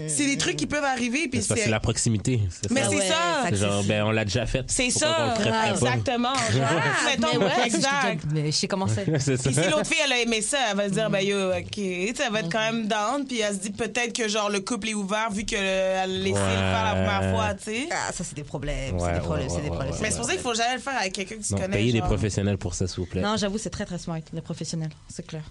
c'est 0.08 0.26
des 0.26 0.36
trucs 0.36 0.56
qui 0.56 0.66
peuvent 0.66 0.84
arriver, 0.84 1.28
puis 1.28 1.40
C'est 1.42 1.48
parce 1.48 1.48
que 1.48 1.54
c'est. 1.56 1.64
c'est 1.64 1.70
la 1.70 1.80
proximité. 1.80 2.40
c'est 2.50 2.70
Mais 2.70 2.82
ça. 2.82 2.88
c'est 2.90 2.96
ouais, 2.96 3.06
ça. 3.08 3.44
C'est 3.48 3.56
genre, 3.56 3.84
ben, 3.84 4.04
on 4.04 4.10
l'a 4.10 4.24
déjà 4.24 4.46
fait. 4.46 4.64
C'est 4.68 4.90
ça. 4.90 5.34
Exactement. 5.70 6.34
Genre, 6.52 6.64
mettons, 7.06 7.38
Mais 7.38 7.44
ouais, 7.46 7.66
exact. 7.66 8.24
je, 8.34 8.46
je 8.46 8.50
sais 8.50 8.66
comment 8.68 8.86
c'est. 8.86 9.06
c'est 9.18 9.36
ça. 9.36 9.42
Puis 9.50 9.54
si 9.54 9.70
l'autre 9.70 9.86
fille, 9.86 9.98
elle 10.04 10.12
a 10.12 10.18
aimé 10.20 10.42
ça, 10.42 10.58
elle 10.70 10.76
va 10.76 10.84
se 10.88 10.90
dire, 10.94 11.08
ben 11.10 11.20
yo, 11.20 11.50
ok. 11.50 11.70
Tu 11.72 11.82
sais, 11.82 12.24
Elle 12.26 12.32
va 12.32 12.40
être 12.40 12.50
quand 12.52 12.58
même 12.72 12.86
down, 12.86 13.24
puis 13.26 13.40
elle 13.40 13.54
se 13.54 13.60
dit 13.60 13.70
peut-être 13.70 14.12
que 14.12 14.28
genre 14.28 14.50
le 14.50 14.60
couple 14.60 14.90
est 14.90 14.94
ouvert 14.94 15.30
vu 15.30 15.44
qu'elle 15.44 15.64
a 15.98 16.06
laissé 16.06 16.30
le 16.30 16.34
faire 16.34 16.84
la 16.84 16.90
première 16.94 17.34
fois, 17.34 17.54
tu 17.54 17.64
sais. 17.64 17.88
Ah, 17.90 18.12
ça, 18.12 18.24
c'est 18.24 18.34
des 18.34 18.44
problèmes. 18.44 18.96
Ouais, 19.00 19.08
c'est 19.48 19.62
des 19.62 19.68
problèmes. 19.70 19.92
C'est 20.12 20.18
des 20.18 20.20
pour 20.20 20.26
ça 20.26 20.32
qu'il 20.32 20.42
faut 20.42 20.54
jamais 20.54 20.74
le 20.74 20.80
faire 20.80 20.96
avec 20.98 21.12
quelqu'un 21.12 21.36
que 21.36 21.42
tu 21.42 21.52
Non, 21.54 21.58
connais. 21.60 21.76
payer 21.76 21.92
des 21.92 21.98
genre. 21.98 22.06
professionnels 22.08 22.58
pour 22.58 22.74
ça, 22.74 22.86
s'il 22.86 23.00
vous 23.00 23.06
plaît. 23.06 23.20
Non, 23.22 23.36
j'avoue, 23.36 23.58
c'est 23.58 23.70
très 23.70 23.84
très 23.86 23.98
smart, 23.98 24.20
les 24.32 24.40
professionnels, 24.40 24.90
c'est 25.08 25.26
clair. 25.26 25.42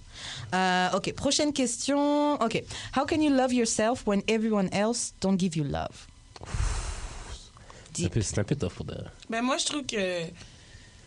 Euh, 0.53 0.89
ok, 0.95 1.13
prochaine 1.13 1.51
question. 1.53 2.33
Ok, 2.41 2.63
how 2.97 3.05
can 3.05 3.21
you 3.21 3.29
love 3.33 3.51
yourself 3.53 4.03
when 4.05 4.21
everyone 4.27 4.69
else 4.73 5.13
don't 5.21 5.37
give 5.39 5.55
you 5.57 5.63
love? 5.63 6.07
C'est 7.93 8.05
un 8.05 8.09
peu- 8.09 8.21
c'est 8.21 8.39
un 8.39 8.43
peu 8.43 8.55
tough 8.55 8.71
pour 8.73 8.85
de... 8.85 8.95
Ben 9.29 9.41
moi, 9.41 9.57
je 9.57 9.65
trouve 9.65 9.83
que 9.85 10.21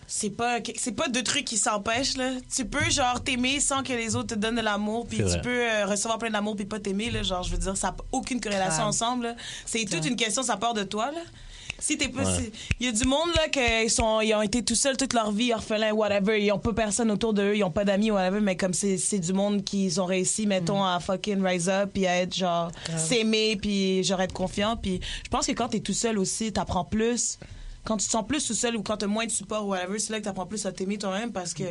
c'est 0.07 0.29
pas 0.31 0.59
c'est 0.77 0.93
pas 0.93 1.09
deux 1.09 1.23
trucs 1.23 1.47
qui 1.47 1.57
s'empêchent 1.57 2.17
là. 2.19 2.33
Tu 2.55 2.67
peux 2.67 2.91
genre 2.91 3.25
t'aimer 3.25 3.59
sans 3.59 3.83
que 3.83 3.93
les 3.95 4.15
autres 4.17 4.35
te 4.35 4.39
donnent 4.39 4.57
de 4.57 4.61
l'amour, 4.61 5.07
puis 5.07 5.17
tu 5.17 5.23
vrai. 5.25 5.41
peux 5.41 5.71
euh, 5.71 5.87
recevoir 5.87 6.19
plein 6.19 6.31
d'amour 6.31 6.57
puis 6.57 6.67
pas 6.67 6.79
t'aimer 6.79 7.11
là. 7.11 7.23
Genre, 7.23 7.43
je 7.43 7.51
veux 7.53 7.59
dire, 7.59 7.75
ça 7.77 7.89
n'a 7.89 7.97
aucune 8.13 8.39
corrélation 8.41 8.85
ensemble. 8.85 9.35
C'est 9.65 9.85
toute 9.87 10.05
une 10.05 10.17
question, 10.17 10.43
ça 10.43 10.59
part 10.59 10.75
de 10.75 10.85
toi 10.85 11.11
là. 11.11 11.21
Si 11.79 11.99
t'es 11.99 12.09
pas, 12.09 12.25
Ouais. 12.25 12.41
si- 12.41 12.53
il 12.81 12.87
y 12.87 12.89
a 12.89 12.93
du 12.93 13.05
monde 13.05 13.29
là 13.37 13.49
qui 13.49 13.91
sont, 13.91 14.21
ils 14.21 14.33
ont 14.35 14.43
été 14.43 14.63
tout 14.65 14.75
seuls 14.75 14.97
toute 14.97 15.13
leur 15.13 15.33
vie, 15.33 15.53
orphelins, 15.53 15.93
whatever. 15.93 16.43
Ils 16.43 16.51
ont 16.53 16.59
pas 16.59 16.73
personne 16.73 17.11
autour 17.11 17.35
d'eux, 17.35 17.55
ils 17.57 17.65
ont 17.65 17.71
pas 17.71 17.85
d'amis, 17.85 18.11
whatever. 18.11 18.41
Mais 18.41 18.57
comme 18.57 18.73
c'est, 18.73 18.97
c'est 18.97 19.19
du 19.19 19.33
monde 19.33 19.65
qui 19.65 19.93
ont 19.99 20.05
réussi, 20.07 20.47
mettons, 20.47 20.83
à 20.85 20.99
fucking 21.01 21.45
rise 21.45 21.69
up, 21.69 21.91
puis 21.93 22.07
à 22.07 22.21
être 22.23 22.35
genre 22.35 22.71
s'aimer, 22.97 23.57
puis 23.57 24.03
genre 24.05 24.21
être 24.21 24.33
confiant. 24.33 24.77
Puis 24.77 25.01
je 25.25 25.29
pense 25.29 25.47
que 25.47 25.53
quand 25.53 25.69
t'es 25.69 25.81
tout 25.81 25.93
seul 25.93 26.19
aussi, 26.19 26.53
t'apprends 26.53 26.85
plus. 26.85 27.39
Quand 27.85 27.99
tu 27.99 28.07
te 28.07 28.11
sens 28.13 28.25
plus 28.27 28.47
tout 28.47 28.55
seul 28.55 28.77
ou 28.77 28.83
quand 28.83 28.97
t'as 28.97 29.07
moins 29.07 29.27
de 29.27 29.31
support, 29.31 29.67
whatever, 29.67 29.99
c'est 29.99 30.13
là 30.13 30.19
que 30.21 30.25
t'apprends 30.25 30.47
plus 30.47 30.65
à 30.65 30.73
t'aimer 30.73 30.97
toi-même 30.97 31.33
parce 31.33 31.53
que. 31.53 31.65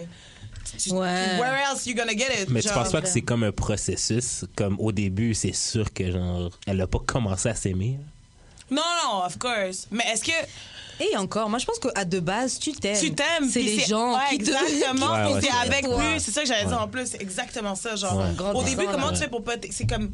tu- 0.78 0.92
Ouais. 0.94 1.40
Where 1.40 1.58
else 1.72 1.86
you 1.88 1.96
gonna 1.96 2.12
get 2.14 2.42
it? 2.44 2.50
Mais 2.50 2.62
tu 2.62 2.68
Genre, 2.70 2.78
penses 2.84 2.92
pas 2.92 3.02
que 3.02 3.08
c'est 3.08 3.22
comme 3.22 3.44
un 3.44 3.52
processus? 3.52 4.46
Comme 4.56 4.80
au 4.80 4.92
début, 4.92 5.34
c'est 5.34 5.54
sûr 5.56 5.92
que 5.92 6.12
genre, 6.12 6.52
elle 6.68 6.80
a 6.82 6.88
pas 6.88 7.00
commencé 7.06 7.50
à 7.50 7.56
s'aimer? 7.56 8.00
Non, 8.70 8.84
non, 9.04 9.26
of 9.26 9.38
course. 9.38 9.88
Mais 9.92 10.04
est-ce 10.12 10.24
que 10.24 10.32
Et 11.00 11.18
encore, 11.18 11.50
moi 11.50 11.60
je 11.60 11.66
pense 11.66 11.80
qu'à 11.80 12.06
de 12.06 12.20
base, 12.20 12.60
tu 12.60 12.72
t'aimes. 12.74 13.00
tu 13.00 13.14
t'aimes? 13.14 13.50
C'est 13.50 13.62
les 13.62 13.80
gens 13.80 14.14
ouais, 14.14 14.20
qui 14.32 14.38
te. 14.40 14.52
Exactement. 14.68 15.12
Ouais, 15.14 15.34
ouais, 15.34 15.42
c'est 15.42 15.68
avec 15.68 15.86
plus. 15.88 16.20
C'est 16.20 16.32
ça 16.32 16.42
que 16.42 16.48
j'allais 16.48 16.66
dire 16.66 16.82
en 16.82 16.88
plus. 16.88 17.08
C'est 17.08 17.22
exactement 17.22 17.76
ça. 17.76 17.96
Genre, 17.96 18.22
au 18.54 18.64
début, 18.64 18.86
comment 18.86 19.08
là. 19.08 19.14
tu 19.14 19.20
fais 19.20 19.28
pour 19.28 19.44
pas. 19.44 19.54
C'est 19.72 19.88
comme. 19.88 20.12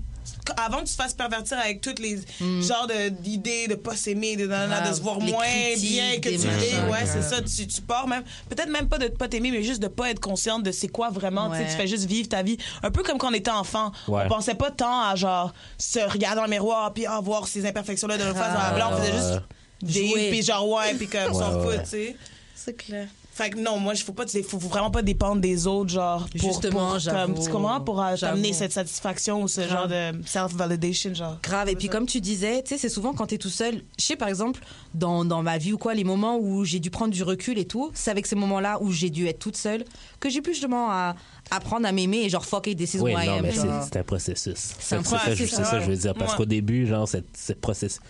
Avant 0.58 0.78
que 0.78 0.84
tu 0.86 0.92
te 0.96 1.02
fasses 1.02 1.14
pervertir 1.14 1.58
avec 1.60 1.82
toutes 1.82 2.00
les 2.00 2.20
genres 2.62 2.88
de- 2.88 3.10
d'idées 3.10 3.68
de 3.68 3.76
pas 3.76 3.96
s'aimer, 3.96 4.36
de, 4.36 4.46
nanana, 4.48 4.80
de 4.80 4.84
Grave. 4.84 4.96
se 4.96 5.02
voir 5.02 5.20
Les 5.20 5.32
moins 5.32 5.44
critiques, 5.46 5.92
bien 5.92 6.20
que 6.20 6.30
tu 6.30 6.48
es. 6.48 6.90
Ouais, 6.90 7.06
c'est 7.06 7.22
ça. 7.22 7.42
Tu, 7.42 7.68
tu 7.68 7.82
pars 7.82 8.08
même. 8.08 8.24
Peut-être 8.48 8.70
même 8.70 8.88
pas 8.88 8.98
de 8.98 9.08
pas 9.08 9.28
t'aimer, 9.28 9.52
mais 9.52 9.64
juste 9.64 9.82
de 9.82 9.88
pas 9.88 10.10
être 10.12 10.20
consciente 10.20 10.64
de 10.64 10.72
c'est 10.72 10.88
quoi 10.88 11.10
vraiment. 11.10 11.50
Tu 11.50 11.58
sais, 11.58 11.64
Ouais. 11.64 11.70
Tu 11.70 11.76
fais 11.76 11.88
juste 11.88 12.06
vivre 12.06 12.30
ta 12.30 12.42
vie. 12.44 12.58
Un 12.84 12.92
peu 12.92 13.04
comme 13.04 13.18
quand 13.18 13.30
on 13.30 13.34
était 13.34 13.52
enfant. 13.52 13.92
Ouais. 14.08 14.24
On 14.26 14.30
pensait 14.30 14.56
pas 14.56 14.72
tant 14.72 15.02
à 15.02 15.16
genre 15.16 15.52
se 15.78 16.00
regarder 16.00 16.38
dans 16.38 16.44
le 16.46 16.50
miroir 16.50 16.94
puis 16.94 17.06
ah, 17.06 17.20
voir 17.22 17.48
ces 17.48 17.66
imperfections-là 17.66 18.18
de 18.18 18.24
notre 18.24 18.38
face. 18.38 18.52
blablabla. 18.52 18.90
On 18.92 18.98
faisait 19.02 19.12
juste 19.12 19.42
Jouer. 19.86 20.30
puis 20.32 20.42
genre 20.44 20.68
ouais 20.68 20.94
puis 20.96 21.08
comme 21.08 21.34
s'en 21.34 21.62
ouais. 21.66 21.78
fout, 21.78 21.84
tu 21.84 21.90
sais. 21.90 22.16
C'est 22.56 22.74
clair. 22.74 23.08
Fait 23.40 23.52
que 23.52 23.58
non, 23.58 23.80
moi, 23.80 23.94
il 23.94 24.02
faut 24.02 24.12
pas, 24.12 24.26
faut, 24.28 24.60
faut 24.60 24.68
vraiment 24.68 24.92
pas 24.92 25.02
dépendre 25.02 25.40
des 25.40 25.66
autres, 25.66 25.92
genre, 25.92 26.28
pour, 26.38 26.50
Justement, 26.50 26.98
pour, 27.00 27.14
comme, 27.14 27.40
tu 27.42 27.50
comprends, 27.50 27.80
pour 27.80 28.04
euh, 28.04 28.18
t'amener 28.18 28.52
cette 28.52 28.74
satisfaction 28.74 29.44
ou 29.44 29.48
ce 29.48 29.66
genre 29.66 29.88
de 29.88 30.12
self-validation, 30.26 31.14
genre. 31.14 31.38
Grave. 31.42 31.70
Et 31.70 31.78
puis, 31.78 31.88
comme 31.88 32.06
tu 32.06 32.20
disais, 32.20 32.62
tu 32.64 32.70
sais, 32.70 32.78
c'est 32.78 32.90
souvent 32.90 33.14
quand 33.14 33.28
t'es 33.28 33.38
tout 33.38 33.48
seul. 33.48 33.82
Je 33.98 34.04
sais, 34.04 34.18
par 34.18 34.28
exemple, 34.28 34.60
dans, 34.94 35.24
dans 35.24 35.42
ma 35.42 35.58
vie 35.58 35.72
ou 35.72 35.78
quoi, 35.78 35.94
les 35.94 36.04
moments 36.04 36.38
où 36.38 36.66
j'ai 36.66 36.82
dû 36.82 36.90
prendre 36.90 37.14
du 37.14 37.24
recul 37.24 37.58
et 37.58 37.64
tout, 37.64 37.92
c'est 37.94 38.12
avec 38.12 38.26
ces 38.28 38.36
moments-là 38.36 38.78
où 38.82 38.92
j'ai 38.92 39.10
dû 39.10 39.26
être 39.28 39.40
toute 39.40 39.56
seule 39.56 39.86
que 40.20 40.30
j'ai 40.30 40.42
pu 40.42 40.52
justement 40.52 40.92
à, 40.92 41.16
apprendre 41.50 41.88
à 41.88 41.94
m'aimer 41.94 42.26
et 42.26 42.30
genre, 42.30 42.46
fuck 42.46 42.68
it, 42.68 42.78
this 42.78 42.96
is 42.96 43.00
Oui, 43.00 43.14
who 43.14 43.20
I 43.22 43.26
non, 43.26 43.34
am. 43.36 43.42
mais 43.44 43.54
c'est 43.54 43.68
c'est 43.90 44.00
un 44.00 44.04
processus. 44.04 44.76
C'est 44.80 44.96
un 44.98 45.04
ça, 45.06 45.16
processus, 45.18 45.50
C'est 45.50 45.64
ça, 45.64 45.78
que 45.78 45.86
je 45.86 45.90
veux 45.90 45.96
dire. 45.96 46.14
Parce 46.14 46.36
qu'au 46.36 46.46
début, 46.46 46.86
genre, 46.88 47.08
cette 47.08 47.62
processus... 47.62 48.02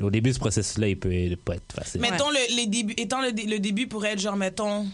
Au 0.00 0.10
début, 0.10 0.32
ce 0.32 0.38
processus-là, 0.38 0.88
il 0.88 0.98
peut 0.98 1.10
pas 1.44 1.56
être 1.56 1.72
facile. 1.74 2.00
Mettons, 2.00 2.30
le, 2.30 2.54
les 2.56 2.66
débuts, 2.66 2.94
étant 2.96 3.20
le, 3.20 3.32
dé- 3.32 3.46
le 3.46 3.58
début 3.58 3.86
pourrait 3.88 4.12
être, 4.12 4.20
genre, 4.20 4.36
mettons, 4.36 4.86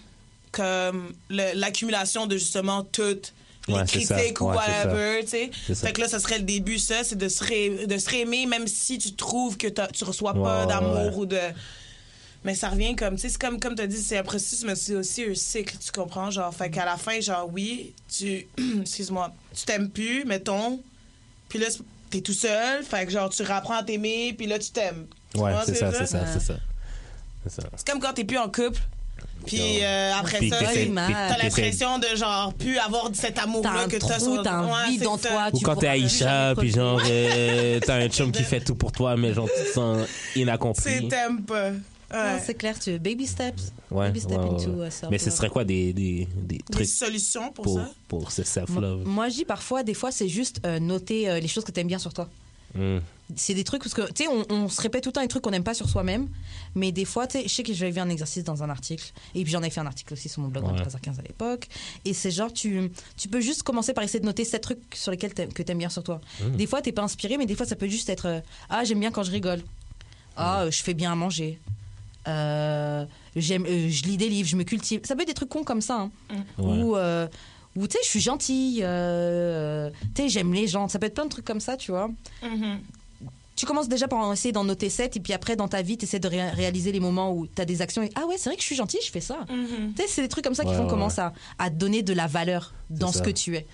comme 0.52 1.12
l'accumulation 1.30 2.26
de 2.26 2.36
justement 2.36 2.82
toutes 2.84 3.32
les 3.68 3.74
Ouais, 3.74 3.84
critiques 3.86 4.40
ou 4.40 4.48
Ouais, 4.50 4.56
whatever, 4.56 5.20
tu 5.22 5.28
sais. 5.28 5.50
Fait 5.74 5.92
que 5.92 6.00
là, 6.00 6.08
ça 6.08 6.18
serait 6.20 6.38
le 6.38 6.44
début, 6.44 6.78
ça, 6.78 7.02
c'est 7.02 7.16
de 7.16 7.28
se, 7.28 7.42
ré- 7.42 7.86
de 7.86 7.98
se 7.98 8.08
réaimer, 8.10 8.46
même 8.46 8.66
si 8.66 8.98
tu 8.98 9.12
trouves 9.14 9.56
que 9.56 9.66
t'as- 9.68 9.88
tu 9.88 10.04
reçois 10.04 10.34
pas 10.34 10.62
Ouais, 10.62 10.66
d'amour 10.66 11.12
ouais. 11.12 11.14
ou 11.16 11.26
de. 11.26 11.38
Mais 12.44 12.54
ça 12.54 12.68
revient 12.68 12.94
comme, 12.94 13.14
tu 13.16 13.22
sais, 13.22 13.28
c'est 13.30 13.40
comme, 13.40 13.58
comme 13.58 13.74
tu 13.74 13.80
as 13.80 13.86
dit, 13.86 13.96
c'est 13.96 14.18
un 14.18 14.22
processus, 14.22 14.64
mais 14.64 14.74
c'est 14.74 14.94
aussi 14.96 15.24
un 15.24 15.34
cycle, 15.34 15.76
tu 15.82 15.90
comprends? 15.92 16.30
Genre, 16.30 16.54
fait 16.54 16.70
qu'à 16.70 16.84
la 16.84 16.98
fin, 16.98 17.18
genre, 17.20 17.48
oui, 17.52 17.94
tu. 18.14 18.46
Excuse-moi, 18.82 19.32
tu 19.54 19.64
t'aimes 19.64 19.88
plus, 19.88 20.24
mettons, 20.26 20.82
puis 21.48 21.58
là, 21.58 21.68
t'es 22.10 22.20
tout 22.20 22.32
seul, 22.32 22.82
fait 22.84 23.06
que 23.06 23.12
genre, 23.12 23.28
tu 23.30 23.42
rapprends 23.42 23.74
à 23.78 23.82
t'aimer, 23.82 24.34
puis 24.36 24.46
là, 24.46 24.58
tu 24.58 24.70
t'aimes. 24.70 25.06
Tu 25.34 25.40
Ouais, 25.40 25.52
c'est 25.66 25.74
ce 25.74 25.80
ça, 25.80 25.92
c'est 25.92 26.06
ça, 26.06 26.26
c'est 26.32 26.40
ça. 26.40 26.54
C'est 27.46 27.60
ça. 27.62 27.68
C'est 27.76 27.88
comme 27.90 28.00
quand 28.00 28.12
t'es 28.14 28.24
plus 28.24 28.38
en 28.38 28.46
couple, 28.48 28.80
puis 29.46 29.82
euh, 29.82 30.12
après 30.18 30.38
Puis 30.38 30.48
ça, 30.50 30.58
c'est- 30.60 30.64
t'as 30.94 31.36
c'est- 31.36 31.42
l'impression 31.42 31.98
de 31.98 32.06
genre 32.16 32.54
plus 32.54 32.78
avoir 32.78 33.10
cet 33.12 33.38
amour-là 33.38 33.86
que 33.88 33.96
t'as 33.96 34.18
sur 34.18 34.42
t'as 34.42 34.52
un 34.54 34.66
Ouais, 34.66 34.88
vide 34.90 35.00
c'est 35.00 35.06
en 35.06 35.18
ça. 35.18 35.28
toi. 35.28 35.48
Ou 35.52 35.60
quand 35.60 35.76
t'es 35.76 35.88
Aïcha, 35.88 36.54
puis 36.56 36.70
genre, 36.70 37.00
euh, 37.04 37.78
t'as 37.84 37.96
un 37.96 38.08
chum 38.08 38.32
qui 38.32 38.42
fait 38.44 38.60
tout 38.60 38.74
pour 38.74 38.92
toi, 38.92 39.16
mais 39.16 39.34
genre, 39.34 39.48
tu 39.54 39.64
te 39.64 39.74
sens 39.74 40.06
C'est 40.32 40.40
inaccompli. 40.40 41.08
t'aimes 41.08 41.42
pas. 41.42 41.70
Ouais. 42.12 42.40
c'est 42.44 42.54
clair, 42.54 42.78
tu 42.78 42.98
baby 42.98 43.26
steps. 43.26 43.72
Ouais, 43.90 44.08
baby 44.08 44.20
step 44.20 44.38
ouais, 44.38 44.44
ouais, 44.44 44.50
into 44.54 44.84
uh, 44.84 44.90
self-love. 44.90 45.10
Mais 45.10 45.18
ce 45.18 45.30
serait 45.30 45.48
quoi 45.48 45.64
des, 45.64 45.92
des, 45.92 46.26
des 46.36 46.56
Des 46.58 46.62
trucs 46.70 46.86
solutions 46.86 47.50
pour, 47.52 47.64
pour, 47.64 47.76
ça? 47.78 47.90
pour 48.08 48.32
ce 48.32 48.42
Moi, 48.42 48.46
self-love? 48.46 49.06
moi, 49.06 49.28
je 49.28 49.34
dis 49.36 49.44
parfois, 49.44 49.82
des 49.82 49.94
fois, 49.94 50.10
c'est 50.12 50.28
juste 50.28 50.60
euh, 50.66 50.78
noter 50.80 51.28
euh, 51.28 51.40
les 51.40 51.48
choses 51.48 51.64
que 51.64 51.72
t'aimes 51.72 51.86
bien 51.88 51.98
sur 51.98 52.12
toi. 52.12 52.28
Hmm. 52.74 52.98
C'est 53.36 53.54
des 53.54 53.62
trucs 53.64 53.82
parce 53.82 53.94
que 53.94 54.02
tu 54.12 54.24
sais, 54.24 54.28
on, 54.28 54.44
on 54.50 54.68
se 54.68 54.80
répète 54.82 55.02
tout 55.04 55.08
le 55.08 55.12
temps 55.14 55.20
les 55.22 55.28
trucs 55.28 55.42
qu'on 55.42 55.52
n'aime 55.52 55.64
pas 55.64 55.74
sur 55.74 55.88
soi-même, 55.88 56.28
mais 56.74 56.92
des 56.92 57.04
fois, 57.06 57.26
tu 57.26 57.38
sais, 57.38 57.44
je 57.44 57.54
sais 57.54 57.62
que 57.62 57.72
j'avais 57.72 57.92
vu 57.92 58.00
un 58.00 58.08
exercice 58.10 58.42
dans 58.44 58.62
un 58.64 58.68
article 58.68 59.12
et 59.34 59.42
puis 59.44 59.52
j'en 59.52 59.62
ai 59.62 59.70
fait 59.70 59.80
un 59.80 59.86
article 59.86 60.12
aussi 60.12 60.28
sur 60.28 60.42
mon 60.42 60.48
blog 60.48 60.64
Ouais. 60.64 60.72
23h15 60.72 61.20
à 61.20 61.22
l'époque. 61.22 61.68
Et 62.04 62.12
c'est 62.12 62.30
genre, 62.32 62.52
tu, 62.52 62.90
tu 63.16 63.28
peux 63.28 63.40
juste 63.40 63.62
commencer 63.62 63.94
par 63.94 64.02
essayer 64.04 64.20
de 64.20 64.26
noter 64.26 64.44
sept 64.44 64.60
trucs 64.60 64.80
sur 64.94 65.10
lesquels 65.12 65.32
que 65.32 65.62
t'aimes 65.62 65.78
bien 65.78 65.88
sur 65.88 66.02
toi. 66.02 66.20
Des 66.54 66.66
fois, 66.66 66.82
t'es 66.82 66.92
pas 66.92 67.02
inspiré, 67.02 67.38
mais 67.38 67.46
des 67.46 67.54
fois, 67.54 67.64
ça 67.64 67.76
peut 67.76 67.88
juste 67.88 68.08
être 68.10 68.26
euh, 68.26 68.40
ah 68.68 68.84
j'aime 68.84 69.00
bien 69.00 69.10
quand 69.12 69.22
je 69.22 69.30
rigole, 69.30 69.62
ah 70.36 70.62
euh, 70.64 70.70
je 70.70 70.82
fais 70.82 70.94
bien 70.94 71.12
à 71.12 71.14
manger. 71.14 71.58
Euh, 72.28 73.04
j'aime, 73.36 73.64
euh, 73.66 73.88
je 73.90 74.02
lis 74.04 74.16
des 74.16 74.28
livres, 74.28 74.48
je 74.48 74.56
me 74.56 74.62
cultive. 74.64 75.00
Ça 75.04 75.14
peut 75.14 75.22
être 75.22 75.28
des 75.28 75.34
trucs 75.34 75.48
cons 75.50 75.64
comme 75.64 75.80
ça. 75.80 76.00
hein. 76.00 76.10
Ouais. 76.58 76.82
Ou, 76.82 76.96
euh, 76.96 77.26
ou 77.76 77.86
tu 77.86 77.92
sais, 77.92 77.98
je 78.04 78.08
suis 78.08 78.20
gentille. 78.20 78.80
euh, 78.82 79.90
tu 80.14 80.22
sais, 80.22 80.28
j'aime 80.28 80.52
les 80.54 80.66
gens. 80.66 80.88
Ça 80.88 80.98
peut 80.98 81.06
être 81.06 81.14
plein 81.14 81.24
de 81.24 81.30
trucs 81.30 81.44
comme 81.44 81.60
ça, 81.60 81.76
tu 81.76 81.90
vois. 81.90 82.08
Mhm. 82.42 82.78
Tu 83.56 83.66
commences 83.66 83.88
déjà 83.88 84.08
par 84.08 84.32
essayer 84.32 84.50
d'en 84.50 84.64
noter 84.64 84.90
7 84.90 85.16
et 85.16 85.20
puis 85.20 85.32
après 85.32 85.54
dans 85.54 85.68
ta 85.68 85.80
vie 85.80 85.96
tu 85.96 86.06
essaies 86.06 86.18
de 86.18 86.26
ré- 86.26 86.50
réaliser 86.50 86.90
les 86.90 86.98
moments 86.98 87.32
où 87.32 87.46
tu 87.46 87.62
as 87.62 87.64
des 87.64 87.82
actions 87.82 88.02
et 88.02 88.10
ah 88.16 88.26
ouais 88.26 88.34
c'est 88.36 88.48
vrai 88.50 88.56
que 88.56 88.62
je 88.62 88.66
suis 88.66 88.74
gentille 88.74 88.98
je 89.06 89.12
fais 89.12 89.20
ça 89.20 89.38
Mhm. 89.48 89.94
tu 89.94 90.02
sais 90.02 90.08
c'est 90.08 90.22
des 90.22 90.28
trucs 90.28 90.42
comme 90.42 90.56
ça 90.56 90.64
qui 90.64 90.70
Ouais, 90.70 90.76
font 90.76 90.82
ouais, 90.84 90.90
commencer 90.90 91.20
à, 91.20 91.32
à 91.60 91.70
te 91.70 91.76
donner 91.76 92.02
de 92.02 92.12
la 92.12 92.26
valeur 92.26 92.74
dans 92.90 93.12
ce 93.12 93.22
que 93.22 93.30
tu 93.30 93.54
es 93.56 93.64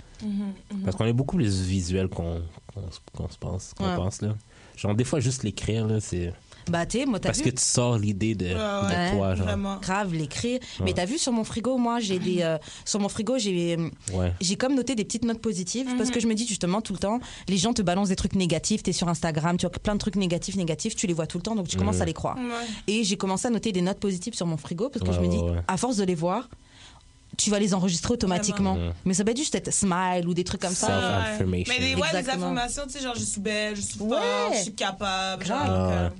Parce 0.84 0.96
qu'on 0.96 1.06
est 1.06 1.14
beaucoup 1.14 1.36
plus 1.36 1.62
visuel 1.62 2.08
qu'on 2.08 2.42
qu'on 2.74 2.90
se- 2.90 2.98
qu'on 3.16 3.28
se 3.30 3.38
pense, 3.38 3.72
qu'on 3.74 3.88
Ouais. 3.88 3.96
pense, 3.96 4.20
là. 4.20 4.36
Genre, 4.76 4.94
des 4.94 5.04
fois, 5.04 5.18
juste 5.18 5.42
l'écrire, 5.44 5.86
là, 5.86 5.98
c'est... 5.98 6.32
bah 6.70 6.86
tu 6.86 7.04
moi 7.06 7.18
Parce 7.20 7.38
vu 7.38 7.44
que 7.44 7.50
tu 7.50 7.62
sors 7.64 7.98
l'idée 7.98 8.34
de, 8.34 8.46
Ouais, 8.46 8.52
de 8.54 8.56
ouais. 8.56 9.10
toi, 9.16 9.34
genre. 9.34 9.46
Vraiment. 9.46 9.76
grave 9.80 10.14
l'écrire 10.14 10.60
mais 10.84 10.92
t'as 10.92 11.04
vu 11.04 11.18
sur 11.18 11.32
mon 11.32 11.44
frigo 11.44 11.76
moi 11.78 12.00
j'ai 12.00 12.18
des 12.18 12.42
euh, 12.42 12.56
sur 12.84 13.00
mon 13.00 13.08
frigo 13.08 13.38
j'ai 13.38 13.76
Ouais. 14.14 14.32
j'ai 14.40 14.56
comme 14.56 14.74
noté 14.74 14.94
des 14.94 15.04
petites 15.04 15.24
notes 15.24 15.40
positives 15.40 15.88
Mhm. 15.88 15.96
parce 15.98 16.10
que 16.10 16.20
je 16.20 16.26
me 16.26 16.34
dis 16.34 16.46
justement 16.46 16.80
tout 16.80 16.92
le 16.92 16.98
temps 16.98 17.20
les 17.48 17.56
gens 17.56 17.72
te 17.72 17.82
balancent 17.82 18.08
des 18.10 18.16
trucs 18.16 18.34
négatifs 18.34 18.82
t'es 18.82 18.92
sur 18.92 19.08
Instagram 19.08 19.56
tu 19.56 19.66
vois 19.66 19.72
plein 19.72 19.94
de 19.94 20.00
trucs 20.00 20.16
négatifs 20.16 20.56
négatifs 20.56 20.94
tu 20.96 21.06
les 21.06 21.12
vois 21.14 21.26
tout 21.26 21.38
le 21.38 21.42
temps 21.42 21.54
donc 21.56 21.68
tu 21.68 21.76
commences 21.76 21.96
Mhm. 21.96 22.02
à 22.02 22.06
les 22.06 22.12
croire 22.14 22.36
Ouais. 22.36 22.66
Et 22.86 23.04
j'ai 23.04 23.16
commencé 23.16 23.46
à 23.46 23.50
noter 23.50 23.72
des 23.72 23.82
notes 23.82 23.98
positives 24.00 24.34
sur 24.34 24.46
mon 24.46 24.56
frigo 24.56 24.88
parce 24.88 25.02
que 25.04 25.10
Ouais, 25.10 25.16
je 25.16 25.20
me 25.20 25.28
dis, 25.28 25.36
ouais, 25.38 25.50
ouais. 25.50 25.62
à 25.68 25.76
force 25.76 25.96
de 25.96 26.04
les 26.04 26.14
voir, 26.14 26.48
tu 27.36 27.50
vas 27.50 27.58
les 27.58 27.72
enregistrer 27.74 28.12
automatiquement. 28.14 28.74
Vraiment. 28.74 28.92
Mais 29.04 29.14
ça 29.14 29.24
peut 29.24 29.30
être 29.30 29.36
juste 29.38 29.54
être 29.54 29.72
smile 29.72 30.26
ou 30.26 30.34
des 30.34 30.44
trucs 30.44 30.60
comme 30.60 30.74
ça. 30.74 31.24
Mais 31.46 31.62
des, 31.64 31.94
ouais, 31.94 32.08
des 32.12 32.16
affirmations, 32.28 32.82
tu 32.86 32.92
sais, 32.94 33.00
genre, 33.00 33.14
je 33.14 33.24
suis 33.24 33.40
belle, 33.40 33.76
je 33.76 33.80
suis 33.80 33.98
forte, 33.98 34.20
je 34.52 34.62
suis 34.62 34.74
capable. 34.74 35.44
Genre. 35.46 35.58
Ah 35.62 35.88
ouais. 35.88 36.10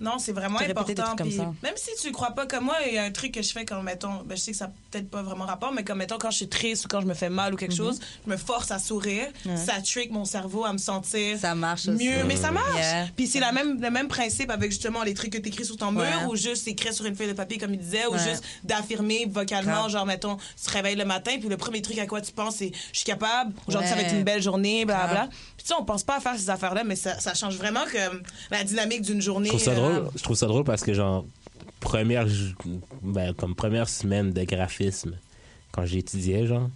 Non, 0.00 0.18
c'est 0.18 0.32
vraiment 0.32 0.58
important. 0.60 1.14
puis. 1.16 1.38
Même 1.62 1.74
si 1.76 1.90
tu 2.02 2.10
crois 2.12 2.32
pas 2.32 2.46
comme 2.46 2.64
moi, 2.64 2.76
il 2.86 2.94
y 2.94 2.98
a 2.98 3.04
un 3.04 3.10
truc 3.10 3.32
que 3.32 3.42
je 3.42 3.52
fais 3.52 3.64
quand, 3.64 3.80
mettons, 3.82 4.22
ben, 4.24 4.36
je 4.36 4.42
sais 4.42 4.50
que 4.52 4.56
ça 4.56 4.66
n'a 4.66 4.72
peut-être 4.90 5.08
pas 5.08 5.22
vraiment 5.22 5.44
rapport, 5.46 5.72
mais 5.72 5.84
comme, 5.84 5.98
mettons, 5.98 6.18
quand 6.18 6.30
je 6.30 6.36
suis 6.38 6.48
triste 6.48 6.84
ou 6.84 6.88
quand 6.88 7.00
je 7.00 7.06
me 7.06 7.14
fais 7.14 7.28
mal 7.30 7.54
ou 7.54 7.56
quelque 7.56 7.74
chose, 7.74 8.00
je 8.26 8.30
me 8.30 8.36
force 8.36 8.70
à 8.70 8.78
sourire. 8.78 9.28
Ouais. 9.46 9.56
Ça 9.56 9.74
trick 9.82 10.10
mon 10.10 10.24
cerveau 10.24 10.64
à 10.64 10.72
me 10.72 10.78
sentir 10.78 11.38
Ça 11.38 11.54
marche 11.54 11.88
aussi. 11.88 12.04
mieux. 12.08 12.24
Mais 12.24 12.36
ça 12.36 12.50
marche. 12.50 12.74
Yeah. 12.76 13.06
Puis 13.16 13.26
c'est 13.26 13.40
la 13.40 13.52
même, 13.52 13.80
le 13.80 13.90
même 13.90 14.08
principe 14.08 14.50
avec 14.50 14.70
justement 14.70 15.02
les 15.02 15.14
trucs 15.14 15.32
que 15.32 15.38
tu 15.38 15.48
écris 15.48 15.64
sur 15.64 15.76
ton 15.76 15.92
mur 15.92 16.02
Ouais. 16.02 16.26
ou 16.28 16.36
juste 16.36 16.66
écrire 16.68 16.92
sur 16.92 17.06
une 17.06 17.14
feuille 17.16 17.28
de 17.28 17.32
papier, 17.32 17.58
comme 17.58 17.72
il 17.74 17.80
disait, 17.80 18.06
ou 18.06 18.12
Ouais. 18.14 18.18
juste 18.18 18.42
d'affirmer 18.64 19.26
vocalement, 19.30 19.88
genre, 19.88 20.06
mettons, 20.06 20.36
tu 20.36 20.66
te 20.66 20.70
réveilles 20.72 20.96
le 20.96 21.04
matin, 21.04 21.32
puis 21.38 21.48
le 21.48 21.56
premier 21.56 21.82
truc 21.82 21.98
à 21.98 22.06
quoi 22.06 22.20
tu 22.20 22.32
penses, 22.32 22.56
c'est 22.56 22.72
je 22.92 22.98
suis 22.98 23.06
capable, 23.06 23.52
aujourd'hui, 23.66 23.88
ça 23.88 23.94
va 23.96 24.02
Ouais. 24.02 24.08
être 24.08 24.14
une 24.14 24.24
belle 24.24 24.42
journée, 24.42 24.84
blablabla. 24.84 25.14
Grave. 25.14 25.28
Puis 25.56 25.64
tu 25.64 25.68
sais, 25.68 25.74
on 25.78 25.84
pense 25.84 26.02
pas 26.02 26.16
à 26.16 26.20
faire 26.20 26.36
ces 26.36 26.50
affaires-là, 26.50 26.82
mais 26.84 26.96
ça, 26.96 27.18
ça 27.20 27.34
change 27.34 27.56
vraiment 27.56 27.84
comme 27.92 28.22
la 28.50 28.64
dynamique 28.64 29.02
d'une 29.02 29.22
journée. 29.22 29.50
Je 29.52 29.58
drôle. 29.90 30.10
Je 30.16 30.22
trouve 30.22 30.36
ça 30.36 30.46
drôle 30.46 30.64
parce 30.64 30.82
que 30.82 30.92
genre 30.94 31.24
première 31.80 32.26
ben, 33.02 33.34
comme 33.34 33.54
première 33.54 33.88
semaine 33.88 34.32
de 34.32 34.44
graphisme 34.44 35.16
quand 35.74 35.84
j'étudiais 35.86 36.46
genre 36.46 36.68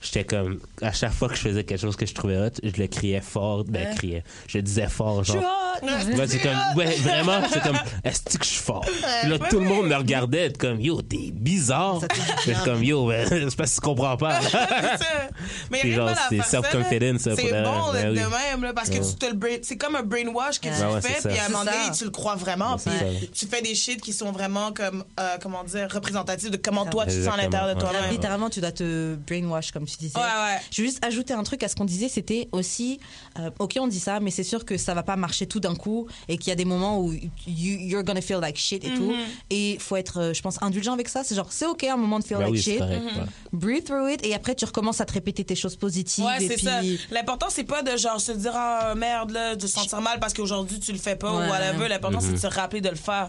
j'étais 0.00 0.24
comme 0.24 0.60
à 0.80 0.92
chaque 0.92 1.12
fois 1.12 1.28
que 1.28 1.34
je 1.34 1.40
faisais 1.40 1.64
quelque 1.64 1.80
chose 1.80 1.96
que 1.96 2.06
je 2.06 2.14
trouvais 2.14 2.36
hot 2.38 2.50
je 2.62 2.80
le 2.80 2.86
criais 2.86 3.20
fort 3.20 3.64
ben 3.64 3.88
Ouais. 3.88 3.94
criais 3.96 4.24
je 4.48 4.58
le 4.58 4.62
disais 4.62 4.86
fort 4.88 5.24
genre! 5.24 5.42
Ouais, 5.82 6.26
c'est 6.28 6.38
comme 6.38 6.56
ouais 6.76 6.94
vraiment 6.98 7.40
c'est 7.52 7.60
comme 7.62 7.78
est-ce 8.04 8.38
que 8.38 8.44
je 8.44 8.48
suis 8.50 8.62
fort? 8.62 8.84
Puis 8.84 9.28
là 9.30 9.36
ouais, 9.36 9.48
tout 9.50 9.58
le 9.58 9.66
ouais. 9.66 9.74
monde 9.74 9.86
me 9.88 9.94
regardait 9.96 10.46
être 10.46 10.58
comme 10.58 10.80
yo 10.80 11.02
t'es 11.02 11.30
bizarre 11.32 12.00
J'étais 12.44 12.58
comme 12.64 12.82
yo 12.84 13.08
ben, 13.08 13.26
c'est 13.28 13.56
parce 13.56 13.70
que 13.70 13.74
tu 13.76 13.80
comprends 13.80 14.16
pas 14.16 14.40
C'est 14.42 14.50
ça. 14.50 15.28
Mais 15.70 15.80
Puis 15.80 15.88
il 15.90 15.90
y 15.90 15.94
a 15.94 16.06
genre, 16.06 16.16
c'est 16.28 16.42
self-confidence, 16.42 17.20
ça, 17.22 17.34
C'est 17.36 17.42
bon 17.62 17.92
ben 17.92 18.04
de, 18.04 18.08
oui. 18.10 18.14
de 18.24 18.26
même, 18.30 18.62
là, 18.62 18.72
parce 18.72 18.88
que 18.88 18.94
Ouais. 18.94 19.00
tu 19.00 19.14
te 19.16 19.26
le 19.26 19.32
brain- 19.34 19.58
c'est 19.62 19.76
comme 19.76 19.96
un 19.96 20.02
brainwash 20.02 20.60
que 20.60 20.68
Ouais, 20.68 20.74
tu 20.78 20.84
ouais, 20.94 21.00
fais, 21.00 21.28
puis 21.28 21.38
à 21.38 21.46
un 21.46 21.48
moment 21.48 21.64
C'est 21.64 21.78
donné, 21.84 21.96
tu 21.98 22.04
le 22.04 22.10
crois 22.10 22.36
vraiment, 22.36 22.78
C'est 22.78 22.90
puis 22.90 23.28
tu 23.32 23.46
fais 23.46 23.60
des 23.62 23.74
shit 23.74 24.00
qui 24.00 24.12
sont 24.12 24.30
vraiment 24.32 24.72
comme, 24.72 25.04
euh, 25.18 25.36
comment 25.42 25.64
dire, 25.64 25.88
représentatifs 25.92 26.50
de 26.50 26.56
comment 26.56 26.86
toi 26.86 27.04
tu 27.06 27.16
te 27.16 27.24
sens 27.24 27.34
à 27.34 27.36
l'intérieur 27.36 27.74
de 27.74 27.74
ouais. 27.74 27.80
toi-même. 27.90 28.14
Tu 28.50 28.60
dois 28.60 28.72
te 28.72 29.14
brainwash, 29.16 29.72
comme 29.72 29.86
tu 29.86 29.96
disais. 29.96 30.16
Ouais, 30.18 30.22
ouais. 30.22 30.58
Je 30.70 30.82
vais 30.82 30.88
juste 30.88 31.04
ajouter 31.04 31.32
un 31.34 31.42
truc 31.42 31.62
à 31.62 31.68
ce 31.68 31.74
qu'on 31.76 31.84
disait, 31.84 32.08
c'était 32.08 32.48
aussi, 32.52 33.00
euh, 33.38 33.50
ok, 33.58 33.76
on 33.80 33.86
dit 33.88 34.00
ça, 34.00 34.20
mais 34.20 34.30
c'est 34.30 34.44
sûr 34.44 34.64
que 34.64 34.76
ça 34.76 34.94
va 34.94 35.02
pas 35.02 35.16
marcher 35.16 35.46
tout 35.46 35.60
d'un 35.60 35.74
coup 35.74 36.06
et 36.28 36.36
qu'il 36.38 36.48
y 36.48 36.52
a 36.52 36.56
des 36.56 36.64
moments 36.64 37.00
où 37.00 37.12
you, 37.12 37.22
you're 37.46 38.02
gonna 38.04 38.20
feel 38.20 38.38
like 38.40 38.56
shit 38.56 38.84
et 38.84 38.90
tout. 38.94 39.12
Mm-hmm. 39.12 39.50
Et 39.50 39.72
il 39.74 39.80
faut 39.80 39.96
être, 39.96 40.20
euh, 40.20 40.34
je 40.34 40.42
pense, 40.42 40.62
indulgent 40.62 40.92
avec 40.92 41.08
ça. 41.08 41.22
C'est 41.24 41.34
genre, 41.34 41.48
c'est 41.50 41.66
ok 41.66 41.84
un 41.84 41.96
moment 41.96 42.18
de 42.18 42.24
feel 42.24 42.38
Ben 42.38 42.44
like 42.44 42.54
oui 42.54 42.62
shit. 42.62 42.78
correct 42.78 42.94
Mm-hmm. 43.04 43.18
ouais. 43.20 43.26
Breathe 43.52 43.84
through 43.84 44.10
it 44.12 44.24
et 44.26 44.34
après 44.34 44.54
tu 44.54 44.64
recommences 44.64 45.00
à 45.00 45.04
te 45.04 45.12
répéter 45.12 45.44
tes 45.44 45.54
choses 45.56 45.76
positives. 45.76 46.24
Ouais, 46.24 46.42
et 46.44 46.48
c'est 46.48 46.54
puis... 46.56 46.64
ça. 46.66 46.80
L'important, 47.10 47.46
c'est 47.50 47.64
pas 47.64 47.82
de 47.82 47.96
genre 47.96 48.20
se 48.20 48.32
dire, 48.32 48.52
ah, 48.54 48.94
merde, 48.96 49.30
là, 49.30 49.54
de 49.56 49.66
se 49.66 49.72
sentir 49.74 50.00
mal 50.00 50.18
parce 50.20 50.32
qu'aujourd'hui 50.34 50.78
tu 50.80 50.92
le 50.92 50.98
fais 50.98 51.16
pas 51.16 51.32
Ouais. 51.34 51.46
ou 51.46 51.50
whatever. 51.50 51.88
L'important, 51.88 52.20
c'est 52.20 52.28
de 52.28 52.32
Mhm. 52.32 52.38
se 52.38 52.46
rappeler 52.46 52.80
de 52.80 52.88
le 52.88 52.96
faire. 52.96 53.28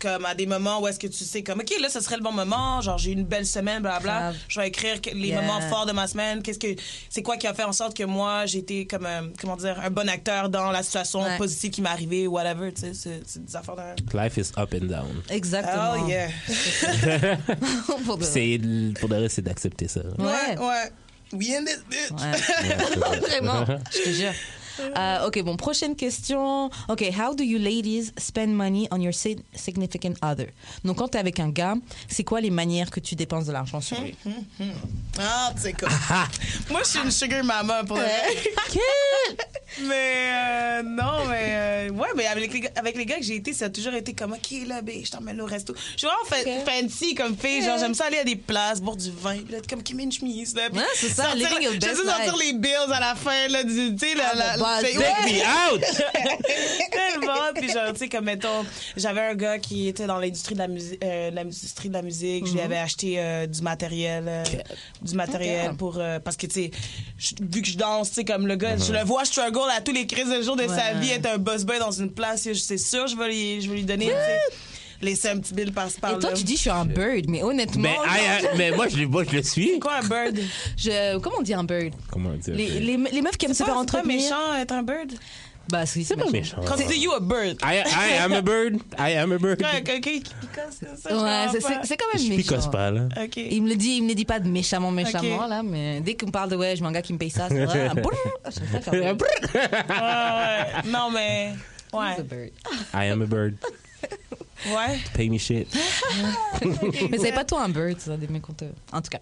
Comme 0.00 0.24
à 0.24 0.34
des 0.34 0.46
moments 0.46 0.80
où 0.80 0.88
est-ce 0.88 0.98
que 0.98 1.06
tu 1.06 1.24
sais, 1.24 1.42
comme, 1.42 1.60
OK, 1.60 1.72
là, 1.80 1.88
ce 1.88 2.00
serait 2.00 2.16
le 2.16 2.22
bon 2.22 2.32
moment, 2.32 2.80
genre, 2.80 2.98
j'ai 2.98 3.10
eu 3.10 3.14
une 3.14 3.24
belle 3.24 3.46
semaine, 3.46 3.82
blablabla. 3.82 4.20
Grave. 4.20 4.36
Je 4.48 4.60
vais 4.60 4.68
écrire 4.68 4.96
les 5.12 5.28
Yeah. 5.28 5.40
moments 5.42 5.60
forts 5.62 5.86
de 5.86 5.92
ma 5.92 6.06
semaine. 6.06 6.42
Qu'est-ce 6.42 6.58
que, 6.58 6.74
c'est 7.08 7.22
quoi 7.22 7.36
qui 7.36 7.46
a 7.46 7.54
fait 7.54 7.64
en 7.64 7.72
sorte 7.72 7.96
que 7.96 8.04
moi, 8.04 8.46
j'ai 8.46 8.58
été 8.58 8.86
comme, 8.86 9.06
un, 9.06 9.30
comment 9.40 9.56
dire, 9.56 9.78
un 9.82 9.90
bon 9.90 10.08
acteur 10.08 10.48
dans 10.48 10.70
la 10.70 10.82
situation 10.82 11.22
Ouais. 11.22 11.36
positive 11.38 11.70
qui 11.70 11.82
m'est 11.82 11.88
arrivée 11.88 12.26
ou 12.26 12.32
whatever, 12.32 12.72
tu 12.72 12.80
sais, 12.82 12.94
c'est 12.94 13.22
c'est 13.26 13.44
des 13.44 13.56
affaires 13.56 13.76
de. 13.76 14.18
life 14.18 14.36
is 14.36 14.52
up 14.58 14.72
and 14.74 14.86
down 14.86 15.22
Exactement. 15.30 15.94
Oh, 16.02 16.08
yeah. 16.08 16.28
Pour 18.04 18.18
de- 18.18 18.24
c'est 18.24 18.58
pour 19.00 19.08
de 19.08 19.14
vrai 19.16 19.28
c'est 19.28 19.42
d'accepter 19.42 19.88
ça 19.88 20.00
Ouais. 20.18 20.58
ouais. 20.58 20.90
We 21.32 21.50
in 21.56 21.64
this 21.64 21.82
bitch. 21.88 22.10
Ouais. 22.12 23.18
Vraiment, 23.20 23.64
je 23.92 24.02
te 24.04 24.10
jure. 24.10 24.32
Euh, 24.80 25.26
ok, 25.26 25.42
bon, 25.42 25.56
prochaine 25.56 25.94
question. 25.96 26.70
Ok, 26.88 27.02
how 27.16 27.34
do 27.34 27.44
you 27.44 27.58
ladies 27.58 28.12
spend 28.18 28.48
money 28.48 28.88
on 28.90 29.00
your 29.00 29.14
si- 29.14 29.38
significant 29.54 30.14
other? 30.22 30.46
Donc, 30.84 30.96
quand 30.98 31.08
t'es 31.08 31.18
avec 31.18 31.40
un 31.40 31.48
gars, 31.50 31.74
c'est 32.08 32.24
quoi 32.24 32.40
les 32.40 32.50
manières 32.50 32.90
que 32.90 33.00
tu 33.00 33.14
dépenses 33.14 33.46
de 33.46 33.52
l'argent 33.52 33.80
sur 33.80 34.00
lui? 34.00 34.14
Ah, 35.18 35.52
tu 35.56 35.62
sais 35.62 35.72
quoi. 35.72 35.88
Moi, 36.70 36.80
je 36.84 36.88
suis 36.90 37.00
une 37.00 37.10
sugar 37.10 37.44
mama 37.44 37.84
pour 37.84 37.96
le 37.96 38.02
vrai. 38.02 38.36
Mais 39.88 40.28
euh, 40.30 40.82
non, 40.84 41.24
mais 41.28 41.48
euh, 41.50 41.90
ouais, 41.90 42.08
mais 42.14 42.26
avec 42.26 42.52
les, 42.52 42.60
gars- 42.60 42.70
avec 42.76 42.96
les 42.96 43.04
gars 43.06 43.16
que 43.16 43.24
j'ai 43.24 43.34
été, 43.34 43.52
ça 43.52 43.64
a 43.64 43.70
toujours 43.70 43.94
été 43.94 44.14
comme 44.14 44.32
OK 44.32 44.66
là, 44.68 44.82
bé, 44.82 45.02
je 45.04 45.10
t'emmène 45.10 45.40
au 45.40 45.46
resto. 45.46 45.74
Je 45.74 45.98
suis 45.98 46.06
vraiment 46.06 46.24
fa- 46.26 46.36
Ok. 46.48 46.64
fancy 46.90 47.14
comme 47.16 47.36
fille, 47.36 47.60
genre 47.62 47.78
j'aime 47.78 47.92
ça 47.94 48.04
aller 48.06 48.18
à 48.18 48.24
des 48.24 48.36
places, 48.36 48.80
boire 48.80 48.96
du 48.96 49.10
vin, 49.10 49.36
puis 49.38 49.52
là 49.52 49.58
comme 49.68 49.82
qui 49.82 49.94
met 49.94 50.04
une 50.04 50.12
chemise 50.12 50.54
là. 50.54 50.68
Ouais, 50.72 50.80
c'est 50.94 51.08
ça, 51.08 51.24
sortir- 51.24 51.48
living 51.48 51.62
your 51.64 51.72
best 51.74 52.04
sortir 52.04 52.36
les 52.36 52.52
bills 52.52 52.92
à 52.92 53.00
la 53.00 53.14
fin 53.16 53.48
là, 53.48 53.64
du, 53.64 53.96
tu 53.96 54.06
sais 54.06 54.14
Ah, 54.22 54.36
la, 54.36 54.56
c'est- 54.80 54.92
take 54.92 54.98
ouais. 54.98 55.32
me 55.32 55.74
out! 55.74 55.82
Tellement 56.90 57.52
puis 57.54 57.70
genre 57.70 57.92
tu 57.92 57.98
sais 57.98 58.08
comme 58.08 58.24
mettons 58.24 58.64
j'avais 58.96 59.20
un 59.20 59.34
gars 59.34 59.58
qui 59.58 59.88
était 59.88 60.06
dans 60.06 60.18
l'industrie 60.18 60.54
de 60.54 60.60
la 60.60 60.68
musique 60.68 61.02
l'industrie 61.02 61.88
de 61.88 61.94
la 61.94 62.02
musique 62.02 62.46
je 62.46 62.52
lui 62.52 62.60
avais 62.60 62.78
acheté 62.78 63.16
euh, 63.18 63.46
du 63.46 63.62
matériel 63.62 64.24
euh, 64.26 64.44
du 65.02 65.14
matériel 65.14 65.76
pour 65.76 65.98
euh, 65.98 66.18
parce 66.18 66.36
que 66.36 66.46
tu 66.46 66.54
sais 66.54 66.70
vu 67.40 67.62
que 67.62 67.68
je 67.68 67.76
danse 67.76 68.08
tu 68.08 68.14
sais 68.16 68.24
comme 68.24 68.46
le 68.46 68.56
gars 68.56 68.76
je 68.76 68.92
le 68.92 69.04
vois 69.04 69.24
struggle 69.24 69.70
à 69.76 69.80
tous 69.80 69.92
les 69.92 70.06
crises 70.06 70.30
de 70.30 70.42
jour 70.42 70.56
de 70.56 70.66
sa 70.66 70.94
vie 70.94 71.10
être 71.10 71.26
un 71.26 71.38
boss 71.38 71.64
boy 71.64 71.78
dans 71.78 71.92
une 71.92 72.10
place 72.10 72.48
c'est 72.52 72.78
sûr 72.78 73.06
je 73.06 73.16
vais 73.16 73.28
lui 73.28 73.60
je 73.60 73.70
vais 73.70 73.76
lui 73.76 73.84
donner 73.84 74.12
laisser 75.02 75.28
un 75.28 75.38
petit 75.38 75.54
bill 75.54 75.72
par 75.72 75.88
par 76.00 76.14
Et 76.14 76.18
toi, 76.18 76.30
là 76.30 76.36
tu 76.36 76.44
dis 76.44 76.54
je 76.56 76.60
suis 76.62 76.70
un 76.70 76.84
bird, 76.84 77.24
mais 77.28 77.42
honnêtement, 77.42 77.82
mais, 77.82 77.96
I- 78.06 78.44
I- 78.44 78.56
mais 78.56 78.70
moi 78.72 78.88
je, 78.88 78.96
le- 78.98 79.06
moi, 79.08 79.24
je 79.24 79.36
le 79.36 79.42
suis 79.42 79.78
quoi 79.78 79.98
un 80.02 80.06
bird? 80.08 80.38
Je, 80.76 81.18
comment 81.18 81.36
on 81.40 81.42
dit 81.42 81.54
un 81.54 81.64
bird? 81.64 81.92
comment 82.10 82.30
dire 82.34 82.54
Les, 82.54 82.68
les, 82.80 82.96
les 82.96 83.22
meufs 83.22 83.36
qui 83.36 83.46
aiment 83.46 83.54
se 83.54 83.62
faire 83.64 83.74
pas, 83.74 83.80
c'est 83.80 83.92
pas 83.92 83.98
entretenir. 83.98 84.16
méchant 84.20 84.54
être 84.60 84.72
un 84.72 84.82
bird? 84.82 85.12
Bah, 85.70 85.86
c'est 85.86 86.04
pas 86.14 86.28
méchant 86.30 86.60
quand 86.66 86.76
tu 86.76 86.84
dis 86.84 86.98
you 87.00 87.10
a 87.12 87.20
bird 87.20 87.56
I, 87.64 87.76
I 87.86 88.18
am 88.20 88.32
a 88.34 88.42
bird 88.42 88.74
I 88.98 89.12
am 89.14 89.32
a 89.32 89.38
bird 89.38 89.62
quelqu'un 89.82 89.98
qui 90.20 90.20
picosse 90.20 90.74
c'est 90.78 91.00
ça 91.00 91.08
je 91.08 91.14
Ouais, 91.16 91.60
c'est- 91.86 91.96
quand 91.96 92.04
même 92.12 92.22
je 92.22 92.28
méchant. 92.28 92.42
picosse 92.42 92.70
pas 92.70 92.90
là 92.90 93.08
ok 93.24 93.36
Il 93.38 93.62
me 93.62 93.70
le 93.70 93.76
dit, 93.76 93.92
il 93.96 94.02
me 94.02 94.08
le 94.08 94.14
dit 94.14 94.26
pas 94.26 94.40
de 94.40 94.48
méchamment, 94.48 94.90
méchamment, 94.90 95.36
Ok. 95.38 95.48
là, 95.48 95.62
mais 95.62 96.02
dès 96.02 96.16
qu'on 96.16 96.30
parle 96.30 96.50
de 96.50 96.56
ouais, 96.56 96.76
je 96.76 96.84
un 96.84 96.92
gars 96.92 97.00
qui 97.00 97.14
me 97.14 97.18
paye 97.18 97.30
ça, 97.30 97.48
c'est 97.48 97.64
vrai. 97.64 97.86
un 97.86 97.92
un 97.92 97.94
bird. 99.14 99.24
Ah, 99.88 100.36
ouais. 100.84 100.90
Non, 100.90 101.10
mais. 101.10 101.54
Ouais. 101.94 102.22
bird. 102.22 102.50
I 102.92 103.06
am 103.10 103.22
a 103.22 103.26
bird 103.26 103.54
Ouais. 104.66 104.98
pay 105.14 105.28
me 105.28 105.38
shit 105.38 105.66
Mais 107.10 107.18
c'est 107.18 107.32
pas 107.32 107.44
toi 107.44 107.64
un 107.64 107.68
bird, 107.68 107.98
ça, 108.00 108.16
des 108.16 108.26
te- 108.26 108.64
En 108.92 109.00
tout 109.02 109.10
cas. 109.10 109.20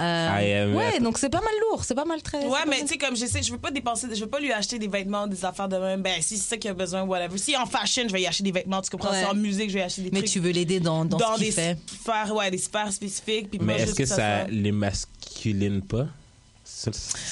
Euh, 0.00 0.64
am- 0.70 0.74
ouais, 0.76 1.00
donc 1.00 1.18
c'est 1.18 1.28
pas 1.28 1.40
mal 1.40 1.52
lourd, 1.70 1.84
c'est 1.84 1.94
pas 1.94 2.04
mal 2.04 2.22
très. 2.22 2.44
Ouais, 2.46 2.60
mais 2.68 2.80
tu 2.80 2.88
sais, 2.88 2.98
comme 2.98 3.16
j'essaie, 3.16 3.42
je 3.42 3.52
veux 3.52 3.58
pas 3.58 3.70
dépenser, 3.70 4.06
je 4.14 4.20
veux 4.20 4.28
pas 4.30 4.40
lui 4.40 4.52
acheter 4.52 4.78
des 4.78 4.88
vêtements, 4.88 5.26
des 5.26 5.44
affaires 5.44 5.68
de 5.68 5.76
même. 5.76 6.02
Ben, 6.02 6.20
si 6.22 6.36
c'est 6.38 6.48
ça 6.50 6.56
qu'il 6.56 6.70
a 6.70 6.74
besoin, 6.74 7.02
whatever. 7.02 7.36
Si 7.38 7.56
en 7.56 7.66
fashion, 7.66 8.04
je 8.06 8.12
vais 8.12 8.22
y 8.22 8.26
acheter 8.26 8.44
des 8.44 8.52
vêtements, 8.52 8.80
tu 8.82 8.90
comprends? 8.90 9.10
Ouais. 9.10 9.20
Si 9.22 9.26
en 9.26 9.34
musique, 9.34 9.68
je 9.68 9.74
vais 9.74 9.80
y 9.80 9.84
acheter 9.84 10.02
des 10.02 10.10
Mais 10.10 10.20
trucs. 10.20 10.30
tu 10.30 10.40
veux 10.40 10.50
l'aider 10.50 10.80
dans, 10.80 11.04
dans, 11.04 11.18
ce 11.34 11.38
des 11.40 11.44
qu'il 11.46 11.54
fait. 11.54 11.76
sphères, 11.86 12.34
ouais, 12.34 12.50
des 12.50 12.58
sphères 12.58 12.92
spécifiques. 12.92 13.50
Puis 13.50 13.58
mais 13.62 13.80
est-ce 13.80 13.94
que 13.94 14.06
ça 14.06 14.14
soit- 14.44 14.50
les 14.50 14.72
masculine 14.72 15.82
pas? 15.82 15.98
Ça- 15.98 16.04
ça- 16.04 16.21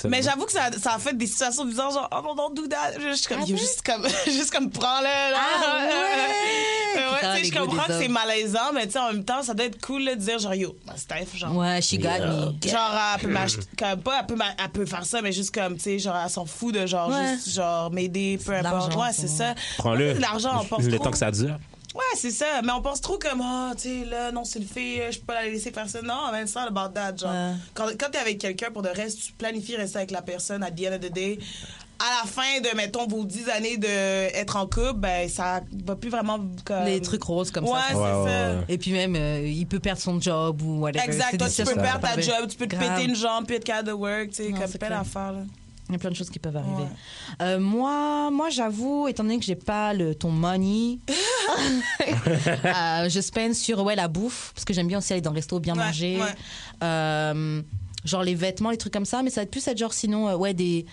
Mais 0.09 0.23
j'avoue 0.23 0.45
que 0.47 0.53
ça, 0.53 0.71
ça 0.83 0.95
a 0.95 0.99
fait 0.99 1.17
des 1.17 1.27
situations 1.27 1.65
bizarres, 1.65 1.91
genre, 1.93 2.09
oh 2.13 2.23
non, 2.23 2.35
don't 2.35 2.55
do 2.55 2.67
that. 2.69 2.93
Je 2.99 3.15
suis 3.15 3.27
comme, 3.27 3.39
Ah 3.43 3.47
yo, 3.47 3.57
juste 3.57 3.83
comme, 3.85 4.07
juste 4.27 4.51
comme, 4.53 4.71
prends-le, 4.71 5.05
là. 5.05 5.37
Ah 5.37 5.87
ouais? 5.87 7.03
ouais, 7.33 7.39
tu 7.39 7.45
sais, 7.49 7.53
je 7.55 7.59
comprends 7.59 7.85
que 7.85 7.99
c'est 7.99 8.09
malaisant, 8.09 8.73
mais 8.75 8.87
tu 8.87 8.93
sais, 8.93 8.99
en 8.99 9.13
même 9.13 9.25
temps, 9.25 9.43
ça 9.43 9.55
doit 9.55 9.67
être 9.67 9.81
cool 9.85 10.03
là, 10.05 10.15
de 10.15 10.21
dire, 10.21 10.39
genre, 10.39 10.55
yo, 10.55 10.77
Steph, 10.97 11.37
genre. 11.37 11.57
Ouais, 11.57 11.81
she 11.81 11.95
got 11.99 12.09
Yeah. 12.11 12.27
me. 12.27 12.69
Genre, 12.69 12.99
elle 13.15 13.21
peut 13.21 13.29
m'acheter, 13.29 13.63
comme 13.79 14.01
pas, 14.03 14.19
elle 14.21 14.27
peut, 14.27 14.37
m'a- 14.37 14.55
elle 14.63 14.71
peut 14.71 14.87
faire 14.87 15.05
ça, 15.05 15.23
mais 15.23 15.33
juste 15.33 15.55
comme, 15.55 15.77
tu 15.77 15.83
sais, 15.85 15.99
genre, 15.99 16.17
elle 16.23 16.31
s'en 16.31 16.45
fout 16.47 16.75
de, 16.75 16.87
genre, 16.87 17.09
Ouais. 17.09 17.35
juste, 17.35 17.51
genre, 17.55 17.91
m'aider, 17.91 18.39
peu 18.45 18.53
importe. 18.55 18.95
Ouais, 18.97 19.13
c'est 19.13 19.29
ça. 19.29 19.55
prends-le 19.79 20.15
L'argent, 20.15 20.61
on 20.61 20.65
pense 20.65 20.85
le 20.85 20.99
temps 20.99 21.11
que 21.11 21.19
ça 21.19 21.31
dure 21.31 21.57
Ouais, 21.95 22.03
c'est 22.15 22.31
ça. 22.31 22.63
Mais 22.63 22.73
on 22.73 22.83
pense 22.83 23.01
trop 23.01 23.19
comme, 23.19 23.41
ah, 23.43 23.73
tu 23.77 23.83
sais, 23.83 24.05
là, 24.05 24.31
non, 24.31 24.45
c'est 24.45 24.61
une 24.61 24.67
fille, 24.69 25.03
je 25.11 25.19
peux 25.19 25.27
pas 25.27 25.35
la 25.43 25.49
laisser 25.49 25.73
faire 25.73 25.89
ça. 25.89 26.01
Non, 26.03 26.31
même 26.31 26.47
ça, 26.47 26.63
about 26.63 26.91
that, 26.95 27.17
genre. 27.17 27.33
Ouais. 27.33 27.55
Quand, 27.75 27.87
quand 27.99 28.11
t'es 28.13 28.19
avec 28.19 28.39
quelqu'un, 28.39 28.71
pour 28.71 28.83
de 28.83 28.89
reste, 28.89 29.21
tu 29.21 29.33
planifies 29.33 29.77
rester 29.77 29.99
avec 29.99 30.11
la 30.13 30.23
personne 30.23 30.63
à 30.63 30.71
the 30.71 30.87
end 30.89 30.95
of 30.95 31.01
the 31.01 31.13
day. 31.13 31.39
À 31.99 32.23
la 32.25 32.31
fin 32.31 32.61
de, 32.63 32.75
mettons, 32.77 33.07
vos 33.07 33.25
10 33.25 33.51
années 33.51 33.77
d'être 33.77 34.57
en 34.57 34.67
couple, 34.67 34.95
ben, 34.95 35.29
ça 35.29 35.61
va 35.85 35.97
plus 35.97 36.09
vraiment 36.09 36.39
comme. 36.65 36.85
Les 36.85 37.03
trucs 37.03 37.23
roses 37.25 37.51
comme 37.51 37.65
Ouais, 37.65 37.73
ça. 37.73 37.87
c'est 37.91 37.95
Ouais, 37.97 38.03
ouais, 38.23 38.31
ça. 38.31 38.53
Et 38.69 38.79
puis 38.79 38.93
même, 38.93 39.17
euh, 39.17 39.43
il 39.47 39.67
peut 39.67 39.81
perdre 39.81 40.01
son 40.01 40.19
job 40.19 40.63
ou 40.63 40.81
whatever. 40.81 41.05
Exact. 41.05 41.33
C'est 41.33 41.39
Toi, 41.39 41.49
tu 41.51 41.65
peux 41.65 41.75
perdre 41.83 42.01
ta 42.01 42.19
job, 42.21 42.49
tu 42.49 42.57
peux 42.57 42.67
te 42.69 42.77
péter 42.77 43.05
une 43.05 43.17
jambe, 43.17 43.45
puis 43.47 43.57
être 43.57 43.65
capable 43.65 43.89
de 43.89 43.93
work, 43.93 44.31
tu 44.31 44.37
sais, 44.45 44.51
comme 44.51 44.61
c'est 44.67 44.79
plein 44.79 44.91
d'affaires, 44.91 45.33
là. 45.33 45.41
Il 45.91 45.95
y 45.95 45.97
a 45.97 45.99
plein 45.99 46.11
de 46.11 46.15
choses 46.17 46.31
qui 46.31 46.39
peuvent 46.39 46.57
arriver. 46.57 46.83
Ouais. 46.85 46.89
Euh, 47.43 47.59
moi, 47.61 48.31
moi 48.31 48.49
j'avoue, 48.49 49.09
étant 49.09 49.25
donné 49.25 49.39
que 49.39 49.45
j'ai 49.45 49.57
pas 49.57 49.93
le 49.93 50.15
ton 50.15 50.31
money, 50.31 50.99
euh, 52.65 53.09
je 53.09 53.21
spend 53.21 53.55
sur 53.55 53.83
ouais, 53.83 53.97
la 53.97 54.09
bouffe, 54.09 54.53
parce 54.55 54.65
que 54.65 54.73
j'aime 54.73 54.87
bien 54.89 54.99
aussi 54.99 55.13
aller 55.13 55.23
dans 55.23 55.31
le 55.31 55.37
resto, 55.37 55.59
bien 55.61 55.75
Ouais, 55.77 55.85
manger. 55.85 56.19
ouais. 56.21 56.35
Euh, 56.83 57.63
genre 58.05 58.23
les 58.23 58.35
vêtements, 58.35 58.71
les 58.71 58.77
trucs 58.77 58.93
comme 58.93 59.05
ça, 59.05 59.23
mais 59.23 59.31
ça 59.31 59.41
va 59.41 59.43
être 59.45 59.51
plus 59.51 59.67
être 59.67 59.79
genre 59.79 59.93
sinon, 59.93 60.35
ouais, 60.37 60.55
des, 60.55 60.87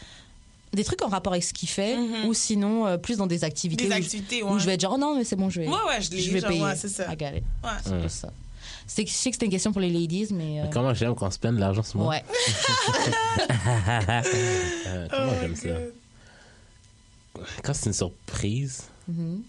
des 0.73 0.83
trucs 0.83 1.01
en 1.03 1.07
rapport 1.07 1.33
avec 1.33 1.43
ce 1.43 1.53
qu'il 1.53 1.69
fait, 1.69 1.95
Mhm. 1.95 2.25
ou 2.25 2.33
sinon 2.33 2.97
plus 2.97 3.17
dans 3.17 3.27
des 3.27 3.43
activités. 3.43 3.85
Des 3.85 3.89
où 3.89 3.93
je- 3.93 3.97
activités, 4.03 4.43
où 4.43 4.59
je 4.59 4.65
vais 4.65 4.73
être 4.73 4.81
genre, 4.81 4.93
oh 4.95 4.99
non, 4.99 5.15
mais 5.15 5.23
c'est 5.23 5.35
bon, 5.35 5.49
je 5.49 5.61
vais, 5.61 5.67
Ouais, 5.67 5.73
ouais, 5.87 6.01
je 6.01 6.31
vais 6.31 6.39
genre, 6.39 6.49
payer. 6.49 6.65
c'est 6.75 6.89
ça. 6.89 7.05
I 7.11 7.15
got 7.15 7.37
it. 7.37 7.43
Ouais. 7.63 7.69
C'est 7.85 7.99
plus 7.99 8.09
ça. 8.09 8.29
C'est- 8.87 9.05
Je 9.05 9.11
sais 9.11 9.29
que 9.29 9.35
c'était 9.35 9.45
une 9.45 9.51
question 9.51 9.71
pour 9.71 9.81
les 9.81 9.89
ladies, 9.89 10.29
mais. 10.31 10.61
euh, 10.61 10.65
comment 10.71 10.93
j'aime 10.93 11.13
qu'on 11.13 11.29
spend 11.29 11.53
de 11.55 11.59
l'argent 11.59 11.83
sur 11.83 11.99
moi? 11.99 12.09
Ouais. 12.15 12.23
Euh, 14.87 15.07
comment 15.09 15.31
Oh 15.31 15.35
j'aime 15.41 15.55
ça? 15.55 15.69
Quand 17.63 17.73
c'est 17.73 17.87
une 17.87 17.93
surprise 17.93 18.83
Mhm. 19.07 19.41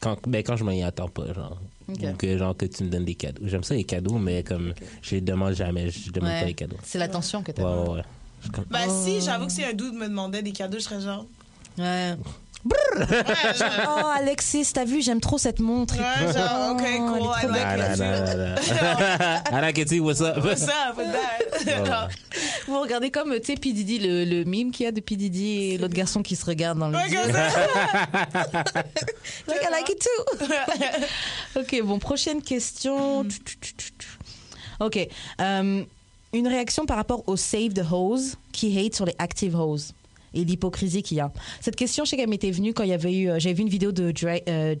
quand, 0.00 0.16
ben, 0.28 0.42
quand 0.42 0.56
je 0.56 0.64
m'y 0.64 0.82
attends 0.82 1.08
pas, 1.08 1.32
genre. 1.32 1.60
Ok. 1.88 1.98
Ou 2.02 2.12
que, 2.16 2.36
genre, 2.38 2.56
que 2.56 2.66
tu 2.66 2.84
me 2.84 2.88
donnes 2.90 3.04
des 3.04 3.14
cadeaux. 3.14 3.42
J'aime 3.44 3.62
ça, 3.62 3.74
les 3.74 3.84
cadeaux, 3.84 4.18
mais 4.18 4.42
comme, 4.42 4.74
je 5.02 5.14
les 5.16 5.20
demande 5.20 5.54
jamais, 5.54 5.90
je 5.90 6.10
demande 6.10 6.30
Ouais. 6.30 6.40
pas 6.40 6.46
les 6.46 6.54
cadeaux. 6.54 6.76
C'est 6.82 6.98
l'attention 6.98 7.42
que 7.42 7.48
Ouais, 7.48 7.54
t'as. 7.54 7.62
ouais, 7.84 7.88
ouais. 7.96 8.02
Comme- 8.52 8.64
Ben, 8.70 8.88
si, 8.90 9.20
j'avoue 9.20 9.46
que 9.46 9.52
si 9.52 9.64
un 9.64 9.72
dude 9.72 9.94
me 9.94 10.08
demandait 10.08 10.42
des 10.42 10.52
cadeaux, 10.52 10.78
je 10.78 10.84
serais 10.84 11.00
genre. 11.00 11.24
Ouais. 11.78 12.14
Oh, 13.88 14.06
Alexis, 14.16 14.72
t'as 14.74 14.84
vu, 14.84 15.00
j'aime 15.00 15.20
trop 15.20 15.38
cette 15.38 15.60
montre. 15.60 15.94
ouais, 15.96 16.32
genre, 16.32 16.72
ok, 16.72 16.82
Oh, 16.82 17.08
cool, 17.08 17.22
I 17.22 17.44
est 17.44 17.46
trop 17.46 17.52
like 17.52 17.94
it. 17.94 17.98
nah, 17.98 18.06
nah, 18.34 18.34
nah. 19.50 19.58
I 19.58 19.60
like 19.62 19.78
it 19.78 19.88
too, 19.88 20.02
what's 20.02 20.20
up? 20.20 20.36
What's 20.44 20.64
up 20.64 20.96
with 20.96 21.12
that? 21.12 21.38
Genre, 21.86 22.08
Vous 22.66 22.80
regardez 22.80 23.10
comme, 23.10 23.38
tu 23.40 23.46
sais, 23.46 23.54
P. 23.56 23.72
Le, 23.72 24.24
le 24.24 24.44
mime 24.44 24.70
qu'il 24.72 24.84
y 24.84 24.88
a 24.88 24.92
de 24.92 25.00
P. 25.00 25.16
Diddy 25.16 25.72
et 25.74 25.78
l'autre 25.78 25.94
garçon 25.94 26.22
qui 26.22 26.36
se 26.36 26.44
regarde 26.44 26.78
dans 26.78 26.88
le. 26.88 26.94
Like, 26.94 27.12
I 29.48 29.70
like 29.70 29.88
it 29.88 29.98
too. 30.00 30.24
ok, 31.60 31.80
bon, 31.84 31.98
prochaine 31.98 32.42
question. 32.42 33.24
Ok. 34.80 35.08
euh, 35.40 35.82
une 36.34 36.46
réaction 36.46 36.84
par 36.86 36.96
rapport 36.98 37.22
au 37.26 37.36
save 37.36 37.72
the 37.72 37.82
hose 37.90 38.36
qui 38.52 38.78
hate 38.78 38.94
sur 38.94 39.06
les 39.06 39.14
active 39.18 39.56
hose 39.56 39.92
et 40.34 40.44
l'hypocrisie 40.44 41.02
qu'il 41.02 41.16
y 41.16 41.20
a. 41.20 41.32
Cette 41.60 41.76
question, 41.76 42.04
je 42.04 42.10
sais 42.10 42.16
qu'elle 42.16 42.28
m'était 42.28 42.50
venue 42.50 42.74
quand 42.74 42.82
il 42.84 42.90
y 42.90 42.92
avait 42.92 43.14
eu. 43.14 43.28
euh, 43.30 43.38
J'avais 43.38 43.54
vu 43.54 43.62
une 43.62 43.68
vidéo 43.68 43.92
de 43.92 44.10
Dre- 44.12 44.42
euh. 44.48 44.74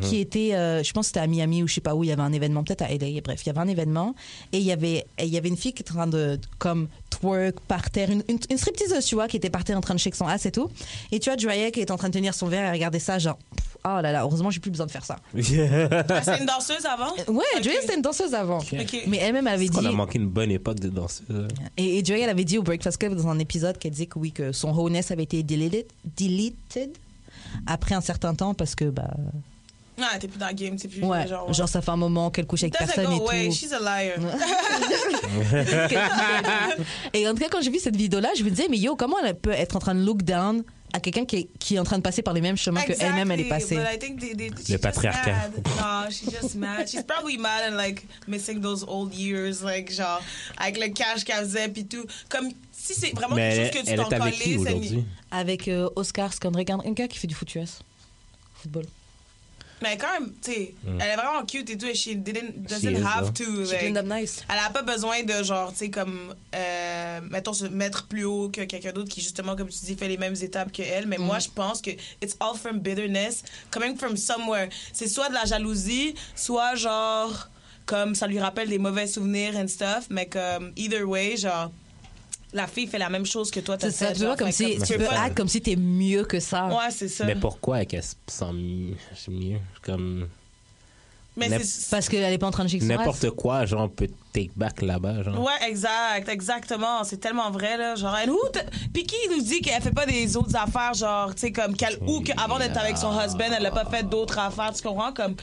Qui 0.00 0.18
était, 0.18 0.54
euh, 0.54 0.82
je 0.82 0.92
pense 0.92 1.06
que 1.06 1.08
c'était 1.08 1.20
à 1.20 1.26
Miami 1.26 1.62
ou 1.62 1.68
je 1.68 1.74
sais 1.74 1.80
pas 1.80 1.94
où, 1.94 2.04
il 2.04 2.08
y 2.08 2.12
avait 2.12 2.22
un 2.22 2.32
événement, 2.32 2.64
peut-être 2.64 2.82
à 2.82 2.88
LA, 2.88 3.20
bref, 3.22 3.40
il 3.44 3.46
y 3.46 3.50
avait 3.50 3.60
un 3.60 3.68
événement 3.68 4.14
et 4.52 4.58
il 4.58 4.64
y 4.64 4.72
avait, 4.72 5.04
et 5.18 5.24
il 5.24 5.28
y 5.28 5.36
avait 5.36 5.48
une 5.48 5.56
fille 5.56 5.72
qui 5.72 5.82
était 5.82 5.92
en 5.92 5.96
train 5.96 6.06
de, 6.06 6.38
comme, 6.58 6.88
twerk 7.10 7.60
par 7.68 7.90
terre, 7.90 8.10
une, 8.10 8.22
une, 8.28 8.38
une 8.50 8.58
stripteaseuse, 8.58 9.04
tu 9.04 9.14
vois, 9.14 9.28
qui 9.28 9.36
était 9.36 9.50
par 9.50 9.64
terre 9.64 9.76
en 9.76 9.80
train 9.80 9.94
de 9.94 10.00
shake 10.00 10.14
son 10.14 10.26
ass 10.26 10.46
et 10.46 10.52
tout. 10.52 10.70
Et 11.12 11.20
tu 11.20 11.30
vois, 11.30 11.36
Drea 11.36 11.70
qui 11.70 11.80
est 11.80 11.90
en 11.90 11.96
train 11.96 12.08
de 12.08 12.14
tenir 12.14 12.34
son 12.34 12.46
verre 12.48 12.66
et 12.68 12.72
regarder 12.72 12.98
ça, 12.98 13.18
genre, 13.18 13.38
oh 13.84 14.00
là 14.00 14.12
là, 14.12 14.22
heureusement, 14.22 14.50
j'ai 14.50 14.60
plus 14.60 14.70
besoin 14.70 14.86
de 14.86 14.90
faire 14.90 15.04
ça. 15.04 15.16
Ah, 15.34 16.22
C'est 16.22 16.38
une 16.38 16.46
danseuse 16.46 16.84
avant? 16.86 17.12
Ouais, 17.28 17.44
Ok. 17.56 17.62
Drea, 17.62 17.72
c'était 17.80 17.94
une 17.96 18.02
danseuse 18.02 18.34
avant. 18.34 18.58
Mais 19.06 19.18
elle-même 19.18 19.46
avait 19.46 19.68
dit. 19.68 19.76
On 19.78 19.84
a 19.84 19.92
manqué 19.92 20.18
une 20.18 20.28
bonne 20.28 20.50
époque 20.50 20.80
de 20.80 20.88
danseuse. 20.88 21.48
Et, 21.76 21.98
et 21.98 22.02
Drea, 22.02 22.18
elle 22.22 22.30
avait 22.30 22.44
dit 22.44 22.58
au 22.58 22.62
Breakfast 22.62 22.98
Club 22.98 23.14
dans 23.14 23.28
un 23.28 23.38
épisode 23.38 23.78
qu'elle 23.78 23.92
disait 23.92 24.06
que 24.06 24.18
oui, 24.18 24.32
que 24.32 24.52
son 24.52 24.72
wholeness 24.72 25.10
avait 25.10 25.22
été 25.24 25.42
deleted, 25.42 25.86
deleted 26.16 26.90
après 27.66 27.94
un 27.94 28.00
certain 28.00 28.34
temps 28.34 28.54
parce 28.54 28.74
que, 28.74 28.86
bah. 28.86 29.14
Ah, 30.00 30.18
t'es 30.18 30.26
plus 30.26 30.38
dans 30.38 30.48
le 30.48 30.54
game, 30.54 30.76
t'es 30.76 30.88
plus 30.88 31.04
Ouais, 31.04 31.26
genre. 31.28 31.52
genre 31.52 31.68
ça 31.68 31.80
fait 31.80 31.90
un 31.90 31.96
moment 31.96 32.30
qu'elle 32.30 32.46
couche 32.46 32.64
avec 32.64 32.76
personne 32.76 33.12
et 33.12 33.18
go 33.18 33.28
away, 33.28 33.48
tout. 33.48 33.54
she's 33.54 33.72
a 33.72 33.78
liar. 33.78 34.18
et 37.12 37.28
en 37.28 37.32
tout 37.34 37.40
cas, 37.40 37.48
quand 37.50 37.60
j'ai 37.60 37.70
vu 37.70 37.78
cette 37.78 37.96
vidéo-là, 37.96 38.30
je 38.36 38.42
me 38.42 38.50
disais, 38.50 38.66
mais 38.68 38.78
yo, 38.78 38.96
comment 38.96 39.16
elle 39.24 39.38
peut 39.38 39.50
être 39.52 39.76
en 39.76 39.78
train 39.78 39.94
de 39.94 40.04
look 40.04 40.22
down 40.22 40.64
à 40.92 41.00
quelqu'un 41.00 41.24
qui 41.24 41.36
est, 41.36 41.48
qui 41.58 41.76
est 41.76 41.78
en 41.78 41.84
train 41.84 41.98
de 41.98 42.02
passer 42.02 42.22
par 42.22 42.34
les 42.34 42.40
mêmes 42.40 42.56
chemins 42.56 42.82
que 42.82 42.92
elle-même 42.98 43.30
elle 43.30 43.40
est 43.40 43.48
passée? 43.48 43.76
But 43.76 43.86
I 43.94 43.98
think 43.98 44.20
they, 44.20 44.36
they, 44.36 44.50
she's 44.56 44.70
Le 44.70 44.78
patriarcat. 44.78 45.32
mad. 45.32 45.52
No, 45.78 46.10
she's 46.10 46.30
just 46.30 46.54
mad. 46.56 46.88
She's 46.88 47.02
probably 47.02 47.36
mad 47.38 47.70
and 47.72 47.76
like 47.76 48.04
missing 48.26 48.60
those 48.60 48.84
old 48.86 49.14
years, 49.14 49.62
like 49.62 49.92
genre 49.92 50.20
avec 50.58 50.78
le 50.78 50.88
cash 50.92 51.24
qu'elle 51.24 51.44
faisait 51.44 51.68
puis 51.68 51.86
tout. 51.86 52.04
Comme 52.28 52.50
si 52.72 52.94
c'est 52.94 53.14
vraiment 53.14 53.34
Mais 53.36 53.70
quelque 53.72 53.88
elle, 53.90 53.96
chose 53.96 53.96
que 53.96 53.96
tu 53.96 53.96
t'en 53.96 54.10
est 54.10 54.14
avec 54.22 54.34
qui 54.34 54.56
collais? 54.56 55.04
Avec 55.30 55.68
euh, 55.68 55.88
Oscar 55.96 56.32
Skandrek, 56.32 56.70
un 56.70 56.78
un 56.84 56.92
gars 56.92 57.08
qui 57.08 57.18
fait 57.18 57.26
du 57.26 57.34
foot 57.34 57.52
US. 57.56 57.80
Football. 58.62 58.84
Mais 59.84 59.98
quand 59.98 60.18
même, 60.18 60.32
tu 60.42 60.50
sais, 60.50 60.74
elle 60.98 61.10
est 61.10 61.16
vraiment 61.16 61.44
cute 61.44 61.68
et 61.68 61.76
tout. 61.76 61.84
Et 61.84 61.94
she 61.94 62.16
didn't, 62.16 62.66
doesn't 62.66 62.96
She 62.96 63.04
have 63.04 63.34
to. 63.34 63.44
She 63.66 63.72
like, 63.72 63.80
cleaned 63.80 63.98
up 63.98 64.06
nice. 64.06 64.42
Elle 64.48 64.58
a 64.58 64.70
pas 64.70 64.80
besoin 64.80 65.22
de 65.22 65.42
genre, 65.42 65.72
tu 65.72 65.78
sais, 65.78 65.90
comme, 65.90 66.34
euh, 66.54 67.20
mettons, 67.30 67.52
se 67.52 67.66
mettre 67.66 68.06
plus 68.06 68.24
haut 68.24 68.48
que 68.48 68.62
quelqu'un 68.62 68.92
d'autre 68.92 69.10
qui, 69.10 69.20
justement, 69.20 69.54
comme 69.56 69.68
tu 69.68 69.84
dis, 69.84 69.94
fait 69.94 70.08
les 70.08 70.16
mêmes 70.16 70.36
étapes 70.40 70.72
que 70.72 70.80
elle. 70.80 71.06
Mais 71.06 71.18
moi, 71.18 71.38
je 71.38 71.48
pense 71.54 71.82
que 71.82 71.90
it's 72.22 72.34
all 72.40 72.56
from 72.56 72.78
bitterness, 72.78 73.42
coming 73.70 73.94
from 73.98 74.16
somewhere. 74.16 74.68
C'est 74.94 75.08
soit 75.08 75.28
de 75.28 75.34
la 75.34 75.44
jalousie, 75.44 76.14
soit 76.34 76.76
genre, 76.76 77.50
comme 77.84 78.14
ça 78.14 78.26
lui 78.26 78.38
rappelle 78.38 78.70
des 78.70 78.78
mauvais 78.78 79.06
souvenirs 79.06 79.54
and 79.54 79.68
stuff. 79.68 80.06
Mais 80.08 80.24
comme, 80.26 80.72
either 80.76 81.04
way, 81.04 81.36
genre, 81.36 81.70
la 82.54 82.66
fille 82.66 82.86
fait 82.86 82.98
la 82.98 83.10
même 83.10 83.26
chose 83.26 83.50
que 83.50 83.60
toi, 83.60 83.76
t'as 83.76 83.90
C'est 83.90 83.96
ça, 83.96 84.06
fait. 84.06 84.12
tu 84.14 84.18
vois, 84.20 84.28
genre, 84.28 84.36
comme 84.38 84.46
fait 84.46 84.52
si 84.52 84.76
comme- 84.78 84.86
tu 84.86 84.96
peux 84.96 85.04
pas- 85.04 85.20
acte 85.24 85.36
comme 85.36 85.48
si 85.48 85.60
t'es 85.60 85.76
mieux 85.76 86.24
que 86.24 86.40
ça. 86.40 86.68
Ouais, 86.68 86.90
c'est 86.90 87.08
ça. 87.08 87.24
Mais 87.26 87.34
pourquoi 87.34 87.84
qu'elle 87.84 88.02
se 88.02 88.14
sent 88.28 88.52
mieux? 88.52 88.94
mieux? 89.28 89.58
Comme 89.82 90.28
Mais 91.36 91.48
N'imp- 91.48 91.62
c'est. 91.64 91.90
Parce 91.90 92.08
qu'elle 92.08 92.32
est 92.32 92.38
pas 92.38 92.46
en 92.46 92.50
train 92.52 92.64
de 92.64 92.68
chier 92.68 92.80
n'importe 92.80 93.30
quoi, 93.30 93.66
genre, 93.66 93.90
peut 93.90 94.08
take 94.32 94.50
back 94.56 94.82
là-bas, 94.82 95.22
genre. 95.22 95.40
Ouais, 95.40 95.68
exact, 95.68 96.28
exactement. 96.28 97.02
C'est 97.04 97.18
tellement 97.18 97.50
vrai, 97.50 97.76
là. 97.76 97.94
Genre, 97.96 98.16
elle, 98.16 98.30
Puis 98.92 99.04
qui 99.04 99.16
nous 99.30 99.42
dit 99.42 99.60
qu'elle 99.60 99.80
fait 99.82 99.92
pas 99.92 100.06
des 100.06 100.36
autres 100.36 100.56
affaires, 100.56 100.94
genre, 100.94 101.34
tu 101.34 101.40
sais, 101.42 101.52
comme, 101.52 101.76
qu'elle, 101.76 101.98
ou 102.06 102.20
qu'avant 102.20 102.58
d'être 102.58 102.76
avec 102.78 102.96
son 102.96 103.12
husband, 103.18 103.44
elle 103.56 103.66
a 103.66 103.70
pas 103.70 103.84
fait 103.84 104.02
d'autres 104.08 104.38
affaires, 104.38 104.72
tu 104.72 104.82
comprends? 104.82 105.12
Comme, 105.12 105.34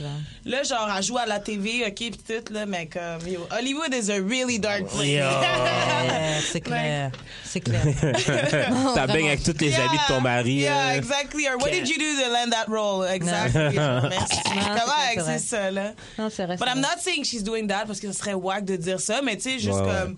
là, 0.46 0.64
genre, 0.64 0.89
elle 0.96 1.04
joue 1.04 1.18
à 1.18 1.26
la 1.26 1.39
TV, 1.39 1.86
ok, 1.88 1.94
pis 1.96 2.12
tout, 2.12 2.54
là, 2.54 2.66
mais 2.66 2.88
comme, 2.88 3.28
yo, 3.28 3.48
Hollywood 3.52 3.94
is 3.94 4.10
a 4.12 4.16
really 4.16 4.60
dark 4.60 4.86
place. 4.88 5.02
C'est 6.52 6.62
clair. 6.62 7.12
C'est 7.44 7.62
clair. 7.62 7.82
T'as 8.96 9.08
bien 9.08 9.28
avec 9.28 9.44
toutes 9.44 9.62
les 9.62 9.72
Yeah, 9.72 9.86
habits 9.86 9.98
de 9.98 10.08
ton 10.14 10.22
mari. 10.22 10.54
Yeah, 10.54 10.89
euh, 10.89 10.98
exactly. 10.98 11.48
Or 11.48 11.58
what 11.62 11.72
did 11.72 11.88
you 11.88 11.98
do 11.98 12.22
to 12.24 12.30
land 12.32 12.52
that 12.52 12.68
role? 12.68 13.06
Exactly. 13.08 13.76
Merci. 13.78 14.38
Comment 14.46 15.26
c'est 15.26 15.39
ça, 15.39 15.72
là? 15.72 15.80
Non, 16.17 16.29
c'est 16.29 16.45
vrai. 16.45 16.57
But 16.57 16.67
I'm 16.67 16.82
not 16.82 16.99
saying 16.99 17.23
she's 17.23 17.43
doing 17.43 17.67
that 17.67 17.86
parce 17.86 17.99
que 17.99 18.11
ce 18.11 18.17
serait 18.17 18.34
wack 18.34 18.65
de 18.65 18.75
dire 18.75 18.99
ça, 18.99 19.21
mais 19.21 19.36
tu 19.36 19.43
sais, 19.43 19.59
juste 19.59 19.73
Ouais, 19.79 19.82
ouais. 19.82 20.01
comme. 20.03 20.17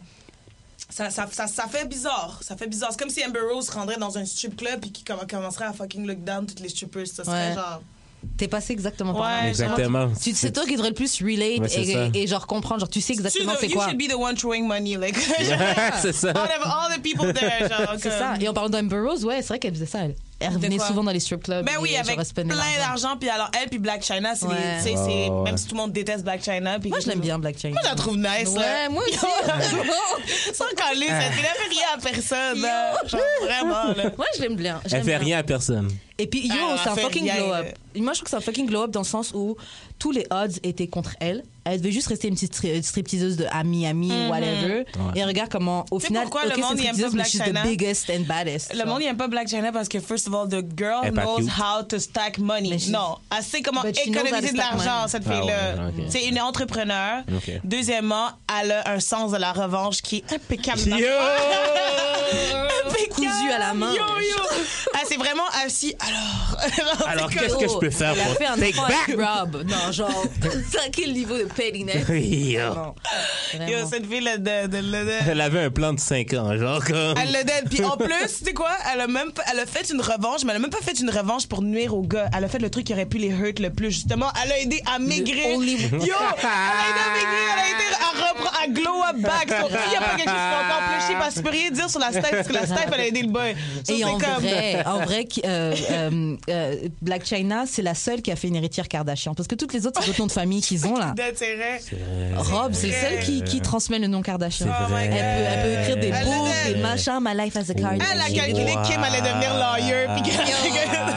Ça, 0.89 1.09
ça, 1.09 1.28
ça, 1.32 1.47
ça 1.47 1.68
fait 1.68 1.86
bizarre. 1.88 2.39
Ça 2.41 2.55
fait 2.55 2.68
bizarre. 2.68 2.89
C'est 2.91 2.99
comme 2.99 3.09
si 3.09 3.24
Amber 3.26 3.39
Rose 3.51 3.70
rendrait 3.70 3.97
dans 3.97 4.18
un 4.18 4.26
strip 4.26 4.55
club 4.55 4.86
et 4.86 4.89
qui 4.89 5.03
comm- 5.03 5.28
commencerait 5.28 5.66
à 5.66 5.74
fucking 5.74 6.05
look 6.05 6.24
down 6.24 6.45
toutes 6.45 6.59
les 6.59 6.70
strippers. 6.70 7.07
Ça 7.07 7.24
serait 7.24 7.49
Ouais. 7.49 7.55
genre. 7.55 7.82
T'es 8.38 8.47
passé 8.47 8.72
exactement 8.72 9.14
par 9.14 9.24
là. 9.30 9.41
Ouais, 9.41 9.49
Exactement. 9.49 10.09
Tu- 10.22 10.34
C'est 10.34 10.51
toi 10.53 10.64
qui 10.66 10.74
devrais 10.76 10.89
le 10.89 10.93
plus 10.95 11.22
relate 11.22 11.68
ça. 11.70 11.80
et, 11.82 12.11
et 12.24 12.28
genre 12.28 12.47
comprendre. 12.47 12.80
Genre, 12.82 12.89
tu 12.89 13.01
sais 13.01 13.11
exactement 13.14 13.51
c'est 13.59 13.68
you 13.68 13.74
quoi. 13.74 13.88
should 13.89 13.97
be 13.97 14.07
the 14.09 14.16
one 14.16 14.36
throwing 14.36 14.66
money. 14.66 14.95
Like, 14.95 15.18
c'est 16.01 16.14
ça. 16.14 16.30
all, 16.36 16.38
of, 16.38 16.66
all 16.66 16.95
the 16.97 17.01
people 17.01 17.34
there. 17.34 17.68
Genre, 17.68 17.95
C'est 17.97 18.09
comme- 18.09 18.18
ça. 18.20 18.36
Et 18.39 18.47
en 18.47 18.53
parlant 18.53 18.70
d'Amber 18.70 18.99
Rose, 18.99 19.26
ouais, 19.26 19.41
c'est 19.41 19.47
vrai 19.49 19.59
qu'elle 19.59 19.74
faisait 19.74 19.86
ça. 19.86 19.99
Elle, 20.05 20.16
elle 20.44 20.54
revenait 20.54 20.80
souvent 20.80 21.04
dans 21.04 21.12
les 21.12 21.20
strip 21.20 21.44
clubs. 21.44 21.66
Ben 21.66 21.74
oui, 21.82 21.96
avec 21.96 22.18
elle 22.18 22.46
plein 22.46 22.56
d'argent. 22.78 23.16
Puis 23.20 23.30
alors, 23.30 23.50
elle 23.62 23.70
puis 23.70 23.80
Black 23.80 24.04
China, 24.04 24.34
c'est 24.36 24.46
Ouais. 24.48 25.30
même 25.44 25.58
si 25.58 25.66
tout 25.68 25.76
le 25.76 25.82
monde 25.82 25.91
déteste 25.91 26.24
Black 26.24 26.44
China. 26.44 26.78
puis 26.80 26.89
Moi, 26.89 27.00
je 27.00 27.08
l'aime 27.08 27.20
bien, 27.20 27.39
Black 27.39 27.58
China. 27.58 27.74
Moi, 27.74 27.82
je 27.84 27.89
la 27.89 27.96
trouve 27.96 28.18
nice. 28.18 28.54
là. 28.56 28.62
Ouais, 28.62 28.89
moi 28.89 29.04
aussi. 29.08 29.18
Sans 30.54 30.66
caler, 30.76 31.08
ça 31.08 31.18
ne 31.30 31.34
fait 31.34 31.70
rien 31.70 31.86
à 31.96 31.98
personne. 32.00 32.62
là. 32.62 32.94
Genre, 33.08 33.20
vraiment, 33.44 33.94
là. 33.96 34.12
Moi, 34.18 34.26
je 34.38 34.41
l'aime 34.41 34.56
bien. 34.56 34.80
Elle 34.86 34.89
fait 34.91 35.02
bien. 35.02 35.18
rien 35.18 35.38
à 35.39 35.44
personne. 35.44 35.89
Et 36.18 36.28
puis, 36.28 36.48
yo, 36.48 36.54
Ah, 36.60 36.76
c'est 36.84 36.89
un 36.89 36.96
fucking 36.96 37.26
glow-up. 37.26 37.68
Moi, 37.96 38.14
je 38.14 38.20
trouve 38.20 38.24
que 38.24 38.30
c'est 38.30 38.36
un 38.36 38.41
fucking 38.41 38.68
glow-up 38.68 38.91
dans 38.91 39.02
le 39.02 39.06
sens 39.06 39.32
où 39.34 39.56
tous 40.00 40.12
les 40.12 40.26
odds 40.30 40.60
étaient 40.64 40.88
contre 40.88 41.16
elle. 41.20 41.44
Elle 41.66 41.80
devait 41.80 41.91
juste 41.91 42.07
rester 42.07 42.28
une 42.28 42.34
petite 42.34 42.55
stri- 42.55 42.82
stripteaseuse 42.84 43.38
de 43.38 43.45
à 43.51 43.64
Miami 43.64 44.11
ou 44.11 44.30
whatever. 44.32 44.86
Et 45.16 45.24
regarde 45.24 45.49
comment, 45.49 45.86
au 45.91 45.99
final, 45.99 46.24
pourquoi 46.24 46.43
le 46.43 46.49
ok, 46.49 46.55
c'est 46.57 46.61
monde, 46.61 46.80
il 46.80 46.86
aime 46.88 46.93
stripteaseuse, 46.93 47.03
pas 47.03 47.09
mais 47.09 47.16
Black 47.16 47.28
she's 47.28 47.41
China? 47.43 47.61
the 47.61 47.68
biggest 47.68 48.09
and 48.09 48.20
baddest. 48.28 48.74
Le 48.74 48.80
genre. 48.80 48.88
monde 48.88 48.99
n'aime 49.01 49.18
pas 49.18 49.28
Black 49.28 49.47
China 49.47 49.72
parce 49.72 49.88
que, 49.88 49.99
first 49.99 50.28
of 50.28 50.34
all, 50.36 50.47
the 50.49 50.64
girl 50.78 51.01
Elle 51.03 51.14
knows 51.14 51.38
cute. 51.38 51.49
how 51.49 51.84
to 51.84 51.99
stack 51.99 52.38
money. 52.38 52.78
Non, 52.89 53.18
elle 53.36 53.43
sait 53.43 53.61
comment 53.61 53.84
économiser 53.84 54.51
de 54.51 54.57
l'argent, 54.57 55.07
cette 55.07 55.24
Ah 55.28 55.32
fille-là. 55.32 55.45
ouais, 55.86 56.03
ok. 56.03 56.05
C'est 56.09 56.26
une 56.26 56.39
entrepreneur. 56.41 57.24
Deuxièmement, 57.64 58.28
elle 58.59 58.72
a 58.72 58.89
un 58.91 58.99
sens 58.99 59.32
de 59.32 59.38
la 59.38 59.53
revanche 59.53 60.01
qui 60.01 60.18
est 60.18 60.34
impeccable. 60.34 60.82
Yo! 60.82 61.07
Cousu 63.14 63.51
à 63.53 63.59
la 63.59 63.74
main. 63.74 63.91
Yo, 63.93 63.99
yo. 63.99 64.43
Ah, 64.95 64.99
c'est 65.07 65.18
vraiment 65.18 65.43
assis. 65.66 65.93
Alors, 65.99 67.07
Alors, 67.07 67.30
qu'est-ce 67.30 67.55
que 67.57 67.68
je 67.68 67.78
peux 67.78 67.89
faire 67.91 68.14
Elle 68.14 68.22
a 68.22 68.26
pour 68.26 68.36
fait 68.38 68.45
un 68.47 68.55
take 68.57 68.76
back? 68.78 69.18
Rob. 69.18 69.64
Non, 69.68 69.91
genre, 69.91 70.24
c'est 70.72 70.80
à 70.80 70.89
quel 70.91 71.14
niveau 71.14 71.38
de 71.38 71.43
pettiness? 71.54 72.08
Yo. 72.10 72.62
Non, 72.74 72.95
Yo, 73.68 73.88
cette 73.89 74.06
fille, 74.10 74.28
Elle 75.30 75.41
avait 75.41 75.62
un 75.64 75.70
plan 75.70 75.93
de 75.93 75.99
5 75.99 76.34
ans, 76.34 76.58
genre 76.58 76.84
comme. 76.84 77.16
Elle 77.22 77.30
le 77.34 77.43
dead. 77.43 77.70
Puis 77.70 77.84
en 77.84 77.97
plus, 77.97 78.08
tu 78.39 78.45
sais 78.45 78.54
quoi? 78.54 78.72
Elle 78.93 79.01
a 79.01 79.08
même 79.08 79.32
elle 79.51 79.60
a 79.60 79.66
fait 79.66 79.89
une 79.91 80.01
revanche, 80.01 80.43
mais 80.43 80.51
elle 80.51 80.58
a 80.58 80.60
même 80.60 80.70
pas 80.70 80.82
fait 80.82 80.99
une 80.99 81.10
revanche 81.10 81.47
pour 81.47 81.62
nuire 81.62 81.93
aux 81.95 82.01
gars. 82.01 82.30
Elle 82.36 82.43
a 82.43 82.47
fait 82.47 82.60
le 82.60 82.70
truc 82.70 82.86
qui 82.86 82.93
aurait 82.93 83.06
pu 83.06 83.18
les 83.18 83.30
hurt 83.30 83.60
le 83.60 83.70
plus. 83.70 83.91
Justement, 83.91 84.28
elle 84.43 84.51
a 84.51 84.60
aidé 84.60 84.82
à 84.93 84.99
maigrir. 84.99 85.58
only- 85.58 85.82
Yo! 85.82 85.89
Elle 85.89 85.99
a 86.01 86.88
aidé 86.89 87.01
à 87.06 87.14
maigrir. 87.14 87.49
Elle 87.54 87.60
a 87.60 87.68
aidé 87.68 87.95
à 87.99 88.28
reprendre, 88.30 88.54
à 88.64 88.68
glow 88.68 89.04
up 89.10 89.18
back. 89.22 89.49
So, 89.49 89.68
Il 89.86 89.89
n'y 89.89 89.95
a 89.95 90.01
pas 90.01 90.16
quelque 90.16 90.30
chose 90.30 90.38
qui 90.39 90.54
est 90.54 90.66
encore 90.66 90.84
plus 90.89 91.06
chier 91.08 91.16
parce 91.20 91.34
que 91.36 91.39
tu 91.39 91.43
peux 91.43 91.49
rien 91.51 91.72
dire 91.72 91.89
sur 91.89 91.99
la 91.99 92.10
Steph 92.12 92.22
parce 92.32 92.47
que 92.47 92.54
la 92.54 92.66
Steph, 92.66 92.89
elle 92.93 92.99
a 93.01 93.08
aidé 93.08 93.22
le 93.22 93.28
boy. 93.30 93.56
So, 93.88 93.93
Et 93.95 94.04
en 94.04 94.18
comme- 94.18 94.41
vrai, 94.41 94.84
en 94.86 94.99
vrai, 95.01 95.28
euh, 95.45 95.76
euh, 95.91 96.36
euh, 96.49 96.76
Black 97.01 97.26
China, 97.26 97.66
c'est 97.68 97.82
la 97.82 97.93
seule 97.95 98.22
qui 98.22 98.32
a 98.32 98.36
fait 98.36 98.47
une 98.47 98.56
héritière 98.56 98.88
Kardashian. 98.88 99.34
Parce 99.36 99.47
que 99.47 99.56
toutes 99.56 99.74
les 99.74 99.86
autres, 99.86 99.99
c'est 100.01 100.08
d'autres 100.08 100.20
noms 100.20 100.28
de 100.28 100.32
famille 100.32 100.62
qu'ils 100.62 100.86
ont 100.88 100.95
là. 100.97 101.14
D'intérêt. 101.44 101.82
Rob, 102.38 102.74
c'est 102.74 102.88
vrai. 102.88 102.98
celle 103.02 103.20
qui, 103.20 103.44
qui 103.44 103.62
transmet 103.62 104.00
le 104.00 104.08
nom 104.08 104.22
Kardashian. 104.22 104.68
C'est 104.68 104.91
vrai. 104.91 105.06
Elle 105.06 105.12
peut, 105.12 105.50
elle 105.50 105.64
peut 105.64 105.82
écrire 105.82 105.98
des 105.98 106.08
Elle 106.08 106.26
books, 106.26 106.48
le 106.68 106.74
des 106.76 106.80
machins, 106.82 107.20
My 107.22 107.36
Life 107.44 107.56
as 107.58 107.70
a 107.70 107.74
Kardashian. 107.74 108.12
Elle 108.14 108.22
a 108.22 108.30
calculé 108.30 108.74
que 108.74 108.88
Kim 108.88 109.04
allait 109.04 109.22
devenir 109.22 109.54
lawyer. 109.56 110.08
Puis 110.22 110.32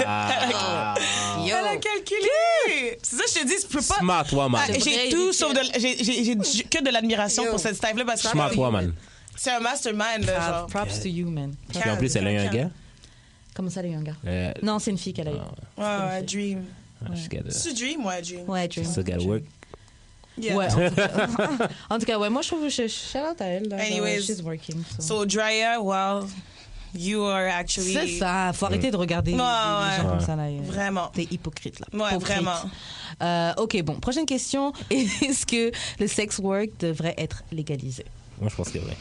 Ah. 0.07 0.95
Yo. 1.39 1.55
Elle 1.59 1.66
a 1.66 1.77
calculé. 1.77 2.99
C'est 3.03 3.16
ça, 3.16 3.22
je 3.29 3.41
te 3.41 3.47
dis, 3.47 3.55
tu 3.61 3.66
peux 3.68 3.83
pas. 3.83 3.95
Smart 3.99 4.27
woman. 4.33 4.61
Ah, 4.62 4.66
C'est 4.72 4.81
j'ai 4.83 4.95
vrai, 4.97 5.09
tout 5.11 5.33
sauf 5.33 5.53
de. 5.55 5.61
j'ai- 5.79 6.64
que 6.64 6.83
de 6.85 6.91
l'admiration 6.91 7.45
pour 7.51 7.61
cette 7.61 7.77
Steph-là 7.77 8.05
parce 8.05 8.22
que 8.22 8.29
Smart 8.29 8.55
woman. 8.57 8.93
c'est 9.37 9.53
un 9.53 9.61
mastermind, 9.61 10.24
là, 10.27 10.33
Ah, 10.41 10.51
genre. 10.51 10.66
Props 10.66 11.01
to 11.03 11.09
you, 11.09 11.29
man. 11.31 11.55
Puis 11.68 11.89
en 11.89 11.97
plus, 11.97 12.14
elle 12.16 12.27
a 12.27 12.33
eu 12.33 12.39
un 12.39 12.47
gars? 12.51 12.70
Comment 13.55 13.70
ça, 13.70 13.81
les 13.81 13.91
gars? 13.91 14.12
Euh, 14.27 14.53
Non, 14.62 14.79
c'est 14.79 14.91
une 14.91 14.99
fille 14.99 15.12
qu'elle 15.14 15.29
a 15.29 15.33
eu. 15.33 15.35
Ouais, 15.79 15.85
ouais, 16.11 16.22
dream. 16.22 16.64
Just 17.14 17.31
gotta, 17.31 17.51
C'est 17.51 17.74
Dream, 17.74 18.05
ouais, 18.07 18.22
Dream. 18.22 18.49
Ouais, 18.49 18.66
Dream. 18.68 18.87
still 18.87 19.05
gotta 19.05 19.22
work. 19.22 19.43
Yeah. 20.39 20.55
Ouais, 20.57 20.66
en 20.66 20.89
tout, 20.91 20.95
cas, 20.97 21.68
en 21.91 21.99
tout 21.99 22.05
cas, 22.07 22.18
ouais, 22.18 22.28
moi 22.30 22.43
je 22.43 22.49
trouve 22.49 22.62
que 22.62 22.68
je- 22.68 22.89
shout 22.89 23.18
out 23.18 23.41
à 23.41 23.47
elle. 23.47 23.68
là, 23.68 23.76
Anyways. 23.80 24.22
she's 24.22 24.43
working. 24.43 24.82
so. 24.99 25.26
So, 25.26 25.82
well, 25.82 26.24
you 26.95 27.22
are 27.24 27.49
actually. 27.49 27.95
C'est 27.95 28.18
ça, 28.18 28.53
faut 28.55 28.66
arrêter 28.66 28.91
de 28.91 28.97
regarder 28.97 29.32
les, 29.32 29.39
Ouais, 29.39 29.45
les 29.45 30.03
gens 30.03 30.09
comme 30.11 30.20
ça 30.20 30.37
là. 30.37 30.45
euh, 30.45 30.59
Vraiment. 30.62 31.09
T'es 31.14 31.26
hypocrite 31.30 31.80
là. 31.80 31.87
Ouais, 31.93 32.11
Hypocrite. 32.11 32.37
vraiment. 32.37 32.57
Euh, 33.22 33.53
ok, 33.57 33.82
bon, 33.82 33.95
prochaine 33.95 34.26
question. 34.26 34.72
Est-ce 34.91 35.47
que 35.47 35.70
le 35.99 36.07
sex 36.07 36.39
work 36.39 36.68
devrait 36.80 37.14
être 37.18 37.43
légalisé? 37.53 38.05
Moi, 38.41 38.51
je 38.51 38.57
pense 38.57 38.68
que 38.70 38.78
oui. 38.78 38.93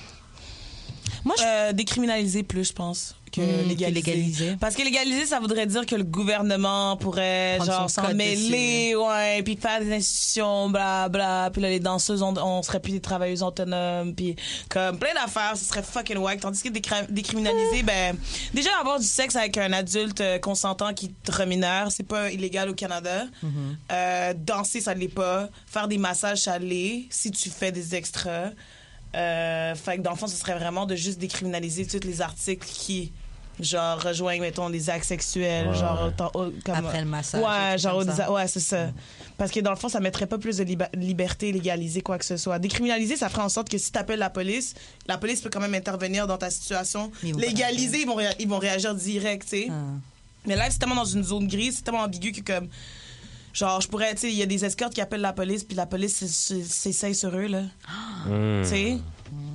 Moi, 1.25 1.35
je 1.37 1.43
Euh, 1.43 1.73
décriminaliser 1.73 2.43
plus, 2.43 2.69
je 2.69 2.73
pense, 2.73 3.15
que 3.31 3.41
Hmm, 3.41 3.63
que 3.63 3.67
légaliser. 3.69 3.91
légaliser. 4.13 4.55
Parce 4.59 4.75
que 4.75 4.83
légaliser, 4.83 5.25
ça 5.25 5.39
voudrait 5.39 5.65
dire 5.65 5.85
que 5.85 5.95
le 5.95 6.03
gouvernement 6.03 6.95
pourrait, 6.97 7.55
Prendre 7.57 7.71
genre, 7.71 7.89
s'en 7.89 8.13
mêler, 8.13 8.95
ouais, 8.95 9.41
puis 9.43 9.57
faire 9.57 9.79
des 9.81 9.91
institutions, 9.93 10.69
bla, 10.69 11.09
bla. 11.09 11.49
Puis 11.51 11.61
là, 11.61 11.69
les 11.69 11.79
danseuses, 11.79 12.21
on, 12.21 12.33
on 12.37 12.61
serait 12.61 12.79
plus 12.79 12.91
des 12.93 13.01
travailleuses 13.01 13.41
autonomes, 13.43 14.13
puis 14.15 14.35
comme 14.69 14.97
plein 14.99 15.13
d'affaires, 15.15 15.53
ce 15.57 15.65
serait 15.65 15.83
fucking 15.83 16.17
wack. 16.17 16.39
Tandis 16.39 16.61
que 16.61 16.69
décri- 16.69 17.09
décriminaliser, 17.09 17.81
ben, 17.83 18.15
déjà 18.53 18.69
avoir 18.79 18.99
du 18.99 19.07
sexe 19.07 19.35
avec 19.35 19.57
un 19.57 19.73
adulte 19.73 20.21
euh, 20.21 20.37
consentant 20.39 20.93
qui 20.93 21.09
te 21.09 21.31
remineur, 21.31 21.91
c'est 21.91 22.03
pas 22.07 22.31
illégal 22.31 22.69
au 22.69 22.73
Canada. 22.75 23.25
Euh, 23.91 24.33
danser, 24.37 24.79
ça 24.81 24.93
l'est 24.93 25.07
pas. 25.07 25.49
Faire 25.65 25.87
des 25.87 25.97
massages, 25.97 26.41
ça 26.43 26.59
l'est, 26.59 27.07
si 27.09 27.31
tu 27.31 27.49
fais 27.49 27.71
des 27.71 27.95
extras. 27.95 28.51
Euh, 29.15 29.75
fait 29.75 29.97
que 29.97 30.01
dans 30.01 30.11
le 30.11 30.17
fond, 30.17 30.27
ce 30.27 30.35
serait 30.35 30.57
vraiment 30.57 30.85
de 30.85 30.95
juste 30.95 31.19
décriminaliser 31.19 31.85
tous 31.85 32.05
les 32.05 32.21
articles 32.21 32.67
qui, 32.67 33.13
genre, 33.59 34.01
rejoignent, 34.01 34.41
mettons, 34.41 34.67
les 34.67 34.89
actes 34.89 35.05
sexuels, 35.05 35.69
Ouais, 35.69 35.75
genre, 35.75 36.03
autant- 36.07 36.31
au- 36.33 36.51
comme, 36.65 36.75
Après 36.75 36.99
le 36.99 37.05
massage, 37.07 37.39
des 37.39 37.47
Ouais, 37.47 37.77
genre, 37.77 37.99
comme 37.99 38.09
au- 38.09 38.13
ça. 38.15 38.31
ouais, 38.31 38.47
c'est 38.47 38.59
ça. 38.59 38.87
Parce 39.37 39.51
que 39.51 39.59
dans 39.61 39.69
le 39.71 39.77
fond, 39.77 39.87
ça 39.89 39.99
mettrait 40.01 40.27
pas 40.27 40.37
plus 40.37 40.57
de 40.57 40.63
liba- 40.63 40.89
liberté 40.93 41.51
légaliser 41.51 42.01
quoi 42.01 42.17
que 42.17 42.25
ce 42.25 42.35
soit. 42.37 42.59
Décriminaliser, 42.59 43.15
ça 43.15 43.29
ferait 43.29 43.43
en 43.43 43.49
sorte 43.49 43.69
que 43.69 43.77
si 43.77 43.91
t'appelles 43.91 44.19
la 44.19 44.29
police, 44.29 44.73
la 45.07 45.17
police 45.17 45.39
peut 45.41 45.49
quand 45.49 45.61
même 45.61 45.73
intervenir 45.75 46.27
dans 46.27 46.37
ta 46.37 46.49
situation. 46.49 47.11
Ils 47.23 47.35
Légaliser, 47.35 48.01
ils 48.01 48.07
vont, 48.07 48.17
ils 48.39 48.47
vont 48.47 48.59
réagir 48.59 48.93
direct, 48.95 49.43
tu 49.43 49.49
sais. 49.49 49.67
Ah. 49.69 49.73
Mais 50.45 50.55
là, 50.55 50.65
c'est 50.69 50.77
tellement 50.79 50.95
dans 50.95 51.05
une 51.05 51.23
zone 51.23 51.47
grise, 51.47 51.77
c'est 51.77 51.83
tellement 51.83 52.01
ambigu 52.01 52.31
que 52.33 52.41
comme. 52.53 52.67
Genre, 53.55 53.79
je 53.79 53.87
pourrais, 53.87 54.13
tu 54.13 54.21
sais, 54.21 54.27
il 54.29 54.35
y 54.35 54.43
a 54.43 54.45
des 54.45 54.65
escortes 54.65 54.93
qui 54.93 54.99
appellent 55.01 55.21
la 55.21 55.31
police, 55.33 55.63
puis 55.63 55.77
la 55.77 55.85
police 55.85 56.25
s'essaye 56.25 57.15
sur 57.15 57.33
eux, 57.35 57.47
là. 57.47 57.61
Hmm. 58.27 58.61
Tu 58.63 58.67
sais? 58.69 58.97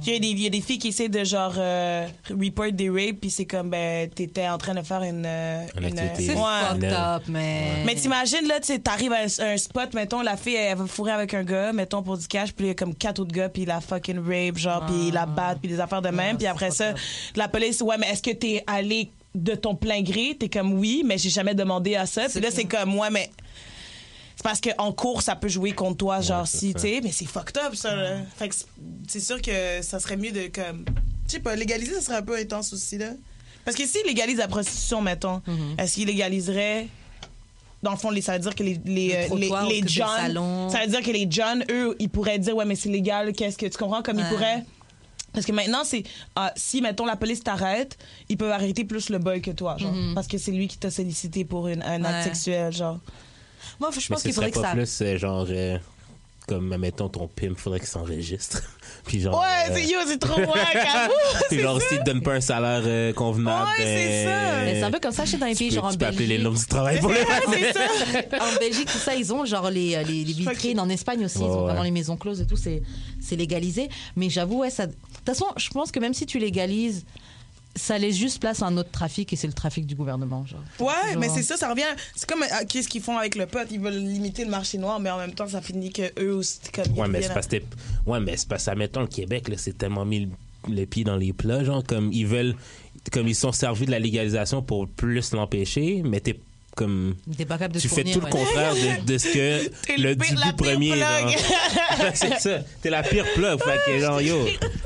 Il 0.07 0.13
y, 0.13 0.17
a 0.17 0.19
des- 0.19 0.27
il 0.29 0.41
y 0.41 0.47
a 0.47 0.51
des 0.51 0.63
filles 0.63 0.79
qui 0.79 0.89
essaient 0.89 1.11
de, 1.11 1.23
genre, 1.23 1.53
euh, 1.59 2.07
report 2.31 2.73
des 2.73 2.89
rapes, 2.89 3.21
puis 3.21 3.29
c'est 3.31 3.45
comme, 3.45 3.69
ben, 3.69 4.09
t'étais 4.09 4.49
en 4.49 4.57
train 4.57 4.73
de 4.75 4.81
faire 4.83 5.03
une. 5.03 5.25
euh, 5.27 5.67
Une 5.79 5.85
activité. 5.99 6.33
C'est 6.33 6.35
Ouais. 6.35 6.93
up, 6.93 7.23
mais. 7.29 7.85
Mais 7.85 7.95
t'imagines, 7.95 8.49
là, 8.49 8.59
tu 8.61 8.69
sais, 8.69 8.79
t'arrives 8.79 9.13
à 9.13 9.19
un, 9.19 9.53
un 9.53 9.57
spot, 9.59 9.93
mettons, 9.93 10.23
la 10.23 10.37
fille, 10.39 10.55
elle 10.57 10.79
va 10.79 10.87
fourrer 10.87 11.13
avec 11.13 11.35
un 11.35 11.45
gars, 11.45 11.73
mettons, 11.75 12.03
pour 12.03 12.17
du 12.17 12.27
cash, 12.27 12.53
puis 12.53 12.65
il 12.67 12.69
y 12.69 12.71
a 12.71 12.75
comme 12.75 12.95
quatre 12.95 13.21
autres 13.21 13.33
gars, 13.33 13.51
puis 13.51 13.67
la 13.67 13.81
fucking 13.83 14.19
rape, 14.19 14.57
genre, 14.57 14.87
puis 14.87 15.09
il 15.09 15.13
la 15.15 15.27
bat, 15.27 15.55
puis 15.61 15.71
des 15.71 15.79
affaires 15.79 16.03
de 16.03 16.09
même, 16.09 16.37
Ah, 16.37 16.39
puis 16.39 16.47
après 16.47 16.71
ça, 16.71 16.95
la 17.37 17.49
police, 17.49 17.83
ouais, 17.83 17.97
mais 17.99 18.09
est-ce 18.09 18.23
que 18.23 18.31
t'es 18.31 18.65
allé 18.67 19.11
de 19.35 19.55
ton 19.55 19.75
plein 19.77 20.01
gré? 20.03 20.37
T'es 20.41 20.49
comme, 20.49 20.73
oui, 20.73 21.03
mais 21.05 21.19
j'ai 21.19 21.31
jamais 21.31 21.55
demandé 21.55 21.95
à 21.97 22.07
ça. 22.07 22.23
Puis 22.29 22.41
là, 22.41 22.49
c'est 22.51 22.65
comme, 22.65 22.99
ouais, 22.99 23.11
mais 23.11 23.31
c'est 24.41 24.43
parce 24.43 24.61
qu'en 24.63 24.91
cours, 24.93 25.21
ça 25.21 25.37
peut 25.37 25.49
jouer 25.49 25.73
contre 25.73 25.99
toi, 25.99 26.23
genre, 26.23 26.47
si, 26.49 26.73
tu 26.73 26.81
sais, 26.81 27.01
mais 27.05 27.13
c'est 27.13 27.27
fucked 27.27 27.59
up, 27.59 27.75
ça, 27.75 27.95
là. 27.95 28.21
Fait 28.39 28.49
que 28.49 28.55
c'est- 29.07 29.21
sûr 29.21 29.43
que 29.43 29.83
ça 29.83 30.01
serait 30.01 30.17
mieux 30.17 30.33
de, 30.33 30.47
comme, 30.47 30.87
je 31.27 31.33
sais 31.33 31.41
pas, 31.41 31.55
légaliser, 31.55 31.93
ça 31.97 32.01
serait 32.01 32.17
un 32.17 32.23
peu 32.23 32.37
intense 32.39 32.73
aussi, 32.73 32.97
là. 32.97 33.11
Parce 33.67 33.77
que 33.77 33.85
s'ils 33.87 34.07
légalisent 34.07 34.39
la 34.39 34.49
prostitution, 34.49 35.03
mettons, 35.03 35.43
Mhm. 35.47 35.75
est-ce 35.79 35.95
qu'ils 35.97 36.07
légaliseraient 36.07 36.89
dans 37.83 37.91
le 37.91 37.99
fond, 37.99 38.11
ça 38.23 38.33
veut 38.33 38.39
dire 38.39 38.55
que 38.55 38.63
les, 38.63 38.81
les, 38.87 39.09
Le 39.09 39.35
euh, 39.35 39.37
les, 39.69 39.81
les 39.83 39.87
John, 39.89 40.69
ça 40.71 40.81
veut 40.81 40.87
dire 40.87 41.03
que 41.03 41.11
les 41.11 41.27
John, 41.29 41.63
eux, 41.71 41.95
ils 41.99 42.09
pourraient 42.09 42.39
dire, 42.39 42.57
ouais, 42.57 42.65
mais 42.65 42.77
c'est 42.77 42.89
légal, 42.89 43.35
qu'est-ce 43.35 43.59
que 43.59 43.67
tu 43.67 43.77
comprends? 43.77 44.03
Comme 44.03 44.19
ils 44.19 44.25
pourraient? 44.29 44.65
Parce 45.35 45.45
que 45.47 45.53
maintenant, 45.53 45.85
c'est. 45.85 46.03
ah, 46.35 46.51
si, 46.57 46.81
mettons, 46.81 47.05
la 47.05 47.17
police 47.17 47.43
t'arrête, 47.45 47.97
ils 48.31 48.37
peuvent 48.39 48.51
arrêter 48.53 48.85
plus 48.85 49.11
le 49.11 49.19
boy 49.19 49.41
que 49.43 49.51
toi, 49.51 49.77
genre. 49.79 49.95
Parce 50.15 50.27
que 50.29 50.39
c'est 50.39 50.51
lui 50.51 50.67
qui 50.67 50.79
t'a 50.79 50.91
sollicité 50.91 51.45
pour 51.45 51.69
une- 51.69 51.83
un 51.83 52.03
acte. 52.05 52.17
Ouais. 52.17 52.25
sexuel, 52.35 52.73
genre. 52.73 52.99
Moi, 53.81 53.91
je 53.99 54.07
pense 54.09 54.23
qu'il 54.23 54.33
faudrait 54.33 54.51
que 54.51 54.59
pas 54.61 54.69
ça. 54.69 54.73
plus 54.75 55.03
euh, 55.03 55.17
genre 55.19 55.47
euh, 55.51 55.79
comme 56.47 56.77
mettons 56.79 57.09
ton 57.09 57.29
pimp 57.29 57.57
faudrait 57.57 57.79
qu'il 57.79 57.89
s'enregistre 57.89 58.63
puis 59.07 59.21
genre 59.21 59.39
Ouais, 59.41 59.71
euh, 59.71 59.75
c'est 59.75 59.85
yo, 59.87 59.99
c'est 60.07 60.19
trop 60.19 60.41
wack, 60.41 60.75
avoue! 60.77 61.13
puis 61.49 61.61
genre 61.61 61.81
s'il 61.81 61.99
te 62.01 62.05
donne 62.05 62.23
pas 62.23 62.35
un 62.35 62.41
salaire 62.41 62.83
euh, 62.85 63.13
convenable 63.13 63.69
Ouais, 63.79 63.85
c'est 63.85 64.25
ben, 64.25 64.29
ça. 64.29 64.65
Mais 64.65 64.75
c'est 64.75 64.83
un 64.83 64.91
peu 64.91 64.99
comme 65.01 65.13
ça 65.13 65.25
chez 65.25 65.37
dans 65.39 65.47
les 65.47 65.53
tu 65.53 65.59
pays, 65.59 65.69
peux, 65.69 65.75
genre 65.77 65.85
en 65.87 65.91
tu 65.93 65.99
peux 65.99 66.07
appeler 66.07 66.27
les 66.27 66.39
Belgique. 66.39 66.45
normes 66.45 66.57
du 66.59 66.67
travail 66.67 67.01
pour 67.01 67.11
les 67.13 67.21
c'est 67.53 67.73
ça! 67.73 68.45
En 68.45 68.59
Belgique, 68.59 68.89
tout 68.91 68.99
ça, 68.99 69.15
ils 69.15 69.33
ont 69.33 69.45
genre 69.45 69.71
les, 69.71 69.95
euh, 69.95 70.03
les, 70.03 70.25
les 70.25 70.33
vitrines. 70.33 70.81
En 70.81 70.89
Espagne 70.89 71.25
aussi, 71.25 71.39
ils 71.39 71.45
ont 71.45 71.51
Ouais, 71.59 71.63
vraiment 71.63 71.79
ouais. 71.81 71.85
les 71.87 71.91
maisons 71.93 72.17
closes 72.17 72.41
et 72.41 72.47
tout. 72.47 72.57
C'est, 72.57 72.83
c'est 73.21 73.37
légalisé. 73.37 73.89
Mais 74.17 74.29
j'avoue, 74.29 74.59
ouais, 74.59 74.71
ça. 74.71 74.87
De 74.87 74.93
toute 74.93 75.27
façon, 75.27 75.47
je 75.57 75.69
pense 75.71 75.93
que 75.93 76.01
même 76.01 76.15
si 76.15 76.27
tu 76.27 76.39
légalises, 76.39 77.05
ça 77.77 77.99
laisse 77.99 78.17
juste 78.17 78.41
place 78.41 78.63
à 78.63 78.67
un 78.67 78.77
autre 78.77 78.91
trafic 78.91 79.33
et 79.33 79.37
c'est 79.37 79.47
le 79.47 79.53
trafic 79.53 79.87
du 79.87 79.95
gouvernement. 79.95 80.45
Genre. 80.45 80.61
Ouais, 80.81 81.17
mais 81.19 81.29
c'est 81.29 81.43
ça, 81.43 81.57
ça 81.57 81.71
revient. 81.71 81.83
C'est 82.17 82.29
comme 82.29 82.43
euh, 82.43 82.65
qu'est-ce 82.69 82.89
qu'ils 82.89 83.03
font 83.03 83.17
avec 83.17 83.37
le 83.37 83.47
pote. 83.47 83.69
Ils 83.71 83.81
veulent 83.81 83.95
limiter 83.95 84.45
le 84.45 84.51
marché 84.51 84.77
noir, 84.79 84.99
mais 85.01 85.11
en 85.11 85.19
même 85.19 85.35
temps, 85.35 85.49
ça 85.49 85.61
finit 85.63 85.93
que 85.93 86.11
eux 86.21 86.35
aussi, 86.35 86.59
comme. 86.73 86.99
ouais 86.99 87.09
mais 87.09 87.23
c'est 87.23 87.33
parce 87.33 87.47
que 87.47 87.57
ouais 88.07 88.21
mais 88.21 88.37
c'est 88.37 88.49
parce 88.49 88.65
que 88.67 88.71
admettons 88.71 89.01
le 89.01 89.07
Québec 89.07 89.49
là 89.49 89.57
c'est 89.57 89.77
tellement 89.77 90.05
mis 90.05 90.21
le, 90.69 90.75
le 90.75 90.85
pied 90.87 91.05
dans 91.05 91.17
les 91.17 91.33
plats 91.33 91.65
genre 91.65 91.83
comme 91.85 92.13
ils 92.13 92.27
veulent 92.27 92.55
comme 93.13 93.29
ils 93.29 93.35
sont 93.35 93.53
servis 93.53 93.87
de 93.87 93.91
la 93.91 93.99
légalisation 93.99 94.63
pour 94.63 94.89
plus 94.89 95.33
l'empêcher 95.33 96.03
mais 96.05 96.21
t'es 96.21 96.39
comme 96.77 97.15
de 97.27 97.79
tu 97.79 97.89
fais 97.89 98.05
tout 98.05 98.21
le 98.21 98.29
contraire 98.31 98.75
de, 98.75 99.05
de 99.05 99.19
ce 99.19 99.29
que 99.29 99.71
le 100.01 100.15
début 100.15 100.37
premier 100.57 100.93
c'est 102.15 102.39
ça 102.41 102.59
t'es 102.81 102.91
la 102.91 103.03
pire 103.03 103.27
plug 103.35 103.59
fait 103.63 103.79
que 103.87 103.99
genre 103.99 104.21
yo 104.23 104.37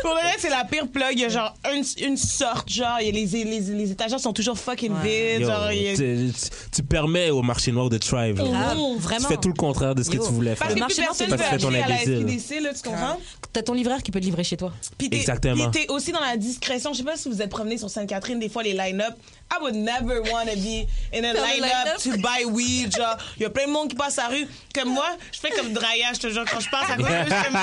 Pour 0.00 0.10
le 0.14 0.20
reste, 0.22 0.40
c'est 0.40 0.50
la 0.50 0.64
pire 0.64 0.88
plug. 0.88 1.12
Il 1.12 1.20
y 1.20 1.24
a 1.24 1.28
genre 1.28 1.54
une, 1.72 1.84
une 2.06 2.16
sorte, 2.16 2.68
genre, 2.70 2.98
les, 3.00 3.10
les, 3.12 3.44
les 3.44 3.90
étagères 3.90 4.20
sont 4.20 4.32
toujours 4.32 4.58
fucking 4.58 4.92
Ouais. 4.92 5.34
vides. 5.38 5.40
Yo, 5.42 5.46
genre, 5.48 5.72
il 5.72 5.82
y 5.82 5.88
a- 5.88 6.32
tu, 6.72 6.82
permets 6.82 7.30
au 7.30 7.42
marché 7.42 7.72
noir 7.72 7.88
de 7.88 7.98
thrive. 7.98 8.34
Grave, 8.36 8.76
Mmh. 8.76 8.96
Tu 8.96 9.02
vraiment. 9.02 9.28
fais 9.28 9.36
tout 9.36 9.48
le 9.48 9.54
contraire 9.54 9.94
de 9.94 10.02
ce 10.02 10.10
que 10.10 10.16
Yo. 10.16 10.26
tu 10.26 10.32
voulais 10.32 10.54
Parce 10.54 10.68
faire. 10.68 10.74
que 10.74 10.80
marché 10.80 10.94
plus 10.96 11.02
noir, 11.02 11.16
personne 11.16 11.26
c'est 11.26 11.32
veut 11.32 11.38
parce 11.38 11.56
que 11.56 11.62
ton 11.62 11.68
acheter 11.74 12.12
à 12.12 12.14
la 12.16 12.20
imbécile. 12.22 12.62
Là, 12.64 12.74
tu 12.74 12.82
comprends? 12.88 13.18
T'as 13.52 13.62
ton 13.62 13.72
livreur 13.74 14.02
qui 14.02 14.10
peut 14.10 14.20
te 14.20 14.24
livrer 14.24 14.44
chez 14.44 14.56
toi. 14.56 14.72
Puis 14.98 15.08
t'es- 15.10 15.16
Exactement. 15.16 15.70
T'es 15.70 15.86
aussi 15.88 16.12
dans 16.12 16.20
la 16.20 16.36
discrétion. 16.36 16.92
Je 16.92 16.98
sais 16.98 17.04
pas 17.04 17.16
si 17.16 17.28
vous 17.28 17.40
êtes 17.40 17.50
promené 17.50 17.78
sur 17.78 17.88
Sainte-Catherine, 17.88 18.38
des 18.38 18.48
fois, 18.48 18.62
les 18.62 18.72
line-up. 18.74 19.14
I 19.52 19.58
would 19.62 19.74
never 19.76 20.20
want 20.32 20.46
to 20.50 20.56
be 20.56 20.86
in 21.12 21.24
a 21.24 21.32
Dans 21.32 21.40
line-up 21.42 21.98
to 22.02 22.16
buy 22.18 22.44
weed. 22.44 22.94
Genre, 22.96 23.16
il 23.36 23.42
y 23.42 23.46
a 23.46 23.50
plein 23.50 23.66
de 23.66 23.72
monde 23.72 23.88
qui 23.90 23.94
passe 23.96 24.18
à 24.18 24.22
la 24.22 24.28
rue. 24.30 24.48
Comme 24.74 24.88
moi, 24.92 25.06
je 25.32 25.38
fais 25.38 25.50
comme 25.50 25.72
Draya, 25.72 26.12
je 26.14 26.18
te 26.18 26.28
jure, 26.30 26.44
quand 26.50 26.58
je 26.60 26.68
passe 26.70 26.90
à 26.90 26.96
côté, 26.96 27.12
je 27.28 27.34
suis 27.34 27.44
comme. 27.44 27.58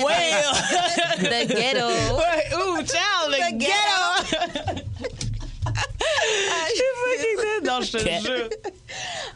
Ouais! 0.04 0.42
The 1.18 1.48
ghetto. 1.48 1.86
Ouais, 1.86 2.54
ouh, 2.56 2.82
ciao, 2.82 3.28
le 3.28 3.50
The 3.50 3.58
ghetto! 3.58 4.50
Je 6.66 6.74
suis 6.74 6.92
fucking 7.04 7.36
dead. 7.36 7.66
Non, 7.66 7.80
je 7.80 7.92
te 7.92 7.98
jure. 8.26 8.48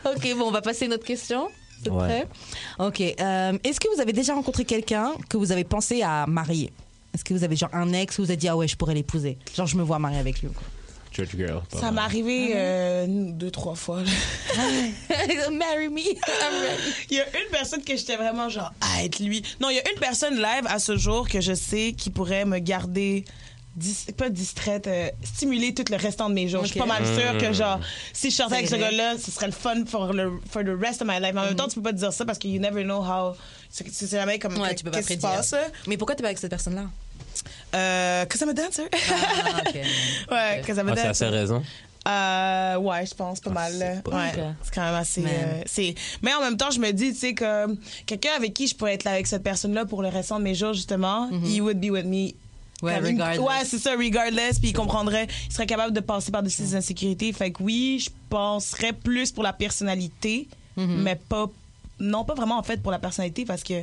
Ok, 0.05 0.39
bon, 0.39 0.49
on 0.49 0.51
va 0.51 0.63
passer 0.63 0.85
à 0.85 0.87
une 0.87 0.95
autre 0.95 1.05
question. 1.05 1.49
Ouais. 1.91 1.93
prêts 2.09 2.27
Ok. 2.79 3.01
euh, 3.21 3.59
Est-ce 3.63 3.79
que 3.79 3.95
vous 3.95 4.01
avez 4.01 4.13
déjà 4.15 4.35
rencontré 4.35 4.65
quelqu'un 4.65 5.13
que 5.29 5.37
vous 5.37 5.53
avez 5.53 5.65
pensé 5.65 6.03
à 6.03 6.25
marier? 6.27 6.73
Est-ce 7.15 7.25
que 7.25 7.35
vous 7.35 7.45
avez 7.45 7.55
genre 7.57 7.69
un 7.75 7.93
ex 7.93 8.19
où 8.19 8.23
vous 8.25 8.31
avez 8.31 8.37
dit 8.39 8.49
ah 8.49 8.57
ouais 8.57 8.67
je 8.67 8.77
pourrais 8.77 8.95
l'épouser? 8.95 9.37
Genre 9.55 9.67
je 9.67 9.77
me 9.77 9.83
vois 9.83 9.99
marier 9.99 10.19
avec 10.19 10.41
lui. 10.41 10.49
quoi? 10.49 10.63
Church 11.15 11.37
girl. 11.37 11.63
pas 11.71 11.79
Ça 11.79 11.91
m'est 11.93 12.01
arrivé 12.01 12.53
euh, 12.55 13.07
deux, 13.09 13.51
trois 13.51 13.75
fois. 13.75 14.03
là. 14.03 14.11
Marry 15.53 15.89
me. 15.89 16.01
I'm 16.01 16.61
ready. 16.61 16.93
Il 17.11 17.17
y 17.17 17.21
a 17.21 17.27
une 17.29 17.51
personne 17.51 17.83
que 17.85 17.97
j'étais 17.97 18.17
vraiment 18.17 18.49
genre, 18.49 18.73
ah, 18.81 19.05
être 19.05 19.19
lui. 19.21 19.43
Non, 19.61 19.71
il 19.71 19.77
y 19.77 19.79
a 19.79 19.91
une 19.93 19.99
personne 20.01 20.35
live 20.37 20.65
à 20.67 20.79
ce 20.79 20.97
jour 20.97 21.29
que 21.29 21.41
je 21.41 21.55
sais 21.55 21.93
qui 21.97 22.11
pourrait 22.11 22.45
me 22.45 22.59
garder. 22.59 23.25
dis- 23.77 24.07
pas 24.17 24.29
distraite, 24.29 24.87
euh, 24.87 25.09
stimuler 25.25 25.75
tout 25.75 25.85
le 25.91 25.97
restant 25.97 26.29
de 26.29 26.35
mes 26.35 26.49
jours. 26.49 26.63
Je 26.65 26.71
suis 26.71 26.79
pas 26.81 26.87
mal 26.87 27.05
sûre 27.05 27.39
que, 27.39 27.53
genre, 27.53 27.81
si 28.13 28.31
je 28.31 28.37
sortais 28.37 28.57
avec 28.57 28.69
ce 28.69 28.77
gars-là, 28.77 29.15
ce 29.19 29.31
serait 29.31 29.47
le 29.47 29.53
fun 29.53 29.85
for, 29.87 30.13
le, 30.13 30.33
for 30.51 30.63
the 30.63 30.69
rest 30.81 31.03
of 31.03 31.09
my 31.09 31.21
life. 31.21 31.33
Mais 31.35 31.41
en 31.41 31.45
même 31.47 31.57
temps, 31.57 31.69
tu 31.69 31.75
peux 31.77 31.83
pas 31.83 31.93
te 31.93 31.99
dire 31.99 32.13
ça 32.13 32.25
parce 32.25 32.39
que 32.39 32.47
you 32.49 32.61
never 32.61 32.83
know 32.85 33.03
how. 33.03 33.35
C'est 33.71 34.09
jamais 34.11 34.39
comme. 34.39 34.57
Ouais, 34.59 34.75
tu 34.75 34.85
peux 34.85 34.91
pas 34.91 34.99
qu'est-ce 34.99 35.09
qui 35.09 35.15
se 35.15 35.19
prédire. 35.21 35.39
passe. 35.39 35.55
Mais 35.89 35.97
pourquoi 35.97 36.15
t'es 36.15 36.23
pas 36.23 36.29
avec 36.29 36.39
cette 36.39 36.51
personne-là? 36.51 36.87
Euh, 37.75 38.25
cause 38.27 38.41
I'm 38.43 38.49
a 38.51 38.53
dancer. 38.55 38.83
Ah, 38.93 39.61
ok. 39.67 39.75
ouais, 40.31 40.63
cause 40.67 40.77
I'm 40.77 40.89
a 40.89 40.93
Ah, 40.93 40.97
c'est 40.97 41.03
dancer. 41.09 41.15
sa 41.15 41.31
raison. 41.31 41.63
Euh, 42.07 42.77
ouais, 42.77 43.07
je 43.07 43.15
pense 43.15 43.41
pas 43.41 43.51
Ah, 43.51 43.55
mal. 43.55 44.03
pas- 44.05 44.11
Ouais, 44.11 44.33
c'est 44.63 44.75
quand 44.75 44.83
même 44.85 44.95
assez. 44.95 45.23
Mais- 45.23 45.31
euh, 45.43 45.63
c'est. 45.67 45.95
Mais 46.23 46.35
en 46.35 46.41
même 46.41 46.57
temps, 46.57 46.71
je 46.71 46.79
me 46.79 46.91
dis, 46.93 47.13
tu 47.15 47.19
sais, 47.19 47.35
que 47.35 47.67
quelqu'un 48.05 48.33
avec 48.37 48.53
qui 48.53 48.67
je 48.67 48.75
pourrais 48.75 48.95
être 48.95 49.05
là 49.05 49.13
avec 49.13 49.27
cette 49.27 49.43
personne-là 49.43 49.87
pour 49.87 50.03
le 50.03 50.09
restant 50.09 50.39
de 50.39 50.45
mes 50.45 50.55
jours, 50.55 50.75
justement, 50.75 51.31
he 51.45 51.61
would 51.61 51.81
be 51.81 51.91
with 51.91 52.05
me. 52.05 52.33
Ouais, 52.83 52.99
regardless. 52.99 53.39
Ouais, 53.39 53.65
c'est 53.65 53.79
ça, 53.79 53.93
regardless. 53.97 54.59
Puis 54.59 54.71
il 54.71 54.73
comprendrait, 54.75 55.27
il 55.49 55.53
serait 55.53 55.65
capable 55.67 55.95
de 55.95 56.01
passer 56.01 56.31
par-dessus 56.31 56.63
ses 56.67 56.75
insécurités. 56.75 57.33
Fait 57.33 57.51
que 57.51 57.63
oui, 57.63 57.99
je 58.05 58.11
penserais 58.29 58.93
plus 58.93 59.33
pour 59.33 59.43
la 59.43 59.55
personnalité, 59.55 60.49
Mhm. 60.77 61.03
mais 61.03 61.17
pas. 61.17 61.47
Non, 62.01 62.25
pas 62.25 62.35
vraiment 62.35 62.59
en 62.59 62.63
fait 62.63 62.83
pour 62.83 62.93
la 62.93 62.99
personnalité 62.99 63.47
parce 63.47 63.63
que. 63.63 63.83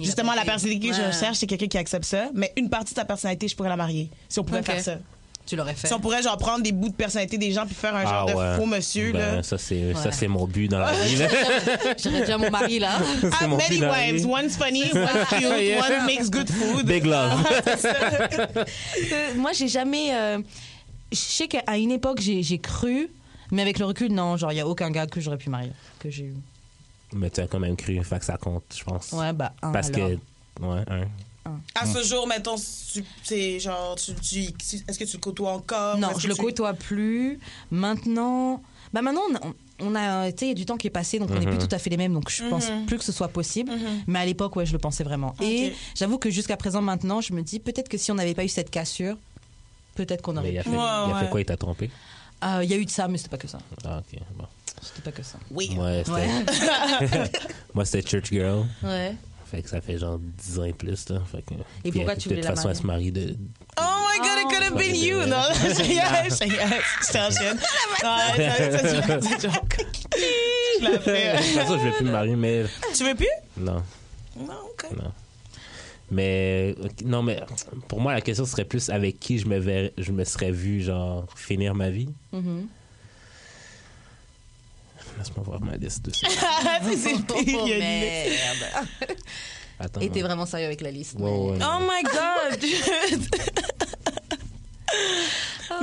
Justement, 0.00 0.34
la 0.34 0.44
personnalité 0.44 0.88
que 0.90 0.94
je 0.96 1.02
recherche, 1.02 1.38
c'est 1.38 1.46
quelqu'un 1.46 1.68
qui 1.68 1.78
accepte 1.78 2.04
ça. 2.04 2.28
Mais 2.34 2.52
une 2.56 2.68
partie 2.70 2.92
de 2.94 2.96
ta 3.00 3.04
personnalité, 3.04 3.46
je 3.48 3.54
pourrais 3.56 3.68
la 3.68 3.76
marier 3.76 4.10
si 4.28 4.38
on 4.40 4.44
pouvait 4.44 4.62
faire 4.62 4.80
ça. 4.80 4.96
Tu 5.44 5.56
l'aurais 5.56 5.74
fait. 5.74 5.88
Si 5.88 5.92
on 5.92 5.98
pourrait 5.98 6.22
genre 6.22 6.38
prendre 6.38 6.62
des 6.62 6.70
bouts 6.70 6.88
de 6.88 6.94
personnalité 6.94 7.36
des 7.36 7.50
gens 7.50 7.66
puis 7.66 7.74
faire 7.74 7.96
un 7.96 8.04
genre 8.04 8.26
Ah 8.28 8.32
de 8.32 8.36
ouais. 8.36 8.56
faux 8.56 8.64
monsieur 8.66 9.10
Ben, 9.12 9.36
là. 9.36 9.42
ça, 9.42 9.58
c'est 9.58 9.92
ça, 9.94 10.04
Ouais. 10.04 10.12
c'est 10.12 10.28
mon 10.28 10.46
but 10.46 10.68
dans 10.68 10.78
la 10.78 10.92
vie. 10.92 11.16
là. 11.16 11.26
J'aurais 12.02 12.20
déjà 12.20 12.38
mon 12.38 12.48
mari 12.48 12.78
là. 12.78 13.00
Ah, 13.40 13.48
mon 13.48 13.56
many 13.56 13.80
wives. 13.80 14.24
One's 14.24 14.56
funny, 14.56 14.84
one's 14.94 15.28
cute, 15.30 15.40
Yeah. 15.42 15.80
one 15.80 16.06
makes 16.06 16.30
good 16.30 16.48
food. 16.48 16.86
Big 16.86 17.04
love. 17.04 17.44
Euh, 19.12 19.34
moi, 19.36 19.52
j'ai 19.52 19.68
jamais. 19.68 20.14
euh, 20.14 20.38
je 21.10 21.16
sais 21.18 21.48
qu'à 21.48 21.76
une 21.76 21.90
époque, 21.90 22.20
j'ai 22.20 22.42
j'ai 22.42 22.58
cru, 22.58 23.08
mais 23.50 23.62
avec 23.62 23.78
le 23.80 23.86
recul, 23.86 24.12
non. 24.12 24.36
Genre, 24.36 24.52
il 24.52 24.56
y 24.58 24.60
a 24.60 24.66
aucun 24.66 24.90
gars 24.90 25.06
que 25.06 25.20
j'aurais 25.20 25.38
pu 25.38 25.50
marier, 25.50 25.72
que 25.98 26.08
j'ai 26.10 26.24
eu. 26.24 26.34
Mais 27.14 27.30
tu 27.30 27.40
as 27.40 27.46
quand 27.46 27.60
même 27.60 27.76
cru, 27.76 28.02
fait 28.04 28.18
que 28.18 28.24
ça 28.24 28.36
compte, 28.36 28.64
je 28.76 28.82
pense. 28.84 29.12
Ouais, 29.12 29.32
bah, 29.32 29.52
un, 29.62 29.70
Parce 29.72 29.90
alors. 29.90 30.10
que. 30.10 30.64
Ouais, 30.64 30.82
un. 30.88 31.06
À 31.74 31.86
ce 31.86 32.04
jour, 32.04 32.26
mettons, 32.28 32.54
tu, 32.54 33.04
c'est 33.24 33.58
genre, 33.58 33.96
tu, 33.96 34.14
tu- 34.14 34.54
est-ce 34.88 34.98
que 34.98 35.04
tu 35.04 35.16
le 35.16 35.20
côtoies 35.20 35.50
encore? 35.52 35.98
Non, 35.98 36.10
je 36.16 36.28
le 36.28 36.34
tu- 36.34 36.40
côtoie 36.40 36.72
plus. 36.72 37.38
Maintenant, 37.72 38.62
bah 38.92 39.02
maintenant, 39.02 39.22
on, 39.42 39.54
on 39.80 39.94
a, 39.96 40.30
tu 40.30 40.38
sais, 40.38 40.44
il 40.46 40.48
y 40.48 40.52
a 40.52 40.54
du 40.54 40.66
temps 40.66 40.76
qui 40.76 40.86
est 40.86 40.90
passé, 40.90 41.18
donc 41.18 41.30
on 41.32 41.34
n'est 41.38 41.46
plus 41.46 41.58
tout 41.58 41.74
à 41.74 41.78
fait 41.80 41.90
les 41.90 41.96
mêmes, 41.96 42.12
donc 42.14 42.30
je 42.30 42.44
pense 42.48 42.66
plus 42.86 42.96
que 42.96 43.02
ce 43.04 43.10
soit 43.12 43.26
possible. 43.28 43.72
Mais 44.06 44.20
à 44.20 44.24
l'époque, 44.24 44.54
ouais, 44.54 44.66
je 44.66 44.72
le 44.72 44.78
pensais 44.78 45.02
vraiment. 45.02 45.34
Et 45.40 45.68
Ok. 45.70 45.72
j'avoue 45.96 46.18
que 46.18 46.30
jusqu'à 46.30 46.56
présent, 46.56 46.80
maintenant, 46.80 47.20
je 47.20 47.32
me 47.32 47.42
dis 47.42 47.58
peut-être 47.58 47.88
que 47.88 47.98
si 47.98 48.12
on 48.12 48.14
n'avait 48.14 48.34
pas 48.34 48.44
eu 48.44 48.48
cette 48.48 48.70
cassure, 48.70 49.16
peut-être 49.96 50.22
qu'on 50.22 50.34
Mais 50.34 50.38
aurait 50.38 50.52
il 50.52 50.58
a 50.58 50.62
fait, 50.62 50.70
il 50.70 50.76
a 50.76 51.06
Ouais, 51.08 51.14
fait 51.18 51.24
ouais. 51.24 51.30
quoi? 51.30 51.40
Il 51.40 51.44
t'a 51.46 51.56
trompé? 51.56 51.90
Euh, 52.44 52.60
Il 52.64 52.70
y 52.70 52.74
a 52.74 52.76
eu 52.76 52.84
de 52.84 52.90
ça, 52.90 53.08
mais 53.08 53.18
c'était 53.18 53.30
pas 53.30 53.38
que 53.38 53.48
ça. 53.48 53.58
Ah, 53.84 53.98
ok. 53.98 54.18
Bon. 54.36 54.46
C'était 54.82 55.02
pas 55.02 55.12
que 55.12 55.22
ça. 55.22 55.38
Oui. 55.50 55.76
Ouais, 55.78 56.02
c'était- 56.04 56.12
Ouais. 57.16 57.30
Moi, 57.74 57.84
c'était 57.84 58.08
Church 58.08 58.30
Girl. 58.30 58.66
ouais. 58.82 59.14
Fait 59.50 59.60
que 59.62 59.68
ça 59.68 59.82
fait 59.82 59.98
genre 59.98 60.18
10 60.18 60.58
ans 60.60 60.64
et 60.64 60.72
plus. 60.72 61.08
Là. 61.10 61.20
Fait 61.30 61.42
que, 61.42 61.52
Et 61.52 61.90
puis, 61.90 61.90
pourquoi 61.92 62.14
elle- 62.14 62.18
tu 62.18 62.28
De 62.30 62.34
voulais 62.34 62.40
toute 62.40 62.48
la 62.50 62.56
façon, 62.56 62.70
elle 62.70 62.76
se 62.76 62.86
marie 62.86 63.12
de. 63.12 63.36
Oh 63.78 63.82
my 63.82 64.18
god, 64.18 64.38
it 64.40 64.48
could 64.48 64.62
have 64.62 64.76
been 64.78 64.96
you! 64.96 65.26
Non, 65.26 65.42
yes, 65.62 66.40
yes, 66.40 66.40
je 66.40 67.12
t'enchaîne. 67.12 67.58
Ouais, 68.02 68.50
ça, 68.50 69.20
c'est 69.20 69.42
joke. 69.42 69.76
Je 70.80 70.86
l'ai 70.86 70.92
De 70.92 70.96
toute 70.96 71.46
façon, 71.54 71.78
je 71.78 71.84
vais 71.84 71.92
plus 71.92 72.04
me 72.06 72.12
marier, 72.12 72.34
mais. 72.34 72.64
Tu 72.96 73.04
veux 73.04 73.14
plus? 73.14 73.28
Non, 73.58 73.82
Non, 74.36 74.54
ok. 74.72 74.86
non. 74.96 75.12
Mais. 76.12 76.74
Non, 77.04 77.22
mais 77.22 77.40
pour 77.88 78.00
moi, 78.00 78.12
la 78.12 78.20
question 78.20 78.44
serait 78.44 78.64
plus 78.66 78.90
avec 78.90 79.18
qui 79.18 79.38
je 79.38 79.46
me, 79.46 79.58
verrais- 79.58 79.92
je 79.98 80.12
me 80.12 80.24
serais 80.24 80.52
vu, 80.52 80.82
genre, 80.82 81.26
finir 81.34 81.74
ma 81.74 81.88
vie. 81.90 82.08
Mhm. 82.32 82.68
Laisse-moi 85.18 85.44
voir 85.44 85.60
ma 85.62 85.76
liste 85.76 86.04
de 86.04 86.10
ça. 86.14 86.28
C'est- 86.96 87.14
le 87.14 87.22
pire, 87.44 87.58
Oh, 87.62 87.66
il 87.66 87.78
merde. 87.78 88.86
Attends. 89.80 90.00
Et 90.00 90.10
t'es 90.10 90.22
vraiment 90.22 90.46
sérieux 90.46 90.66
avec 90.66 90.80
la 90.82 90.90
liste. 90.90 91.14
Ouais, 91.18 91.30
ouais, 91.30 91.58
Oh 91.60 91.78
my 91.80 92.02
god! 92.04 92.62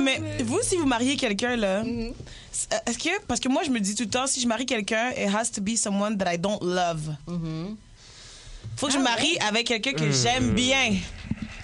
mais 0.00 0.20
vous, 0.44 0.60
si 0.62 0.76
vous 0.76 0.86
mariez 0.86 1.16
quelqu'un, 1.16 1.56
là, 1.56 1.82
c'est- 2.52 2.68
est-ce 2.86 2.98
que. 2.98 3.20
Parce 3.26 3.40
que 3.40 3.48
moi, 3.48 3.62
je 3.64 3.70
me 3.70 3.80
dis 3.80 3.94
tout 3.94 4.04
le 4.04 4.10
temps, 4.10 4.26
si 4.26 4.40
je 4.40 4.46
marie 4.46 4.66
quelqu'un, 4.66 5.10
it 5.10 5.28
has 5.34 5.50
to 5.50 5.60
be 5.60 5.76
someone 5.76 6.16
that 6.18 6.32
I 6.32 6.38
don't 6.38 6.62
love. 6.62 7.14
Mhm. 7.26 7.76
Faut 8.80 8.86
que 8.86 8.94
je 8.94 8.98
me 8.98 9.04
marie 9.04 9.36
avec 9.46 9.66
quelqu'un 9.66 9.92
que 9.92 10.10
j'aime 10.10 10.52
bien. 10.54 10.94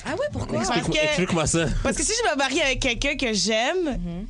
Ah 0.04 0.10
ouais, 0.10 0.26
pourquoi? 0.32 0.58
Parce 0.58 0.68
Explique-moi- 0.68 1.00
que- 1.00 1.06
Explique-moi 1.06 1.46
ça. 1.46 1.64
Parce 1.82 1.96
que 1.96 2.02
si 2.02 2.12
je 2.12 2.30
me 2.30 2.36
marie 2.36 2.60
avec 2.60 2.78
quelqu'un 2.80 3.16
que 3.16 3.32
j'aime, 3.32 4.26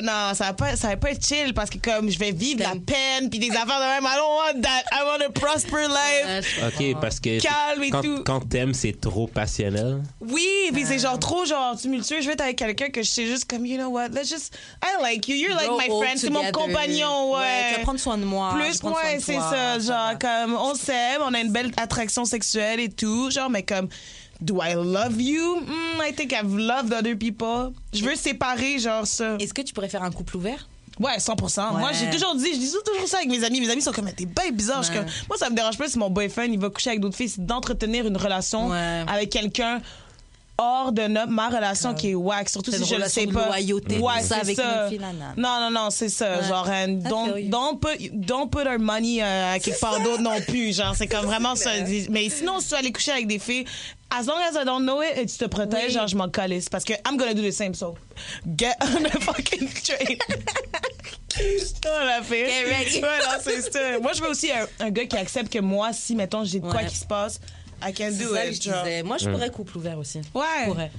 non, 0.00 0.32
ça 0.34 0.46
va 0.46 0.52
pas, 0.54 0.74
ça 0.76 0.88
va 0.88 0.96
pas 0.96 1.10
être 1.10 1.24
chill 1.24 1.52
parce 1.52 1.68
que 1.68 1.76
comme 1.78 2.08
je 2.08 2.18
vais 2.18 2.30
vivre 2.32 2.60
la 2.62 2.70
peine 2.72 3.28
puis 3.28 3.38
des 3.38 3.50
affaires 3.50 3.66
de 3.66 3.94
même. 3.94 4.04
I 4.04 4.16
don't 4.16 4.56
want 4.56 4.62
that. 4.62 4.84
I 4.90 5.04
want 5.04 5.26
a 5.26 5.30
prosper 5.30 5.86
life. 5.88 6.62
Ouais, 6.78 6.92
Ok, 6.94 7.00
parce 7.00 7.20
que 7.20 7.40
Calme 7.40 7.82
et 7.82 7.90
quand, 7.90 8.00
tout. 8.00 8.22
quand 8.24 8.40
t'aimes, 8.48 8.72
c'est 8.72 8.98
trop 8.98 9.26
passionnel. 9.26 10.02
Oui, 10.20 10.48
puis 10.72 10.84
c'est 10.86 10.98
genre 10.98 11.18
trop 11.18 11.44
genre 11.44 11.76
tumultueux. 11.78 12.20
Je 12.22 12.26
vais 12.26 12.32
être 12.32 12.40
avec 12.40 12.56
quelqu'un 12.56 12.88
que 12.88 13.02
je 13.02 13.08
sais 13.08 13.26
juste 13.26 13.44
comme 13.44 13.66
you 13.66 13.76
know 13.76 13.88
what, 13.88 14.08
let's 14.08 14.30
just 14.30 14.56
I 14.82 15.02
like 15.02 15.28
you. 15.28 15.36
You're 15.36 15.54
like 15.54 15.66
Grow 15.66 15.78
my 15.78 16.04
friend. 16.04 16.18
C'est 16.18 16.30
mon 16.30 16.50
compagnon, 16.52 17.34
ouais. 17.34 17.72
Tu 17.72 17.76
vas 17.76 17.82
prendre 17.82 18.00
soin 18.00 18.16
de 18.16 18.24
moi. 18.24 18.54
Plus, 18.54 18.78
prendre 18.78 18.96
soin 18.96 19.04
ouais, 19.10 19.16
de 19.18 19.22
c'est 19.22 19.34
toi, 19.34 19.50
ça. 19.50 19.78
Genre, 19.78 20.18
comme, 20.18 20.54
on 20.54 20.74
s'aime, 20.74 21.20
on 21.22 21.34
a 21.34 21.40
une 21.40 21.52
belle 21.52 21.70
attraction 21.76 22.24
sexuelle 22.24 22.80
et 22.80 22.88
tout. 22.88 23.30
Genre, 23.30 23.50
mais 23.50 23.62
comme, 23.62 23.88
do 24.42 24.58
I 24.62 24.74
love 24.74 25.20
you? 25.20 25.60
Hmm, 25.60 26.00
I 26.02 26.12
think 26.12 26.32
I've 26.32 26.52
loved 26.54 26.92
other 26.92 27.16
people. 27.16 27.72
Je 27.92 28.04
veux 28.04 28.16
séparer, 28.16 28.78
genre, 28.78 29.06
ça. 29.06 29.36
Est-ce 29.40 29.54
que 29.54 29.62
tu 29.62 29.72
pourrais 29.72 29.88
faire 29.88 30.02
un 30.02 30.10
couple 30.10 30.36
ouvert? 30.36 30.68
Ouais, 31.00 31.18
100%. 31.18 31.72
Moi, 31.72 31.88
Ouais. 31.88 31.94
j'ai 31.98 32.10
toujours 32.10 32.34
dit, 32.34 32.52
je 32.52 32.58
dis 32.58 32.70
toujours 32.84 33.08
ça 33.08 33.16
avec 33.18 33.30
mes 33.30 33.42
amis. 33.44 33.60
Mes 33.60 33.70
amis 33.70 33.80
sont 33.80 33.92
comme, 33.92 34.12
t'es 34.12 34.26
bien 34.26 34.50
bizarre. 34.52 34.82
Je 34.82 34.90
Ouais. 34.90 34.96
comme, 34.98 35.06
moi, 35.28 35.38
ça 35.38 35.48
me 35.48 35.56
dérange 35.56 35.78
pas 35.78 35.88
si 35.88 35.98
mon 35.98 36.10
boyfriend, 36.10 36.44
il 36.52 36.58
va 36.58 36.68
coucher 36.68 36.90
avec 36.90 37.00
d'autres 37.00 37.16
filles. 37.16 37.30
C'est 37.30 37.46
d'entretenir 37.46 38.06
une 38.06 38.16
relation 38.18 38.68
Ouais. 38.68 39.04
avec 39.08 39.30
quelqu'un 39.30 39.80
hors 40.58 40.92
de 40.92 41.02
notre, 41.02 41.30
ma 41.32 41.48
relation 41.48 41.94
qui 41.94 42.10
est 42.10 42.14
wack. 42.14 42.48
Surtout 42.48 42.70
si 42.72 42.84
je 42.84 42.94
le 42.96 43.08
sais 43.08 43.26
pas. 43.26 43.46
loyauté, 43.46 43.98
ouais, 43.98 44.20
ça 44.22 44.36
avec 44.36 44.56
ça. 44.56 44.88
Non, 45.36 45.60
non, 45.60 45.70
non, 45.70 45.90
c'est 45.90 46.08
ça. 46.08 46.38
Ouais. 46.38 46.46
Genre, 46.48 46.68
and 46.68 47.00
I 47.00 47.08
don't, 47.08 47.50
don't, 47.50 47.78
put, 47.80 48.10
don't 48.12 48.48
put 48.50 48.66
our 48.68 48.78
money 48.78 49.22
euh, 49.22 49.54
à 49.54 49.58
quelque 49.58 49.80
part 49.80 50.00
d'autre 50.00 50.22
non 50.22 50.40
plus. 50.46 50.76
Genre, 50.76 50.94
c'est 50.96 51.06
comme 51.06 51.24
vraiment 51.26 51.54
ça. 51.56 51.70
Mais 52.10 52.28
sinon, 52.28 52.60
si 52.60 52.68
tu 52.68 52.74
aller 52.74 52.92
coucher 52.92 53.12
avec 53.12 53.26
des 53.26 53.38
filles, 53.38 53.64
as 54.10 54.24
long 54.26 54.34
as 54.36 54.60
I 54.60 54.64
don't 54.64 54.82
know 54.82 55.02
it, 55.02 55.16
et 55.16 55.26
tu 55.26 55.36
te 55.38 55.46
protèges, 55.46 55.86
Oui. 55.88 55.92
genre, 55.94 56.06
je 56.06 56.16
m'en 56.16 56.28
calisse. 56.28 56.68
Parce 56.68 56.84
que 56.84 56.92
I'm 57.08 57.16
gonna 57.16 57.34
do 57.34 57.42
the 57.42 57.50
same, 57.52 57.74
so 57.74 57.94
get 58.56 58.74
on 58.82 59.04
a 59.04 59.10
fucking 59.20 59.68
train. 59.68 60.16
Oh, 61.40 62.04
la 62.04 62.22
fille. 62.22 62.44
Get 62.46 62.64
ready. 62.64 62.96
Ouais, 63.02 63.18
non, 63.20 63.38
c'est 63.42 63.62
ça. 63.62 63.98
Moi, 64.00 64.12
je 64.12 64.20
veux 64.22 64.28
aussi 64.28 64.50
un, 64.52 64.66
un 64.86 64.90
gars 64.90 65.06
qui 65.06 65.16
accepte 65.16 65.50
que 65.50 65.58
moi, 65.60 65.92
si, 65.94 66.14
mettons, 66.14 66.44
j'ai 66.44 66.60
de 66.60 66.66
quoi 66.68 66.84
qui 66.84 66.94
se 66.96 67.06
passe, 67.06 67.40
I 67.88 67.92
can 67.92 68.08
C'est 68.12 68.24
do 68.24 68.34
ça 68.34 68.42
que 68.46 68.50
it. 68.52 68.62
je 68.62 68.70
genre. 68.70 68.82
disais. 68.84 69.02
Moi, 69.02 69.18
je 69.18 69.28
pourrais 69.28 69.50
couple 69.50 69.76
ouvert 69.78 69.98
aussi. 69.98 70.18
Ouais. 70.34 70.44
Je 70.64 70.70
pourrais. 70.70 70.90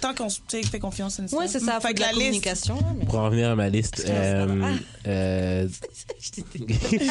Tant 0.00 0.12
qu'on 0.14 0.28
fait 0.28 0.78
confiance, 0.80 1.14
c'est 1.26 1.34
Ouais, 1.34 1.48
c'est 1.48 1.60
ça. 1.60 1.80
Fait 1.80 1.88
Faut 1.88 1.94
que 1.94 1.98
de 1.98 2.00
la, 2.00 2.06
la 2.08 2.12
liste. 2.12 2.24
communication. 2.26 2.78
mais- 2.98 3.04
Pour 3.06 3.14
en 3.20 3.24
revenir 3.26 3.48
à 3.50 3.54
ma 3.54 3.70
liste, 3.70 4.04
euh, 4.06 4.74
euh, 5.06 5.68
Je 6.20 6.30
t'étais- 6.30 7.06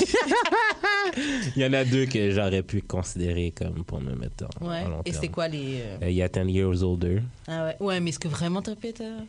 il 1.55 1.61
y 1.61 1.65
en 1.65 1.73
a 1.73 1.83
deux 1.85 2.05
que 2.05 2.31
j'aurais 2.31 2.61
pu 2.63 2.81
considérer 2.81 3.51
comme 3.55 3.83
pour 3.83 3.99
me 4.01 4.13
mettre 4.15 4.45
en, 4.61 4.67
Ouais. 4.67 4.83
en 4.83 4.89
long 4.89 5.01
Et 5.05 5.13
c'était 5.13 5.29
quoi 5.29 5.47
les. 5.47 5.81
euh, 5.81 5.97
Euh, 6.03 6.09
Il 6.09 6.15
y 6.15 6.21
a 6.21 6.27
10 6.29 6.51
Years 6.51 6.83
Older. 6.83 7.21
Ah 7.47 7.65
ouais. 7.65 7.75
Ouais, 7.79 7.99
mais 7.99 8.09
est-ce 8.11 8.19
que 8.19 8.27
vraiment 8.27 8.61
t'as 8.61 8.75
euh, 9.01 9.19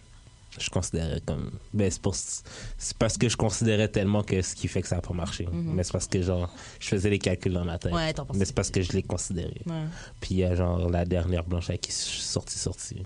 Je 0.59 0.71
considérais 0.71 1.21
comme. 1.27 1.51
Ben, 1.73 1.91
c'est, 1.91 2.01
pour... 2.01 2.15
c'est 2.15 2.97
parce 2.99 3.19
que 3.19 3.29
je 3.29 3.37
considérais 3.37 3.89
tellement 3.89 4.23
que 4.23 4.41
ce 4.43 4.55
qui 4.55 4.69
fait 4.69 4.83
que 4.83 4.89
ça 4.89 4.97
n'a 4.97 5.03
pas 5.03 5.15
marché. 5.15 5.49
Mais 5.53 5.83
c'est 5.85 5.93
parce 5.93 6.07
que, 6.07 6.23
genre, 6.23 6.49
je 6.81 6.89
faisais 6.89 7.11
les 7.11 7.19
calculs 7.19 7.53
dans 7.53 7.65
ma 7.65 7.79
tête. 7.79 7.93
Mhm. 7.93 7.99
Ouais, 7.99 8.13
Mais 8.35 8.45
c'est 8.45 8.55
parce 8.55 8.71
que 8.71 8.81
je 8.83 8.93
l'ai 8.93 9.03
considéré. 9.03 9.61
Ouais. 9.67 9.85
Puis 10.21 10.35
il 10.35 10.39
y 10.39 10.45
a, 10.45 10.55
genre, 10.55 10.89
la 10.91 11.05
dernière 11.05 11.45
blanche 11.45 11.69
avec 11.71 11.81
qui 11.83 11.91
je 11.93 11.97
suis 11.97 12.21
sorti, 12.21 12.59
sorti. 12.59 13.03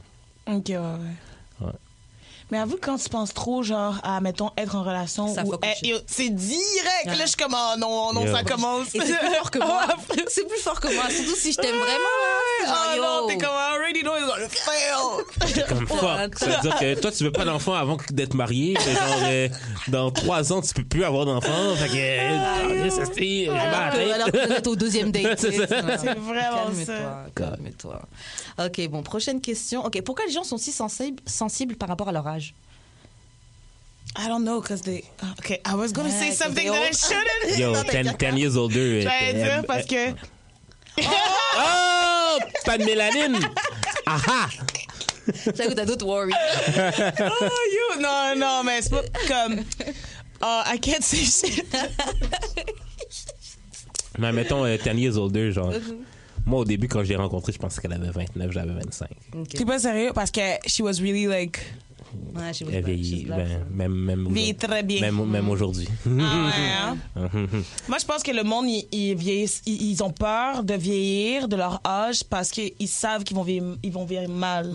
Ok, 0.46 0.64
ouais, 0.68 0.76
ouais. 0.76 1.66
Ouais. 1.66 1.72
Mais 2.50 2.58
avoue, 2.58 2.78
quand 2.80 2.96
tu 2.96 3.10
penses 3.10 3.34
trop, 3.34 3.62
genre, 3.62 4.00
à, 4.02 4.20
mettons, 4.22 4.50
être 4.56 4.74
en 4.74 4.82
relation, 4.82 5.34
Ça 5.34 5.44
ou- 5.44 5.54
eh, 5.62 5.94
c'est 6.06 6.30
direct. 6.30 7.06
Ouais. 7.06 7.14
Là, 7.16 7.24
je 7.24 7.28
suis 7.28 7.36
comme, 7.36 7.54
oh 7.54 7.78
non, 7.78 8.12
non, 8.14 8.24
Yeah. 8.24 8.36
ça 8.36 8.42
commence. 8.44 8.94
Et 8.94 9.00
c'est 9.00 9.18
plus 9.18 9.34
fort 9.34 9.50
que 9.50 9.58
moi. 9.58 9.86
c'est 10.28 10.48
plus 10.48 10.60
fort 10.60 10.80
que 10.80 10.94
moi. 10.94 11.10
Surtout 11.10 11.36
si 11.36 11.52
je 11.52 11.56
t'aime 11.58 11.76
vraiment. 11.76 11.98
Oh 12.66 12.94
yo. 12.96 13.02
non, 13.02 13.26
t'es 13.28 13.38
comme, 13.38 13.50
I 13.50 13.74
already 13.74 14.00
know 14.02 14.16
it's 14.16 14.26
gonna 14.26 14.48
fail. 15.58 15.64
Comme 15.68 15.86
fuck. 15.98 16.38
Ça 16.38 16.46
veut 16.46 16.60
dire 16.62 16.78
que 16.78 17.00
toi, 17.00 17.12
tu 17.12 17.24
veux 17.24 17.32
pas 17.32 17.44
d'enfant 17.44 17.74
avant 17.74 17.96
d'être 18.10 18.34
marié. 18.34 18.74
Mais 18.86 18.94
genre, 18.94 19.20
euh, 19.24 19.48
dans 19.88 20.10
trois 20.10 20.52
ans, 20.52 20.60
tu 20.60 20.74
peux 20.74 20.84
plus 20.84 21.04
avoir 21.04 21.24
d'enfant. 21.26 21.74
Fait 21.76 21.88
que, 21.88 21.96
euh, 21.96 22.90
ça, 22.90 23.02
c'est- 23.14 23.48
Alors 23.48 24.30
que, 24.30 24.46
vous 24.46 24.52
êtes 24.52 24.66
au 24.66 24.76
deuxième 24.76 25.10
date. 25.12 25.38
C'est 25.40 25.66
ça. 25.66 25.80
Vraiment 25.82 26.66
calme-toi, 26.66 26.84
ça. 26.86 27.26
Calme-toi. 27.34 28.02
Ok, 28.58 28.88
bon, 28.88 29.02
prochaine 29.02 29.40
question. 29.40 29.84
Ok, 29.84 30.00
pourquoi 30.02 30.26
les 30.26 30.32
gens 30.32 30.44
sont 30.44 30.58
si 30.58 30.72
sensibles, 30.72 31.22
sensibles 31.26 31.76
par 31.76 31.88
rapport 31.88 32.08
à 32.08 32.12
leur 32.12 32.26
âge? 32.26 32.54
I 34.18 34.26
don't 34.26 34.42
know, 34.42 34.60
cause 34.62 34.80
they. 34.80 35.04
ah, 35.22 35.26
Okay, 35.38 35.60
I 35.66 35.74
was 35.74 35.92
gonna 35.92 36.10
say 36.10 36.32
something 36.32 36.66
that 36.66 36.90
I 36.90 36.92
shouldn't. 36.92 37.58
Yo, 37.58 37.74
10, 37.84 38.16
10 38.18 38.36
years 38.38 38.56
older. 38.56 39.02
J'allais 39.02 39.28
euh, 39.28 39.32
dire 39.44 39.58
euh, 39.58 39.62
parce 39.62 39.84
que. 39.86 40.10
Oh! 41.00 41.97
Pas 42.64 42.78
de 42.78 42.84
mélanine! 42.84 43.38
Aha! 44.06 44.48
J'avoue, 45.56 45.74
t'as 45.74 45.84
d'autres 45.84 46.06
worries. 46.06 46.32
Oh, 47.20 47.48
you! 47.50 48.00
Non, 48.00 48.34
non, 48.36 48.62
mais 48.64 48.80
c'est 48.82 48.90
pas 48.90 49.02
comme. 49.28 49.60
Oh, 50.42 50.62
I 50.66 50.78
can't 50.80 51.02
say 51.02 51.18
shit. 51.18 51.66
Mais 54.18 54.32
mettons, 54.32 54.64
euh, 54.64 54.76
10 54.76 55.00
years 55.00 55.16
older, 55.16 55.52
genre. 55.52 55.72
Moi, 56.46 56.60
au 56.60 56.64
début, 56.64 56.88
quand 56.88 57.04
je 57.04 57.08
l'ai 57.10 57.16
rencontrée, 57.16 57.52
je 57.52 57.58
pensais 57.58 57.80
qu'elle 57.80 57.92
avait 57.92 58.10
29, 58.10 58.50
j'avais 58.52 58.72
25. 58.72 59.08
T'es 59.50 59.64
pas 59.64 59.78
sérieux? 59.78 60.12
Parce 60.14 60.30
que 60.30 60.40
she 60.66 60.80
was 60.80 60.94
really 61.00 61.26
like. 61.26 61.58
Ouais, 62.34 62.52
je 62.52 62.58
sais 62.58 62.64
Elle 62.72 62.84
vieillit, 62.84 63.24
ben, 63.26 63.46
so- 63.46 63.74
même, 63.74 63.92
même, 63.94 64.28
Vieillit 64.32 64.54
très 64.56 64.82
bien. 64.82 65.00
même, 65.00 65.24
même 65.26 65.48
aujourd'hui. 65.48 65.88
Ah 66.06 66.08
ouais, 66.10 66.16
hein? 66.82 66.96
Moi, 67.88 67.98
je 68.00 68.04
pense 68.06 68.22
que 68.22 68.30
le 68.30 68.42
monde, 68.44 68.66
ils, 68.68 68.86
ils 68.92 69.14
vieillissent, 69.14 69.62
ils, 69.66 69.90
ils 69.90 70.02
ont 70.02 70.10
peur 70.10 70.62
de 70.64 70.74
vieillir 70.74 71.48
de 71.48 71.56
leur 71.56 71.80
âge 71.86 72.24
parce 72.24 72.50
qu'ils 72.50 72.72
savent 72.88 73.24
qu'ils 73.24 73.36
vont 73.36 73.42
vieillir, 73.42 73.76
ils 73.82 73.92
vont 73.92 74.04
vieillir 74.04 74.28
mal. 74.28 74.72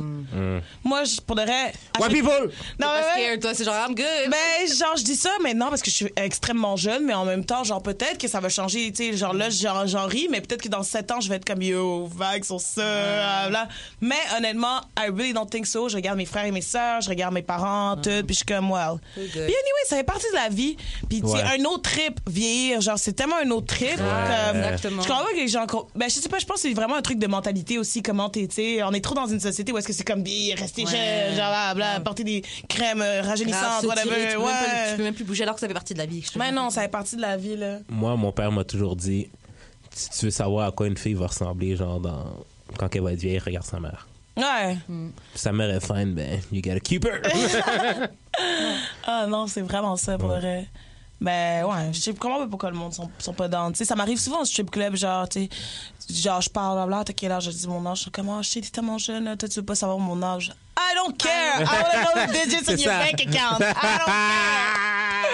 Moi, 0.83 1.03
je, 1.05 1.21
pour 1.21 1.35
de 1.35 1.41
vrai. 1.41 1.73
White 1.99 2.11
people! 2.11 2.51
Non, 2.79 2.87
mais 2.87 3.21
ouais. 3.21 3.23
scared, 3.25 3.39
toi, 3.41 3.53
c'est 3.53 3.63
genre, 3.63 3.75
I'm 3.87 3.95
good. 3.95 4.29
Ben, 4.29 4.67
genre, 4.67 4.95
je 4.97 5.03
dis 5.03 5.15
ça 5.15 5.31
maintenant 5.41 5.69
parce 5.69 5.81
que 5.81 5.89
je 5.89 5.95
suis 5.95 6.09
extrêmement 6.15 6.75
jeune, 6.75 7.05
mais 7.05 7.13
en 7.13 7.25
même 7.25 7.45
temps, 7.45 7.63
genre, 7.63 7.81
peut-être 7.81 8.17
que 8.17 8.27
ça 8.27 8.39
va 8.39 8.49
changer. 8.49 8.91
Tu 8.91 9.11
sais, 9.11 9.17
genre 9.17 9.33
là, 9.33 9.49
j'en 9.49 9.87
j'en 9.87 10.05
ris, 10.05 10.27
mais 10.29 10.41
peut-être 10.41 10.61
que 10.61 10.69
dans 10.69 10.83
7 10.83 11.11
ans, 11.11 11.21
je 11.21 11.29
vais 11.29 11.35
être 11.35 11.45
comme 11.45 11.61
yo, 11.61 12.05
vague 12.07 12.43
sur 12.43 12.59
ça, 12.59 13.49
là. 13.49 13.67
Mais 14.01 14.15
honnêtement, 14.37 14.81
I 14.97 15.09
really 15.09 15.33
don't 15.33 15.49
think 15.49 15.65
so. 15.65 15.87
Je 15.89 15.95
regarde 15.95 16.17
mes 16.17 16.25
frères 16.25 16.45
et 16.45 16.51
mes 16.51 16.61
sœurs, 16.61 17.01
je 17.01 17.09
regarde 17.09 17.22
mes 17.31 17.41
parents, 17.41 17.95
tout, 17.97 18.09
puis 18.25 18.29
je 18.29 18.33
suis 18.33 18.45
comme, 18.45 18.71
well. 18.71 18.97
Puis 19.15 19.23
anyway, 19.39 19.51
ça 19.87 19.95
fait 19.97 20.03
partie 20.03 20.25
de 20.31 20.35
la 20.35 20.49
vie. 20.49 20.75
Puis, 21.09 21.21
tu 21.21 21.27
sais, 21.27 21.33
Ouais. 21.35 21.59
un 21.59 21.65
autre 21.65 21.89
trip, 21.91 22.19
vieillir, 22.29 22.81
genre, 22.81 22.97
c'est 22.97 23.13
tellement 23.13 23.35
un 23.43 23.49
autre 23.51 23.67
trip. 23.67 23.99
Ah, 23.99 24.49
comme- 24.51 24.57
exactement. 24.61 25.01
Je 25.03 25.07
comprends 25.07 25.23
pas 25.23 25.31
que 25.31 25.37
les 25.37 25.47
gens. 25.47 25.65
Ben, 25.95 26.09
je 26.09 26.15
sais 26.15 26.29
pas, 26.29 26.39
je 26.39 26.45
pense 26.45 26.61
que 26.61 26.67
c'est 26.69 26.73
vraiment 26.73 26.95
un 26.95 27.01
truc 27.01 27.19
de 27.19 27.27
mentalité 27.27 27.77
aussi, 27.77 28.01
comment 28.01 28.29
t'es, 28.29 28.47
tu 28.47 28.55
sais. 28.55 28.83
On 28.83 28.91
est 28.91 29.03
trop 29.03 29.15
dans 29.15 29.27
une 29.27 29.39
société 29.39 29.71
où 29.71 29.77
est-ce 29.77 29.87
que 29.87 29.93
c'est 29.93 30.03
comme, 30.03 30.23
rester 30.57 30.85
Ouais. 30.85 30.91
jeune, 30.91 31.35
genre, 31.35 31.49
bla, 31.49 31.73
bla, 31.75 31.99
porter 31.99 32.23
des 32.23 32.43
crèmes 32.67 33.01
euh, 33.01 33.21
rajeunissantes, 33.21 33.83
whatever. 33.83 34.09
tirer, 34.09 34.27
tu, 34.31 34.37
peux 34.37 34.39
même 34.39 34.47
pas- 34.47 34.61
ouais. 34.63 34.89
tu 34.91 34.97
peux 34.97 35.03
même 35.03 35.13
plus 35.13 35.23
bouger 35.23 35.43
alors 35.43 35.55
que 35.55 35.61
ça 35.61 35.67
fait 35.67 35.73
partie 35.73 35.93
de 35.93 35.99
la 35.99 36.05
vie. 36.05 36.23
Mais 36.37 36.51
non, 36.51 36.69
ça 36.69 36.81
fait 36.81 36.87
partie 36.87 37.15
de 37.15 37.21
la 37.21 37.37
vie, 37.37 37.55
là. 37.57 37.79
Moi, 37.89 38.15
mon 38.15 38.31
père 38.31 38.51
m'a 38.51 38.63
toujours 38.63 38.95
dit 38.95 39.29
si 39.95 40.09
tu 40.09 40.25
veux 40.25 40.31
savoir 40.31 40.67
à 40.67 40.71
quoi 40.71 40.87
une 40.87 40.97
fille 40.97 41.13
va 41.13 41.27
ressembler, 41.27 41.75
genre, 41.75 41.99
dans... 41.99 42.25
quand 42.77 42.95
elle 42.95 43.01
va 43.01 43.13
être 43.13 43.19
vieille, 43.19 43.39
regarde 43.39 43.65
sa 43.65 43.79
mère. 43.79 44.07
Ouais. 44.35 44.77
Si 45.35 45.41
sa 45.41 45.51
mère 45.51 45.69
est 45.69 45.85
fine, 45.85 46.13
ben, 46.13 46.41
you 46.51 46.61
gotta 46.61 46.79
keep 46.79 47.05
her. 47.05 47.21
Ah 49.05 49.27
non, 49.27 49.45
c'est 49.45 49.61
vraiment 49.61 49.95
ça, 49.95 50.17
pour 50.17 50.29
vrai. 50.29 50.67
Ben 51.21 51.63
ouais, 51.65 51.93
je 51.93 51.99
sais 51.99 52.13
comment 52.13 52.45
pourquoi 52.47 52.71
le 52.71 52.75
monde 52.75 52.93
sont, 52.93 53.09
sont 53.19 53.33
pas 53.33 53.47
dans. 53.47 53.71
Tu 53.71 53.77
sais, 53.77 53.85
ça 53.85 53.95
m'arrive 53.95 54.19
souvent 54.19 54.41
au 54.41 54.45
strip 54.45 54.71
club, 54.71 54.95
genre, 54.95 55.29
tu 55.29 55.43
sais, 55.43 55.49
genre, 56.09 56.41
je 56.41 56.49
parle, 56.49 56.75
blablabla, 56.75 57.03
t'as 57.05 57.13
quel 57.13 57.31
âge? 57.31 57.45
Je 57.45 57.51
dis 57.51 57.67
mon 57.67 57.85
âge. 57.85 57.97
Je 57.97 58.01
suis 58.03 58.11
comme, 58.11 58.29
oh 58.29 58.41
shit, 58.41 58.63
t'es 58.63 58.69
tellement 58.71 58.97
jeune, 58.97 59.25
là, 59.25 59.37
toi, 59.37 59.47
tu 59.47 59.59
veux 59.59 59.65
pas 59.65 59.75
savoir 59.75 59.99
mon 59.99 60.21
âge. 60.23 60.51
I 60.75 60.93
don't 60.95 61.17
care! 61.17 61.61
I 61.61 61.81
wanna 61.83 62.03
know 62.03 62.27
the 62.27 62.33
digits 62.33 62.69
in 62.69 62.77
your 62.79 62.91
ça. 62.93 62.99
bank 62.99 63.21
account! 63.21 63.61
I 63.61 63.97
don't 63.97 64.05
care! 64.07 65.29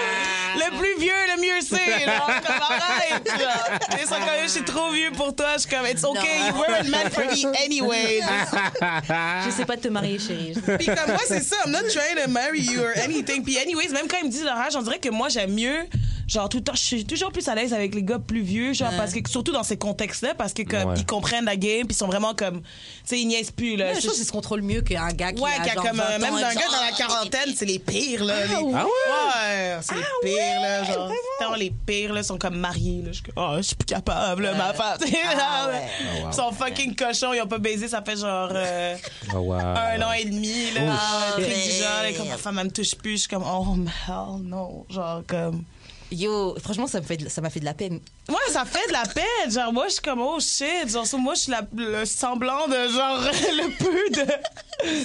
Le 0.56 0.76
plus 0.78 0.98
vieux, 0.98 1.12
le 1.34 1.40
mieux 1.40 1.60
c'est, 1.62 2.04
comme 2.04 2.54
arrête, 2.60 3.28
genre. 3.38 3.78
Ils 4.00 4.06
sont 4.06 4.14
comme, 4.16 4.42
je 4.42 4.48
suis 4.48 4.64
trop 4.64 4.90
vieux 4.90 5.10
pour 5.12 5.34
toi, 5.34 5.54
je 5.54 5.60
suis 5.60 5.70
comme, 5.70 5.86
it's 5.86 6.02
okay, 6.04 6.20
Non. 6.20 6.46
you 6.48 6.54
weren't 6.54 6.88
meant 6.90 7.10
for 7.10 7.24
me 7.24 7.56
anyway. 7.64 8.20
J'essaie 9.44 9.64
pas 9.64 9.76
de 9.76 9.82
te 9.82 9.88
marier, 9.88 10.18
chérie. 10.18 10.54
Puis 10.78 10.86
comme 10.86 11.06
moi, 11.08 11.20
c'est 11.26 11.42
ça. 11.42 11.56
I'm 11.64 11.70
not 11.72 11.88
trying 11.88 12.22
to 12.24 12.28
marry 12.30 12.60
you 12.60 12.80
or 12.82 12.92
anything. 13.02 13.42
Puis 13.44 13.58
anyways, 13.58 13.88
même 13.92 14.08
quand 14.08 14.18
ils 14.20 14.26
me 14.26 14.30
disent 14.30 14.44
leur 14.44 14.56
âge, 14.58 14.74
on 14.76 14.82
dirait 14.82 14.98
que 14.98 15.08
moi, 15.10 15.28
j'aime 15.28 15.52
mieux... 15.54 15.86
Genre, 16.28 16.48
tout 16.48 16.58
le 16.58 16.62
temps, 16.62 16.74
je 16.76 16.80
suis 16.80 17.04
toujours 17.04 17.32
plus 17.32 17.48
à 17.48 17.56
l'aise 17.56 17.74
avec 17.74 17.92
les 17.92 18.04
gars 18.04 18.20
plus 18.20 18.42
vieux, 18.42 18.72
genre, 18.72 18.92
parce 18.96 19.12
que, 19.12 19.18
surtout 19.28 19.50
dans 19.50 19.64
ces 19.64 19.76
contextes-là, 19.76 20.32
parce 20.34 20.52
que, 20.52 20.62
comme, 20.62 20.90
Ouais. 20.90 20.94
ils 20.96 21.04
comprennent 21.04 21.44
la 21.44 21.56
game, 21.56 21.88
puis 21.88 21.90
ils 21.90 21.98
sont 21.98 22.06
vraiment 22.06 22.34
comme, 22.36 22.60
tu 22.60 22.68
sais, 23.04 23.18
ils 23.20 23.26
niaisent 23.26 23.50
plus, 23.50 23.74
là. 23.74 23.94
La 23.94 24.00
chose, 24.00 24.14
c'est 24.16 24.22
se 24.22 24.30
contrôle 24.30 24.62
mieux 24.62 24.80
qu'un 24.82 25.08
gars 25.08 25.29
qui 25.32 25.42
Ouais, 25.42 25.50
a 25.58 25.60
qui 25.62 25.70
a 25.70 25.74
genre 25.74 25.84
comme, 25.84 25.96
20 25.96 26.02
euh, 26.04 26.18
même 26.18 26.34
d'un 26.34 26.54
gars 26.54 26.66
dans 26.66 26.72
la 26.72 26.90
ah, 26.90 26.96
quarantaine, 26.96 27.54
c'est 27.56 27.64
les 27.66 27.78
pires, 27.78 28.24
là. 28.24 28.46
les- 28.46 28.54
Ah 28.54 28.62
ouais? 28.62 28.72
Ouais, 28.84 29.78
c'est 29.82 29.94
les 29.94 30.02
pires, 30.34 30.60
là. 30.60 30.84
Genre, 30.84 31.56
les 31.56 31.70
pires, 31.70 32.12
là, 32.12 32.22
sont 32.22 32.38
comme 32.38 32.56
mariés, 32.56 33.02
là. 33.02 33.08
Je 33.08 33.12
suis 33.14 33.22
comme, 33.24 33.34
oh, 33.44 33.54
je 33.58 33.62
suis 33.62 33.76
plus 33.76 33.86
capable, 33.86 34.42
là, 34.44 34.54
ma 34.54 34.72
femme. 34.72 34.98
Ah 35.42 35.68
ouais. 35.68 35.88
Ils 36.28 36.34
sont 36.34 36.52
fucking 36.52 36.94
cochons, 36.94 37.32
ils 37.32 37.40
ont 37.40 37.46
pas 37.46 37.58
baisé, 37.58 37.88
ça 37.88 38.02
fait 38.02 38.16
genre, 38.16 38.50
euh, 38.52 38.96
Oh, 39.34 39.38
wow. 39.38 39.54
un 39.60 40.02
an 40.02 40.12
et 40.12 40.24
demi, 40.24 40.70
là. 40.74 40.82
Ah, 40.90 41.36
du 41.38 41.42
genre, 41.44 42.04
et 42.08 42.14
comme 42.14 42.28
ma 42.28 42.36
femme, 42.36 42.58
elle 42.58 42.66
me 42.66 42.70
touche 42.70 42.94
plus, 42.94 43.12
je 43.12 43.16
suis 43.22 43.28
comme, 43.28 43.44
oh, 43.46 43.76
hell 44.08 44.42
no. 44.42 44.86
Genre, 44.90 45.22
comme. 45.26 45.64
Yo, 46.12 46.56
franchement, 46.60 46.88
ça 46.88 47.00
me 47.00 47.04
fait 47.06 47.16
de- 47.18 47.28
ça 47.28 47.40
m'a 47.40 47.50
fait 47.50 47.60
de 47.60 47.64
la 47.64 47.72
peine. 47.74 48.00
Ouais, 48.30 48.50
ça 48.52 48.64
fait 48.64 48.86
de 48.88 48.92
la 48.92 49.02
peine. 49.02 49.50
Genre, 49.50 49.72
moi, 49.72 49.86
je 49.88 49.94
suis 49.94 50.02
comme, 50.02 50.20
oh 50.20 50.38
shit. 50.40 50.88
Genre, 50.88 51.04
moi, 51.18 51.34
je 51.34 51.40
suis 51.40 51.50
la- 51.52 51.66
le 51.76 52.04
semblant 52.04 52.66
de, 52.68 52.88
genre, 52.88 53.18
le 53.52 53.76
peu 53.78 54.24
de. 54.24 54.32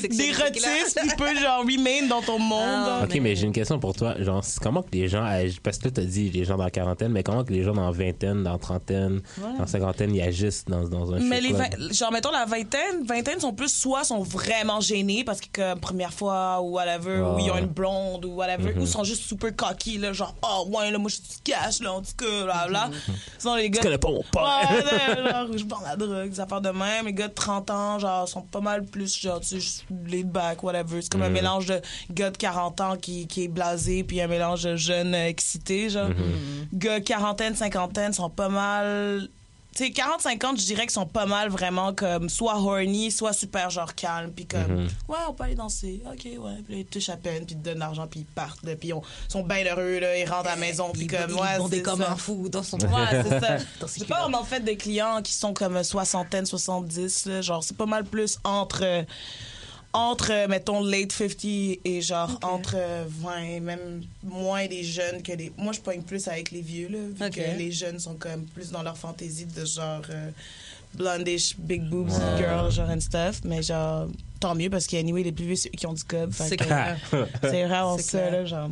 D'érotisme 0.08 1.02
qui 1.10 1.16
peut, 1.18 1.36
genre, 1.36 1.60
remain 1.60 2.08
dans 2.08 2.22
ton 2.22 2.40
monde. 2.40 2.62
Ah, 2.88 3.02
Ok, 3.04 3.18
mais 3.22 3.36
j'ai 3.36 3.46
une 3.46 3.52
question 3.54 3.80
pour 3.80 3.94
toi. 3.94 4.16
Genre, 4.20 4.44
c'est 4.44 4.60
comment 4.62 4.82
que 4.82 4.90
les 4.94 5.08
gens, 5.10 5.24
agissent- 5.24 5.60
parce 5.60 5.78
que 5.78 5.86
là, 5.86 5.92
t'as 5.96 6.02
dit 6.04 6.30
les 6.30 6.46
gens 6.46 6.58
dans 6.58 6.64
la 6.64 6.72
quarantaine, 6.72 7.12
mais 7.12 7.24
comment 7.24 7.44
que 7.44 7.52
les 7.52 7.64
gens 7.64 7.74
dans 7.74 7.86
la 7.86 7.92
vingtaine, 7.92 8.44
dans 8.44 8.54
la 8.54 8.58
trentaine, 8.58 9.22
dans 9.38 9.60
la 9.60 9.68
cinquantaine, 9.68 10.16
ils 10.16 10.22
agissent 10.22 10.66
dans, 10.66 10.88
dans 10.88 11.14
un 11.14 11.20
Mais 11.20 11.38
strip 11.38 11.42
les 11.42 11.50
club? 11.50 11.80
vingt- 11.80 11.94
genre 11.94 12.12
mettons 12.12 12.32
la 12.32 12.46
vingtaine, 12.46 13.04
vingtaine 13.06 13.40
sont 13.40 13.54
plus 13.54 13.70
soit 13.70 14.04
sont 14.04 14.22
vraiment 14.22 14.80
gênés 14.80 15.24
parce 15.24 15.42
que 15.42 15.48
comme 15.52 15.80
première 15.80 16.14
fois 16.14 16.62
ou 16.62 16.72
whatever 16.76 17.20
ou 17.20 17.40
ils 17.40 17.52
ont 17.52 17.58
une 17.58 17.66
blonde 17.66 18.24
ou 18.26 18.30
whatever 18.36 18.74
Mhm. 18.74 18.82
ou 18.82 18.86
sont 18.88 19.04
juste 19.04 19.24
super 19.24 19.54
cocky 19.56 19.98
là 19.98 20.14
genre 20.14 20.34
oh 20.44 20.68
ouais 20.70 20.92
là 20.92 20.98
moi 20.98 21.10
je 21.10 21.16
suis 21.16 21.40
cash 21.44 21.80
là 21.82 21.94
en 21.94 22.02
tout 22.02 22.14
cas 22.18 22.44
bla 22.46 22.66
bla. 22.68 22.90
Sinon 23.38 23.56
les 23.56 23.70
gars. 23.70 23.80
Tu 23.80 23.86
connais 23.88 23.98
pas 23.98 24.10
mon 24.10 24.24
père. 24.24 24.44
Ouais, 24.44 25.32
genre, 25.32 25.58
je 25.58 25.66
prends 25.66 25.84
la 25.84 25.96
drogue, 25.96 26.30
des 26.30 26.40
affaires 26.40 26.62
de 26.62 26.70
même. 26.70 27.06
Les 27.06 27.14
gars 27.14 27.28
de 27.28 27.34
30 27.34 27.70
ans, 27.72 28.00
genre, 28.00 28.28
sont 28.28 28.42
pas 28.42 28.62
mal 28.62 28.86
plus, 28.86 29.20
genre, 29.20 29.40
tu 29.40 29.60
sais, 29.62 29.84
laid 30.06 30.24
back, 30.26 30.64
whatever. 30.64 31.02
C'est 31.02 31.12
comme 31.12 31.24
un 31.24 31.30
mélange 31.30 31.68
de 31.68 31.82
gars 32.12 32.30
de 32.32 32.38
40 32.38 32.82
ans 32.82 32.98
qui, 32.98 33.28
qui 33.28 33.44
est 33.44 33.48
blasé, 33.48 34.04
puis 34.04 34.22
un 34.22 34.28
mélange 34.28 34.64
de 34.64 34.76
jeunes 34.76 35.16
euh, 35.16 35.28
excités, 35.28 35.90
genre. 35.90 36.10
Gars 36.74 37.00
quarantaine, 37.02 37.56
cinquantaine 37.56 38.14
sont 38.14 38.30
pas 38.30 38.50
mal. 38.50 39.28
Tu 39.76 39.84
sais, 39.84 39.90
40-50, 39.92 40.58
je 40.58 40.66
dirais 40.68 40.84
qu'ils 40.84 40.92
sont 40.92 41.06
pas 41.06 41.26
mal 41.26 41.50
vraiment 41.50 41.94
comme 41.94 42.30
soit 42.30 42.56
horny, 42.56 43.12
soit 43.12 43.34
super 43.34 43.70
genre 43.70 43.94
calme, 43.94 44.32
puis 44.32 44.46
comme, 44.46 44.88
ouais, 45.10 45.18
on 45.28 45.34
peut 45.34 45.44
aller 45.44 45.56
danser, 45.56 46.02
ok, 46.06 46.24
ouais, 46.24 46.62
puis 46.66 46.74
là, 46.76 46.80
ils 46.80 46.86
touchent 46.86 47.10
à 47.10 47.18
peine, 47.18 47.46
puis 47.46 47.56
ils 47.56 47.62
te 47.62 47.70
donnent 47.70 47.80
l'argent, 47.80 48.08
puis 48.08 48.22
ils 48.22 48.26
partent, 48.26 48.64
là, 48.64 48.78
puis 48.78 48.88
ils 48.90 48.94
ont- 48.94 49.02
sont 49.28 49.44
bien 49.44 49.66
heureux, 49.66 50.00
là, 50.00 50.18
ils 50.18 50.24
rentrent 50.30 50.48
à 50.48 50.56
la 50.56 50.62
maison, 50.62 50.92
puis 50.94 51.08
comme, 51.08 51.30
il 51.30 51.34
ouais, 51.36 51.58
c'est 51.70 51.82
comme 51.82 52.00
ça. 52.02 52.12
un 52.14 52.16
fou 52.16 52.48
dans 52.48 52.64
son 52.64 52.78
Ouais, 52.80 52.88
c'est 53.30 53.40
ça. 53.42 53.58
J'ai 53.98 54.06
pas 54.06 54.16
culottes. 54.16 54.20
vraiment 54.22 54.44
fait 54.46 54.62
de 54.62 54.72
clients 54.72 55.22
qui 55.22 55.34
sont 55.34 55.54
comme 55.54 55.84
soixantaine, 55.84 56.46
70. 56.46 57.26
Là. 57.26 57.42
Genre, 57.42 57.62
c'est 57.62 57.76
pas 57.76 57.86
mal 57.86 58.06
plus 58.06 58.40
entre, 58.46 58.80
euh, 58.84 59.04
entre 59.96 60.32
euh, 60.32 60.48
mettons, 60.48 60.84
late 60.84 61.12
50 61.12 61.46
et 61.86 62.02
genre 62.02 62.38
entre 62.44 62.76
euh, 62.76 63.06
20 63.08 63.38
et 63.44 63.60
même 63.60 64.04
moins 64.24 64.68
des 64.68 64.84
jeunes 64.84 65.24
que 65.24 65.32
les. 65.32 65.52
Moi, 65.58 65.74
je 65.74 65.80
pogne 65.80 66.02
plus 66.02 66.28
avec 66.28 66.52
les 66.52 66.62
vieux, 66.62 66.90
là, 66.90 67.00
vu 67.28 67.32
que 67.32 67.58
les 67.58 67.72
jeunes 67.72 68.00
sont 68.00 68.16
comme 68.16 68.44
plus 68.44 68.72
dans 68.72 68.84
leur 68.84 68.98
fantaisie 68.98 69.46
de 69.46 69.66
genre 69.66 70.02
euh, 70.10 70.30
blondish, 70.94 71.56
big 71.58 71.84
boobs, 71.84 72.12
girl, 72.38 72.70
genre 72.72 72.90
and 72.90 73.00
stuff. 73.00 73.42
Mais 73.46 73.64
genre, 73.64 74.08
tant 74.40 74.54
mieux 74.54 74.70
parce 74.70 74.86
qu'anyway, 74.86 75.24
les 75.24 75.32
plus 75.32 75.46
vieux, 75.46 75.56
c'est 75.56 75.70
eux 75.70 75.78
qui 75.78 75.88
ont 75.88 75.94
du 75.94 76.04
cob. 76.04 76.32
C'est 76.34 76.58
clair. 76.58 77.00
C'est 77.42 77.68
C'est 77.98 78.02
ça, 78.02 78.30
là, 78.30 78.46
genre. 78.46 78.70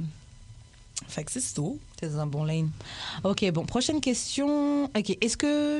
Fait 1.08 1.24
que 1.24 1.32
c'est 1.32 1.54
tout. 1.54 1.80
T'es 1.98 2.08
dans 2.08 2.20
un 2.20 2.26
bon 2.26 2.44
lane. 2.44 2.70
Ok, 3.24 3.50
bon, 3.52 3.66
prochaine 3.66 4.00
question. 4.00 4.86
Ok, 4.86 5.18
est-ce 5.22 5.38
que. 5.38 5.80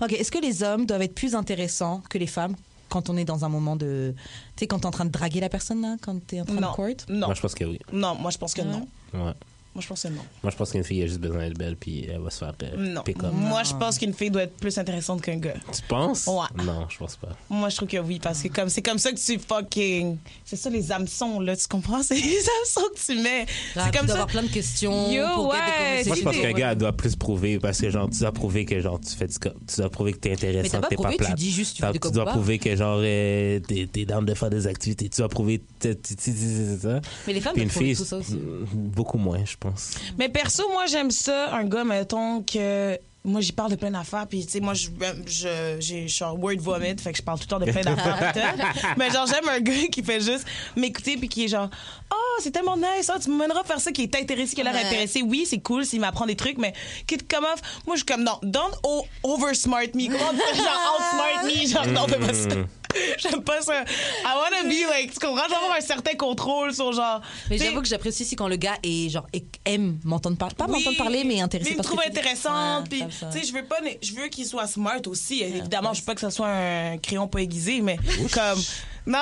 Ok, 0.00 0.12
est-ce 0.12 0.30
que 0.30 0.38
les 0.38 0.62
hommes 0.62 0.86
doivent 0.86 1.02
être 1.02 1.14
plus 1.14 1.34
intéressants 1.34 2.02
que 2.08 2.18
les 2.18 2.26
femmes? 2.26 2.54
Quand 2.88 3.10
on 3.10 3.16
est 3.16 3.24
dans 3.24 3.44
un 3.44 3.48
moment 3.48 3.76
de. 3.76 4.14
Tu 4.56 4.60
sais, 4.60 4.66
quand 4.66 4.80
t'es 4.80 4.86
en 4.86 4.90
train 4.90 5.04
de 5.04 5.10
draguer 5.10 5.40
la 5.40 5.48
personne, 5.48 5.82
là, 5.82 5.96
quand 6.00 6.18
t'es 6.26 6.40
en 6.40 6.44
train 6.44 6.54
Non. 6.60 6.70
de 6.70 6.74
court? 6.74 6.86
Non. 7.08 7.26
Moi, 7.26 7.34
je 7.34 7.40
pense 7.40 7.54
que 7.54 7.64
oui. 7.64 7.78
Non, 7.92 8.14
moi, 8.14 8.30
je 8.30 8.38
pense 8.38 8.54
que 8.54 8.62
non. 8.62 8.86
Ouais. 9.14 9.32
Moi, 9.74 9.82
je 9.82 9.86
pense 9.88 10.02
que 10.02 10.08
non. 10.08 10.22
Moi, 10.42 10.50
je 10.50 10.56
pense 10.56 10.70
qu'une 10.72 10.82
fille 10.82 11.02
a 11.02 11.06
juste 11.06 11.20
besoin 11.20 11.46
d'être 11.46 11.58
belle, 11.58 11.76
puis 11.76 12.06
elle 12.10 12.20
va 12.20 12.30
se 12.30 12.38
faire 12.38 12.52
euh, 12.64 12.76
Non. 12.76 13.02
pick 13.02 13.22
up. 13.22 13.30
Moi, 13.32 13.62
je 13.62 13.74
pense 13.74 13.96
qu'une 13.98 14.12
fille 14.12 14.30
doit 14.30 14.42
être 14.42 14.56
plus 14.56 14.76
intéressante 14.76 15.20
qu'un 15.22 15.36
gars. 15.36 15.54
Tu 15.72 15.82
penses? 15.86 16.26
Ouais. 16.26 16.64
Non, 16.64 16.86
je 16.88 16.98
pense 16.98 17.16
pas. 17.16 17.28
Moi, 17.48 17.68
je 17.68 17.76
trouve 17.76 17.88
que 17.88 17.98
oui, 17.98 18.18
parce 18.20 18.42
que 18.42 18.48
comme 18.48 18.68
c'est 18.70 18.82
comme 18.82 18.98
ça 18.98 19.12
que 19.12 19.18
tu 19.18 19.38
fucking. 19.38 20.16
C'est 20.44 20.56
ça 20.56 20.68
les 20.70 20.90
hameçons, 20.90 21.38
là, 21.40 21.54
tu 21.56 21.68
comprends? 21.68 22.02
C'est 22.02 22.14
les 22.16 22.22
hameçons 22.58 22.88
que 22.94 23.00
tu 23.12 23.22
mets. 23.22 23.46
C'est 23.74 23.96
comme 23.96 24.06
ça. 24.08 24.14
avoir 24.14 24.26
plein 24.26 24.42
de 24.42 24.48
questions. 24.48 25.12
Yo, 25.12 25.24
pour 25.34 25.48
ouais. 25.48 26.04
Moi, 26.06 26.16
je 26.16 26.22
pense 26.22 26.36
qu'un 26.36 26.52
gars 26.52 26.74
doit 26.74 26.92
plus 26.92 27.14
prouver 27.14 27.58
parce 27.58 27.80
que 27.80 27.90
genre 27.90 28.08
tu 28.10 28.18
dois 28.20 28.32
prouver 28.32 28.64
que 28.64 28.80
genre 28.80 28.98
tu 29.00 29.14
fais 29.14 29.26
du 29.28 29.38
co- 29.38 29.50
tu 29.66 29.76
dois 29.76 29.90
prouver 29.90 30.12
que 30.12 30.18
t'es 30.18 30.32
intéressant, 30.32 30.80
t'as 30.80 30.80
pas 30.80 30.86
que 30.86 30.90
t'es 30.90 30.96
pas 30.96 31.02
prouvé, 31.02 31.16
tu 31.18 31.24
plate. 31.24 31.38
dis 31.38 31.50
juste 31.52 31.76
tu 31.76 31.82
fais 31.82 31.92
tu 31.92 32.10
dois 32.10 32.24
prouver 32.26 32.58
que 32.58 32.74
genre 32.74 32.98
euh, 33.00 33.60
t'es 33.60 33.88
t'es 33.92 34.04
down 34.04 34.24
de 34.24 34.34
faire 34.34 34.50
des 34.50 34.66
activités, 34.66 35.08
tu 35.08 35.20
dois 35.20 35.28
prouver 35.28 35.60
t'es- 35.78 35.94
t'es- 35.94 36.14
t'es- 36.14 36.32
t'es- 36.32 36.32
t'es- 36.32 36.78
ça. 36.82 37.00
Mais 37.26 37.32
les 37.34 37.40
femmes 37.40 37.54
une 37.56 37.70
fille 37.70 37.94
tout 37.96 38.04
ça 38.04 38.16
aussi. 38.16 38.34
mm, 38.34 38.64
beaucoup 38.72 39.18
moins, 39.18 39.44
je 39.44 39.56
pense. 39.60 39.90
Mais 40.18 40.28
perso, 40.28 40.68
moi, 40.70 40.86
j'aime 40.86 41.10
ça, 41.10 41.54
un 41.54 41.64
gars, 41.64 41.84
mettons, 41.84 42.42
que. 42.42 42.98
Moi, 43.24 43.40
j'y 43.42 43.52
parle 43.52 43.72
de 43.72 43.76
plein 43.76 43.90
d'affaires, 43.90 44.26
puis, 44.26 44.46
tu 44.46 44.52
sais, 44.52 44.60
moi, 44.60 44.72
je, 44.74 44.88
je, 45.26 46.06
suis 46.06 46.24
en 46.24 46.32
word 46.34 46.56
vomit, 46.60 46.96
fait 46.98 47.12
que 47.12 47.18
je 47.18 47.22
parle 47.22 47.38
tout 47.38 47.44
le 47.46 47.48
temps 47.50 47.58
de 47.58 47.70
plein 47.70 47.82
d'affaires. 47.82 48.54
Mais 48.96 49.10
genre, 49.10 49.26
j'aime 49.26 49.46
un 49.48 49.60
gars 49.60 49.74
qui 49.92 50.02
fait 50.02 50.20
juste 50.20 50.46
m'écouter, 50.76 51.16
puis 51.18 51.28
qui 51.28 51.44
est 51.44 51.48
genre, 51.48 51.68
oh, 52.14 52.36
c'est 52.40 52.52
tellement 52.52 52.76
nice, 52.76 53.10
ah, 53.12 53.18
tu 53.22 53.28
me 53.30 53.36
mèneras 53.36 53.64
faire 53.64 53.80
ça, 53.80 53.90
qui 53.92 54.04
est 54.04 54.16
intéressé, 54.16 54.54
qui 54.54 54.60
a 54.62 54.64
l'air 54.64 54.72
Ouais. 54.72 54.86
intéressé. 54.86 55.20
Oui, 55.22 55.44
c'est 55.50 55.58
cool 55.58 55.84
s'il 55.84 56.00
m'apprend 56.00 56.24
des 56.24 56.36
trucs, 56.36 56.56
mais 56.58 56.72
qui 57.06 57.18
te 57.18 57.34
comme 57.34 57.44
off. 57.44 57.60
Moi, 57.86 57.96
je 57.96 57.98
suis 57.98 58.06
comme, 58.06 58.22
non, 58.22 58.38
don't 58.42 58.72
o- 58.84 59.04
oversmart 59.24 59.88
me. 59.94 60.06
Comment 60.06 60.32
genre, 60.54 60.96
outsmart 60.96 61.44
me? 61.44 61.66
Genre, 61.66 61.86
non, 61.88 62.06
fais 62.06 62.18
pas 62.18 62.32
ça. 62.32 62.48
J'aime 63.18 63.42
pas 63.42 63.60
ça. 63.62 63.82
I 63.82 64.34
wanna 64.36 64.68
be 64.68 64.88
like, 64.88 65.12
tu 65.12 65.18
comprends? 65.20 65.44
Avoir 65.44 65.76
un 65.76 65.80
certain 65.80 66.14
contrôle 66.14 66.74
sur 66.74 66.92
genre. 66.92 67.20
Mais 67.50 67.58
j'avoue 67.58 67.82
que 67.82 67.88
j'apprécie 67.88 68.22
aussi 68.22 68.36
quand 68.36 68.48
le 68.48 68.56
gars 68.56 68.76
est 68.82 69.08
genre 69.08 69.26
aime 69.64 69.98
m'entendre 70.04 70.36
parler, 70.36 70.54
pas 70.54 70.66
oui, 70.66 70.72
m'entendre 70.72 70.96
parler, 70.96 71.24
mais 71.24 71.40
intéressé 71.40 71.70
il 71.72 71.76
me 71.76 71.82
trouve 71.82 72.00
intéressante 72.06 72.90
Ouais, 72.90 72.98
puis 72.98 73.04
tu 73.06 73.38
sais 73.38 73.46
je 73.46 73.52
veux 73.52 73.64
pas 73.64 73.76
je 74.02 74.12
veux 74.12 74.28
qu'il 74.28 74.46
soit 74.46 74.66
smart 74.66 75.00
aussi 75.06 75.42
évidemment 75.42 75.92
je 75.92 76.00
veux 76.00 76.06
pas 76.06 76.14
que 76.14 76.20
ça 76.20 76.30
soit 76.30 76.48
un 76.48 76.98
crayon 76.98 77.28
pas 77.28 77.40
aiguisé 77.40 77.80
mais 77.80 77.98
comme 78.32 78.60
Non, 79.08 79.20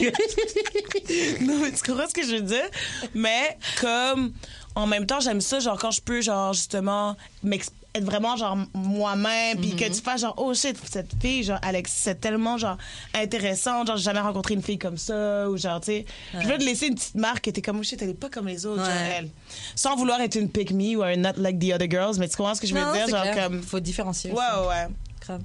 mais... 0.00 0.12
non, 1.40 1.58
mais 1.62 1.70
tu 1.70 1.82
comprends 1.84 2.08
ce 2.08 2.14
que 2.14 2.24
je 2.24 2.36
veux 2.36 2.40
dire? 2.42 2.68
Mais 3.14 3.56
comme, 3.80 4.32
en 4.74 4.86
même 4.88 5.06
temps, 5.06 5.20
j'aime 5.20 5.40
ça, 5.40 5.60
genre, 5.60 5.78
quand 5.78 5.92
je 5.92 6.00
peux, 6.00 6.20
genre, 6.20 6.52
justement, 6.52 7.16
m'ex- 7.44 7.70
être 7.98 8.04
vraiment, 8.04 8.36
genre, 8.36 8.56
moi-même, 8.74 9.58
puis 9.58 9.76
que 9.76 9.84
tu 9.84 10.00
fasses, 10.00 10.22
genre, 10.22 10.34
oh 10.38 10.54
shit, 10.54 10.76
cette 10.90 11.12
fille, 11.20 11.42
genre, 11.42 11.58
Alex, 11.62 11.92
c'est 11.94 12.20
tellement, 12.20 12.56
genre, 12.58 12.78
intéressant, 13.14 13.84
genre, 13.84 13.96
j'ai 13.96 14.04
jamais 14.04 14.20
rencontré 14.20 14.54
une 14.54 14.62
fille 14.62 14.78
comme 14.78 14.96
ça, 14.96 15.48
ou 15.50 15.56
genre, 15.56 15.80
tu 15.80 15.86
sais, 15.86 16.06
je 16.40 16.46
veux 16.48 16.58
te 16.58 16.64
laisser 16.64 16.86
une 16.86 16.94
petite 16.94 17.14
marque 17.16 17.44
que 17.44 17.50
t'es 17.50 17.62
comme, 17.62 17.78
oh 17.78 17.82
shit, 17.82 18.00
elle 18.02 18.10
est 18.10 18.14
pas 18.14 18.30
comme 18.30 18.46
les 18.48 18.64
autres, 18.66 18.84
genre, 18.84 18.92
elle. 19.18 19.28
Sans 19.74 19.96
vouloir 19.96 20.20
être 20.20 20.36
une 20.36 20.48
pick 20.48 20.72
me 20.72 20.96
ou 20.96 21.02
un 21.02 21.16
not 21.16 21.32
like 21.36 21.58
the 21.58 21.72
other 21.74 21.88
girls, 21.90 22.18
mais 22.18 22.28
tu 22.28 22.36
comprends 22.36 22.54
ce 22.54 22.60
que 22.60 22.66
je 22.66 22.74
veux 22.74 22.80
Non, 22.80 22.92
dire? 22.92 23.08
Genre, 23.08 23.22
clair. 23.22 23.48
comme. 23.48 23.62
Faut 23.62 23.80
différencier. 23.80 24.30
Ouais, 24.32 24.38
aussi. 24.38 24.60
ouais, 24.60 24.68
ouais. 24.68 24.86
Grave. 25.20 25.42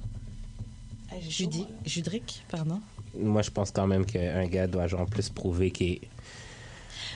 Judy. 1.28 1.66
Judric, 1.84 2.42
pardon. 2.50 2.80
Moi, 3.16 3.42
je 3.42 3.50
pense 3.50 3.70
quand 3.70 3.86
même 3.86 4.04
qu'un 4.04 4.46
gars 4.46 4.66
doit 4.66 4.86
genre 4.88 5.06
plus 5.06 5.28
prouver 5.28 5.70
qu'il 5.70 5.92
est. 5.92 6.00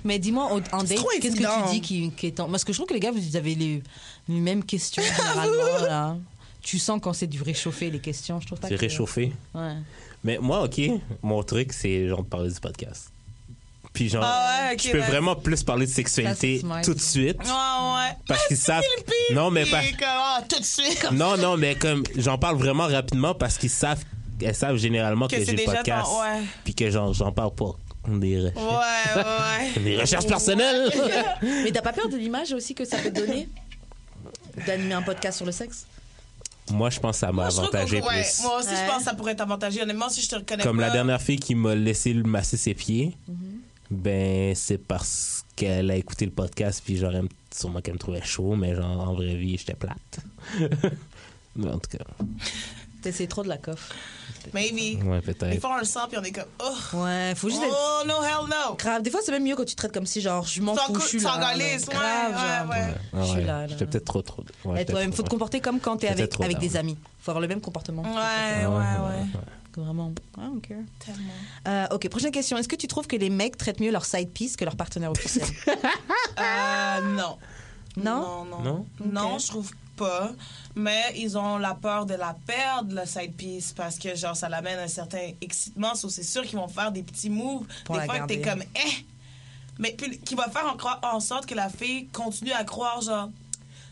Mais 0.05 0.19
dis-moi, 0.19 0.45
en 0.53 0.59
date, 0.83 0.99
qu'est-ce 1.21 1.37
que 1.37 1.65
tu 1.67 1.71
dis 1.73 1.81
qui, 1.81 2.11
qui 2.13 2.27
est 2.27 2.41
en... 2.41 2.49
Parce 2.51 2.65
que 2.65 2.73
je 2.73 2.79
trouve 2.79 2.89
que 2.89 2.95
les 2.95 3.01
gars, 3.01 3.11
vous 3.11 3.37
avez 3.37 3.55
les, 3.55 3.83
les 4.29 4.41
mêmes 4.41 4.65
questions 4.65 5.03
généralement. 5.17 5.87
là. 5.87 6.17
Tu 6.63 6.79
sens 6.79 6.99
quand 7.03 7.13
c'est 7.13 7.27
du 7.27 7.43
réchauffé, 7.43 7.91
les 7.91 8.01
questions. 8.01 8.41
Je 8.41 8.47
trouve 8.47 8.59
pas 8.61 8.69
C'est 8.69 8.75
que- 8.77 8.81
réchauffé. 8.81 9.33
Ouais. 9.55 9.75
Mais 10.25 10.39
moi, 10.39 10.65
OK, 10.65 10.81
mon 11.23 11.43
truc, 11.43 11.73
c'est 11.73 12.09
genre 12.09 12.23
de 12.25 12.29
parler 12.29 12.51
du 12.51 12.61
podcast. 12.61 13.11
Puis 13.93 14.09
genre, 14.11 14.23
Ah 14.25 14.67
ouais, 14.69 14.75
ok, 14.75 14.83
je 14.85 14.91
peux 14.93 14.99
ouais. 15.01 15.07
vraiment 15.07 15.35
plus 15.35 15.63
parler 15.63 15.87
de 15.87 15.91
sexualité 15.91 16.59
smart. 16.61 16.83
tout 16.83 16.93
de 16.95 17.01
suite. 17.01 17.39
Ouais, 17.39 17.45
ouais. 17.45 18.17
Parce 18.27 18.47
qu'ils 18.49 18.57
savent. 18.57 18.83
Non, 19.33 19.51
mais 19.51 19.65
pas. 19.67 19.81
Ah, 20.05 20.43
tout 20.49 20.59
de 20.61 20.65
suite. 20.65 21.01
comme 21.01 21.17
Non, 21.17 21.37
non, 21.37 21.57
mais 21.57 21.75
comme 21.75 22.03
j'en 22.17 22.37
parle 22.39 22.57
vraiment 22.57 22.87
rapidement 22.87 23.35
parce 23.35 23.57
qu'ils 23.57 23.71
savent, 23.71 24.05
elles 24.43 24.55
savent 24.55 24.77
généralement 24.77 25.27
que, 25.27 25.37
Que 25.37 25.41
c'est 25.41 25.47
j'ai 25.47 25.53
le 25.53 25.59
déjà 25.59 25.77
podcast. 25.77 26.07
ton- 26.07 26.21
ouais. 26.21 26.43
Puis 26.65 26.75
que 26.75 26.91
genre, 26.91 27.13
j'en 27.15 27.33
parle 27.33 27.55
pas. 27.55 27.73
Des, 28.09 28.39
re- 28.41 28.55
Ouais, 28.55 29.23
ouais. 29.77 29.83
des 29.83 29.97
recherches 30.01 30.27
personnelles. 30.27 30.91
Mais 31.43 31.71
t'as 31.73 31.83
pas 31.83 31.93
peur 31.93 32.09
de 32.09 32.17
l'image 32.17 32.53
aussi 32.53 32.75
que 32.75 32.85
ça 32.85 32.97
peut 32.99 33.11
donner? 33.11 33.49
D'animer 34.67 34.95
un 34.95 35.03
podcast 35.03 35.37
sur 35.37 35.47
le 35.47 35.53
sexe? 35.53 35.87
Moi, 36.71 36.91
je 36.91 37.01
pense 37.01 37.17
que 37.17 37.21
ça 37.21 37.33
m'a 37.33 37.47
avantagé 37.47 38.01
ouais, 38.01 38.23
plus. 38.23 38.43
Moi 38.43 38.59
aussi, 38.59 38.69
Ouais. 38.69 38.75
je 38.77 38.87
pense 38.91 38.99
que 38.99 39.05
ça 39.05 39.15
pourrait 39.15 39.37
t'avantager. 39.37 39.83
Honnêtement, 39.83 40.09
si 40.09 40.21
je 40.21 40.29
te 40.29 40.35
reconnais 40.37 40.63
Comme 40.63 40.77
pas. 40.79 40.87
la 40.87 40.91
dernière 40.91 41.21
fille 41.21 41.39
qui 41.39 41.55
m'a 41.55 41.75
laissé 41.75 42.13
le 42.13 42.23
masser 42.25 42.57
ses 42.57 42.75
pieds, 42.75 43.17
Mm-hmm. 43.31 43.35
ben 43.91 44.55
c'est 44.55 44.79
parce 44.79 45.45
qu'elle 45.57 45.91
a 45.91 45.97
écouté 45.97 46.25
le 46.27 46.31
podcast 46.31 46.83
puis 46.85 46.97
genre 46.99 47.15
elle 47.15 47.23
me- 47.23 47.29
sûrement 47.55 47.81
qu'elle 47.81 47.95
me 47.95 47.99
trouvait 47.99 48.23
chaud, 48.23 48.55
mais 48.55 48.75
genre 48.75 49.09
en 49.09 49.15
vraie 49.15 49.35
vie 49.37 49.57
j'étais 49.57 49.75
plate. 49.75 50.19
mais 51.57 51.71
en 51.71 51.79
tout 51.79 51.97
cas, 51.97 52.05
T'essayes 53.03 53.29
trop 53.29 53.43
de 53.45 53.49
la 53.49 53.57
coffre. 53.59 53.95
Maybe. 54.55 55.03
ouais 55.05 55.21
Des 55.21 55.33
peut-être. 55.35 55.61
fois, 55.61 55.71
on 55.75 55.79
le 55.79 55.85
sent, 55.85 56.01
puis 56.09 56.19
on 56.19 56.25
est 56.25 56.33
comme, 56.33 56.45
oh, 56.63 56.97
Ouais, 56.99 57.33
faut 57.37 57.49
juste 57.49 57.63
être 57.63 57.75
oh 57.77 58.07
no, 58.07 58.15
hell 58.23 58.49
no. 58.49 58.75
grave. 58.77 59.03
Des 59.03 59.11
fois, 59.11 59.21
c'est 59.25 59.33
même 59.33 59.45
mieux 59.45 59.57
quand 59.57 59.65
tu 59.65 59.75
traites 59.75 59.93
comme 59.93 60.07
si, 60.07 60.21
genre, 60.21 60.47
je 60.47 60.61
m'en 60.63 60.75
fous, 60.75 60.95
je 61.01 61.07
suis 61.07 61.21
là. 61.21 61.37
ouais, 61.57 61.77
Grave, 61.89 62.69
ouais, 62.69 62.77
genre. 62.77 62.91
ouais. 63.15 63.23
Je 63.23 63.31
suis 63.31 63.45
là, 63.45 63.61
là. 63.63 63.67
J'étais 63.69 63.87
peut-être 63.87 64.05
trop 64.05 64.23
trop. 64.23 64.45
Ouais, 64.65 64.75
Et 64.75 64.79
j'étais 64.81 64.93
toi-même, 64.93 65.11
trop- 65.11 65.17
faut 65.19 65.23
te 65.25 65.31
comporter 65.31 65.61
comme 65.61 65.81
quand 65.81 65.97
t'es 65.97 66.09
avec, 66.09 66.41
avec 66.41 66.59
des 66.59 66.77
amis. 66.77 66.97
Faut 67.21 67.31
avoir 67.31 67.43
le 67.43 67.49
même 67.49 67.61
comportement. 67.61 68.03
Ouais, 68.03 68.67
ouais, 68.67 68.69
ouais. 68.77 69.27
Vraiment. 69.77 70.13
Ah, 70.37 70.49
ok. 70.57 70.69
Tellement. 70.69 71.33
Euh, 71.69 71.87
ok, 71.95 72.09
prochaine 72.09 72.33
question. 72.33 72.57
Est-ce 72.57 72.67
que 72.67 72.75
tu 72.75 72.89
trouves 72.89 73.07
que 73.07 73.15
les 73.15 73.31
mecs 73.31 73.57
traitent 73.57 73.79
mieux 73.79 73.93
leur 73.93 74.05
side 74.07 74.31
piece 74.33 74.57
que 74.57 74.65
leur 74.65 74.75
partenaire 74.75 75.11
officiel? 75.13 75.47
Euh, 76.39 77.01
non. 77.15 77.39
Non? 77.97 78.45
Non, 78.45 78.63
non. 78.63 78.87
Non? 79.05 79.39
Je 79.39 79.47
trouve 79.49 79.71
pas. 79.99 80.31
Mais 80.75 81.03
ils 81.17 81.37
ont 81.37 81.59
la 81.59 81.75
peur 81.75 82.07
de 82.07 82.15
la 82.15 82.37
perdre, 82.47 82.95
le 82.95 83.05
side 83.07 83.35
piece, 83.35 83.73
parce 83.73 83.99
que, 83.99 84.15
genre, 84.15 84.37
ça 84.37 84.49
l'amène 84.49 84.79
un 84.79 84.89
certain 84.89 85.33
excitement. 85.41 85.95
So, 85.95 86.09
c'est 86.09 86.23
sûr 86.23 86.43
qu'ils 86.45 86.59
vont 86.59 86.69
faire 86.69 86.93
des 86.93 87.03
petits 87.03 87.31
moves. 87.31 87.67
Pour 87.85 87.97
des 87.97 88.07
la 88.07 88.07
fois, 88.07 88.27
t'es 88.27 88.41
comme, 88.41 88.63
eh! 88.63 89.05
Mais 89.79 89.93
puis, 89.93 90.19
qui 90.19 90.35
va 90.35 90.49
faire 90.49 90.77
en, 91.03 91.17
en 91.17 91.21
sorte 91.21 91.47
que 91.47 91.55
la 91.55 91.69
fille 91.69 92.07
continue 92.09 92.53
à 92.53 92.65
croire, 92.65 93.01
genre, 93.01 93.29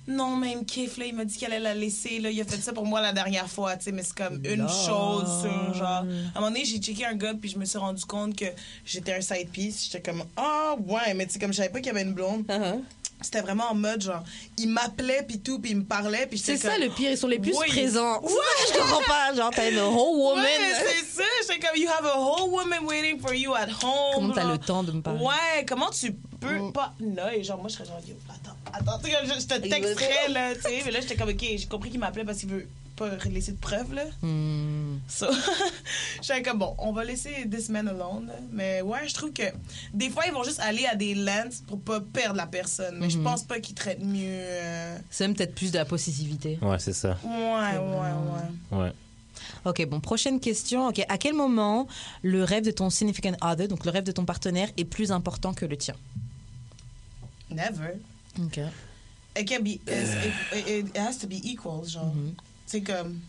non, 0.08 0.36
même 0.36 0.64
Kiff, 0.64 0.98
là, 0.98 1.06
il 1.06 1.14
m'a 1.16 1.24
dit 1.24 1.36
qu'elle 1.36 1.52
allait 1.52 1.62
la 1.62 1.74
laisser, 1.74 2.20
là, 2.20 2.30
il 2.30 2.40
a 2.40 2.44
fait 2.44 2.58
ça 2.58 2.72
pour 2.72 2.86
moi 2.86 3.00
la 3.00 3.12
dernière 3.12 3.48
fois, 3.48 3.76
tu 3.76 3.84
sais, 3.84 3.92
mais 3.92 4.04
c'est 4.04 4.16
comme 4.16 4.40
une 4.44 4.68
chose 4.68 5.42
sur, 5.42 5.74
genre, 5.74 5.88
à 5.88 5.98
un 6.00 6.04
moment 6.36 6.48
donné, 6.48 6.64
j'ai 6.64 6.78
checké 6.78 7.04
un 7.04 7.14
gars, 7.14 7.34
puis 7.34 7.50
je 7.50 7.58
me 7.58 7.64
suis 7.64 7.78
rendu 7.78 8.04
compte 8.04 8.36
que 8.36 8.44
j'étais 8.84 9.14
un 9.14 9.20
side 9.20 9.48
piece, 9.50 9.86
j'étais 9.86 10.02
comme, 10.08 10.24
ah, 10.36 10.76
ouais, 10.86 11.12
mais 11.14 11.26
tu 11.26 11.32
sais, 11.32 11.38
comme 11.40 11.52
je 11.52 11.56
savais 11.56 11.70
pas 11.70 11.78
qu'il 11.78 11.88
y 11.88 11.90
avait 11.90 12.02
une 12.02 12.14
blonde, 12.14 12.44
Uh-huh. 12.46 12.80
c'était 13.20 13.40
vraiment 13.40 13.70
en 13.70 13.74
mode, 13.74 14.02
genre, 14.02 14.22
il 14.58 14.68
m'appelait, 14.70 15.22
puis 15.26 15.40
tout, 15.40 15.58
puis 15.58 15.72
il 15.72 15.78
me 15.78 15.84
parlait, 15.84 16.26
puis 16.26 16.38
C'est 16.38 16.56
ça 16.56 16.70
comme, 16.72 16.82
le 16.82 16.88
pire, 16.90 17.10
ils 17.10 17.18
sont 17.18 17.26
les 17.28 17.38
plus 17.38 17.52
Oui. 17.56 17.68
présents. 17.68 18.20
Ouais. 18.22 18.30
je 18.72 18.78
comprends 18.78 19.02
pas. 19.06 19.34
Genre, 19.34 19.50
t'as 19.54 19.70
une 19.70 19.78
whole 19.78 20.16
woman. 20.16 20.44
Ouais, 20.44 20.50
c'est 20.86 21.04
ça. 21.22 21.28
J'étais 21.42 21.66
comme, 21.66 21.76
you 21.80 21.88
have 21.88 22.06
a 22.06 22.18
whole 22.18 22.50
woman 22.50 22.84
waiting 22.86 23.20
for 23.20 23.34
you 23.34 23.54
at 23.54 23.68
home. 23.82 24.14
Comment 24.14 24.34
t'as 24.34 24.44
le 24.50 24.58
temps 24.58 24.82
de 24.82 24.92
me 24.92 25.02
parler? 25.02 25.20
Ouais, 25.24 25.64
comment 25.68 25.90
tu 25.90 26.12
peux 26.40 26.58
Mm. 26.58 26.72
pas. 26.72 26.94
Là, 27.00 27.34
et 27.36 27.42
genre, 27.44 27.58
moi, 27.58 27.68
je 27.68 27.74
serais 27.74 27.84
genre, 27.86 28.00
yo, 28.06 28.14
attends, 28.30 28.56
attends, 28.72 28.98
tu 29.02 29.10
sais, 29.10 29.16
comme 29.16 29.26
je, 29.28 29.40
je 29.40 29.46
te 29.46 29.68
texterais, 29.68 30.28
là, 30.30 30.54
tu 30.54 30.60
sais. 30.62 30.82
Mais 30.84 30.90
là, 30.92 31.00
j'étais 31.00 31.16
comme, 31.16 31.30
ok, 31.30 31.40
j'ai 31.56 31.66
compris 31.66 31.90
qu'il 31.90 32.00
m'appelait 32.00 32.24
parce 32.24 32.38
qu'il 32.38 32.48
veut 32.50 32.66
pas 32.96 33.10
laisser 33.30 33.52
de 33.52 33.58
preuves, 33.58 33.92
là. 33.92 34.04
Hmm. 34.22 34.98
So, 35.06 35.26
j'étais 36.22 36.42
comme, 36.42 36.58
bon, 36.58 36.74
on 36.78 36.92
va 36.92 37.04
laisser 37.04 37.46
this 37.50 37.68
man 37.68 37.88
alone. 37.88 38.30
Mais 38.52 38.80
ouais, 38.82 39.06
je 39.06 39.14
trouve 39.14 39.32
que 39.32 39.42
des 39.92 40.08
fois, 40.10 40.24
ils 40.26 40.32
vont 40.32 40.42
juste 40.44 40.60
aller 40.60 40.86
à 40.86 40.94
des 40.94 41.14
lands 41.14 41.50
pour 41.68 41.80
pas 41.80 42.00
perdre 42.00 42.36
la 42.36 42.46
personne. 42.46 42.96
Mais 42.98 43.10
je 43.10 43.18
Mhm. 43.18 43.24
pense 43.24 43.42
pas 43.44 43.60
qu'ils 43.60 43.74
traitent 43.74 44.02
mieux. 44.02 44.45
Euh, 44.46 44.98
C'est 45.10 45.26
même 45.26 45.36
peut-être 45.36 45.54
plus 45.54 45.72
de 45.72 45.78
la 45.78 45.84
possessivité. 45.84 46.58
Ouais, 46.62 46.78
c'est 46.78 46.92
ça. 46.92 47.18
Ouais, 47.24 47.78
ouais, 47.78 48.78
ouais. 48.78 48.78
Ouais. 48.78 48.92
Ok, 49.64 49.84
bon, 49.86 50.00
prochaine 50.00 50.40
question. 50.40 50.88
Ok, 50.88 51.04
à 51.08 51.18
quel 51.18 51.34
moment 51.34 51.86
le 52.22 52.44
rêve 52.44 52.64
de 52.64 52.70
ton 52.70 52.90
significant 52.90 53.32
other, 53.42 53.68
donc 53.68 53.84
le 53.84 53.90
rêve 53.90 54.04
de 54.04 54.12
ton 54.12 54.24
partenaire, 54.24 54.70
est 54.76 54.84
plus 54.84 55.12
important 55.12 55.52
que 55.52 55.66
le 55.66 55.76
tien? 55.76 55.94
Never. 57.50 57.94
Ok. 58.40 58.58
It 59.38 59.48
can 59.48 59.62
be, 59.62 59.78
it, 59.86 60.66
it, 60.66 60.96
has 60.96 61.18
to 61.18 61.26
be 61.26 61.44
equal, 61.44 61.86
genre. 61.86 62.12
C'est 62.64 62.80
comme, 62.80 63.20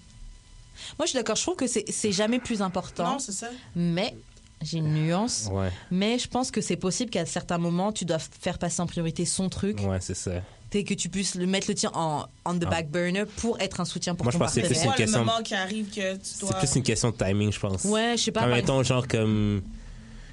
Moi, 0.97 1.05
je 1.05 1.07
suis 1.07 1.18
d'accord. 1.18 1.36
Je 1.36 1.41
trouve 1.41 1.57
que 1.57 1.68
c'est 1.68 1.86
c'est 1.91 2.11
jamais 2.13 2.39
plus 2.39 2.61
important. 2.61 3.13
non, 3.13 3.20
c'est 3.20 3.34
ça. 3.34 3.49
mais 3.76 4.15
j'ai 4.61 4.78
une 4.80 4.93
nuance. 4.93 5.49
Ouais. 5.51 5.72
Mais 5.91 6.18
je 6.18 6.28
pense 6.28 6.49
que 6.49 6.61
c'est 6.61 6.78
possible 6.78 7.11
qu'à 7.11 7.26
certains 7.26 7.57
moments, 7.57 7.91
tu 7.91 8.05
dois 8.05 8.20
faire 8.20 8.57
passer 8.57 8.82
en 8.82 8.88
priorité 8.88 9.26
son 9.26 9.49
truc. 9.49 9.80
Ouais, 9.82 9.99
c'est 10.01 10.15
ça. 10.15 10.41
T'es 10.70 10.84
que 10.84 10.93
tu 10.93 11.07
puisses 11.09 11.36
le 11.36 11.45
mettre 11.45 11.68
le 11.70 11.76
tien 11.76 11.91
en 11.93 12.26
on 12.45 12.55
the 12.59 12.63
Ah. 12.68 12.70
back 12.70 12.89
burner 12.89 13.24
pour 13.38 13.57
être 13.61 13.80
un 13.80 13.86
soutien 13.86 14.15
pour 14.15 14.26
Moi, 14.26 14.32
je 14.34 14.38
ton 14.38 14.43
pense 14.45 14.53
que 14.53 14.61
c'est 14.61 14.68
partenaire. 14.68 14.82
plus 14.95 14.95
C'est 14.97 15.03
une 15.03 15.05
question- 15.07 15.26
moment 15.26 15.41
qui 15.43 15.55
arrive 15.55 15.86
que 15.89 16.15
tu 16.15 16.20
C'est 16.24 16.57
plus 16.57 16.76
une 16.76 16.84
question 16.84 17.09
de 17.11 17.15
timing, 17.15 17.51
je 17.53 17.59
pense. 17.59 17.84
Ouais, 17.86 18.15
je 18.18 18.24
sais 18.24 18.32
pas. 18.32 18.41
Par 18.41 18.49
mettons, 18.49 18.84
genre 18.84 19.07
comme. 19.07 19.61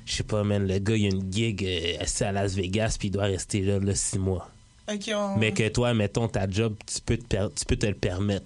Je 0.07 0.13
sais 0.17 0.23
pas, 0.25 0.43
man, 0.45 0.67
le 0.67 0.79
gars, 0.81 0.97
il 0.97 1.07
a 1.07 1.09
une 1.09 1.33
gig 1.33 1.65
euh, 1.65 2.03
assis 2.03 2.25
à 2.25 2.33
Las 2.33 2.55
Vegas, 2.55 2.97
puis 2.99 3.09
il 3.09 3.11
doit 3.13 3.25
rester 3.25 3.61
là, 3.61 3.79
là 3.79 3.95
six 3.95 4.19
mois. 4.19 4.51
Ok, 4.93 5.11
on- 5.15 5.37
Mais 5.39 5.53
que 5.53 5.67
toi, 5.69 5.95
mettons, 5.95 6.29
ta 6.29 6.51
job, 6.51 6.75
tu 6.85 7.01
peux 7.01 7.17
te, 7.17 7.25
per- 7.25 7.49
tu 7.57 7.65
peux 7.65 7.77
te 7.77 7.87
le 7.87 7.95
permettre. 7.95 8.45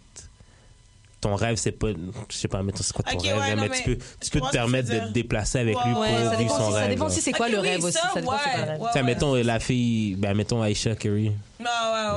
Ton 1.21 1.35
rêve, 1.35 1.57
c'est 1.57 1.73
pas. 1.73 1.89
Je 2.29 2.37
sais 2.37 2.47
pas, 2.47 2.62
mettons, 2.62 2.83
c'est 2.85 2.93
quoi 2.93 3.05
ton 3.05 3.19
Ok, 3.19 3.25
rêve, 3.25 3.37
ouais, 3.39 3.55
non, 3.57 3.62
mais, 3.62 3.69
mais 3.71 3.77
tu 3.77 3.83
peux, 3.83 3.99
tu 4.21 4.31
peux 4.31 4.41
te 4.41 4.51
permettre 4.53 4.89
de 4.89 4.99
te 5.01 5.09
déplacer 5.12 5.59
avec 5.59 5.77
Ouais, 5.77 5.85
lui 5.87 5.93
pour 5.93 6.03
ouais, 6.03 6.09
ça 6.11 6.14
ça 6.31 6.37
vivre 6.37 6.39
dépend, 6.39 6.57
son 6.59 6.62
aussi, 6.62 6.73
ça 6.75 6.79
rêve. 6.79 6.89
dépend 6.91 7.05
là. 7.05 7.11
aussi 7.11 7.21
c'est 7.21 7.33
quoi 7.33 7.47
Ok, 7.47 7.53
le 7.53 7.59
oui, 7.61 7.69
rêve 7.69 7.85
aussi. 7.85 7.93
ça, 7.95 8.11
Ça 8.14 8.21
dépend 8.21 8.33
c'est 8.45 8.57
le 8.57 8.79
ouais, 8.81 8.89
ouais. 8.95 9.03
Mettons, 9.03 9.35
la 9.35 9.59
fille, 9.59 10.14
ben, 10.14 10.35
mettons 10.35 10.64
Aisha 10.64 10.95
Curry. 10.95 11.33
Non, 11.59 11.66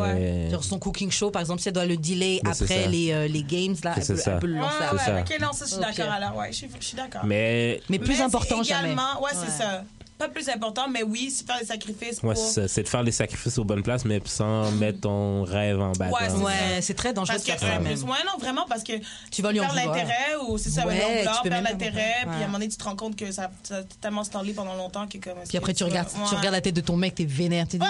ouais, 0.04 0.14
ouais. 0.14 0.47
Genre 0.52 0.64
son 0.64 0.78
cooking 0.78 1.10
show, 1.10 1.32
par 1.32 1.41
exemple, 1.41 1.62
si 1.62 1.70
elle 1.70 1.74
doit 1.74 1.86
le 1.86 1.97
delay 1.97 2.41
Mais 2.43 2.54
c'est 2.54 2.66
après 2.66 2.84
ça. 2.84 2.89
les, 2.89 3.12
euh, 3.12 3.28
les 3.28 3.41
games, 3.41 3.76
là, 3.84 3.93
elle 3.97 4.04
C'est 4.04 4.14
peut, 4.14 4.20
ça. 4.20 4.32
elle 4.34 4.39
peut 4.39 4.45
le 4.47 4.54
Ouais, 4.54 4.60
lancer. 4.60 4.76
ouais, 4.93 4.99
ça. 4.99 5.20
ok, 5.20 5.41
non, 5.41 5.52
ça, 5.54 5.66
je 5.66 5.72
suis 5.72 5.80
d'accord, 5.82 6.14
alors, 6.14 6.36
ouais, 6.38 6.52
je 6.52 6.58
suis, 6.58 6.95
d'accord. 6.95 7.22
mais. 7.26 7.82
Mais 7.89 7.97
plus 7.97 8.22
important 8.22 8.62
jamais. 8.62 8.89
Ouais, 8.93 8.95
c'est 9.32 9.39
Ouais. 9.39 9.45
ça. 9.49 9.84
Pas 10.22 10.30
plus 10.30 10.47
important, 10.49 10.88
mais 10.88 11.01
oui, 11.01 11.34
c'est 11.36 11.47
faire 11.47 11.57
des 11.59 11.65
sacrifices. 11.65 12.22
Ouais, 12.22 12.36
c'est 12.36 12.84
de 12.84 12.88
faire 12.88 13.03
des 13.03 13.11
sacrifices 13.11 13.57
aux 13.57 13.63
bonnes 13.63 13.82
places, 13.82 14.05
mais 14.05 14.22
sans 14.26 14.69
mettre 14.74 15.01
ton 15.01 15.43
rêve 15.43 15.82
en 15.82 15.93
bas. 15.93 16.09
Ouais, 16.09 16.19
c'est 16.30 16.36
Ouais, 16.36 16.82
c'est 16.82 16.93
très 16.93 17.11
dangereux 17.11 17.38
Parce 17.43 17.59
que, 17.59 17.65
faire 17.65 17.80
plus- 17.80 18.03
ouais, 18.03 18.09
non, 18.26 18.38
vraiment, 18.39 18.65
parce 18.69 18.84
que 18.84 18.93
Tu 19.32 19.41
vas 19.41 19.51
lui 19.51 19.59
en 19.59 19.63
perdre 19.63 19.80
vouloir. 19.80 19.95
l'intérêt 19.97 20.36
ou 20.47 20.59
c'est 20.59 20.69
ça, 20.69 20.86
Ouais, 20.86 20.93
ouais, 20.93 21.26
non, 21.26 21.32
tu 21.41 21.49
perdre 21.49 21.67
l'intérêt, 21.67 22.13
puis 22.22 22.30
à 22.30 22.36
un 22.36 22.39
moment 22.41 22.53
donné, 22.59 22.67
tu 22.69 22.78
te 22.78 22.84
rends 22.84 22.95
compte 22.95 23.15
que 23.15 23.32
ça 23.32 23.49
ça 23.63 23.82
t'a 23.82 23.88
tellement 23.99 24.24
stallé 24.24 24.53
pendant 24.53 24.76
longtemps 24.76 25.07
que 25.07 25.17
comme... 25.17 25.34
Puis 25.49 25.57
après, 25.57 25.74
tu 25.74 25.84
regardes, 25.84 26.09
tu 26.09 26.36
regardes 26.36 26.53
la 26.53 26.61
tête 26.61 26.76
de 26.76 26.82
ton 26.82 26.97
mec, 26.97 27.15
t'es 27.15 27.26
vénère. 27.26 27.67
T'es 27.67 27.80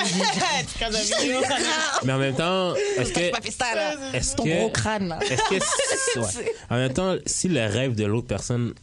Mais 2.03 2.13
en 2.13 2.17
même 2.17 2.35
temps, 2.35 2.73
est-ce 2.97 3.11
que. 3.11 4.15
Est-ce 4.15 4.35
Ton 4.35 4.43
que. 4.43 4.49
gros 4.57 4.69
crâne, 4.69 5.09
là. 5.09 5.19
Est-ce 5.21 5.43
que. 5.49 6.19
En 6.69 6.75
même 6.75 6.93
temps, 6.93 7.15
si 7.25 7.47
le 7.47 7.65
rêve 7.65 7.95
de 7.95 8.05
l'autre 8.05 8.27
personne 8.27 8.73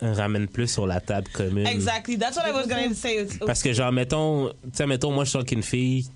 ramène 0.00 0.46
plus 0.48 0.68
sur 0.68 0.86
la 0.86 1.00
table 1.00 1.28
commune. 1.32 1.66
Exactly, 1.66 2.18
that's 2.18 2.36
what 2.36 2.48
I 2.48 2.52
was 2.52 2.66
gonna 2.66 2.94
say. 2.94 3.22
It's- 3.24 3.38
Parce 3.46 3.62
que, 3.62 3.72
genre, 3.72 3.92
mettons, 3.92 4.48
tu 4.48 4.54
sais, 4.74 4.86
mettons, 4.86 5.10
moi, 5.12 5.24
je 5.24 5.30
sens 5.30 5.44
qu'une 5.44 5.62
fille, 5.62 6.06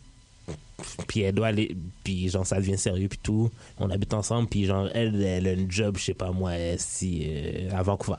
puis 1.09 1.21
elle 1.21 1.35
doit 1.35 1.49
aller, 1.49 1.77
puis 2.05 2.29
genre, 2.29 2.47
ça 2.47 2.57
devient 2.57 2.77
sérieux, 2.79 3.09
puis 3.09 3.19
tout. 3.23 3.51
On 3.79 3.91
habite 3.91 4.13
ensemble, 4.15 4.49
puis 4.49 4.65
genre, 4.67 4.89
elle, 4.95 5.23
elle 5.23 5.47
a 5.47 5.53
une 5.53 5.71
job, 5.71 5.97
je 5.99 6.05
sais 6.05 6.15
pas 6.15 6.31
moi, 6.31 6.53
si, 6.79 7.23
euh, 7.27 7.71
à 7.75 7.83
Vancouver. 7.83 8.17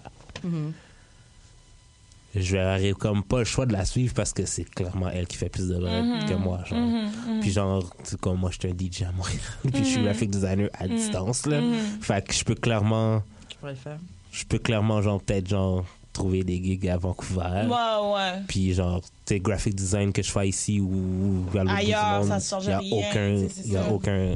Je 2.33 2.55
vais 2.55 2.93
comme 2.93 3.23
pas 3.23 3.39
le 3.39 3.43
choix 3.45 3.65
de 3.65 3.73
la 3.73 3.83
suivre 3.83 4.13
parce 4.13 4.31
que 4.31 4.45
c'est 4.45 4.63
clairement 4.63 5.09
elle 5.09 5.27
qui 5.27 5.35
fait 5.35 5.49
plus 5.49 5.67
de 5.67 5.75
rêves 5.75 6.29
que 6.29 6.33
moi. 6.35 6.63
Genre. 6.65 7.09
Puis 7.41 7.51
genre, 7.51 7.83
tu 7.97 8.11
sais, 8.11 8.17
comme 8.17 8.39
moi, 8.39 8.51
je 8.51 8.57
suis 8.59 8.69
un 8.69 8.77
DJ 8.77 9.03
à 9.03 9.11
Montréal, 9.11 9.39
puis 9.73 9.83
je 9.83 9.89
suis 9.89 10.01
graphic 10.03 10.29
designer 10.29 10.69
à 10.73 10.87
distance, 10.87 11.45
là. 11.45 11.59
Fait 11.99 12.25
que 12.25 12.33
je 12.33 12.43
peux 12.45 12.55
clairement, 12.55 13.21
Tu 13.49 13.57
pourrais 13.57 13.73
le 13.73 13.77
faire. 13.77 13.97
Je 14.31 14.45
peux 14.45 14.59
clairement, 14.59 15.01
genre, 15.01 15.21
peut-être, 15.21 15.47
genre, 15.47 15.85
trouver 16.13 16.43
des 16.43 16.61
gigs 16.63 16.87
à 16.89 16.97
Vancouver. 16.97 17.67
Ouais, 17.67 18.13
ouais. 18.13 18.41
Puis 18.47 18.73
genre, 18.73 19.01
tu 19.01 19.07
sais, 19.25 19.39
graphic 19.39 19.75
design 19.75 20.11
que 20.11 20.21
je 20.21 20.31
fais 20.31 20.49
ici 20.49 20.79
ou 20.79 21.45
à 21.53 21.63
l'autre 21.63 21.75
Ailleurs, 21.75 22.19
monde, 22.25 22.39
ça 22.39 22.39
change 22.39 22.65
y 22.65 22.71
a 22.71 22.79
rien, 22.79 23.09
aucun, 23.09 23.47
c'est 23.49 23.67
y 23.67 23.77
a 23.77 23.91
aucun. 23.91 24.35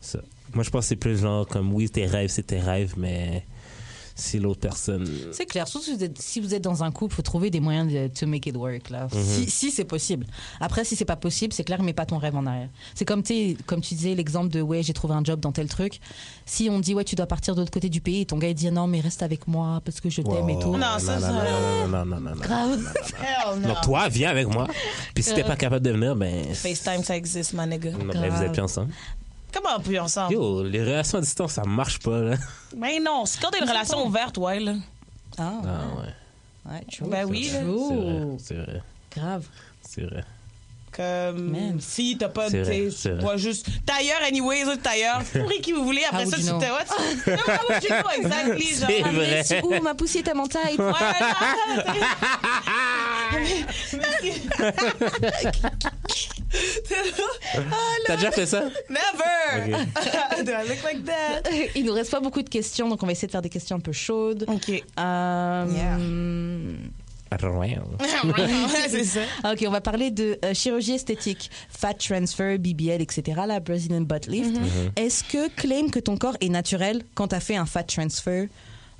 ça. 0.00 0.20
Moi, 0.54 0.62
je 0.62 0.70
pense 0.70 0.84
que 0.84 0.88
c'est 0.88 0.96
plus 0.96 1.18
genre 1.20 1.46
comme 1.46 1.72
oui, 1.72 1.90
tes 1.90 2.06
rêves, 2.06 2.30
c'est 2.30 2.44
tes 2.44 2.60
rêves, 2.60 2.94
mais 2.96 3.44
si 4.18 4.38
l'autre 4.38 4.60
personne. 4.60 5.06
C'est 5.30 5.44
clair, 5.46 5.68
surtout 5.68 5.84
si 5.86 5.94
vous 5.96 6.02
êtes, 6.04 6.20
si 6.20 6.40
vous 6.40 6.54
êtes 6.54 6.62
dans 6.64 6.82
un 6.82 6.90
couple, 6.90 7.14
faut 7.14 7.22
trouver 7.22 7.50
des 7.50 7.60
moyens 7.60 7.92
de 7.92 8.08
to 8.08 8.26
make 8.26 8.46
it 8.46 8.56
work 8.56 8.88
là. 8.90 9.08
Mhm. 9.12 9.22
Si, 9.22 9.50
si 9.50 9.70
c'est 9.70 9.84
possible. 9.84 10.26
Après, 10.58 10.84
si 10.84 10.96
c'est 10.96 11.04
pas 11.04 11.16
possible, 11.16 11.52
c'est 11.52 11.64
clair, 11.64 11.82
mets 11.82 11.92
pas 11.92 12.06
ton 12.06 12.16
rêve 12.18 12.34
en 12.34 12.46
arrière. 12.46 12.70
C'est 12.94 13.04
comme 13.04 13.22
tu 13.22 13.34
sais, 13.52 13.56
comme 13.66 13.82
tu 13.82 13.94
disais 13.94 14.14
l'exemple 14.14 14.48
de 14.48 14.62
ouais, 14.62 14.82
j'ai 14.82 14.94
trouvé 14.94 15.14
un 15.14 15.22
job 15.22 15.38
dans 15.40 15.52
tel 15.52 15.68
truc. 15.68 16.00
Si 16.46 16.68
on 16.70 16.80
dit 16.80 16.94
ouais, 16.94 17.04
tu 17.04 17.14
dois 17.14 17.26
partir 17.26 17.54
de 17.54 17.60
l'autre 17.60 17.70
côté 17.72 17.88
du 17.90 18.00
pays, 18.00 18.22
et 18.22 18.26
ton 18.26 18.38
gars 18.38 18.48
il 18.48 18.54
dit 18.54 18.70
non, 18.70 18.86
mais 18.86 19.00
reste 19.00 19.22
avec 19.22 19.46
moi 19.46 19.82
parce 19.84 20.00
que 20.00 20.08
je 20.08 20.22
t'aime 20.22 20.48
et 20.48 20.58
tout. 20.58 20.76
Non, 20.76 20.98
ça, 20.98 21.20
ça- 21.20 21.30
non, 21.30 21.88
non, 21.88 21.88
non, 21.88 22.04
non, 22.06 22.20
non, 22.20 22.30
non. 22.36 22.40
Grave. 22.40 22.80
Donc 23.66 23.80
toi, 23.82 24.08
viens 24.08 24.30
avec 24.30 24.48
moi. 24.48 24.66
Puis 25.14 25.22
si 25.24 25.34
t'es 25.34 25.44
pas 25.44 25.56
capable 25.56 25.84
de 25.84 25.90
venir, 25.90 26.16
ben. 26.16 26.54
FaceTime, 26.54 27.04
ça 27.04 27.16
existe, 27.16 27.52
my 27.52 27.66
nigga. 27.66 27.90
non, 27.92 28.06
ben, 28.06 28.30
vous 28.30 28.42
êtes 28.42 28.52
plus 28.52 28.62
ensemble. 28.62 28.92
Comment 29.56 29.76
on 29.78 29.80
peut 29.80 29.98
ensemble? 29.98 30.34
Yo, 30.34 30.62
les 30.64 30.82
relations 30.84 31.18
à 31.18 31.20
distance, 31.22 31.52
ça 31.52 31.64
marche 31.64 31.98
pas, 32.00 32.20
là. 32.20 32.36
Ben 32.76 33.02
non, 33.02 33.24
c'est 33.24 33.40
quand 33.40 33.50
t'as 33.50 33.58
une 33.62 33.68
relation 33.68 34.04
ouverte, 34.06 34.36
ouais, 34.38 34.60
là. 34.60 34.74
Ah, 35.38 35.52
Ah, 35.64 36.70
ouais. 36.70 36.72
ouais. 36.72 37.08
Ben 37.08 37.24
oui, 37.26 37.50
là. 37.52 37.60
C'est 37.60 37.94
vrai, 37.94 38.36
c'est 38.38 38.54
vrai. 38.54 38.82
Grave. 39.14 39.46
C'est 39.82 40.02
vrai. 40.02 40.24
Comme 40.96 41.50
Man. 41.50 41.76
si 41.78 42.16
t'as 42.18 42.28
pas 42.30 42.48
tu 42.50 42.62
vois 43.20 43.36
juste 43.36 43.66
tailleur 43.84 44.16
anyways 44.26 44.64
ou 44.64 44.76
tailleur 44.76 45.22
pourri 45.32 45.60
qui 45.60 45.72
vous 45.72 45.84
voulez 45.84 46.02
après 46.08 46.24
How 46.24 46.30
ça 46.30 46.36
tu 46.38 46.42
te 46.44 46.48
what 46.48 46.86
How 47.26 47.68
would 47.68 47.82
you 47.82 47.88
know 47.90 48.10
exactly 48.16 48.74
genre 48.74 48.90
Ah, 49.04 49.10
vrai. 49.12 49.60
où 49.62 49.82
ma 49.82 49.94
poussée 49.94 50.20
est 50.20 50.28
à 50.28 50.34
mon 50.34 50.46
taille 50.46 50.76
T'as 58.06 58.16
déjà 58.16 58.30
fait 58.30 58.46
ça? 58.46 58.64
Never 58.88 59.76
Do 60.44 60.52
I 60.52 60.68
look 60.68 60.82
like 60.84 61.04
that? 61.04 61.42
Il 61.74 61.84
nous 61.84 61.92
reste 61.92 62.10
pas 62.10 62.20
beaucoup 62.20 62.42
de 62.42 62.48
questions, 62.48 62.88
donc 62.88 63.02
on 63.02 63.06
va 63.06 63.12
essayer 63.12 63.26
de 63.26 63.32
faire 63.32 63.42
des 63.42 63.48
questions 63.48 63.76
un 63.76 63.80
peu 63.80 63.92
chaudes. 63.92 64.44
Ok 64.48 64.82
Euh, 64.98 65.64
Yeah. 65.68 65.96
C'est 68.88 69.04
ça. 69.04 69.20
Ok, 69.52 69.64
on 69.66 69.70
va 69.70 69.80
parler 69.80 70.10
de 70.10 70.38
euh, 70.44 70.54
chirurgie 70.54 70.92
esthétique, 70.92 71.50
fat 71.68 71.94
transfer, 71.94 72.58
BBL, 72.58 73.02
etc. 73.02 73.40
La 73.46 73.60
Brazilian 73.60 74.02
butt 74.02 74.26
lift. 74.26 74.56
Est-ce 74.96 75.24
que 75.24 75.48
claim 75.48 75.88
que 75.90 75.98
ton 75.98 76.16
corps 76.16 76.36
est 76.40 76.48
naturel 76.48 77.02
quand 77.14 77.28
t'as 77.28 77.40
fait 77.40 77.56
un 77.56 77.66
fat 77.66 77.84
transfer 77.84 78.48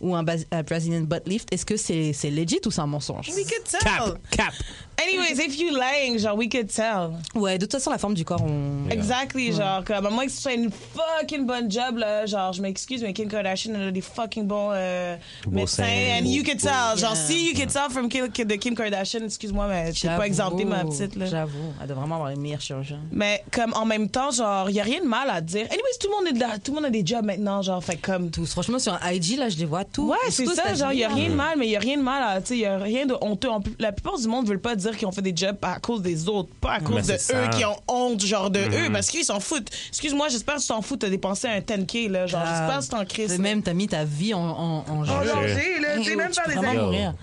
ou 0.01 0.15
un, 0.15 0.25
Brazilian 0.25 1.03
butt 1.03 1.27
lift 1.27 1.53
Est-ce 1.53 1.65
que 1.65 1.77
c'est 1.77 2.13
c'est 2.13 2.31
legit 2.31 2.61
ou 2.67 2.71
c'est 2.71 2.81
un 2.81 2.87
mensonge? 2.87 3.29
We 3.29 3.47
could 3.47 3.65
tell. 3.65 3.81
Cap, 3.81 4.19
cap. 4.31 4.55
Anyways 5.03 5.39
if 5.39 5.59
you 5.59 5.71
lying 5.77 6.19
genre 6.19 6.37
we 6.37 6.49
could 6.49 6.69
tell 6.73 7.13
Ouais, 7.35 7.59
de 7.59 7.65
toute 7.67 7.73
façon 7.73 7.91
la 7.91 7.99
forme 7.99 8.15
du 8.15 8.25
corps, 8.25 8.43
on. 8.43 8.89
Exactly, 8.91 9.53
genre, 9.53 9.85
comme, 9.85 10.07
à 10.07 10.11
moins 10.11 10.25
que 10.27 10.33
ce 10.33 10.41
soit 10.41 10.55
une 10.55 10.71
fucking 10.71 11.45
bonne 11.45 11.71
job, 11.71 11.99
là, 11.99 12.25
genre, 12.27 12.53
je 12.53 12.63
m'excuse, 12.63 13.03
mais 13.03 13.13
Kim 13.13 13.29
Kardashian, 13.29 13.73
elle 13.75 13.89
a 13.89 13.91
des 13.91 14.01
fucking 14.01 14.47
bons 14.47 14.71
euh, 14.73 15.17
médecins, 15.51 15.83
and 15.85 16.25
you 16.25 16.43
beaux- 16.43 16.51
can 16.53 16.57
tell, 16.59 16.99
genre, 16.99 17.15
Yeah. 17.15 17.27
si 17.27 17.47
you 17.51 17.53
can 17.55 17.67
tell 17.67 17.91
from 17.91 18.09
Kim, 18.09 18.27
de 18.29 18.55
Kim 18.57 18.75
Kardashian, 18.75 19.21
excuse-moi, 19.25 19.67
mais 19.69 19.93
je 19.93 20.03
peux 20.09 20.17
pas 20.17 20.27
exempter 20.27 20.65
ma 20.65 20.85
petite, 20.85 21.15
là. 21.17 21.27
J'avoue, 21.27 21.75
elle 21.81 21.87
doit 21.89 21.97
vraiment 21.97 22.15
avoir 22.17 22.31
les 22.31 22.37
meilleurs 22.37 22.61
chirurgiens. 22.61 23.01
Mais 23.13 23.43
comme 23.51 23.75
en 23.75 23.85
même 23.85 24.09
temps, 24.09 24.31
genre, 24.31 24.71
il 24.71 24.77
y 24.77 24.81
a 24.81 24.85
rien 24.85 25.01
de 25.01 25.07
mal 25.09 25.29
à 25.31 25.41
dire. 25.41 25.67
Anyways, 25.67 25.99
tout 26.01 26.09
le 26.09 26.17
monde 26.27 26.35
est 26.37 26.39
là, 26.41 26.59
tout 26.59 26.73
le 26.73 26.77
monde 26.77 26.87
a 26.87 26.91
des 26.91 27.05
jobs 27.05 27.25
maintenant, 27.25 27.61
genre, 27.63 27.83
fait 27.85 27.97
comme 27.97 28.31
Tous, 28.31 28.51
franchement, 28.51 28.79
sur 28.79 28.99
IG, 29.13 29.37
là, 29.39 29.49
je 29.49 29.57
les 29.59 29.65
vois 29.67 29.85
tous. 29.85 30.09
Ouais, 30.11 30.17
c'est 30.31 30.47
ça, 30.47 30.75
genre, 30.75 30.93
il 30.93 31.01
y 31.01 31.05
a 31.05 31.09
rien 31.09 31.29
de 31.29 31.35
mal, 31.35 31.59
mais 31.59 31.67
il 31.67 31.71
y 31.73 31.77
a 31.77 31.81
rien 31.81 31.99
de 31.99 32.03
mal 32.03 32.23
à, 32.23 32.41
tu 32.41 32.49
sais, 32.49 32.55
il 32.55 32.61
y 32.61 32.67
a 32.67 32.79
rien 32.79 33.05
de 33.07 33.15
honteux. 33.21 33.49
La 33.79 33.93
plupart 33.93 34.19
du 34.19 34.27
monde 34.29 34.47
veulent 34.49 34.61
pas 34.61 34.75
dire 34.77 34.86
qu'ils 34.95 35.07
ont 35.07 35.13
fait 35.13 35.23
des 35.23 35.35
jobs 35.35 35.57
à 35.63 35.81
cause 35.81 36.03
des 36.03 36.29
autres, 36.29 36.51
pas 36.61 36.73
à 36.75 36.81
cause 36.81 37.07
de 37.07 37.17
c'est 37.19 37.35
eux 37.35 37.45
ça. 37.45 37.49
qui 37.49 37.65
ont 37.65 37.77
honte, 37.89 38.25
genre, 38.25 38.51
de 38.51 38.61
eux, 38.61 38.93
parce 38.93 39.09
qu'ils 39.09 39.25
s'en 39.25 39.41
foutent. 39.41 39.69
Excuse-moi, 39.89 40.29
j'espère 40.29 40.57
que 40.57 40.61
tu 40.61 40.69
t'en 40.69 40.83
fous, 40.83 40.97
t'as 40.97 41.09
dépensé 41.09 41.49
un 41.49 41.61
10K, 41.61 42.09
là, 42.11 42.27
genre, 42.27 42.43
Ah, 42.45 42.49
j'espère 42.59 42.79
que 42.79 42.85
tu 42.85 42.89
t'en 42.91 43.05
crises. 43.05 43.39
Même, 43.39 43.63
t'as 43.63 43.73
mis 43.75 43.89
ta 43.89 44.05
vie 44.05 44.35
en, 44.35 44.41
en, 44.41 44.85
en 44.89 45.05
jeu. 45.05 45.13
En 45.13 45.25
danger, 45.25 45.81
là, 45.81 45.97
même 46.17 46.31
peux 46.45 46.51
des 46.51 46.57
vraiment 46.57 46.73
Yo. 46.73 46.83
mourir. 46.85 47.15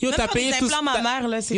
Yo, 0.00 0.10
Même 0.10 0.16
t'as 0.16 0.28
payé 0.28 0.52
tout 0.58 0.68
ma 0.82 1.00
mère, 1.02 1.26
là, 1.26 1.42
ce 1.42 1.48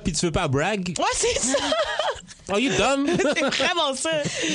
puis 0.00 0.12
tu 0.12 0.26
veux 0.26 0.32
pas 0.32 0.46
brag? 0.46 0.94
Ouais, 0.98 1.04
c'est 1.14 1.38
ça, 1.38 1.56
Oh, 2.52 2.58
you 2.58 2.70
dumb? 2.76 3.06
c'est 3.36 3.40
vraiment 3.44 3.94
ça. 3.94 4.10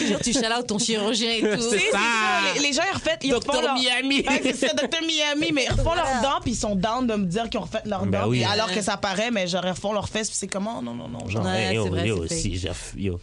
Genre, 0.10 0.20
tu 0.22 0.32
out 0.38 0.68
ton 0.68 0.80
chirurgien 0.80 1.32
et 1.32 1.42
tout. 1.42 1.62
C'est 1.70 1.80
ça. 1.92 1.98
ça, 1.98 2.54
Les, 2.56 2.62
les 2.62 2.74
gens, 2.74 2.82
ils 2.92 2.96
refont, 2.96 3.10
ils 3.22 3.34
refont 3.34 3.46
Docteur 3.54 3.62
leur... 3.62 3.76
Miami. 3.76 4.24
Ouais, 4.28 4.42
c'est 4.44 4.56
ça, 4.68 4.74
Docteur 4.74 5.02
Miami, 5.02 5.52
mais 5.54 5.66
ils 5.66 5.72
refont 5.72 5.94
leurs 5.94 6.22
dents, 6.22 6.40
puis 6.42 6.52
ils 6.52 6.56
sont 6.56 6.76
down 6.76 7.08
de 7.08 7.16
me 7.16 7.26
dire 7.26 7.50
qu'ils 7.50 7.60
ont 7.60 7.64
refait 7.64 7.82
leurs 7.86 8.06
Ben 8.06 8.22
dents, 8.22 8.28
oui. 8.30 8.44
alors 8.44 8.72
que 8.72 8.82
ça 8.82 8.98
paraît, 8.98 9.32
mais 9.32 9.48
genre, 9.48 9.66
ils 9.66 9.72
refont 9.72 9.94
leurs 9.94 10.10
fesses, 10.10 10.30
puis 10.30 10.38
c'est 10.38 10.48
comment? 10.48 10.82
Non, 10.82 10.94
non, 10.94 11.08
non, 11.08 11.28
genre. 11.28 11.46
Ouais, 11.46 11.68
hey, 11.70 11.76
yo, 11.76 11.84
c'est 11.84 11.90
vrai, 11.90 12.08
yo, 12.08 12.28
c'est 12.28 12.36
si, 12.36 12.68
yo. 12.98 13.20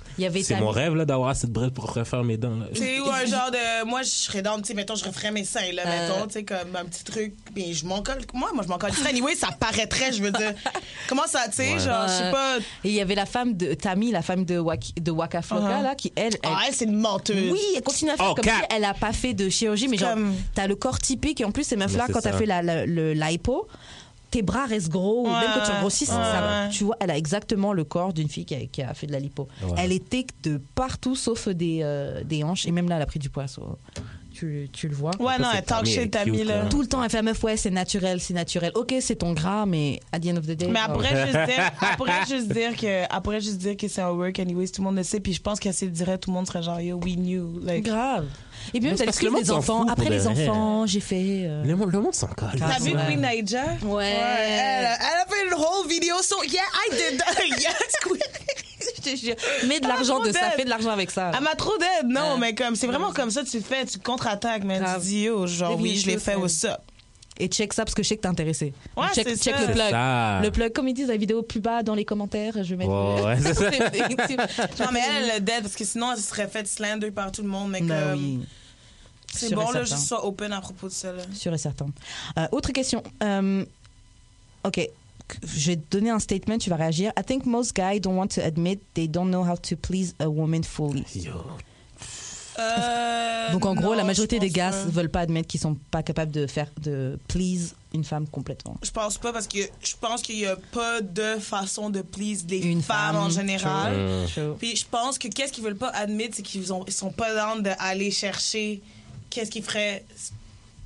Mon 0.60 0.70
rêve, 0.70 0.94
là, 0.94 1.04
d'avoir 1.04 1.30
assez 1.30 1.46
de 1.46 1.52
bread 1.52 1.72
pour 1.72 1.92
refaire 1.92 2.24
mes 2.24 2.36
dents. 2.36 2.52
C'est 2.74 3.00
ou 3.00 3.08
un 3.10 3.24
genre 3.24 3.50
de. 3.50 3.84
Moi, 3.84 4.02
je 4.02 4.08
serais 4.10 4.42
dans, 4.42 4.56
tu 4.60 4.68
sais, 4.68 4.74
mettons, 4.74 4.94
je 4.94 5.04
referais 5.04 5.30
mes 5.30 5.44
seins, 5.44 5.72
là, 5.72 5.82
Euh. 5.86 6.08
mettons, 6.08 6.26
tu 6.26 6.32
sais, 6.34 6.44
comme 6.44 6.74
un 6.76 6.84
petit 6.84 7.04
truc. 7.04 7.34
Mais 7.56 7.72
je 7.72 7.84
m'en 7.86 8.02
colle. 8.02 8.18
Moi, 8.34 8.50
moi, 8.54 8.62
je 8.64 8.68
m'en 8.68 8.78
colle. 8.78 8.90
Anyway, 9.08 9.34
ça 9.34 9.48
paraîtrait, 9.52 10.12
je 10.12 10.22
veux 10.22 10.30
dire. 10.30 10.54
Comment 11.08 11.26
ça, 11.26 11.40
tu 11.48 11.56
sais, 11.56 11.72
Ouais. 11.74 11.78
genre, 11.78 12.06
je 12.08 12.12
sais 12.12 12.30
pas. 12.30 12.58
Et 12.84 12.88
il 12.88 12.92
y 12.92 13.00
avait 13.00 13.14
la 13.14 13.26
femme 13.26 13.54
de 13.56 13.74
Tammy, 13.74 14.10
la 14.10 14.22
femme 14.22 14.44
de, 14.44 14.58
Waki- 14.62 14.94
de 15.00 15.10
Waka 15.10 15.42
Flocka, 15.42 15.64
Uh-huh. 15.80 15.82
là, 15.82 15.94
qui, 15.94 16.12
elle, 16.16 16.34
elle- 16.34 16.38
Ah, 16.44 16.62
elle, 16.66 16.74
c'est 16.74 16.86
une 16.86 16.96
menteuse. 16.96 17.52
Oui, 17.52 17.60
elle 17.76 17.82
continue 17.82 18.10
à 18.10 18.16
faire 18.16 18.28
Oh, 18.30 18.34
comme 18.34 18.44
cap. 18.44 18.56
si 18.70 18.76
elle 18.76 18.84
a 18.84 18.94
pas 18.94 19.12
fait 19.12 19.34
de 19.34 19.48
chirurgie, 19.48 19.88
mais 19.88 19.98
genre, 19.98 20.14
Comme- 20.14 20.34
t'as 20.54 20.66
le 20.66 20.74
corps 20.76 20.98
typique 20.98 21.40
et 21.40 21.44
en 21.44 21.52
plus, 21.52 21.64
ces 21.64 21.76
meufs-là, 21.76 22.06
quand 22.12 22.20
t'as 22.20 22.32
fait 22.32 22.46
la, 22.46 22.62
la, 22.62 22.86
le- 22.86 23.12
l'hypo, 23.12 23.68
tes 24.30 24.40
bras 24.40 24.64
restent 24.64 24.88
gros, 24.88 25.22
ou 25.22 25.26
Ouais, 25.26 25.40
même 25.40 25.50
quand 25.54 25.70
tu 25.70 25.78
grossis, 25.80 26.06
ça- 26.06 26.16
ouais, 26.16 26.24
ça- 26.24 26.68
tu 26.72 26.84
vois, 26.84 26.96
elle 27.00 27.10
a 27.10 27.18
exactement 27.18 27.74
le 27.74 27.84
corps 27.84 28.14
d'une 28.14 28.28
fille 28.30 28.46
qui 28.46 28.54
a, 28.54 28.64
qui 28.64 28.80
a 28.82 28.94
fait 28.94 29.06
de 29.06 29.12
la 29.12 29.18
lipo. 29.20 29.46
Ouais. 29.62 29.74
Elle 29.76 29.92
était 29.92 30.26
de 30.42 30.58
partout 30.74 31.14
sauf 31.16 31.48
des, 31.48 31.80
euh, 31.82 32.24
des 32.24 32.42
hanches, 32.42 32.64
et 32.66 32.70
même 32.70 32.88
là, 32.88 32.96
elle 32.96 33.02
a 33.02 33.06
pris 33.06 33.18
du 33.18 33.28
poids, 33.28 33.46
so, 33.46 33.76
tu, 34.32 34.68
tu 34.72 34.88
le 34.88 34.94
vois. 34.94 35.12
Ouais, 35.20 35.38
non, 35.38 35.48
elle 35.54 35.62
talk 35.64 35.86
shit, 35.86 36.10
Tammy, 36.10 36.38
cute, 36.38 36.46
là. 36.46 36.66
Tout 36.70 36.80
le 36.80 36.86
temps, 36.88 37.02
elle 37.02 37.10
fait 37.10 37.18
la 37.18 37.22
meuf, 37.22 37.42
ouais, 37.44 37.56
c'est 37.56 37.70
naturel, 37.70 38.20
c'est 38.20 38.34
naturel. 38.34 38.72
Ok, 38.74 38.94
c'est 39.00 39.16
ton 39.16 39.32
gras, 39.32 39.66
mais 39.66 40.00
at 40.12 40.20
the 40.20 40.26
end 40.26 40.36
of 40.36 40.46
the 40.46 40.52
day. 40.52 40.66
Mais 40.68 40.80
genre- 40.80 40.90
après 40.90 41.26
juste 41.26 41.38
dire, 41.46 41.70
après 41.80 42.26
juste 42.28 42.48
dire 42.52 42.76
que, 42.76 43.04
après 43.10 43.40
juste 43.40 43.58
dire 43.58 43.76
que 43.76 43.88
c'est 43.88 44.00
un 44.02 44.10
work, 44.10 44.38
anyways, 44.38 44.68
tout 44.68 44.80
le 44.82 44.86
monde 44.86 44.96
le 44.96 45.02
sait, 45.02 45.20
puis 45.20 45.32
je 45.32 45.40
pense 45.40 45.60
qu'elle 45.60 45.74
se 45.74 45.84
dirait, 45.84 46.18
tout 46.18 46.30
le 46.30 46.34
monde 46.34 46.46
serait 46.46 46.62
genre, 46.62 46.80
yo, 46.80 46.98
we 47.04 47.14
knew. 47.16 47.60
Like, 47.62 47.84
Grave. 47.84 48.26
Et 48.74 48.78
puis 48.78 48.88
même, 48.90 48.96
le 48.98 49.04
l'excuse 49.06 49.32
des 49.34 49.50
enfants. 49.50 49.86
Après 49.88 50.08
les 50.08 50.26
enfants, 50.26 50.86
j'ai 50.86 51.00
fait. 51.00 51.42
euh, 51.46 51.64
Le 51.64 51.74
monde, 51.76 51.90
le 51.92 52.00
monde 52.00 52.14
s'en 52.14 52.28
colle. 52.28 52.50
T'as 52.58 52.78
vu. 52.78 52.92
Queen 52.92 53.20
Naija? 53.20 53.64
Ouais. 53.82 54.06
elle, 54.06 54.86
a- 54.86 54.94
elle 54.94 55.22
a 55.22 55.26
fait 55.28 55.46
une 55.48 55.54
whole 55.54 55.88
vidéo, 55.88 56.14
so 56.22 56.36
yeah, 56.44 56.60
I 56.86 56.90
did 56.90 57.18
that. 57.18 57.42
yes, 57.60 57.74
Queen. 58.02 58.18
Je 59.04 59.10
te 59.10 59.16
jure. 59.16 59.34
Mets 59.68 59.80
de 59.80 59.86
Ah, 59.86 59.94
l'argent 59.94 60.20
de 60.20 60.32
ça, 60.32 60.50
fais 60.56 60.64
de 60.64 60.70
l'argent 60.70 60.90
avec 60.90 61.10
ça. 61.10 61.30
Elle 61.36 61.42
m'a 61.42 61.54
trop 61.54 61.76
d'aide, 61.78 62.08
non, 62.10 62.34
Ouais. 62.34 62.38
mais 62.40 62.54
comme, 62.54 62.76
c'est 62.76 62.86
vraiment 62.86 63.12
comme 63.12 63.30
ça, 63.30 63.44
tu 63.44 63.60
fais, 63.60 63.84
tu 63.86 63.98
contre-attaques. 63.98 64.64
Grave. 64.66 65.00
Tu 65.00 65.06
dis, 65.06 65.22
yo, 65.22 65.46
genre, 65.46 65.78
oui, 65.80 65.96
je 65.96 66.06
l'ai 66.06 66.18
fait, 66.18 66.36
what's 66.36 66.64
up? 66.64 66.78
Et 67.38 67.48
check 67.48 67.72
ça 67.72 67.84
parce 67.84 67.94
que 67.94 68.02
je 68.02 68.08
sais 68.08 68.16
que 68.16 68.20
t'es 68.22 68.28
intéressé. 68.28 68.74
Ouais, 68.96 69.06
check 69.14 69.26
c'est 69.26 69.42
check 69.42 69.54
ça. 69.56 69.66
le 69.66 69.72
plug. 69.72 69.90
ça. 69.90 70.40
Le 70.42 70.50
plug, 70.50 70.72
comme 70.72 70.86
ils 70.88 70.94
disent, 70.94 71.08
la 71.08 71.16
vidéo 71.16 71.42
plus 71.42 71.60
bas 71.60 71.82
dans 71.82 71.94
les 71.94 72.04
commentaires. 72.04 72.52
Je 72.62 72.74
vais 72.74 72.76
mettre. 72.76 72.90
Ouais, 72.90 73.22
ouais, 73.22 73.38
c'est 73.40 73.54
ça. 73.54 73.70
Non, 74.84 74.90
mais 74.92 75.00
elle, 75.08 75.24
elle 75.30 75.34
le 75.36 75.40
dead, 75.40 75.62
parce 75.62 75.74
que 75.74 75.84
sinon, 75.84 76.12
elle 76.12 76.18
se 76.18 76.28
serait 76.28 76.46
fait 76.46 76.66
slander 76.66 77.10
par 77.10 77.32
tout 77.32 77.42
le 77.42 77.48
monde, 77.48 77.70
mais 77.70 77.80
Ben 77.80 78.10
comme, 78.10 78.20
oui, 78.22 78.40
c'est 79.34 79.54
bon, 79.54 79.70
là, 79.70 79.80
juste 79.84 80.06
sois 80.06 80.24
open 80.26 80.52
à 80.52 80.60
propos 80.60 80.88
de 80.88 80.92
ça, 80.92 81.10
là. 81.10 81.22
sûr 81.34 81.52
et 81.54 81.58
certain. 81.58 81.86
Euh, 82.38 82.46
autre 82.52 82.70
question. 82.70 83.02
Euh, 83.22 83.64
ok. 84.62 84.88
Je 85.44 85.68
vais 85.68 85.76
te 85.76 85.90
donner 85.90 86.10
un 86.10 86.18
statement, 86.18 86.58
tu 86.58 86.70
vas 86.70 86.76
réagir. 86.76 87.12
I 87.18 87.22
think 87.22 87.46
most 87.46 87.74
guys 87.74 88.00
don't 88.00 88.16
want 88.16 88.28
to 88.28 88.40
admit 88.40 88.80
they 88.94 89.08
don't 89.08 89.28
know 89.28 89.44
how 89.44 89.56
to 89.56 89.76
please 89.76 90.14
a 90.20 90.28
woman 90.28 90.62
fully. 90.64 91.04
Yo. 91.14 91.32
Euh, 92.58 93.52
Donc 93.52 93.64
en 93.64 93.74
gros, 93.74 93.90
non, 93.92 93.96
la 93.96 94.04
majorité 94.04 94.38
des 94.38 94.50
gars 94.50 94.70
pas. 94.70 94.84
veulent 94.84 95.08
pas 95.08 95.20
admettre 95.20 95.48
qu'ils 95.48 95.60
sont 95.60 95.76
pas 95.90 96.02
capables 96.02 96.32
de 96.32 96.46
faire 96.46 96.70
de 96.82 97.18
please 97.28 97.74
une 97.94 98.04
femme 98.04 98.26
complètement. 98.26 98.76
Je 98.82 98.90
pense 98.90 99.18
pas 99.18 99.32
parce 99.32 99.46
que 99.46 99.58
je 99.82 99.94
pense 100.00 100.22
qu'il 100.22 100.38
y 100.38 100.46
a 100.46 100.56
pas 100.72 101.00
de 101.00 101.38
façon 101.38 101.90
de 101.90 102.02
please 102.02 102.44
les 102.48 102.58
Une 102.58 102.82
femmes 102.82 103.14
femme, 103.14 103.16
en 103.16 103.30
général. 103.30 104.26
Puis 104.58 104.76
je 104.76 104.84
pense 104.90 105.18
que 105.18 105.28
qu'est-ce 105.28 105.52
qu'ils 105.52 105.64
veulent 105.64 105.76
pas 105.76 105.90
admettre, 105.90 106.36
c'est 106.36 106.42
qu'ils 106.42 106.72
ont, 106.72 106.84
ils 106.86 106.92
sont 106.92 107.10
pas 107.10 107.34
down 107.34 107.62
d'aller 107.62 108.10
chercher 108.10 108.82
qu'est-ce 109.30 109.50
qui 109.50 109.62
ferait 109.62 110.04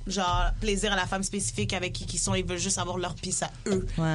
genre 0.09 0.45
plaisir 0.61 0.91
à 0.93 0.95
la 0.95 1.05
femme 1.05 1.23
spécifique 1.23 1.73
avec 1.73 1.93
qui 1.93 2.05
ils 2.11 2.17
sont. 2.19 2.33
Ils 2.35 2.45
veulent 2.45 2.57
juste 2.57 2.77
avoir 2.77 2.97
leur 2.97 3.13
pisse 3.15 3.43
à 3.43 3.51
eux. 3.67 3.85
Ouais. 3.97 4.05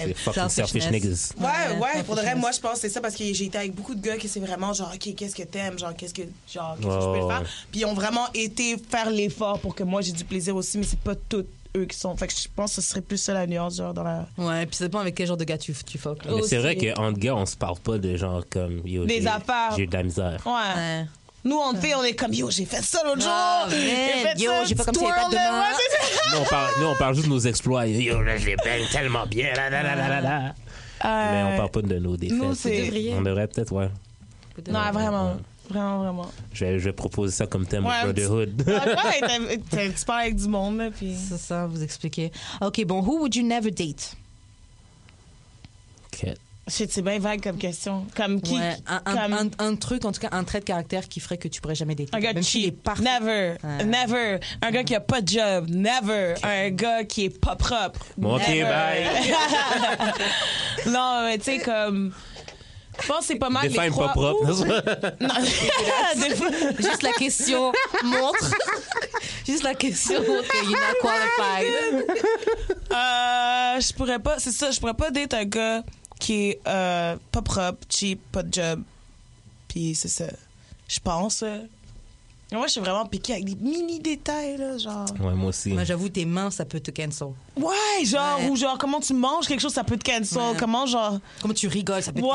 C'est 0.00 0.06
Live. 0.06 0.16
fucking 0.16 0.48
selfish 0.48 0.90
niggas. 0.90 1.32
Ouais, 1.38 1.46
Ouais, 1.46 1.78
ouais, 1.78 1.88
ça, 1.96 2.04
faudrait, 2.04 2.32
faut 2.32 2.38
moi 2.38 2.50
je 2.52 2.60
pense 2.60 2.72
que 2.74 2.78
c'est 2.80 2.88
ça 2.88 3.00
parce 3.00 3.14
que 3.14 3.24
j'ai 3.32 3.44
été 3.46 3.58
avec 3.58 3.74
beaucoup 3.74 3.94
de 3.94 4.00
gars 4.00 4.16
que 4.16 4.28
c'est 4.28 4.40
vraiment 4.40 4.72
genre, 4.72 4.92
ok, 4.94 5.14
qu'est-ce 5.14 5.34
que 5.34 5.42
t'aimes, 5.42 5.78
genre, 5.78 5.94
qu'est-ce 5.96 6.14
que, 6.14 6.22
genre, 6.52 6.76
qu'est-ce 6.76 6.86
que 6.88 6.92
je 6.94 6.98
peux 7.06 7.10
Ouais, 7.12 7.20
le 7.20 7.28
faire. 7.28 7.42
Puis 7.70 7.80
ils 7.80 7.84
ont 7.86 7.94
vraiment 7.94 8.26
été 8.34 8.76
faire 8.90 9.10
l'effort 9.10 9.58
pour 9.60 9.74
que 9.74 9.82
moi 9.82 10.00
j'ai 10.02 10.12
du 10.12 10.24
plaisir 10.24 10.54
aussi, 10.56 10.78
mais 10.78 10.84
c'est 10.84 10.98
pas 11.00 11.14
tous 11.14 11.44
eux 11.76 11.84
qui 11.84 11.96
sont. 11.98 12.16
Fait 12.16 12.26
que 12.26 12.32
je 12.32 12.48
pense 12.56 12.74
que 12.76 12.80
ce 12.80 12.88
serait 12.88 13.02
plus 13.02 13.18
ça 13.18 13.34
la 13.34 13.46
nuance, 13.46 13.76
genre, 13.76 13.92
dans 13.92 14.02
la. 14.02 14.26
Ouais, 14.38 14.64
puis 14.66 14.76
ça 14.76 14.84
dépend 14.86 15.00
avec 15.00 15.14
quel 15.14 15.26
genre 15.26 15.36
de 15.36 15.44
gars 15.44 15.58
tu, 15.58 15.74
tu. 15.74 15.98
Mais 16.26 16.42
c'est 16.42 16.56
vrai 16.58 16.76
qu'entre 16.76 17.18
gars, 17.18 17.34
on 17.36 17.44
se 17.46 17.56
parle 17.56 17.78
pas 17.78 17.98
de 17.98 18.16
genre 18.16 18.42
comme 18.50 18.80
yo. 18.86 19.04
Des 19.04 19.20
j'ai- 19.20 19.26
affaires. 19.28 19.74
J'ai 19.76 19.82
eu 19.82 19.86
de 19.86 19.92
la 19.92 20.02
misère. 20.02 20.40
Ouais. 20.46 20.52
Ouais. 20.76 21.06
Nous, 21.44 21.56
on 21.56 21.74
fait, 21.74 21.94
on 21.94 22.02
est 22.02 22.14
comme, 22.14 22.32
yo, 22.32 22.50
j'ai 22.50 22.64
fait 22.64 22.82
ça 22.82 23.00
l'autre 23.04 23.24
Ah, 23.26 23.66
jour. 23.68 23.78
Fait 23.78 24.34
Yo, 24.38 24.50
ça, 24.50 24.64
j'ai 24.64 24.74
pas 24.74 24.84
comme 24.84 24.94
j'avais 24.94 25.10
pas 25.12 25.24
de 25.26 25.30
demain. 25.30 25.62
ça. 25.72 26.36
Nous, 26.36 26.38
on 26.42 26.44
parle, 26.44 26.70
nous, 26.80 26.86
on 26.86 26.94
parle 26.96 27.14
juste 27.14 27.26
de 27.26 27.32
nos 27.32 27.38
exploits. 27.40 27.86
Yo, 27.86 28.20
là, 28.22 28.36
je 28.36 28.46
les 28.46 28.56
baigne 28.56 28.86
tellement 28.90 29.26
bien. 29.26 29.54
Là, 29.54 29.70
là, 29.70 29.82
là, 29.82 29.94
là, 29.96 30.08
là, 30.08 30.20
là. 30.20 30.54
Mais 31.04 31.52
on 31.54 31.56
parle 31.56 31.70
pas 31.70 31.82
de 31.82 31.98
nos 31.98 32.16
défaites. 32.16 32.36
nous, 32.38 32.54
c'est-. 32.54 33.14
On 33.16 33.22
devrait 33.22 33.46
peut-être, 33.46 33.72
ouais. 33.72 33.88
Non, 34.68 34.80
vraiment. 34.92 35.36
Vraiment, 35.70 35.98
vraiment. 35.98 36.30
Je 36.54 36.64
vais, 36.64 36.78
je 36.78 36.84
vais 36.86 36.92
proposer 36.94 37.34
ça 37.36 37.46
comme 37.46 37.66
thème 37.66 37.84
Ouais, 37.84 38.02
Brotherhood. 38.02 38.62
Ouais, 38.66 39.58
tu 39.98 40.04
parles 40.06 40.22
avec 40.22 40.36
du 40.36 40.48
monde, 40.48 40.78
là, 40.78 40.90
puis... 40.90 41.14
C'est 41.14 41.36
ça, 41.36 41.66
vous 41.66 41.82
expliquez. 41.82 42.32
Ok, 42.62 42.82
bon, 42.86 43.02
who 43.02 43.18
would 43.20 43.34
you 43.36 43.42
never 43.46 43.70
date? 43.70 44.14
Ok. 46.06 46.34
C'est 46.68 47.00
bien 47.02 47.18
vague 47.18 47.42
comme 47.42 47.58
question. 47.58 48.06
Comme 48.16 48.40
qui? 48.40 48.54
Ouais, 48.54 48.76
un, 48.86 49.00
comme... 49.00 49.32
un- 49.32 49.50
un 49.66 49.74
truc, 49.76 50.04
en 50.04 50.12
tout 50.12 50.20
cas, 50.20 50.28
un 50.32 50.44
trait 50.44 50.60
de 50.60 50.64
caractère 50.64 51.08
qui 51.08 51.20
ferait 51.20 51.38
que 51.38 51.48
tu 51.48 51.60
pourrais 51.60 51.74
jamais 51.74 51.94
dater. 51.94 52.10
Un 52.14 52.20
gars 52.20 52.28
Même 52.34 52.38
est 52.38 52.42
cheap. 52.46 52.82
parfait. 52.82 53.02
Never. 53.02 53.54
Ouais. 53.62 53.84
Never. 53.84 54.38
Un 54.62 54.70
gars 54.70 54.84
qui 54.84 54.94
a 54.94 55.00
pas 55.00 55.20
de 55.20 55.28
job. 55.28 55.66
Never. 55.68 56.34
Un 56.42 56.70
gars 56.70 57.04
qui 57.04 57.24
est 57.24 57.38
pas 57.40 57.56
propre. 57.56 58.00
Bon, 58.16 58.36
ok, 58.36 58.46
bye. 58.46 59.06
non, 60.86 61.22
mais 61.24 61.38
tu 61.38 61.44
sais, 61.44 61.58
comme. 61.58 62.12
Je 63.00 63.06
pense 63.06 63.18
que 63.20 63.24
c'est 63.26 63.36
pas 63.36 63.48
mal. 63.48 63.62
Des 63.62 63.68
les 63.68 63.74
femmes 63.76 63.94
pas 63.94 64.08
propres. 64.08 64.44
Juste 66.78 67.02
la 67.02 67.12
question 67.12 67.72
montre. 68.02 68.50
Juste 69.46 69.62
la 69.62 69.74
question 69.74 70.18
montre 70.20 70.48
que 70.48 70.64
you're 70.64 70.80
not 70.80 70.96
qualified. 71.00 72.04
Euh, 72.92 73.80
je 73.80 73.92
pourrais 73.94 74.18
pas. 74.18 74.38
C'est 74.38 74.50
ça, 74.50 74.70
je 74.72 74.80
pourrais 74.80 74.94
pas 74.94 75.10
date 75.10 75.32
un 75.34 75.44
gars 75.44 75.82
qui 76.18 76.50
est 76.50 76.60
euh, 76.66 77.16
pas 77.32 77.42
propre, 77.42 77.78
cheap, 77.88 78.20
pas 78.32 78.42
de 78.42 78.52
job. 78.52 78.82
Puis 79.68 79.94
c'est 79.94 80.08
ça. 80.08 80.26
Je 80.88 80.98
pense. 81.00 81.42
euh. 81.42 81.58
Moi, 82.50 82.66
je 82.66 82.72
suis 82.72 82.80
vraiment 82.80 83.04
piquée 83.04 83.34
avec 83.34 83.44
des 83.44 83.56
mini 83.56 84.00
détails, 84.00 84.56
là, 84.56 84.78
genre. 84.78 85.04
Ouais, 85.20 85.34
moi 85.34 85.50
aussi. 85.50 85.68
Moi, 85.70 85.84
j'avoue, 85.84 86.08
tes 86.08 86.24
mains, 86.24 86.50
ça 86.50 86.64
peut 86.64 86.80
te 86.80 86.90
cancel. 86.90 87.28
Ouais, 87.56 87.74
genre, 88.06 88.38
Ouais. 88.40 88.48
ou 88.48 88.56
genre, 88.56 88.78
comment 88.78 89.00
tu 89.00 89.12
manges 89.12 89.46
quelque 89.46 89.60
chose, 89.60 89.74
ça 89.74 89.84
peut 89.84 89.98
te 89.98 90.10
cancel. 90.10 90.38
Ouais. 90.38 90.56
Comment, 90.58 90.86
genre. 90.86 91.18
Comment 91.42 91.52
tu 91.52 91.68
rigoles, 91.68 92.02
ça 92.02 92.10
peut 92.10 92.20
te 92.22 92.24
Ouais. 92.26 92.32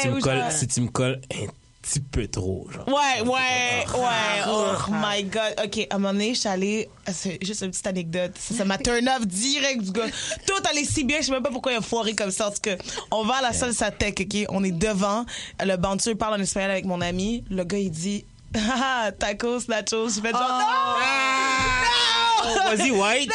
si, 0.00 0.02
tu 0.06 0.14
me 0.14 0.20
colles, 0.20 0.38
genre- 0.38 0.52
si 0.52 0.68
tu 0.68 0.80
me 0.82 0.88
colles 0.88 1.20
un 1.34 1.46
petit 1.82 2.00
peu 2.00 2.28
trop, 2.28 2.66
genre. 2.70 2.86
Ouais, 2.88 3.20
ouais, 3.26 3.84
Ah, 3.86 3.96
ouais. 3.96 4.42
Oh 4.48 4.90
my 4.90 5.24
God. 5.24 5.54
OK, 5.64 5.86
à 5.90 5.94
un 5.94 5.98
moment 5.98 6.12
donné, 6.12 6.34
je 6.34 6.40
suis 6.40 6.48
allée... 6.48 6.88
C'est 7.12 7.38
juste 7.42 7.62
une 7.62 7.70
petite 7.70 7.86
anecdote. 7.86 8.32
Ça 8.38 8.54
ça 8.54 8.64
m'a 8.64 8.78
turn 8.84 9.08
off 9.08 9.26
direct 9.26 9.82
du 9.82 9.90
gars. 9.92 10.06
Tout 10.46 10.62
allait 10.68 10.84
si 10.84 11.04
bien, 11.04 11.18
je 11.20 11.26
sais 11.26 11.32
même 11.32 11.42
pas 11.42 11.50
pourquoi 11.50 11.72
il 11.72 11.76
a 11.78 11.80
foiré 11.80 12.14
comme 12.14 12.30
ça. 12.30 12.48
En 12.48 12.50
tout 12.50 12.60
cas, 12.62 12.76
on 13.10 13.24
va 13.24 13.36
à 13.36 13.42
la 13.42 13.52
salle 13.52 13.74
Satec, 13.74 14.20
OK? 14.20 14.46
On 14.50 14.62
est 14.64 14.70
devant. 14.72 15.24
Le 15.64 15.76
bouncer 15.76 16.14
parle 16.14 16.34
en 16.34 16.42
espagnol 16.42 16.70
avec 16.70 16.84
mon 16.84 17.00
ami. 17.00 17.44
Le 17.50 17.64
gars, 17.64 17.78
il 17.78 17.90
dit... 17.90 18.24
Ah, 18.56 19.10
tacos, 19.18 19.60
nachos. 19.68 20.08
Je 20.08 20.20
fais 20.20 20.30
genre... 20.32 20.40
Oh. 20.42 20.98
Non! 21.00 22.29
Vas-y, 22.66 22.90
white? 22.90 23.32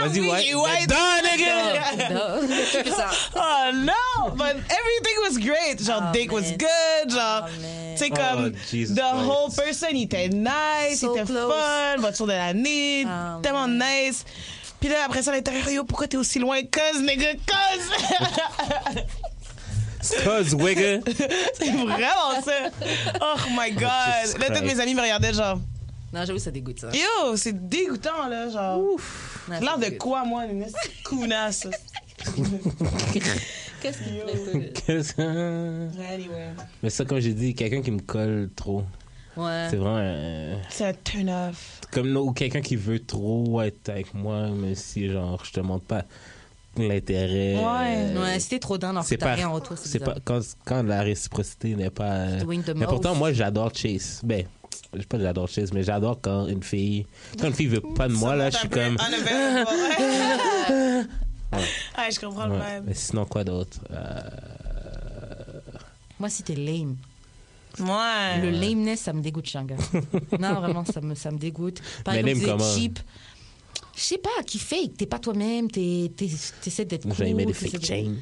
Vas-y, 0.00 0.20
oui, 0.20 0.28
white? 0.28 0.54
white. 0.56 0.88
Done, 0.88 1.24
nigga. 1.24 2.10
Non. 2.14 2.48
C'est 2.70 2.88
ça. 2.90 3.10
Oh 3.34 3.70
no! 3.72 4.30
But 4.36 4.56
everything 4.56 5.16
was 5.28 5.38
great. 5.38 5.80
Genre, 5.82 6.02
Oh, 6.08 6.12
dick 6.12 6.30
was 6.32 6.42
man. 6.42 6.58
good. 6.58 7.10
Genre, 7.10 7.44
Oh, 7.48 7.96
sais, 7.96 8.10
Oh, 8.12 8.14
comme, 8.16 8.52
Jesus 8.70 8.94
the 8.94 9.00
Christ. 9.00 9.24
whole 9.26 9.50
person, 9.54 9.88
il 9.92 10.02
était 10.04 10.28
nice, 10.28 11.00
So 11.00 11.14
il 11.14 11.20
était 11.20 11.32
close. 11.32 11.52
fun, 11.52 11.96
voiture 12.00 12.26
de 12.26 12.32
l'année, 12.32 13.06
Oh, 13.06 13.40
tellement 13.42 13.68
nice. 13.68 14.24
Puis 14.80 14.90
là, 14.90 14.96
après 15.06 15.22
ça, 15.22 15.30
à 15.30 15.34
l'intérieur, 15.34 15.68
yo, 15.70 15.84
pourquoi 15.84 16.06
t'es 16.06 16.18
aussi 16.18 16.38
loin? 16.38 16.60
Cause, 16.62 17.00
nigga, 17.00 17.32
cause! 17.46 19.00
Cause, 20.24 20.54
wigger. 20.54 21.00
C'est 21.54 21.70
vraiment 21.72 22.40
ça. 22.44 22.70
Oh 23.20 23.34
my 23.58 23.72
god. 23.72 24.38
Là, 24.38 24.50
tous 24.54 24.64
mes 24.64 24.78
amis 24.78 24.94
me 24.94 25.00
regardaient, 25.00 25.32
genre, 25.32 25.58
Non, 26.16 26.24
j'avoue, 26.24 26.38
ça 26.38 26.50
dégoûte, 26.50 26.80
ça. 26.80 26.90
yo, 26.92 27.36
c'est 27.36 27.68
dégoûtant, 27.68 28.26
là, 28.28 28.48
genre. 28.48 28.78
Non, 29.50 29.60
L'air 29.60 29.78
de 29.78 29.96
quoi, 29.98 30.24
moi, 30.24 30.46
une 30.46 30.64
counasse? 31.04 31.66
Qu'est-ce 33.82 33.98
qui 33.98 34.72
Qu'est-ce 34.86 35.12
que- 35.14 35.88
Anyway. 36.14 36.48
Mais 36.82 36.90
ça, 36.90 37.04
comme 37.04 37.20
j'ai 37.20 37.34
dit, 37.34 37.54
quelqu'un 37.54 37.82
qui 37.82 37.90
me 37.90 38.00
colle 38.00 38.48
trop. 38.56 38.82
Ouais. 39.36 39.66
C'est 39.68 39.76
vraiment. 39.76 39.98
euh, 40.00 40.56
C'est 40.70 40.86
un 40.86 40.94
turn 40.94 41.28
off. 41.28 41.80
comme 41.92 42.16
ou 42.16 42.32
quelqu'un 42.32 42.62
qui 42.62 42.76
veut 42.76 43.04
trop 43.04 43.60
être 43.60 43.90
avec 43.90 44.14
moi, 44.14 44.48
mais 44.48 44.74
si, 44.74 45.10
genre, 45.10 45.44
je 45.44 45.52
te 45.52 45.60
montre 45.60 45.84
pas 45.84 46.04
l'intérêt. 46.78 47.54
Ouais. 47.56 47.62
euh, 48.16 48.22
Ouais, 48.22 48.40
si 48.40 48.48
t'es 48.50 48.58
trop 48.58 48.82
alors 48.82 49.02
que 49.02 49.08
c'est 49.08 49.18
t'as 49.18 49.26
pas, 49.26 49.34
rien 49.34 49.48
en 49.48 49.52
retour, 49.52 49.76
c'est 49.76 49.88
c'est 49.90 49.98
pas 49.98 50.14
quand, 50.24 50.40
quand 50.64 50.82
la 50.82 51.02
réciprocité 51.02 51.74
n'est 51.76 51.90
pas. 51.90 52.12
euh, 52.12 52.40
mais 52.74 52.86
pourtant, 52.86 53.14
moi, 53.14 53.32
j'adore 53.32 53.70
Chase. 53.74 54.20
Ben, 54.24 54.46
je 54.94 55.00
sais 55.00 55.06
pas 55.06 55.18
j'adore 55.18 55.48
Chase, 55.48 55.72
mais 55.72 55.82
j'adore 55.82 56.20
quand 56.20 56.46
une 56.46 56.62
fille. 56.62 57.06
Quand 57.40 57.48
une 57.48 57.54
fille 57.54 57.66
veut 57.66 57.80
pas 57.80 58.08
de 58.08 58.14
moi, 58.14 58.36
là, 58.36 58.50
je 58.50 58.56
suis 58.58 58.68
comme. 58.68 58.96
Unavailable. 59.06 59.70
Ah, 61.96 62.10
je 62.14 62.20
comprends 62.20 62.46
le 62.46 62.52
Ouais. 62.52 62.58
même. 62.58 62.84
Mais 62.86 62.94
sinon, 62.94 63.24
quoi 63.24 63.44
d'autre? 63.44 63.78
Euh, 63.90 64.20
Moi, 66.18 66.28
si 66.28 66.42
t'es 66.42 66.54
lame. 66.54 66.96
Ouais. 67.78 68.40
Le 68.40 68.50
lameness, 68.50 69.00
ça 69.00 69.12
me 69.12 69.20
dégoûte, 69.20 69.52
gars. 69.52 69.76
non, 70.38 70.54
vraiment, 70.60 70.84
ça 70.84 71.00
me, 71.02 71.14
ça 71.14 71.30
me 71.30 71.38
dégoûte. 71.38 71.80
Par 72.04 72.14
Mais 72.14 72.20
exemple, 72.30 72.58
comment? 72.58 72.74
cheap. 72.74 72.98
Je 73.94 74.00
sais 74.00 74.18
pas, 74.18 74.42
qui 74.46 74.58
fake. 74.58 74.96
T'es 74.98 75.06
pas 75.06 75.18
toi-même, 75.18 75.70
t'es- 75.70 76.10
t'es- 76.16 76.28
t'essaies 76.62 76.84
d'être 76.86 77.02
cool. 77.04 77.14
J'avais 77.16 77.32
mis 77.34 77.44
des 77.46 77.52
t'essaies 77.52 77.68
fake 77.70 77.80
de- 77.80 77.86
chains. 77.86 78.14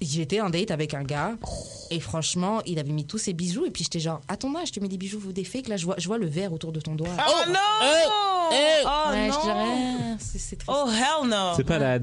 J'étais 0.00 0.40
en 0.40 0.50
date 0.50 0.70
avec 0.70 0.94
un 0.94 1.02
gars 1.02 1.34
et 1.90 2.00
franchement, 2.00 2.60
il 2.66 2.78
avait 2.78 2.92
mis 2.92 3.06
tous 3.06 3.18
ses 3.18 3.32
bijoux 3.32 3.66
et 3.66 3.70
puis 3.70 3.84
j'étais 3.84 4.00
genre, 4.00 4.20
à 4.28 4.36
ton 4.36 4.54
âge, 4.56 4.72
tu 4.72 4.80
mets 4.80 4.88
des 4.88 4.96
bijoux 4.98 5.20
ou 5.26 5.32
des 5.32 5.44
fakes. 5.44 5.68
Là, 5.68 5.76
je 5.76 5.84
vois, 5.84 5.96
je 5.98 6.06
vois 6.06 6.18
le 6.18 6.26
verre 6.26 6.52
autour 6.52 6.72
de 6.72 6.80
ton 6.80 6.94
doigt. 6.94 7.08
Oh, 7.18 7.48
non! 7.48 7.54
Oh 7.80 9.10
ouais, 9.10 9.28
je 9.30 9.36
non! 9.36 9.42
dirais, 9.42 10.16
c'est 10.18 10.38
c'est. 10.38 10.58
Oh 10.68 10.86
hell 10.88 11.28
no! 11.28 11.52
C'est 11.56 11.64
pas 11.64 11.78
la. 11.78 11.98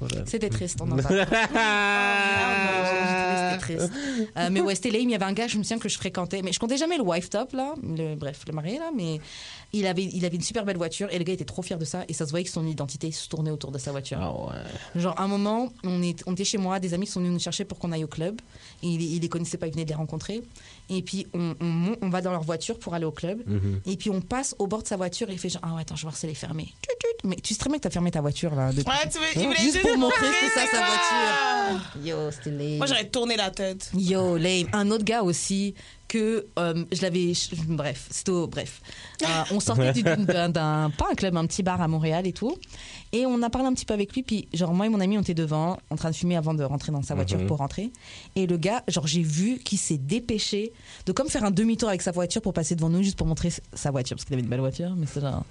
Voilà. 0.00 0.24
C'était 0.26 0.50
triste, 0.50 0.80
on 0.80 0.90
en 0.90 0.96
parle. 0.96 1.26
C'était 3.36 3.58
triste. 3.58 3.92
Euh, 4.36 4.48
mais 4.50 4.60
ouais, 4.60 4.74
c'était 4.74 4.90
lame. 4.90 5.02
Il 5.02 5.10
y 5.10 5.14
avait 5.14 5.24
un 5.24 5.32
gars, 5.32 5.46
je 5.46 5.58
me 5.58 5.62
souviens 5.62 5.78
que 5.78 5.88
je 5.88 5.96
fréquentais, 5.96 6.42
mais 6.42 6.52
je 6.52 6.58
comptais 6.58 6.76
jamais 6.76 6.96
le 6.96 7.02
wife 7.02 7.30
top 7.30 7.52
là, 7.52 7.74
le, 7.82 8.14
bref, 8.14 8.42
le 8.46 8.52
marié 8.52 8.78
là, 8.78 8.90
mais 8.94 9.20
il 9.72 9.86
avait, 9.86 10.04
il 10.04 10.24
avait 10.24 10.36
une 10.36 10.42
super 10.42 10.64
belle 10.64 10.76
voiture 10.76 11.08
et 11.10 11.18
le 11.18 11.24
gars 11.24 11.32
était 11.32 11.44
trop 11.44 11.62
fier 11.62 11.78
de 11.78 11.84
ça 11.84 12.04
et 12.08 12.12
ça 12.12 12.24
se 12.26 12.30
voyait 12.30 12.44
que 12.44 12.50
son 12.50 12.66
identité 12.66 13.10
se 13.12 13.28
tournait 13.28 13.50
autour 13.50 13.72
de 13.72 13.78
sa 13.78 13.90
voiture. 13.90 14.18
Ah 14.20 14.32
ouais. 14.32 15.00
Genre, 15.00 15.18
un 15.20 15.28
moment, 15.28 15.72
on, 15.84 16.02
est, 16.02 16.22
on 16.26 16.32
était 16.32 16.44
chez 16.44 16.58
moi, 16.58 16.80
des 16.80 16.94
amis 16.94 17.06
sont 17.06 17.20
venus 17.20 17.32
nous 17.32 17.40
chercher 17.40 17.64
pour 17.64 17.78
qu'on 17.78 17.92
aille 17.92 18.04
au 18.04 18.08
club. 18.08 18.40
Et 18.82 18.88
il, 18.88 19.02
il 19.02 19.20
les 19.20 19.28
connaissait 19.28 19.58
pas, 19.58 19.66
il 19.66 19.72
venait 19.72 19.84
de 19.84 19.90
les 19.90 19.96
rencontrer. 19.96 20.42
Et 20.88 21.02
puis, 21.02 21.26
on, 21.34 21.54
on, 22.00 22.08
va 22.10 22.20
dans 22.22 22.30
leur 22.30 22.42
voiture 22.42 22.78
pour 22.78 22.94
aller 22.94 23.04
au 23.04 23.10
club. 23.10 23.42
Mhm. 23.46 23.80
Et 23.86 23.96
puis, 23.96 24.08
on 24.10 24.20
passe 24.20 24.54
au 24.60 24.66
bord 24.68 24.82
de 24.82 24.88
sa 24.88 24.96
voiture 24.96 25.28
et 25.30 25.32
il 25.32 25.38
fait 25.38 25.48
genre, 25.48 25.62
ah 25.64 25.74
ouais, 25.74 25.80
attends, 25.82 25.96
je 25.96 26.02
vais 26.02 26.06
voir 26.08 26.16
si 26.16 26.26
elle 26.26 26.32
est 26.32 26.36
fermée. 26.36 26.72
Tut, 26.82 26.94
tut. 27.00 27.28
Mais 27.28 27.36
tu 27.36 27.54
sais 27.54 27.58
très 27.60 27.68
bien 27.68 27.78
que 27.78 27.82
t'as 27.82 27.90
fermé 27.90 28.10
ta 28.12 28.20
voiture 28.20 28.54
là. 28.54 28.70
depuis- 28.72 28.88
Ouais, 28.88 29.08
tu 29.10 29.18
veux, 29.18 29.24
il 29.34 29.46
voulait 29.48 29.58
Juste 29.58 29.82
pour 29.82 29.96
montrer 29.98 30.26
que 30.28 30.34
c'est 30.48 30.60
ça 30.60 30.66
sa 30.70 30.76
voiture. 30.78 31.80
Yo, 32.04 32.30
c'était 32.30 32.50
lame. 32.50 32.76
Moi, 32.78 32.86
j'aurais 32.86 33.08
tourné 33.08 33.36
la 33.36 33.50
tête. 33.50 33.90
Yo, 33.94 34.36
lame. 34.36 34.68
Un 34.72 34.90
autre 34.92 35.04
gars 35.04 35.22
aussi 35.22 35.74
que 36.08 36.46
euh, 36.58 36.84
je 36.92 37.02
l'avais. 37.02 37.32
Bref, 37.66 38.06
c'était 38.10 38.30
au- 38.30 38.46
bref. 38.46 38.80
Euh, 39.22 39.26
on 39.50 39.58
sortait 39.58 39.92
du- 39.92 40.02
d'un, 40.04 40.48
d'un- 40.50 40.90
pas 40.96 41.06
un 41.10 41.14
club, 41.16 41.36
un 41.36 41.46
petit 41.46 41.64
bar 41.64 41.80
à 41.80 41.88
Montréal 41.88 42.28
et 42.28 42.32
tout. 42.32 42.56
Et 43.12 43.24
on 43.26 43.40
a 43.42 43.50
parlé 43.50 43.68
un 43.68 43.72
petit 43.72 43.84
peu 43.86 43.94
avec 43.94 44.12
lui. 44.14 44.22
Puis, 44.22 44.48
genre, 44.52 44.74
moi 44.74 44.86
et 44.86 44.88
mon 44.88 45.00
ami, 45.00 45.16
on 45.16 45.20
était 45.22 45.32
devant, 45.34 45.78
en 45.90 45.96
train 45.96 46.10
de 46.10 46.14
fumer 46.16 46.36
avant 46.36 46.54
de 46.54 46.64
rentrer 46.64 46.92
dans 46.92 47.02
sa 47.02 47.14
voiture 47.14 47.38
Mhm. 47.38 47.46
pour 47.46 47.58
rentrer. 47.58 47.90
Et 48.34 48.46
le 48.46 48.56
gars, 48.56 48.82
genre, 48.88 49.06
j'ai 49.06 49.22
vu 49.22 49.58
qu'il 49.58 49.78
s'est 49.78 49.98
dépêché 49.98 50.72
de 51.06 51.12
comme 51.12 51.28
faire 51.28 51.44
un 51.44 51.50
demi-tour 51.50 51.88
avec 51.88 52.02
sa 52.02 52.10
voiture 52.10 52.42
pour 52.42 52.52
passer 52.52 52.74
devant 52.74 52.88
nous, 52.90 53.02
juste 53.02 53.16
pour 53.16 53.26
montrer 53.26 53.50
sa 53.72 53.90
voiture. 53.90 54.16
Parce 54.16 54.24
qu'il 54.24 54.34
avait 54.34 54.42
une 54.42 54.48
belle 54.50 54.60
voiture, 54.60 54.94
mais 54.96 55.06
c'est 55.06 55.20
genre. 55.20 55.44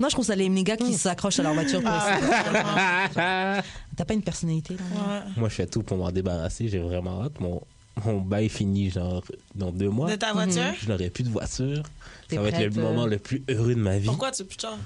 Non, 0.00 0.08
je 0.08 0.14
trouve 0.14 0.24
ça 0.24 0.34
les 0.34 0.48
les 0.48 0.64
gars 0.64 0.76
qui 0.76 0.92
s'accrochent 0.94 1.38
à 1.38 1.44
leur 1.44 1.54
voiture. 1.54 1.80
Pour 1.80 1.90
Ah, 1.90 3.62
T'as 3.96 4.04
pas 4.04 4.14
une 4.14 4.22
personnalité 4.22 4.74
là 4.74 4.80
ouais. 4.92 5.20
Moi, 5.36 5.48
je 5.48 5.54
fais 5.54 5.66
tout 5.66 5.82
pour 5.82 5.96
m'en 5.96 6.10
débarrasser. 6.10 6.68
J'ai 6.68 6.80
vraiment 6.80 7.22
hâte. 7.22 7.38
Mon, 7.38 7.60
mon 8.04 8.20
bail 8.20 8.48
finit, 8.48 8.90
genre, 8.90 9.22
dans 9.54 9.70
deux 9.70 9.88
mois. 9.90 10.10
De 10.10 10.16
ta 10.16 10.32
voiture? 10.32 10.62
Je 10.80 10.88
n'aurai 10.88 11.10
plus 11.10 11.22
de 11.24 11.28
voiture. 11.28 11.82
Ça 12.28 12.40
va 12.40 12.48
être 12.48 12.58
le 12.74 12.78
euh, 12.78 12.82
moment 12.82 13.06
le 13.06 13.18
plus 13.18 13.44
heureux 13.48 13.74
de 13.74 13.80
ma 13.80 13.98
vie. 13.98 14.06
Pourquoi 14.06 14.32
tu 14.32 14.44
putain? 14.44 14.76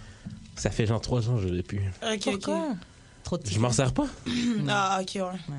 Ça 0.59 0.70
fait 0.70 0.86
genre 0.86 1.00
trois 1.00 1.28
ans 1.28 1.36
que 1.36 1.42
je 1.42 1.48
l'ai 1.48 1.62
plus. 1.62 1.80
Ok, 2.02 2.20
Pourquoi 2.24 2.68
Trop 3.24 3.38
de 3.38 3.46
Je 3.46 3.59
m'en 3.59 3.70
sers 3.72 3.92
pas. 3.92 4.06
Ah, 4.68 4.98
ok, 5.02 5.14
ouais. 5.16 5.54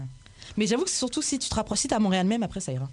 Mais 0.57 0.65
j'avoue 0.67 0.83
que 0.83 0.89
c'est 0.89 0.97
surtout 0.97 1.21
si 1.21 1.37
tu 1.39 1.49
te 1.49 1.55
rapproches, 1.55 1.79
si 1.79 1.87
t'es 1.87 1.95
à 1.95 1.99
Montréal 1.99 2.25
même, 2.27 2.43
après 2.43 2.59
ça 2.59 2.71
ira. 2.71 2.89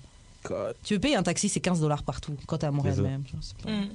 Tu 0.84 0.94
veux 0.94 1.00
payer 1.00 1.16
un 1.16 1.22
taxi, 1.22 1.48
c'est 1.48 1.60
15 1.60 1.80
dollars 1.80 2.02
partout 2.04 2.36
quand 2.46 2.58
t'es 2.58 2.66
à 2.66 2.70
Montréal 2.70 3.00
même. 3.02 3.24
c'est 3.40 3.56
pas- 3.58 3.70
Mm. 3.70 3.88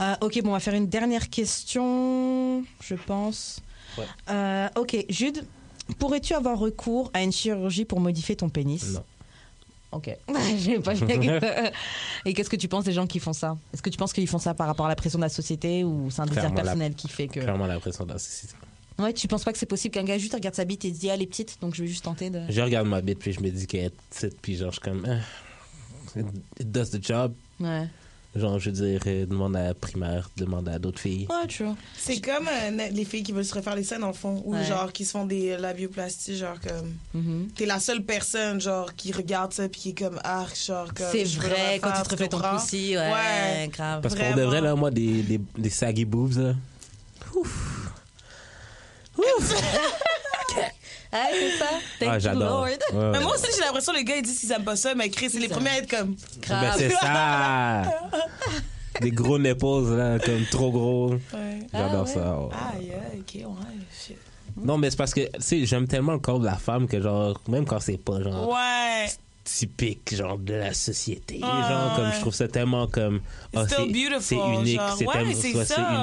Euh, 0.00 0.14
ok, 0.22 0.42
bon, 0.42 0.50
on 0.50 0.52
va 0.52 0.60
faire 0.60 0.74
une 0.74 0.88
dernière 0.88 1.28
question, 1.30 2.64
je 2.80 2.94
pense. 2.94 3.60
Ouais. 3.98 4.04
Euh, 4.30 4.68
ok, 4.76 5.04
Jude, 5.08 5.44
pourrais-tu 5.98 6.34
avoir 6.34 6.58
recours 6.58 7.10
à 7.14 7.22
une 7.22 7.32
chirurgie 7.32 7.84
pour 7.84 8.00
modifier 8.00 8.36
ton 8.36 8.48
pénis? 8.48 8.94
Non. 8.94 9.04
Ok. 9.92 10.16
J'ai 10.58 10.78
pas 10.78 10.92
Et 12.24 12.32
qu'est-ce 12.34 12.50
que 12.50 12.56
tu 12.56 12.68
penses 12.68 12.84
des 12.84 12.92
gens 12.92 13.06
qui 13.06 13.18
font 13.18 13.32
ça? 13.32 13.56
Est-ce 13.72 13.82
que 13.82 13.90
tu 13.90 13.96
penses 13.98 14.12
qu'ils 14.12 14.28
font 14.28 14.38
ça 14.38 14.54
par 14.54 14.66
rapport 14.66 14.86
à 14.86 14.88
la 14.88 14.96
pression 14.96 15.18
de 15.18 15.24
la 15.24 15.28
société 15.28 15.82
ou 15.84 16.10
c'est 16.10 16.22
un 16.22 16.26
désir 16.26 16.44
la- 16.44 16.50
personnel 16.50 16.94
qui 16.94 17.08
fait 17.08 17.26
que. 17.28 17.40
Clairement, 17.40 17.66
l'impression 17.66 18.04
de 18.06 18.12
la 18.12 18.18
société. 18.18 18.54
Ouais, 18.98 19.12
tu 19.14 19.26
penses 19.28 19.44
pas 19.44 19.52
que 19.52 19.58
c'est 19.58 19.66
possible 19.66 19.94
qu'un 19.94 20.04
gars 20.04 20.18
juste 20.18 20.34
regarde 20.34 20.54
sa 20.54 20.64
bite 20.64 20.84
et 20.84 20.92
se 20.92 21.00
dit, 21.00 21.10
ah, 21.10 21.14
elle 21.14 21.22
est 21.22 21.26
petite, 21.26 21.56
donc 21.62 21.74
je 21.74 21.82
vais 21.82 21.88
juste 21.88 22.04
tenter 22.04 22.28
de. 22.30 22.42
Je 22.50 22.60
regarde 22.60 22.86
ma 22.86 23.00
bite, 23.00 23.18
puis 23.18 23.32
je 23.32 23.40
me 23.40 23.48
dis 23.50 23.66
qu'elle 23.66 23.86
est 23.86 23.94
petite, 24.10 24.38
puis 24.40 24.56
genre, 24.56 24.70
je 24.72 24.80
suis 24.80 24.82
comme. 24.82 25.06
ah, 25.08 26.20
it 26.60 26.70
does 26.70 26.90
the 26.90 27.02
job. 27.02 27.32
Ouais. 27.58 27.88
Genre, 28.36 28.60
je 28.60 28.70
veux 28.70 28.76
dire, 28.86 29.00
euh, 29.08 29.26
demande 29.26 29.56
à 29.56 29.64
la 29.64 29.74
primaire, 29.74 30.30
demande 30.36 30.68
à 30.68 30.78
d'autres 30.78 31.00
filles. 31.00 31.26
Ouais, 31.28 31.48
tu 31.48 31.64
vois. 31.64 31.74
C'est 31.98 32.20
comme 32.20 32.46
euh, 32.48 32.88
les 32.92 33.04
filles 33.04 33.24
qui 33.24 33.32
veulent 33.32 33.44
se 33.44 33.52
refaire 33.54 33.74
les 33.74 33.82
scènes, 33.82 34.02
dans 34.02 34.06
le 34.06 34.12
fond, 34.12 34.40
ou 34.44 34.54
Ouais. 34.54 34.64
genre 34.64 34.92
qui 34.92 35.04
se 35.04 35.10
font 35.10 35.26
des 35.26 35.56
labioplasties, 35.56 36.36
genre 36.36 36.54
comme. 36.60 36.94
Mhm. 37.12 37.48
T'es 37.56 37.66
la 37.66 37.80
seule 37.80 38.04
personne, 38.04 38.60
genre, 38.60 38.94
qui 38.94 39.10
regarde 39.10 39.52
ça 39.52 39.68
puis 39.68 39.80
qui 39.80 39.88
est 39.90 39.98
comme 39.98 40.20
arc, 40.22 40.56
genre 40.64 40.94
comme. 40.94 41.08
C'est 41.10 41.26
je 41.26 41.40
veux 41.40 41.48
vrai, 41.48 41.74
le 41.76 41.80
quand 41.80 41.88
tu 41.90 41.98
refaire, 41.98 42.02
te 42.04 42.10
refais 42.10 42.28
ton 42.28 42.36
comprends? 42.38 42.56
poussi, 42.56 42.96
ouais, 42.96 43.10
Ouais. 43.12 43.68
grave. 43.72 44.00
Parce 44.00 44.14
qu'on 44.14 44.20
Vraiment. 44.20 44.36
devrait, 44.36 44.60
là, 44.60 44.74
moi, 44.76 44.92
des, 44.92 45.22
des, 45.24 45.40
des 45.58 45.70
saggy 45.70 46.04
boobs, 46.04 46.36
là. 46.38 46.54
Ouf. 47.34 47.90
Ah, 51.12 51.26
c'est 51.32 51.58
ça. 51.58 51.66
Thank 51.98 52.08
ah, 52.10 52.14
you, 52.14 52.20
j'adore. 52.20 52.40
Lord. 52.66 52.66
Ouais, 52.66 53.10
Mais 53.12 53.20
moi 53.20 53.34
aussi, 53.34 53.46
j'ai 53.56 53.64
l'impression 53.64 53.92
les 53.92 54.04
gars, 54.04 54.16
ils 54.16 54.22
disent 54.22 54.38
qu'ils 54.40 54.52
aiment 54.52 54.64
pas 54.64 54.76
ça, 54.76 54.94
mais 54.94 55.10
Chris, 55.10 55.30
c'est 55.30 55.38
les 55.40 55.48
Ça. 55.48 55.54
premiers 55.54 55.70
à 55.70 55.78
être 55.78 55.90
comme. 55.90 56.14
Ben, 56.14 56.40
Grave. 56.42 56.74
c'est 56.78 56.90
ça. 56.90 57.82
des 59.00 59.10
gros 59.10 59.38
nipples, 59.38 59.96
là, 59.96 60.18
comme 60.18 60.44
trop 60.50 60.70
gros. 60.70 61.10
Ouais. 61.10 61.66
J'adore 61.72 61.92
Ah, 61.94 62.02
ouais. 62.02 62.14
ça. 62.14 62.38
Ah, 62.52 62.72
yeah, 62.80 62.96
ok, 63.18 63.34
ouais, 63.34 63.44
shit. 64.06 64.16
Non, 64.56 64.78
mais 64.78 64.90
c'est 64.90 64.96
parce 64.96 65.14
que, 65.14 65.20
tu 65.22 65.30
sais, 65.40 65.64
j'aime 65.66 65.86
tellement 65.88 66.12
le 66.12 66.18
corps 66.18 66.38
de 66.40 66.44
la 66.44 66.56
femme 66.56 66.86
que, 66.86 67.00
genre, 67.00 67.40
même 67.48 67.64
quand 67.64 67.80
c'est 67.80 67.96
pas, 67.96 68.20
genre, 68.22 68.48
Ouais. 68.48 69.06
Typique, 69.44 70.14
genre, 70.14 70.38
de 70.38 70.54
la 70.54 70.74
société. 70.74 71.40
Ah, 71.42 71.66
genre, 71.68 71.96
comme, 71.96 72.12
je 72.12 72.20
trouve 72.20 72.34
ça 72.34 72.46
tellement 72.48 72.86
comme. 72.86 73.20
still 73.52 73.66
c'est- 73.68 73.76
beautiful, 73.86 74.20
C'est 74.20 74.36
unique. 74.36 74.80
C'est 74.98 75.06
Ouais, 75.06 75.12
tellement- 75.14 75.32
c'est 75.40 75.48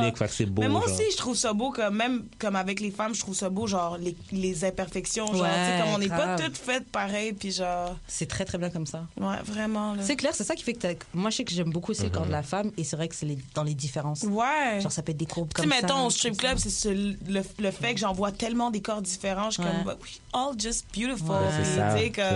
unique, 0.02 0.18
fait 0.18 0.28
que 0.28 0.34
c'est 0.34 0.46
beau. 0.46 0.62
mais 0.64 0.70
moi 0.70 0.82
genre. 0.82 0.90
aussi, 0.94 1.04
je 1.12 1.18
trouve 1.18 1.36
ça 1.36 1.54
beau, 1.54 1.72
comme 1.72 1.96
même 1.96 2.26
comme 2.40 2.56
avec 2.56 2.80
les 2.80 2.92
femmes, 2.92 3.14
je 3.16 3.20
trouve 3.22 3.36
ça 3.36 3.50
beau, 3.50 3.68
genre 3.68 3.98
les, 3.98 4.16
les 4.32 4.66
imperfections, 4.66 5.28
genre, 5.28 5.42
Ouais, 5.44 5.50
tu 5.50 5.56
sais, 5.78 5.80
comme 5.84 5.94
on 5.94 5.98
n'est 6.00 6.08
pas 6.10 6.36
toutes 6.36 6.58
faites 6.58 6.88
pareil, 6.90 7.34
puis 7.34 7.52
genre, 7.52 7.96
C'est 8.08 8.28
très, 8.28 8.44
très 8.46 8.58
bien 8.58 8.70
comme 8.70 8.86
ça. 8.88 9.06
ouais, 9.20 9.38
vraiment. 9.46 9.96
C'est 10.02 10.16
clair, 10.16 10.34
c'est 10.36 10.44
ça 10.44 10.56
qui 10.56 10.64
fait 10.64 10.74
que 10.74 10.88
moi, 11.14 11.30
je 11.30 11.38
sais 11.38 11.44
que 11.44 11.54
j'aime 11.54 11.72
beaucoup 11.72 11.92
aussi 11.92 12.02
le 12.04 12.08
Mhm. 12.10 12.14
corps 12.14 12.26
de 12.26 12.32
la 12.32 12.44
femme 12.44 12.72
et 12.78 12.84
c'est 12.84 12.96
vrai 12.96 13.08
que 13.08 13.16
c'est 13.16 13.26
les- 13.26 13.38
dans 13.54 13.64
les 13.64 13.76
différences. 13.76 14.24
Ouais. 14.24 14.82
Genre, 14.82 14.92
ça 14.92 15.02
peut 15.04 15.12
être 15.12 15.18
des 15.18 15.26
courbes 15.26 15.50
Tu 15.54 15.62
comme 15.62 15.72
sais, 15.72 15.78
ça. 15.78 15.88
mettons, 15.88 16.06
au 16.06 16.10
strip 16.10 16.38
club, 16.38 16.58
c'est 16.58 16.70
ce- 16.70 16.90
le, 16.90 17.42
le 17.60 17.72
fait 17.72 17.94
que 17.94 18.00
j'en 18.00 18.14
vois 18.14 18.32
tellement 18.32 18.72
des 18.72 18.82
corps 18.82 19.02
différents. 19.02 19.50
Je 19.52 19.62
suis 19.62 19.64
Ouais. 19.64 19.70
comme, 19.84 19.94
but 19.94 20.02
we 20.04 20.20
all 20.34 20.60
just 20.60 20.86
beautiful. 20.94 21.32
Ouais, 21.32 21.64
C'est 21.64 21.76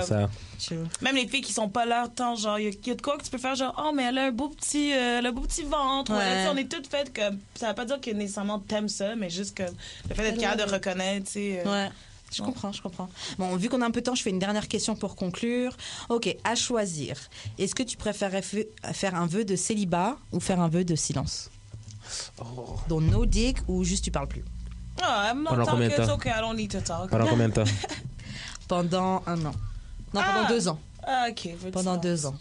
ça. 0.06 0.30
Même 1.02 1.16
les 1.16 1.28
filles 1.28 1.42
qui 1.42 1.54
sont 1.54 1.70
pas 1.70 1.86
leur 1.86 2.12
temps, 2.14 2.36
genre, 2.36 2.60
il 2.60 2.66
y, 2.66 2.68
a- 2.68 2.72
il 2.72 2.88
y 2.88 2.92
a 2.92 2.96
de 2.96 3.02
quoi 3.02 3.18
que 3.18 3.24
tu 3.24 3.30
peux 3.32 3.38
faire, 3.38 3.56
genre, 3.56 3.74
oh, 3.84 3.92
mais 3.96 4.04
elle 4.04 4.18
a 4.18 4.26
un 4.28 4.32
beau 4.32 4.50
petit, 4.50 4.94
euh, 4.94 5.18
elle 5.20 5.26
a 5.26 5.30
un 5.30 5.32
beau 5.32 5.42
petit 5.42 5.64
ventre. 5.64 6.12
ou 6.12 6.16
Ouais. 6.16 6.22
sais, 6.44 6.48
on 6.50 6.58
est 6.58 6.72
toutes 6.72 6.88
faites 6.88 7.14
comme. 7.14 7.40
Ça 7.56 7.70
veut 7.70 7.76
pas 7.76 7.86
dire 7.86 8.00
que 8.00 8.12
nécessairement 8.12 8.60
t'aimes 8.60 8.90
ça, 8.90 9.16
mais 9.16 9.30
juste 9.30 9.56
que 9.58 9.64
le 10.10 10.16
fait 10.16 10.24
d'être 10.32 10.40
capable 10.40 10.68
de 10.70 10.74
reconnaître, 10.74 11.26
tu 11.26 11.32
sais. 11.34 11.64
euh, 11.66 11.72
Ouais. 11.72 11.92
Je 12.34 12.42
comprends, 12.42 12.72
je 12.72 12.82
comprends. 12.82 13.10
Bon, 13.38 13.54
vu 13.58 13.68
qu'on 13.68 13.82
a 13.82 13.86
un 13.86 13.92
peu 13.92 14.00
de 14.00 14.06
temps, 14.06 14.16
je 14.16 14.22
fais 14.24 14.30
une 14.30 14.40
dernière 14.40 14.70
question 14.70 14.96
pour 14.96 15.18
conclure. 15.18 15.76
Ok, 16.08 16.34
à 16.46 16.56
choisir. 16.56 17.18
Est-ce 17.60 17.76
que 17.76 17.84
tu 17.84 17.98
préférerais 17.98 18.40
f- 18.40 18.66
faire 18.94 19.16
un 19.16 19.26
vœu 19.28 19.44
de 19.44 19.58
célibat 19.58 20.18
ou 20.32 20.40
faire 20.40 20.62
un 20.62 20.70
vœu 20.70 20.86
de 20.86 20.96
silence? 20.96 21.50
Oh. 22.40 22.78
Donc 22.88 23.02
no 23.04 23.26
dick 23.26 23.58
ou 23.68 23.84
juste 23.84 24.06
tu 24.06 24.12
parles 24.12 24.30
plus? 24.30 24.46
Ah, 25.04 25.30
I'm 25.32 25.44
not 25.44 25.50
Pendant 25.52 25.66
combien 25.72 25.90
de 25.90 25.96
talking, 25.96 26.04
it's 26.04 26.08
temps? 26.08 26.14
okay, 26.20 26.30
I 26.32 26.42
don't 26.42 26.56
need 26.56 26.72
to 26.72 26.82
talk. 26.82 27.10
Pendant 27.10 27.28
combien 27.28 27.50
de 27.50 27.54
temps? 27.54 27.72
Pendant 28.68 29.24
un 29.28 29.46
an. 29.46 29.54
Non, 30.14 30.22
pendant 30.22 30.46
Ah. 30.46 30.48
deux 30.48 30.68
ans. 30.68 30.80
Ah, 31.06 31.26
ok, 31.30 31.72
Pendant 31.72 31.98
deux 31.98 32.26
ans. 32.26 32.36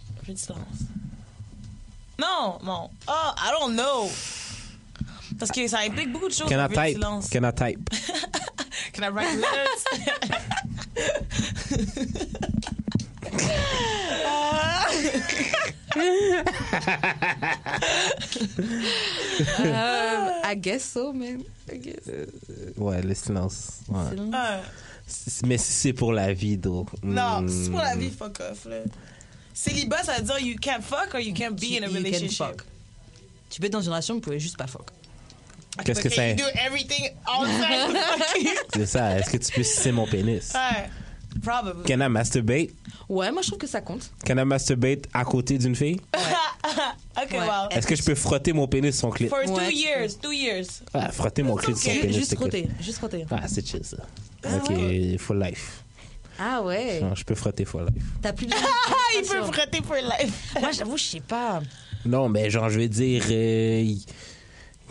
Non, 2.18 2.58
non. 2.62 2.90
Ah, 3.08 3.34
I 3.38 3.50
don't 3.58 3.74
know. 3.74 4.08
Parce 5.38 5.50
que 5.52 5.66
ça 5.68 5.78
implique 5.78 6.12
beaucoup 6.12 6.28
de 6.28 6.34
choses. 6.34 6.48
Can 6.48 6.60
I 6.64 6.68
type? 6.68 6.96
silence. 7.00 7.28
Can 7.30 7.44
I 7.48 7.52
type? 7.52 7.88
Can 8.92 9.04
I 9.04 9.08
write 9.08 9.36
letters? 9.36 9.84
Euh, 19.60 20.30
I 20.44 20.54
guess 20.56 20.84
so, 20.84 21.12
man. 21.12 21.42
I 21.72 21.78
guess. 21.78 22.08
Ouais, 22.76 23.02
le 23.02 23.14
silence. 23.14 23.80
Ouais. 23.88 24.10
Silence. 24.10 24.34
Ah, 24.34 24.60
C- 25.06 25.42
Mais 25.46 25.58
si 25.58 25.72
c'est 25.72 25.92
pour 25.92 26.12
la 26.12 26.32
vie, 26.32 26.56
though. 26.56 26.86
non, 27.02 27.46
si 27.48 27.64
c'est 27.64 27.70
pour 27.70 27.80
la 27.80 27.96
vie, 27.96 28.10
fuck 28.10 28.38
off. 28.40 28.64
Là. 28.66 28.76
Célibat, 29.52 30.04
ça 30.04 30.14
veut 30.18 30.22
dire 30.22 30.38
you 30.38 30.56
can't 30.60 30.82
fuck 30.82 31.14
or 31.14 31.20
you 31.20 31.34
can't 31.34 31.54
be 31.58 31.76
in 31.80 31.84
a 31.84 31.88
relationship. 31.88 32.38
fuck. 32.38 32.62
Tu 33.50 33.60
peux 33.60 33.66
être 33.66 33.72
dans 33.72 33.80
une 33.82 33.88
relation, 33.90 34.14
mais 34.14 34.18
vous 34.20 34.24
pouvez 34.24 34.38
juste 34.40 34.56
pas 34.56 34.66
fuck. 34.68 34.86
Qu'est-ce 35.84 36.00
que 36.00 36.08
c'est? 36.08 36.30
You 36.32 36.36
do 36.36 36.44
everything 36.66 37.10
all 37.26 37.46
the 37.46 37.60
time. 37.60 38.48
C'est 38.74 38.86
ça. 38.86 39.18
Est-ce 39.18 39.30
que 39.30 39.36
tu 39.38 39.52
peux 39.52 39.62
sucer 39.62 39.92
mon 39.92 40.06
pénis? 40.06 40.52
ouais, 40.54 40.90
probably. 41.42 41.84
Can 41.84 42.00
I 42.04 42.08
masturbate? 42.08 42.70
Ouais, 43.08 43.30
moi 43.32 43.42
je 43.42 43.48
trouve 43.48 43.58
que 43.58 43.66
ça 43.66 43.80
compte. 43.80 44.10
Can 44.26 44.38
I 44.38 44.44
masturbate 44.44 45.06
à 45.12 45.24
côté 45.24 45.58
d'une 45.58 45.74
fille? 45.74 46.00
ok, 46.14 47.30
Ouais. 47.32 47.38
wow. 47.38 47.68
Est-ce 47.70 47.86
que 47.86 47.96
je 47.96 48.02
peux 48.02 48.14
frotter 48.14 48.52
mon 48.52 48.66
pénis 48.68 48.94
sur 48.94 49.08
son 49.08 49.10
clit? 49.10 49.28
For 49.28 49.42
two 49.44 49.54
Ouais, 49.54 49.68
tu 49.68 49.76
years, 49.76 50.18
two 50.20 50.32
years. 50.32 50.66
Ah, 50.94 51.10
frotter 51.12 51.42
mon 51.42 51.56
clit 51.56 51.76
sur 51.76 51.92
son 51.92 52.00
pénis. 52.00 52.16
Juste 52.16 52.38
roter, 52.38 52.68
juste 52.80 52.98
roter. 53.00 53.26
Ah, 53.30 53.46
c'est 53.48 53.66
chill, 53.66 53.84
ça. 53.84 53.96
Ah 54.44 54.48
ok, 54.56 55.18
for 55.18 55.34
life. 55.36 55.82
Ah 56.38 56.62
ouais. 56.62 57.00
Non, 57.00 57.14
je 57.14 57.22
peux 57.24 57.34
frotter 57.34 57.64
for 57.66 57.82
life. 57.82 58.02
T'as 58.22 58.32
plus 58.32 58.46
Ah, 58.50 58.56
de 59.14 59.18
il 59.24 59.28
peut 59.28 59.42
frotter 59.52 59.82
for 59.86 59.96
life. 59.96 60.54
Moi, 60.60 60.70
j'avoue, 60.72 60.96
je 60.96 61.02
sais 61.04 61.20
pas. 61.20 61.60
Non, 62.06 62.30
mais 62.30 62.48
genre, 62.48 62.70
je 62.70 62.80
veux 62.80 62.88
dire, 62.88 63.22
euh, 63.30 63.84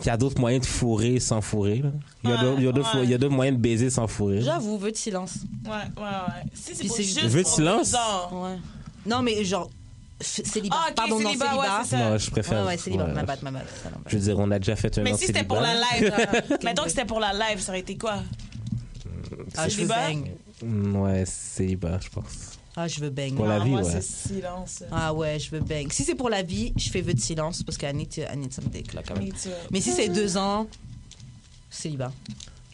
il 0.02 0.06
y 0.06 0.10
a 0.10 0.16
d'autres 0.16 0.40
moyens 0.40 0.64
de 0.66 0.70
fourrer 0.70 1.20
sans 1.20 1.40
fourrer. 1.40 1.78
là. 1.82 1.90
Il 2.24 2.30
y 2.30 2.32
a 2.32 2.36
Ouais, 2.36 2.42
d'autres- 2.42 2.58
il 2.60 2.64
y 2.64 2.68
a 2.68 2.72
d'autres 2.72 2.96
ouais. 2.98 3.04
il 3.04 3.10
y 3.10 3.14
a 3.14 3.18
d'autres 3.18 3.34
moyens 3.34 3.56
de 3.56 3.62
baiser 3.62 3.90
sans 3.90 4.06
fourrer. 4.06 4.42
J'avoue, 4.42 4.78
vœu 4.78 4.90
de 4.92 4.96
silence. 4.96 5.34
Ouais, 5.64 5.70
ouais, 5.70 6.02
ouais. 6.02 6.50
Si 6.54 6.74
c'est 6.88 7.02
juste 7.02 7.22
Veux 7.24 7.42
de 7.42 7.46
silence? 7.48 7.94
Ouais. 8.32 8.56
Non, 9.06 9.22
mais 9.22 9.42
genre, 9.44 9.70
célibat. 10.20 10.76
Ah, 10.78 10.86
ok, 10.90 10.94
Pardon, 10.96 11.20
non, 11.20 11.28
célibat, 11.30 11.46
célibat. 11.46 11.60
ouais, 11.62 11.68
c'est 11.84 11.90
ça. 11.96 12.10
Non, 12.10 12.18
je 12.18 12.30
préfère. 12.30 12.60
Ouais, 12.62 12.66
ouais, 12.68 12.76
célibat. 12.76 13.04
ouais. 13.06 13.12
Ma. 13.14 13.60
Je 14.06 14.16
veux 14.16 14.22
dire, 14.22 14.38
on 14.38 14.50
a 14.50 14.58
déjà 14.58 14.76
fait 14.76 14.98
un 14.98 15.02
Mais 15.02 15.14
si 15.16 15.26
c'était 15.26 15.44
pour 15.44 15.60
la 15.60 15.74
célibat. 15.74 16.16
live, 16.16 16.28
là, 16.48 16.56
mettons 16.64 16.82
que 16.84 16.88
c'était 16.90 17.04
pour 17.06 17.20
la 17.20 17.32
live, 17.32 17.60
ça 17.60 17.72
aurait 17.72 17.80
été 17.80 17.96
quoi? 17.96 18.16
Ah, 19.56 19.68
je 19.68 19.76
veux 19.82 19.86
célibat? 19.88 20.10
Mm, 20.62 20.96
Ouais, 20.96 21.24
célibat, 21.26 21.98
je 22.02 22.08
pense. 22.10 22.49
Ah, 22.76 22.86
je 22.88 23.00
veux 23.00 23.10
bang. 23.10 23.34
Pour 23.34 23.46
la 23.46 23.58
Non, 23.58 23.64
vie, 23.64 23.70
moi, 23.70 23.82
ouais. 23.82 23.90
c'est 23.90 24.02
silence. 24.02 24.84
Ah 24.92 25.12
ouais, 25.12 25.38
je 25.38 25.50
veux 25.50 25.60
bang. 25.60 25.90
Si 25.92 26.04
c'est 26.04 26.14
pour 26.14 26.30
la 26.30 26.42
vie, 26.42 26.72
je 26.76 26.88
fais 26.88 27.00
vœu 27.00 27.14
de 27.14 27.20
silence 27.20 27.62
parce 27.64 27.76
qu'Annie, 27.76 28.08
I 28.16 28.36
need 28.36 28.52
some 28.52 28.66
dick, 28.66 28.92
là, 28.94 29.02
quand 29.06 29.14
même. 29.16 29.24
Me 29.26 29.30
too. 29.32 29.50
Mais 29.72 29.80
si 29.80 29.90
c'est 29.92 30.08
deux 30.08 30.36
ans, 30.36 30.66
célibat. 31.68 32.12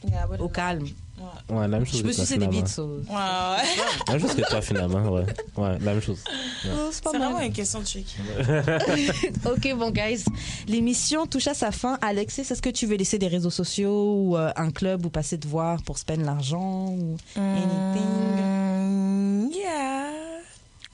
Yeah, 0.06 0.28
Au 0.39 0.48
calme. 0.48 0.85
Ouais, 1.18 1.56
Ouais, 1.56 1.62
la 1.62 1.68
même 1.78 1.86
chose. 1.86 2.01
Je 2.01 2.05
me 2.05 2.10
que 2.10 2.14
toi, 2.16 2.27
suis 2.27 2.35
des 2.36 2.44
finalement. 2.44 2.60
bites, 2.60 2.68
so- 2.68 2.86
ouais. 2.86 3.01
ouais. 3.09 3.64
La 4.06 4.12
même 4.12 4.20
chose 4.20 4.35
que 4.35 4.48
toi, 4.51 4.60
finalement, 4.60 5.09
ouais. 5.09 5.24
Ouais, 5.56 5.78
la 5.78 5.93
même 5.94 6.02
chose. 6.02 6.18
Oh, 6.66 6.90
c'est 6.93 7.02
vraiment 7.05 7.40
une 7.40 7.52
question 7.55 7.81
de 7.81 7.85
tricky. 7.86 8.16
Ok, 9.47 9.74
bon, 9.78 9.90
guys. 9.90 10.24
L'émission 10.68 11.27
touche 11.27 11.47
à 11.47 11.55
sa 11.55 11.73
fin. 11.73 11.98
Alexis, 12.02 12.43
est-ce 12.43 12.60
que 12.60 12.68
tu 12.68 12.86
veux 12.86 12.97
laisser 12.97 13.18
des 13.18 13.28
réseaux 13.28 13.51
sociaux 13.51 14.14
ou 14.18 14.36
euh, 14.36 14.52
un 14.56 14.70
club 14.70 15.06
ou 15.06 15.09
passer 15.10 15.39
te 15.39 15.48
voir 15.48 15.82
pour 15.82 15.97
spend 15.97 16.23
l'argent 16.23 16.89
ou 16.90 17.16
anything? 17.35 19.06
Yeah. 19.52 20.10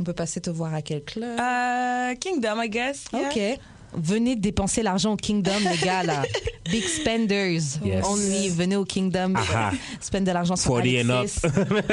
On 0.01 0.05
peut 0.05 0.13
passer 0.13 0.41
te 0.41 0.51
voir 0.51 0.75
à 0.75 0.83
quel 0.83 1.05
club? 1.05 1.39
Uh, 1.39 2.17
Kingdom, 2.19 2.61
I 2.61 2.69
guess. 2.69 3.05
Yeah. 3.13 3.29
Ok. 3.29 3.61
Venez 3.95 4.37
dépenser 4.37 4.83
l'argent 4.83 5.13
au 5.13 5.17
Kingdom, 5.17 5.59
les 5.71 5.87
gars, 5.87 6.03
là. 6.03 6.23
Big 6.71 6.85
spenders. 6.85 7.79
Yes. 7.85 8.05
Only. 8.07 8.49
Venez 8.49 8.77
au 8.77 8.85
Kingdom. 8.85 9.35
Aha. 9.37 9.73
Spend 10.01 10.23
de 10.23 10.33
l'argent 10.33 10.57
sur 10.57 10.71
40 10.71 10.87
and 10.87 11.11
Alexis. 11.11 11.41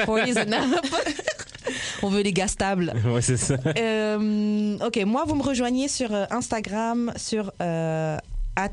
40 0.06 0.38
and 0.38 0.53
up. 0.53 0.86
On 2.02 2.10
veut 2.10 2.22
les 2.22 2.31
gars 2.31 2.48
stables. 2.48 2.94
Ouais, 3.06 3.22
c'est 3.22 3.38
ça. 3.38 3.56
Euh, 3.77 4.77
ok, 4.80 5.03
moi, 5.06 5.26
vous 5.27 5.36
me 5.36 5.44
rejoignez 5.44 5.88
sur 5.88 6.14
euh, 6.14 6.26
Instagram, 6.31 7.11
sur 7.18 7.52
euh, 7.61 8.18
at 8.56 8.69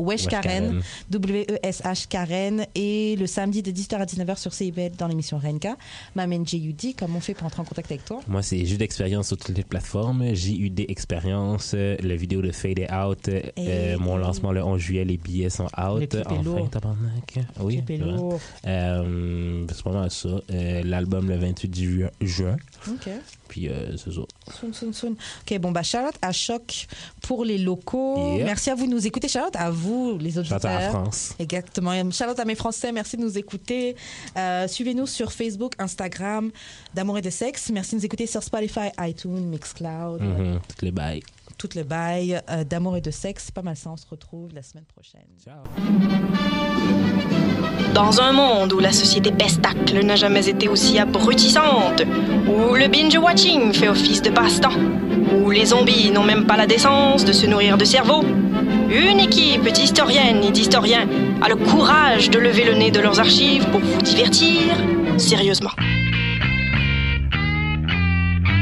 Wesh 0.00 0.26
Karen, 0.26 0.80
W-E-S-H 1.10 2.08
Karen, 2.08 2.66
et 2.74 3.16
le 3.16 3.26
samedi 3.26 3.62
de 3.62 3.70
10h 3.70 3.94
à 3.96 4.04
19h 4.04 4.36
sur 4.38 4.52
CIBL 4.52 4.92
dans 4.98 5.06
l'émission 5.06 5.38
Renka. 5.38 5.76
M'amène 6.14 6.46
JUD, 6.46 6.94
comment 6.98 7.18
on 7.18 7.20
fait 7.20 7.34
pour 7.34 7.46
entrer 7.46 7.62
en 7.62 7.64
contact 7.64 7.90
avec 7.90 8.04
toi 8.04 8.20
Moi, 8.28 8.42
c'est 8.42 8.64
Jus 8.64 8.76
d'expérience 8.76 9.28
sur 9.28 9.36
toutes 9.36 9.56
les 9.56 9.64
plateformes. 9.64 10.34
JUD 10.34 10.80
Expérience, 10.88 11.74
le 11.74 12.14
vidéo 12.14 12.42
de 12.42 12.50
Fade 12.50 12.80
Out. 12.90 13.28
euh, 13.28 13.40
Et- 13.56 13.96
mon 13.96 14.16
lancement 14.16 14.52
le 14.52 14.62
11 14.64 14.80
juillet, 14.80 15.04
les 15.04 15.16
billets 15.16 15.50
sont 15.50 15.64
out. 15.78 16.00
Le 16.00 16.06
clip 16.06 16.14
est 16.14 16.26
enfin, 16.26 16.42
lourd. 16.42 16.70
tabarnak. 16.70 17.38
Oui. 17.60 17.82
Euh, 18.66 19.64
c'est 19.72 19.82
pas 19.82 19.92
mal 19.92 20.10
ça. 20.10 20.28
Euh, 20.50 20.82
L'album 20.84 21.28
le 21.28 21.36
28 21.36 21.74
ju- 21.74 22.06
juin. 22.20 22.56
Ok. 22.88 23.08
Puis 23.50 23.68
euh, 23.68 23.96
c'est 23.96 24.12
ça. 24.12 24.20
Soon, 24.60 24.72
soon, 24.72 24.92
soon. 24.92 25.16
Ok, 25.42 25.58
bon, 25.58 25.72
bah, 25.72 25.82
Charlotte 25.82 26.14
à 26.22 26.30
Choc 26.30 26.86
pour 27.20 27.44
les 27.44 27.58
locaux. 27.58 28.36
Yep. 28.36 28.44
Merci 28.46 28.70
à 28.70 28.76
vous 28.76 28.86
de 28.86 28.92
nous 28.92 29.06
écouter. 29.08 29.26
Charlotte 29.26 29.56
à 29.56 29.70
vous, 29.70 30.16
les 30.18 30.38
auditeurs. 30.38 30.60
J'attends 30.60 30.76
à 30.76 30.88
France. 30.90 31.34
Exactement. 31.40 31.92
Charlotte 32.12 32.38
à 32.38 32.44
mes 32.44 32.54
Français, 32.54 32.92
merci 32.92 33.16
de 33.16 33.22
nous 33.22 33.36
écouter. 33.36 33.96
Euh, 34.36 34.68
Suivez-nous 34.68 35.06
sur 35.08 35.32
Facebook, 35.32 35.72
Instagram, 35.80 36.52
d'amour 36.94 37.18
et 37.18 37.22
de 37.22 37.30
sexe. 37.30 37.70
Merci 37.72 37.96
de 37.96 38.00
nous 38.00 38.04
écouter 38.06 38.26
sur 38.28 38.42
Spotify, 38.42 38.88
iTunes, 39.00 39.46
Mixcloud. 39.48 40.22
Mhm, 40.22 40.60
Toutes 40.68 40.82
les 40.82 40.92
bails. 40.92 41.22
Tout 41.60 41.68
le 41.76 41.82
bail 41.82 42.40
euh, 42.48 42.64
d'amour 42.64 42.96
et 42.96 43.02
de 43.02 43.10
sexe. 43.10 43.44
C'est 43.46 43.54
pas 43.54 43.60
mal 43.60 43.76
ça. 43.76 43.90
On 43.90 43.96
se 43.98 44.06
retrouve 44.06 44.54
la 44.54 44.62
semaine 44.62 44.86
prochaine. 44.86 45.26
Dans 47.94 48.20
un 48.20 48.32
monde 48.32 48.72
où 48.72 48.78
la 48.78 48.92
société 48.92 49.30
pestacle 49.30 50.02
n'a 50.02 50.16
jamais 50.16 50.48
été 50.48 50.68
aussi 50.68 50.98
abrutissante, 50.98 52.02
où 52.48 52.74
le 52.74 52.88
binge-watching 52.88 53.74
fait 53.74 53.88
office 53.88 54.22
de 54.22 54.30
passe-temps, 54.30 54.78
où 55.34 55.50
les 55.50 55.66
zombies 55.66 56.10
n'ont 56.10 56.24
même 56.24 56.46
pas 56.46 56.56
la 56.56 56.66
décence 56.66 57.26
de 57.26 57.32
se 57.32 57.46
nourrir 57.46 57.76
de 57.76 57.84
cerveau, 57.84 58.22
une 58.90 59.20
équipe 59.20 59.68
d'historiennes 59.70 60.42
et 60.42 60.50
d'historiens 60.50 61.06
a 61.42 61.48
le 61.48 61.56
courage 61.56 62.30
de 62.30 62.38
lever 62.38 62.64
le 62.64 62.74
nez 62.74 62.90
de 62.90 63.00
leurs 63.00 63.20
archives 63.20 63.68
pour 63.68 63.80
vous 63.80 64.00
divertir 64.00 64.76
sérieusement. 65.18 65.72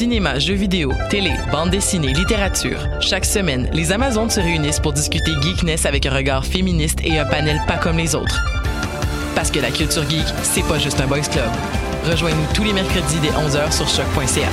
Cinéma, 0.00 0.38
jeux 0.38 0.54
vidéo, 0.54 0.94
télé, 1.10 1.30
bande 1.52 1.68
dessinée, 1.68 2.14
littérature. 2.14 2.88
Chaque 3.02 3.26
semaine, 3.26 3.68
les 3.74 3.92
Amazones 3.92 4.30
se 4.30 4.40
réunissent 4.40 4.80
pour 4.80 4.94
discuter 4.94 5.32
geekness 5.42 5.84
avec 5.84 6.06
un 6.06 6.14
regard 6.14 6.46
féministe 6.46 7.00
et 7.04 7.18
un 7.18 7.26
panel 7.26 7.60
pas 7.68 7.76
comme 7.76 7.98
les 7.98 8.14
autres. 8.14 8.42
Parce 9.34 9.50
que 9.50 9.58
la 9.58 9.70
culture 9.70 10.08
geek, 10.08 10.24
c'est 10.42 10.66
pas 10.66 10.78
juste 10.78 11.02
un 11.02 11.06
boys 11.06 11.20
club. 11.20 11.50
Rejoignez-nous 12.10 12.46
tous 12.54 12.64
les 12.64 12.72
mercredis 12.72 13.20
dès 13.20 13.28
11h 13.28 13.76
sur 13.76 13.86
choc.ca. 13.86 14.48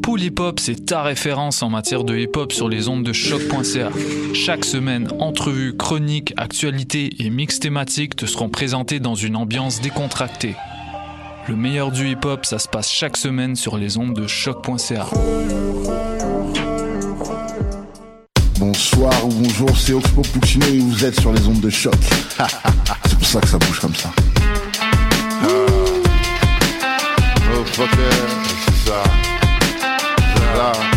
Pool 0.00 0.22
Hip 0.22 0.40
Hop, 0.40 0.58
c'est 0.58 0.86
ta 0.86 1.02
référence 1.02 1.62
en 1.62 1.68
matière 1.68 2.02
de 2.02 2.16
hip 2.16 2.34
hop 2.34 2.50
sur 2.50 2.70
les 2.70 2.88
ondes 2.88 3.04
de 3.04 3.12
choc.ca. 3.12 3.90
Chaque 4.32 4.64
semaine, 4.64 5.08
entrevues, 5.18 5.76
chroniques, 5.76 6.32
actualités 6.38 7.10
et 7.18 7.28
mix 7.28 7.60
thématiques 7.60 8.16
te 8.16 8.24
seront 8.24 8.48
présentés 8.48 9.00
dans 9.00 9.16
une 9.16 9.36
ambiance 9.36 9.82
décontractée. 9.82 10.54
Le 11.48 11.54
meilleur 11.54 11.92
du 11.92 12.08
hip 12.10 12.24
hop, 12.24 12.44
ça 12.44 12.58
se 12.58 12.66
passe 12.66 12.90
chaque 12.90 13.16
semaine 13.16 13.54
sur 13.54 13.76
les 13.76 13.98
ondes 13.98 14.14
de 14.14 14.26
choc.ca. 14.26 15.06
Bonsoir 18.58 19.12
ou 19.24 19.28
bonjour, 19.28 19.78
c'est 19.78 19.92
Oxpo 19.92 20.22
Puccino 20.22 20.66
et 20.66 20.78
vous 20.80 21.04
êtes 21.04 21.20
sur 21.20 21.32
les 21.32 21.46
ondes 21.46 21.60
de 21.60 21.70
choc. 21.70 21.94
c'est 23.06 23.18
pour 23.18 23.28
ça 23.28 23.40
que 23.40 23.46
ça 23.46 23.58
bouge 23.58 23.78
comme 23.78 23.94
ça. 23.94 24.10
Oh 27.54 27.64
fucker, 27.64 27.90
c'est 28.64 28.90
ça. 28.90 29.02
C'est 30.34 30.95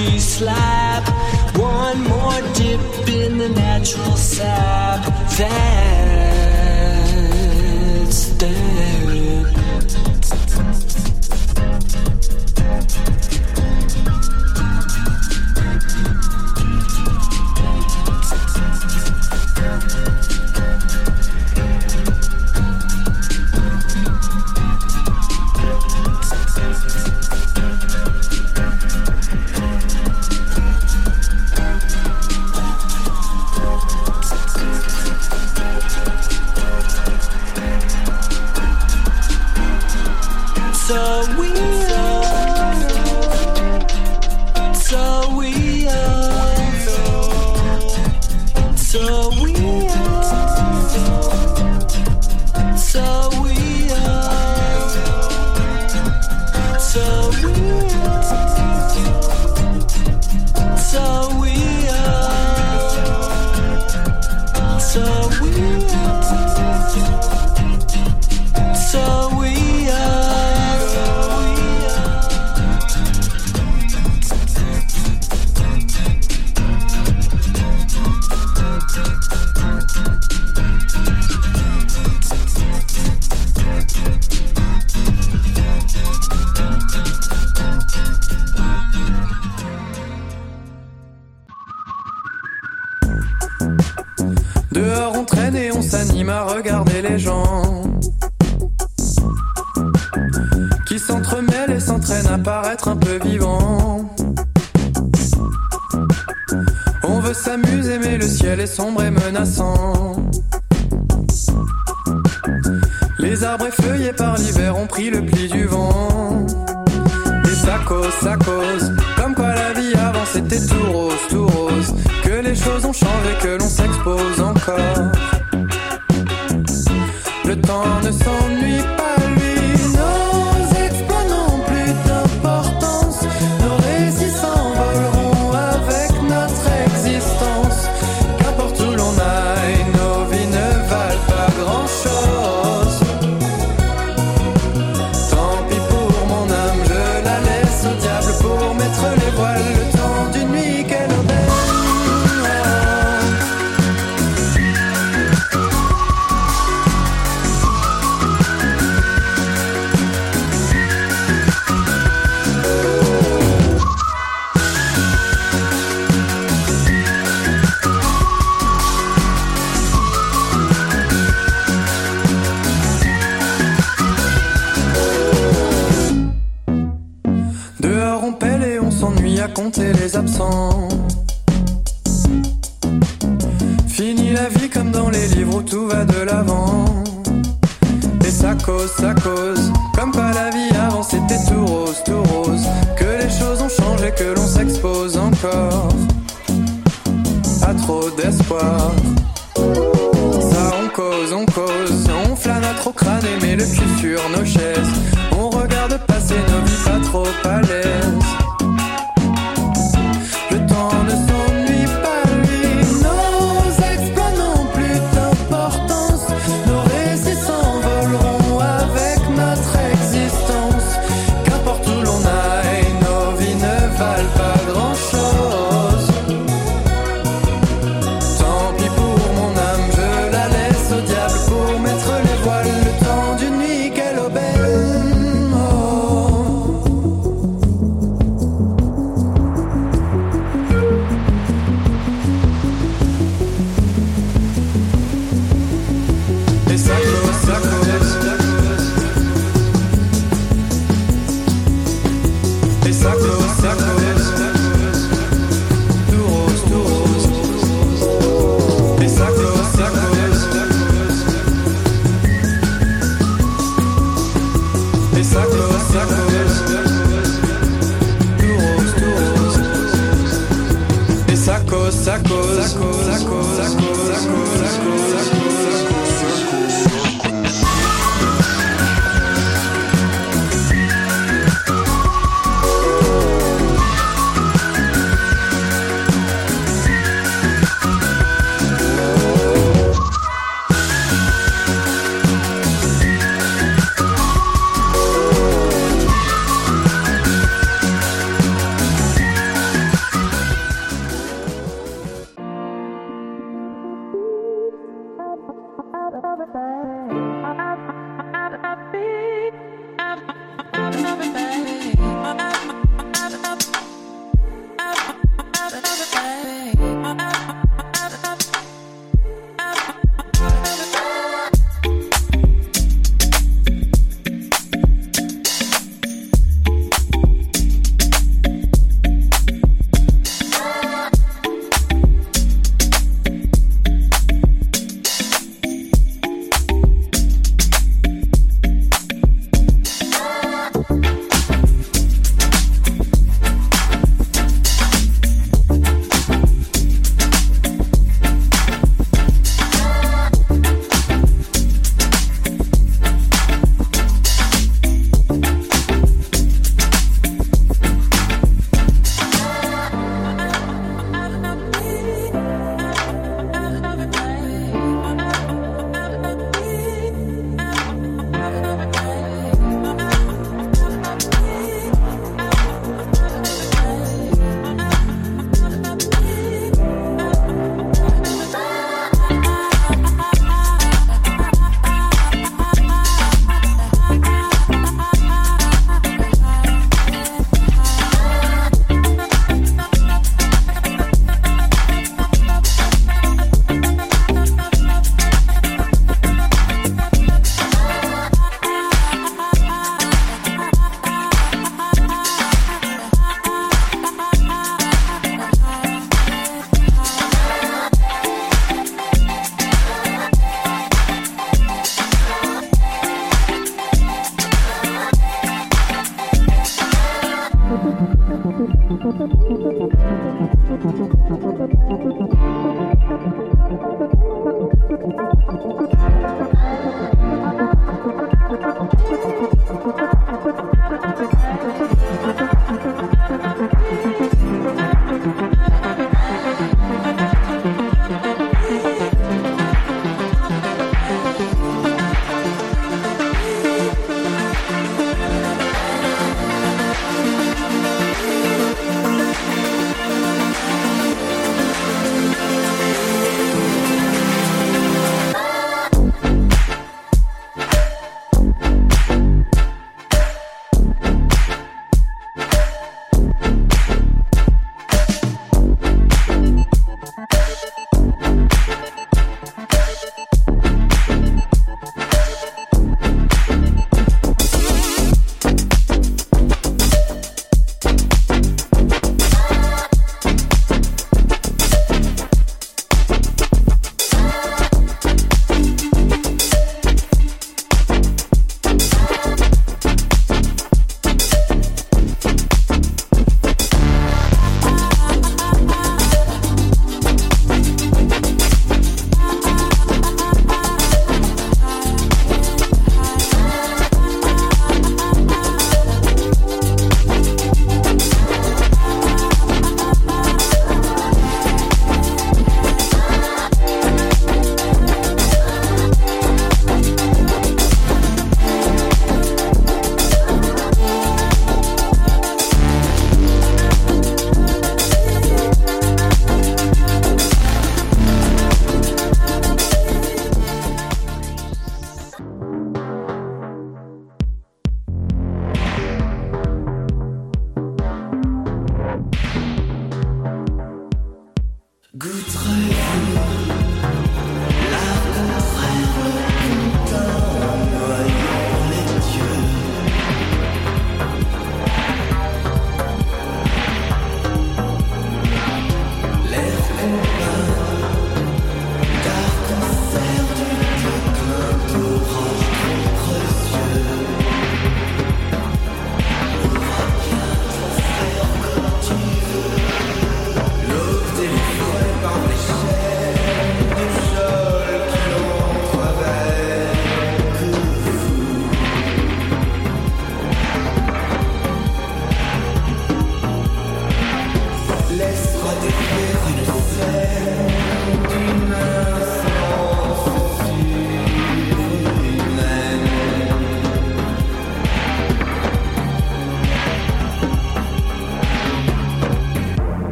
she 0.00 0.18
slap. 0.18 1.04
One 1.56 2.02
more 2.04 2.40
dip 2.54 3.08
in 3.08 3.38
the 3.38 3.48
natural 3.48 4.16
sap. 4.16 5.04
That's 5.38 5.88
that. 8.40 8.89